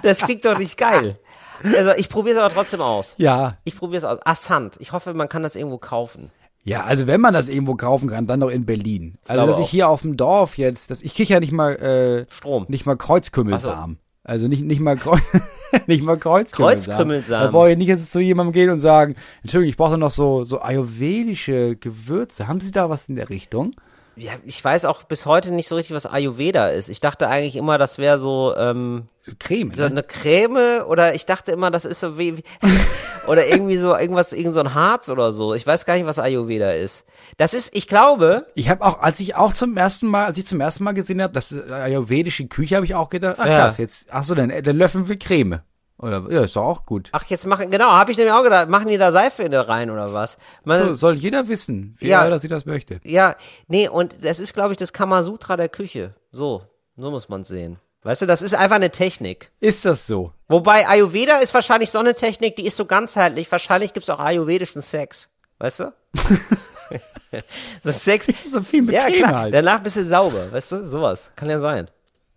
das 0.02 0.18
klingt 0.18 0.44
doch 0.44 0.58
nicht 0.58 0.76
geil. 0.76 1.18
Also 1.62 1.92
ich 1.96 2.08
probiere 2.08 2.36
es 2.36 2.42
aber 2.42 2.54
trotzdem 2.54 2.80
aus. 2.80 3.14
Ja, 3.16 3.56
Ich 3.64 3.76
probiere 3.76 3.98
es 3.98 4.04
aus. 4.04 4.20
Assant. 4.24 4.76
Ich 4.78 4.92
hoffe, 4.92 5.12
man 5.14 5.28
kann 5.28 5.42
das 5.42 5.56
irgendwo 5.56 5.78
kaufen. 5.78 6.30
Ja, 6.64 6.84
also 6.84 7.06
wenn 7.06 7.20
man 7.20 7.34
das 7.34 7.48
irgendwo 7.48 7.74
kaufen 7.76 8.08
kann, 8.08 8.26
dann 8.26 8.40
doch 8.40 8.50
in 8.50 8.66
Berlin. 8.66 9.16
Also 9.26 9.46
dass 9.46 9.58
ich 9.58 9.64
auch. 9.64 9.70
hier 9.70 9.88
auf 9.88 10.02
dem 10.02 10.16
Dorf 10.16 10.58
jetzt, 10.58 10.90
dass 10.90 11.02
ich 11.02 11.14
kriege 11.14 11.32
ja 11.32 11.40
nicht 11.40 11.52
mal 11.52 11.76
äh, 11.76 12.32
Strom. 12.32 12.66
nicht 12.68 12.84
mal 12.84 12.96
Kreuzkümmelsamen. 12.96 13.98
Also 14.28 14.46
nicht 14.46 14.62
nicht 14.62 14.80
mal 14.80 14.96
Kreu 14.96 15.16
nicht 15.86 16.02
mal 16.02 16.18
Kreuzkümmelsamen. 16.18 16.84
Kreuzkümmelsamen. 16.84 17.46
Da 17.46 17.50
brauche 17.50 17.70
ich 17.70 17.78
nicht 17.78 17.88
jetzt 17.88 18.12
zu 18.12 18.20
jemandem 18.20 18.52
gehen 18.52 18.68
und 18.68 18.78
sagen, 18.78 19.16
Entschuldigung, 19.42 19.70
ich 19.70 19.76
brauche 19.78 19.96
noch 19.96 20.10
so 20.10 20.44
so 20.44 20.60
ayurvedische 20.60 21.76
Gewürze. 21.76 22.46
Haben 22.46 22.60
Sie 22.60 22.70
da 22.70 22.90
was 22.90 23.08
in 23.08 23.16
der 23.16 23.30
Richtung? 23.30 23.74
Ja, 24.18 24.32
ich 24.44 24.62
weiß 24.64 24.84
auch 24.84 25.04
bis 25.04 25.26
heute 25.26 25.52
nicht 25.52 25.68
so 25.68 25.76
richtig, 25.76 25.94
was 25.94 26.06
Ayurveda 26.06 26.68
ist. 26.68 26.88
Ich 26.88 27.00
dachte 27.00 27.28
eigentlich 27.28 27.56
immer, 27.56 27.78
das 27.78 27.98
wäre 27.98 28.18
so, 28.18 28.54
ähm, 28.56 29.04
So 29.22 29.32
Creme, 29.38 29.72
so 29.74 29.82
ne? 29.82 29.88
eine 29.90 30.02
Creme 30.02 30.82
oder 30.86 31.14
ich 31.14 31.24
dachte 31.24 31.52
immer, 31.52 31.70
das 31.70 31.84
ist 31.84 32.00
so 32.00 32.18
wie, 32.18 32.38
wie 32.38 32.44
oder 33.28 33.46
irgendwie 33.46 33.76
so 33.76 33.96
irgendwas, 33.96 34.32
irgend 34.32 34.54
so 34.54 34.60
ein 34.60 34.74
Harz 34.74 35.08
oder 35.08 35.32
so. 35.32 35.54
Ich 35.54 35.66
weiß 35.66 35.84
gar 35.84 35.94
nicht, 35.94 36.06
was 36.06 36.18
Ayurveda 36.18 36.72
ist. 36.72 37.04
Das 37.36 37.54
ist, 37.54 37.74
ich 37.76 37.86
glaube, 37.86 38.46
Ich 38.54 38.68
habe 38.68 38.84
auch, 38.84 39.00
als 39.00 39.20
ich 39.20 39.34
auch 39.36 39.52
zum 39.52 39.76
ersten 39.76 40.06
Mal, 40.08 40.24
als 40.26 40.38
ich 40.38 40.46
zum 40.46 40.60
ersten 40.60 40.84
Mal 40.84 40.92
gesehen 40.94 41.22
habe, 41.22 41.32
das 41.34 41.52
ist 41.52 41.70
ayurvedische 41.70 42.46
Küche, 42.48 42.76
habe 42.76 42.86
ich 42.86 42.94
auch 42.94 43.10
gedacht, 43.10 43.36
ach 43.38 43.46
Ja. 43.46 43.58
krass, 43.58 43.78
jetzt, 43.78 44.08
ach 44.10 44.24
so, 44.24 44.34
dann, 44.34 44.48
dann 44.62 44.76
löffeln 44.76 45.08
wir 45.08 45.18
Creme. 45.18 45.60
Oder, 45.98 46.24
ja, 46.30 46.44
ist 46.44 46.54
doch 46.54 46.62
auch 46.64 46.86
gut. 46.86 47.08
ach 47.12 47.24
jetzt 47.26 47.44
machen, 47.46 47.70
genau, 47.72 47.90
habe 47.90 48.12
ich 48.12 48.16
nämlich 48.18 48.32
auch 48.32 48.44
gedacht, 48.44 48.68
machen 48.68 48.86
die 48.86 48.98
da 48.98 49.10
Seife 49.10 49.42
in 49.42 49.50
der 49.50 49.68
rein 49.68 49.90
oder 49.90 50.12
was? 50.12 50.38
Man, 50.64 50.80
So, 50.82 50.94
soll 50.94 51.14
jeder 51.16 51.48
wissen, 51.48 51.96
wie 51.98 52.08
Ja. 52.08 52.24
er 52.24 52.38
sie 52.38 52.46
das 52.48 52.66
möchte. 52.66 53.00
Ja, 53.02 53.34
nee, 53.66 53.88
und 53.88 54.24
das 54.24 54.38
ist, 54.38 54.54
glaube 54.54 54.72
ich, 54.72 54.76
das 54.76 54.92
Kamasutra 54.92 55.56
der 55.56 55.68
Küche. 55.68 56.14
So, 56.30 56.62
so 56.96 57.10
muss 57.10 57.28
man 57.28 57.42
sehen. 57.42 57.78
Weißt 58.04 58.22
du, 58.22 58.26
das 58.26 58.42
ist 58.42 58.54
einfach 58.54 58.76
eine 58.76 58.90
Technik. 58.90 59.50
Ist 59.58 59.84
das 59.84 60.06
so? 60.06 60.32
Wobei 60.46 60.86
Ayurveda 60.88 61.38
ist 61.38 61.52
wahrscheinlich 61.52 61.90
so 61.90 61.98
eine 61.98 62.14
Technik, 62.14 62.54
die 62.54 62.64
ist 62.66 62.76
so 62.76 62.84
ganzheitlich. 62.86 63.50
Wahrscheinlich 63.50 63.92
gibt's 63.92 64.08
auch 64.08 64.20
ayurvedischen 64.20 64.82
Sex. 64.82 65.28
Weißt 65.58 65.80
du? 65.80 65.92
so 67.82 67.90
Sex. 67.90 68.28
So 68.50 68.62
viel 68.62 68.82
mit 68.82 68.94
ja, 68.94 69.06
Creme 69.06 69.16
klar. 69.16 69.38
halt. 69.40 69.54
Danach 69.54 69.80
bist 69.80 69.96
du 69.96 70.04
sauber. 70.04 70.50
Weißt 70.52 70.70
du? 70.72 70.88
Sowas. 70.88 71.32
Kann 71.34 71.50
ja 71.50 71.58
sein. 71.58 71.90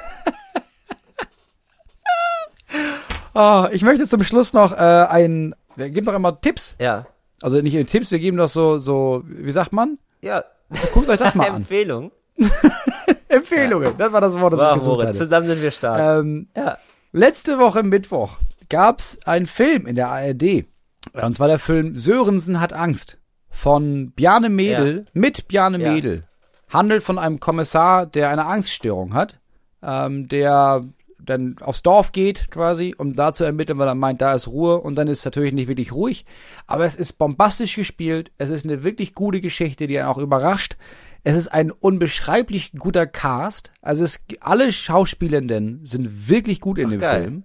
Ah, 3.35 3.69
ich 3.73 3.83
möchte 3.83 4.07
zum 4.07 4.23
Schluss 4.25 4.53
noch 4.53 4.73
äh, 4.73 4.77
ein, 4.77 5.55
wir 5.77 5.91
geben 5.91 6.07
doch 6.07 6.15
immer 6.15 6.41
Tipps. 6.41 6.77
Ja. 6.81 7.07
Also 7.43 7.61
nicht 7.61 7.91
Tipps, 7.91 8.11
wir 8.11 8.19
geben 8.19 8.37
doch 8.37 8.49
so, 8.49 8.79
so, 8.79 9.23
wie 9.27 9.51
sagt 9.53 9.73
man? 9.73 9.99
Ja. 10.21 10.45
Guckt 10.93 11.09
euch 11.09 11.19
das 11.19 11.35
mal 11.35 11.49
an. 11.49 11.57
Empfehlung. 11.57 12.11
Empfehlungen. 13.29 13.95
Das 13.99 14.13
war 14.13 14.21
das 14.21 14.39
Wort, 14.39 14.53
das 14.55 14.61
ich 14.61 14.67
Wow, 14.67 14.75
gesucht 14.75 14.87
Moritz, 14.99 15.09
hatte. 15.09 15.19
zusammen 15.19 15.47
sind 15.49 15.63
wir 15.63 15.71
stark. 15.71 16.21
Ähm, 16.25 16.49
ja. 16.57 16.79
letzte 17.13 17.59
Woche 17.59 17.83
Mittwoch 17.83 18.37
gab's 18.69 19.19
einen 19.25 19.47
Film 19.47 19.87
in 19.87 19.97
der 19.97 20.09
ARD. 20.09 20.65
Und 21.13 21.37
zwar 21.37 21.49
der 21.49 21.59
Film 21.59 21.95
Sörensen 21.95 22.61
hat 22.61 22.73
Angst 22.73 23.19
von 23.51 24.11
Bjarne 24.13 24.49
Mädel 24.51 25.07
mit 25.13 25.49
Bjarne 25.49 25.79
Ja. 25.79 25.93
Mädel. 25.93 26.25
Handelt 26.71 27.03
von 27.03 27.19
einem 27.19 27.41
Kommissar, 27.41 28.05
der 28.07 28.29
eine 28.29 28.45
Angststörung 28.45 29.15
hat, 29.15 29.39
ähm, 29.83 30.29
der 30.29 30.85
dann 31.29 31.57
aufs 31.61 31.83
Dorf 31.83 32.13
geht 32.13 32.51
quasi, 32.51 32.95
um 32.97 33.15
da 33.15 33.33
zu 33.33 33.45
ermitteln, 33.45 33.79
weil 33.79 33.89
er 33.89 33.95
meint, 33.95 34.21
da 34.21 34.35
ist 34.35 34.49
Ruhe 34.49 34.81
und 34.81 34.95
dann 34.97 35.09
ist 35.09 35.25
natürlich 35.25 35.53
nicht 35.53 35.69
wirklich 35.69 35.93
ruhig. 35.93 36.25
Aber 36.67 36.85
es 36.85 36.97
ist 36.97 37.15
bombastisch 37.15 37.75
gespielt, 37.77 38.31
es 38.39 38.51
ist 38.51 38.65
eine 38.65 38.85
wirklich 38.85 39.15
gute 39.15 39.41
Geschichte, 39.41 39.87
die 39.87 39.99
einen 39.99 40.09
auch 40.09 40.19
überrascht. 40.19 40.77
Es 41.25 41.37
ist 41.37 41.49
ein 41.49 41.71
unbeschreiblich 41.71 42.73
guter 42.73 43.07
Cast. 43.07 43.73
Also 43.83 44.05
es, 44.05 44.25
alle 44.41 44.73
Schauspielenden 44.73 45.85
sind 45.85 46.29
wirklich 46.29 46.61
gut 46.61 46.79
in 46.79 46.91
dem 46.91 47.01
geil. 47.01 47.23
Film. 47.23 47.45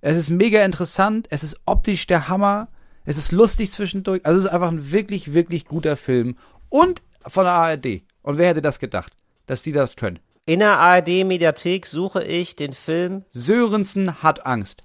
Es 0.00 0.16
ist 0.16 0.30
mega 0.30 0.64
interessant, 0.64 1.26
es 1.30 1.42
ist 1.42 1.60
optisch 1.66 2.06
der 2.06 2.28
Hammer, 2.28 2.68
es 3.04 3.18
ist 3.18 3.32
lustig 3.32 3.72
zwischendurch. 3.72 4.20
Also 4.24 4.38
es 4.38 4.44
ist 4.44 4.50
einfach 4.50 4.70
ein 4.70 4.92
wirklich, 4.92 5.34
wirklich 5.34 5.66
guter 5.66 5.96
Film. 5.96 6.36
Und 6.68 7.02
von 7.26 7.44
der 7.44 7.54
ARD. 7.54 8.02
Und 8.22 8.38
wer 8.38 8.48
hätte 8.48 8.62
das 8.62 8.78
gedacht, 8.78 9.12
dass 9.46 9.62
die 9.62 9.72
das 9.72 9.96
können? 9.96 10.18
In 10.48 10.60
der 10.60 10.78
ARD-Mediathek 10.78 11.86
suche 11.86 12.22
ich 12.22 12.54
den 12.54 12.72
Film 12.72 13.24
Sörensen 13.30 14.22
hat 14.22 14.46
Angst. 14.46 14.84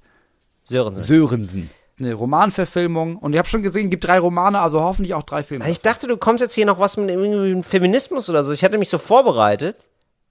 Sörensen. 0.68 1.04
Sörensen. 1.04 1.70
Eine 2.00 2.16
Romanverfilmung. 2.16 3.18
Und 3.18 3.34
ich 3.34 3.38
habe 3.38 3.48
schon 3.48 3.62
gesehen, 3.62 3.92
gibt 3.92 4.08
drei 4.08 4.18
Romane, 4.18 4.60
also 4.60 4.82
hoffentlich 4.82 5.14
auch 5.14 5.22
drei 5.22 5.44
Filme. 5.44 5.70
Ich 5.70 5.80
dachte, 5.80 6.08
du 6.08 6.18
kommst 6.18 6.42
jetzt 6.42 6.56
hier 6.56 6.66
noch 6.66 6.80
was 6.80 6.98
mit 6.98 7.12
irgendwie 7.12 7.62
Feminismus 7.62 8.28
oder 8.28 8.44
so. 8.44 8.54
Ich 8.54 8.64
hatte 8.64 8.80
mich 8.80 8.90
so 8.90 8.98
vorbereitet. 8.98 9.78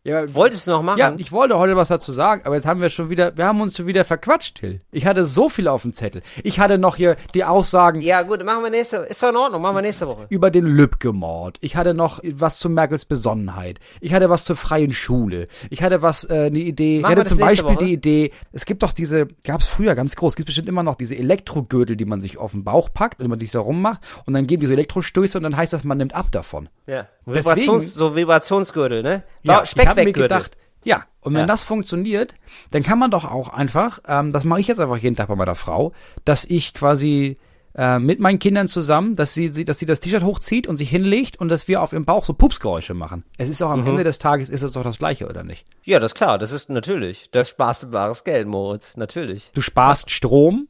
Ja, 0.03 0.33
Wolltest 0.35 0.67
du 0.67 0.71
noch 0.71 0.83
machen? 0.83 0.99
ja, 0.99 1.15
ich 1.19 1.31
wollte 1.31 1.59
heute 1.59 1.77
was 1.77 1.89
dazu 1.89 2.13
sagen, 2.13 2.43
aber 2.45 2.55
jetzt 2.55 2.67
haben 2.67 2.81
wir 2.81 2.89
schon 2.89 3.11
wieder, 3.11 3.37
wir 3.37 3.47
haben 3.47 3.61
uns 3.61 3.77
schon 3.77 3.87
wieder 3.87 4.05
verquatscht, 4.05 4.57
Till. 4.59 4.81
Ich 4.93 5.05
hatte 5.05 5.27
so 5.27 5.49
viel 5.49 5.69
auf 5.69 5.83
dem 5.83 5.93
Zettel. 5.93 6.23
Ich 6.43 6.59
hatte 6.59 6.79
noch 6.79 6.97
hier 6.97 7.17
die 7.35 7.45
Aussagen 7.45 8.01
Ja, 8.01 8.23
gut, 8.23 8.43
machen 8.45 8.63
wir 8.63 8.71
nächste 8.71 8.97
Ist 8.97 9.23
doch 9.23 9.29
in 9.29 9.37
Ordnung, 9.37 9.61
machen 9.61 9.77
wir 9.77 9.83
nächste 9.83 10.07
Woche. 10.09 10.27
über 10.31 10.51
den 10.51 10.65
Lübcke-Mord. 10.65 11.59
Ich 11.61 11.77
hatte 11.77 11.93
noch 11.93 12.21
was 12.33 12.59
zu 12.59 12.71
Merkels 12.71 13.05
Besonnenheit. 13.05 13.79
Ich 14.01 14.15
hatte 14.15 14.31
was 14.31 14.45
zur 14.45 14.57
freien 14.57 14.93
Schule. 14.93 15.47
Ich 15.69 15.83
hatte 15.83 16.01
was, 16.01 16.25
äh, 16.25 16.47
eine 16.47 16.59
Idee. 16.59 17.01
Machen 17.01 17.13
ich 17.13 17.19
hatte 17.19 17.29
zum 17.29 17.39
Beispiel 17.39 17.77
Woche? 17.77 17.85
die 17.85 17.93
Idee, 17.93 18.31
es 18.53 18.65
gibt 18.65 18.83
doch 18.83 18.93
diese, 18.93 19.27
gab 19.45 19.61
es 19.61 19.67
früher 19.67 19.95
ganz 19.95 20.17
groß, 20.17 20.35
gibt 20.35 20.47
bestimmt 20.47 20.69
immer 20.69 20.83
noch 20.83 20.95
diese 20.95 21.15
Elektrogürtel, 21.17 21.97
die 21.97 22.07
man 22.07 22.23
sich 22.23 22.39
auf 22.39 22.53
den 22.53 22.65
Bauch 22.65 22.89
packt, 22.93 23.19
wenn 23.21 23.29
man 23.29 23.39
sich 23.39 23.51
da 23.51 23.61
rummacht 23.61 24.01
und 24.25 24.33
dann 24.35 24.47
geben 24.47 24.61
die 24.61 24.67
so 24.67 24.73
Elektrostöße 24.73 25.37
und 25.37 25.45
dann 25.45 25.57
heißt 25.57 25.73
das, 25.75 25.85
man 25.85 25.99
nimmt 25.99 26.15
ab 26.15 26.33
davon. 26.33 26.69
Ja. 26.87 27.07
Deswegen- 27.35 27.57
Vibrations, 27.63 27.95
so 27.95 28.17
Vibrationsgürtel, 28.17 29.03
ne? 29.03 29.23
Ja, 29.43 29.59
Ba- 29.59 29.63
ich 29.65 29.71
habe 29.73 29.85
mir 29.87 29.93
Speckwegürtel. 29.93 30.23
gedacht, 30.23 30.57
ja, 30.85 31.05
und 31.21 31.35
wenn 31.35 31.41
Ja. 31.41 31.47
das 31.47 31.65
funktioniert, 31.65 32.35
dann 32.71 32.83
kann 32.83 32.99
man 32.99 33.11
doch 33.11 33.25
auch 33.25 33.49
einfach, 33.51 34.01
ähm, 34.09 34.33
das 34.33 34.45
mache 34.45 34.61
ich 34.61 34.69
jetzt 34.69 34.81
einfach 34.81 34.97
jeden 34.97 35.17
Tag 35.17 35.29
bei 35.29 35.37
meiner 35.37 35.55
Frau, 35.55 35.93
dass 36.25 36.45
ich 36.45 36.75
quasi 36.75 37.37
äh, 37.77 38.01
mit 38.01 38.19
meinen 38.19 38.41
Kindern 38.41 38.67
zusammen, 38.67 39.15
dass 39.15 39.33
sie, 39.33 39.47
sie, 39.49 39.65
dass 39.65 39.79
sie 39.79 39.87
das 39.87 40.01
T-Shirt 40.01 40.25
hochzieht 40.25 40.67
und 40.67 40.77
sich 40.77 40.91
hinlegt 40.91 41.39
und 41.39 41.49
dass 41.51 41.69
wir 41.69 41.81
auf 41.83 41.93
ihrem 41.93 42.05
Bauch 42.05 42.25
so 42.25 42.35
Pupsgeräusche 42.35 42.95
machen. 42.95 43.23
Es 43.39 43.49
ist 43.49 43.63
auch 43.63 43.69
Mhm. 43.73 43.83
am 43.83 43.87
Ende 43.87 44.03
des 44.03 44.19
Tages 44.19 44.51
ist 44.51 44.63
es 44.65 44.73
doch 44.73 44.83
das 44.83 44.99
Gleiche, 44.99 45.29
oder 45.29 45.45
nicht? 45.45 45.65
Ja, 45.85 46.01
das 46.01 46.11
ist 46.11 46.17
klar, 46.17 46.37
das 46.37 46.51
ist 46.51 46.69
natürlich. 46.69 47.31
Das 47.31 47.49
sparst 47.49 47.89
bares 47.93 48.25
Geld, 48.25 48.49
Moritz. 48.49 48.97
Natürlich. 48.97 49.53
Du 49.55 49.61
sparst 49.61 50.11
Strom 50.11 50.67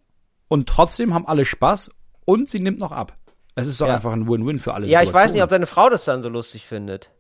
und 0.49 0.69
trotzdem 0.69 1.15
haben 1.15 1.27
alle 1.27 1.47
Spaß 1.47 1.91
und 2.27 2.51
sie 2.51 2.61
nimmt 2.61 2.81
noch 2.81 2.93
ab. 2.93 3.15
Es 3.63 3.69
ist 3.69 3.81
doch 3.81 3.89
Ja. 3.89 3.95
einfach 3.97 4.13
ein 4.13 4.29
Win-Win 4.29 4.59
für 4.59 4.75
alle. 4.75 4.87
Ja, 4.87 5.03
ich 5.03 5.13
weiß 5.13 5.33
nicht, 5.33 5.43
ob 5.43 5.51
deine 5.51 5.67
Frau 5.67 5.89
das 5.91 6.05
dann 6.05 6.23
so 6.23 6.29
lustig 6.29 6.67
findet. 6.67 7.11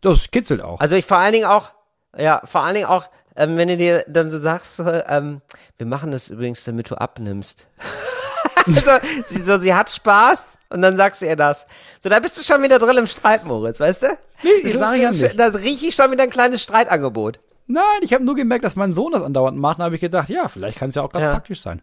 Das 0.00 0.30
kitzelt 0.30 0.62
auch. 0.62 0.80
Also 0.80 0.96
ich 0.96 1.04
vor 1.06 1.18
allen 1.18 1.32
Dingen 1.32 1.44
auch, 1.46 1.70
ja, 2.16 2.40
vor 2.44 2.62
allen 2.62 2.74
Dingen 2.74 2.86
auch, 2.86 3.04
ähm, 3.36 3.56
wenn 3.56 3.68
du 3.68 3.76
dir 3.76 4.04
dann 4.08 4.30
so 4.30 4.38
sagst, 4.38 4.80
ähm, 5.08 5.40
wir 5.78 5.86
machen 5.86 6.10
das 6.10 6.28
übrigens, 6.28 6.64
damit 6.64 6.90
du 6.90 6.94
abnimmst. 6.96 7.66
also, 8.66 8.80
sie, 9.26 9.42
so, 9.42 9.58
sie 9.58 9.74
hat 9.74 9.90
Spaß 9.90 10.46
und 10.70 10.82
dann 10.82 10.96
sagst 10.96 11.22
du 11.22 11.26
ihr 11.26 11.36
das. 11.36 11.66
So, 12.00 12.08
da 12.08 12.18
bist 12.20 12.38
du 12.38 12.42
schon 12.42 12.62
wieder 12.62 12.78
drin 12.78 12.96
im 12.96 13.06
Streit, 13.06 13.44
Moritz, 13.44 13.80
weißt 13.80 14.02
du? 14.02 14.06
Nee, 14.42 14.50
ich 14.64 14.76
sag 14.78 14.96
ja 14.98 15.10
nicht. 15.10 15.38
Da 15.38 15.46
rieche 15.46 15.86
ich 15.86 15.94
schon 15.94 16.10
wieder 16.10 16.22
ein 16.24 16.30
kleines 16.30 16.62
Streitangebot. 16.62 17.40
Nein, 17.66 17.82
ich 18.00 18.12
habe 18.14 18.24
nur 18.24 18.34
gemerkt, 18.34 18.64
dass 18.64 18.74
mein 18.74 18.92
Sohn 18.94 19.12
das 19.12 19.22
andauernd 19.22 19.56
macht. 19.56 19.78
Da 19.78 19.84
habe 19.84 19.94
ich 19.94 20.00
gedacht, 20.00 20.28
ja, 20.28 20.48
vielleicht 20.48 20.78
kann 20.78 20.88
es 20.88 20.96
ja 20.96 21.02
auch 21.02 21.12
ganz 21.12 21.24
Ja. 21.24 21.32
praktisch 21.32 21.60
sein. 21.60 21.82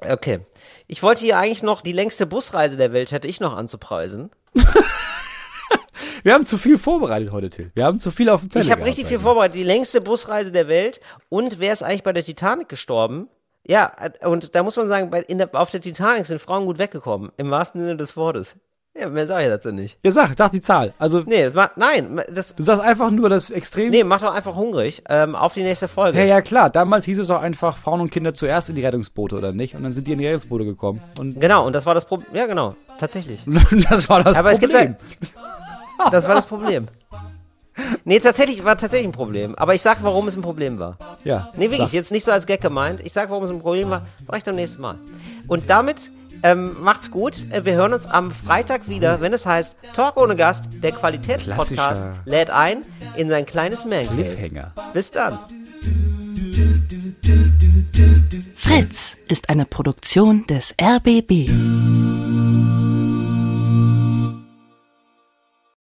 Okay. 0.00 0.40
Ich 0.86 1.02
wollte 1.02 1.22
hier 1.22 1.38
eigentlich 1.38 1.62
noch 1.62 1.82
die 1.82 1.92
längste 1.92 2.26
Busreise 2.26 2.76
der 2.76 2.92
Welt 2.92 3.12
hätte 3.12 3.28
ich 3.28 3.40
noch 3.40 3.56
anzupreisen. 3.56 4.30
Wir 6.22 6.34
haben 6.34 6.44
zu 6.44 6.58
viel 6.58 6.78
vorbereitet 6.78 7.30
heute, 7.30 7.48
Till. 7.48 7.70
Wir 7.74 7.84
haben 7.84 7.98
zu 7.98 8.10
viel 8.10 8.28
auf 8.28 8.40
dem 8.40 8.50
Zettel. 8.50 8.66
Ich 8.66 8.72
habe 8.72 8.84
richtig 8.84 9.06
viel 9.06 9.18
heute. 9.18 9.24
vorbereitet. 9.24 9.54
Die 9.54 9.62
längste 9.62 10.00
Busreise 10.00 10.52
der 10.52 10.68
Welt. 10.68 11.00
Und 11.28 11.60
wer 11.60 11.72
ist 11.72 11.82
eigentlich 11.82 12.02
bei 12.02 12.12
der 12.12 12.24
Titanic 12.24 12.68
gestorben? 12.68 13.28
Ja, 13.66 13.92
äh, 13.96 14.26
und 14.26 14.54
da 14.54 14.62
muss 14.62 14.76
man 14.76 14.88
sagen, 14.88 15.10
bei, 15.10 15.22
der, 15.22 15.48
auf 15.52 15.70
der 15.70 15.80
Titanic 15.80 16.26
sind 16.26 16.40
Frauen 16.40 16.66
gut 16.66 16.78
weggekommen. 16.78 17.30
Im 17.36 17.50
wahrsten 17.50 17.80
Sinne 17.80 17.96
des 17.96 18.16
Wortes. 18.16 18.56
Ja, 18.96 19.08
mehr 19.08 19.26
sage 19.28 19.44
ich 19.44 19.48
dazu 19.48 19.70
nicht. 19.70 19.98
Ja, 20.04 20.10
sag, 20.10 20.36
sag 20.36 20.50
die 20.50 20.60
Zahl. 20.60 20.92
Also, 20.98 21.20
Nee, 21.20 21.50
das 21.50 21.70
nein, 21.76 22.20
das, 22.32 22.54
du 22.56 22.62
sagst 22.64 22.82
einfach 22.82 23.10
nur 23.10 23.28
das 23.28 23.48
extrem. 23.50 23.90
nee, 23.90 24.02
mach 24.02 24.20
doch 24.20 24.34
einfach 24.34 24.56
hungrig. 24.56 25.04
Ähm, 25.08 25.36
auf 25.36 25.54
die 25.54 25.62
nächste 25.62 25.86
Folge. 25.86 26.18
Ja, 26.18 26.24
ja, 26.24 26.42
klar. 26.42 26.68
Damals 26.68 27.04
hieß 27.04 27.18
es 27.18 27.28
doch 27.28 27.40
einfach 27.40 27.76
Frauen 27.76 28.00
und 28.00 28.10
Kinder 28.10 28.34
zuerst 28.34 28.70
in 28.70 28.74
die 28.74 28.84
Rettungsboote, 28.84 29.36
oder 29.36 29.52
nicht? 29.52 29.76
Und 29.76 29.84
dann 29.84 29.92
sind 29.94 30.06
die 30.08 30.12
in 30.12 30.18
die 30.18 30.26
Rettungsboote 30.26 30.64
gekommen. 30.64 31.00
Und 31.20 31.40
Genau, 31.40 31.64
und 31.64 31.74
das 31.74 31.86
war 31.86 31.94
das 31.94 32.06
Problem. 32.06 32.28
Ja, 32.34 32.46
genau, 32.46 32.74
tatsächlich. 32.98 33.44
das 33.88 34.08
war 34.08 34.24
das 34.24 34.36
Aber 34.36 34.50
es 34.52 34.58
gibt 34.58 34.72
Problem. 34.72 34.96
Das 36.12 36.28
war 36.28 36.36
das 36.36 36.46
Problem. 36.46 36.86
Nee, 38.04 38.20
tatsächlich 38.20 38.64
war 38.64 38.76
tatsächlich 38.78 39.08
ein 39.08 39.12
Problem. 39.12 39.54
Aber 39.56 39.74
ich 39.74 39.82
sag, 39.82 39.98
warum 40.02 40.28
es 40.28 40.36
ein 40.36 40.42
Problem 40.42 40.78
war. 40.78 40.96
ja. 41.24 41.50
Nee, 41.56 41.66
wirklich, 41.70 41.80
Sag. 41.88 41.92
jetzt 41.92 42.12
nicht 42.12 42.24
so 42.24 42.30
als 42.32 42.46
Gag 42.46 42.60
gemeint. 42.60 43.00
Ich 43.04 43.12
sag, 43.12 43.30
warum 43.30 43.44
es 43.44 43.50
ein 43.50 43.60
Problem 43.60 43.90
war. 43.90 44.06
Das 44.20 44.32
reicht 44.32 44.48
am 44.48 44.56
nächsten 44.56 44.80
Mal. 44.82 44.96
Und 45.46 45.68
damit 45.70 46.10
ähm, 46.42 46.76
macht's 46.80 47.10
gut. 47.10 47.40
Äh, 47.50 47.64
Wir 47.64 47.74
hören 47.74 47.92
uns 47.92 48.06
am 48.06 48.30
Freitag 48.30 48.88
wieder, 48.88 49.20
wenn 49.20 49.32
es 49.32 49.46
heißt 49.46 49.76
Talk 49.94 50.16
ohne 50.16 50.36
Gast, 50.36 50.68
der 50.82 50.92
Qualitätspodcast 50.92 52.02
lädt 52.24 52.50
ein 52.50 52.78
in 53.16 53.28
sein 53.30 53.46
kleines 53.46 53.84
Man. 53.84 54.06
Cliffhanger. 54.06 54.72
Bis 54.92 55.10
dann. 55.10 55.38
Fritz 58.56 59.16
ist 59.28 59.48
eine 59.48 59.64
Produktion 59.64 60.46
des 60.46 60.74
RBB. 60.80 61.48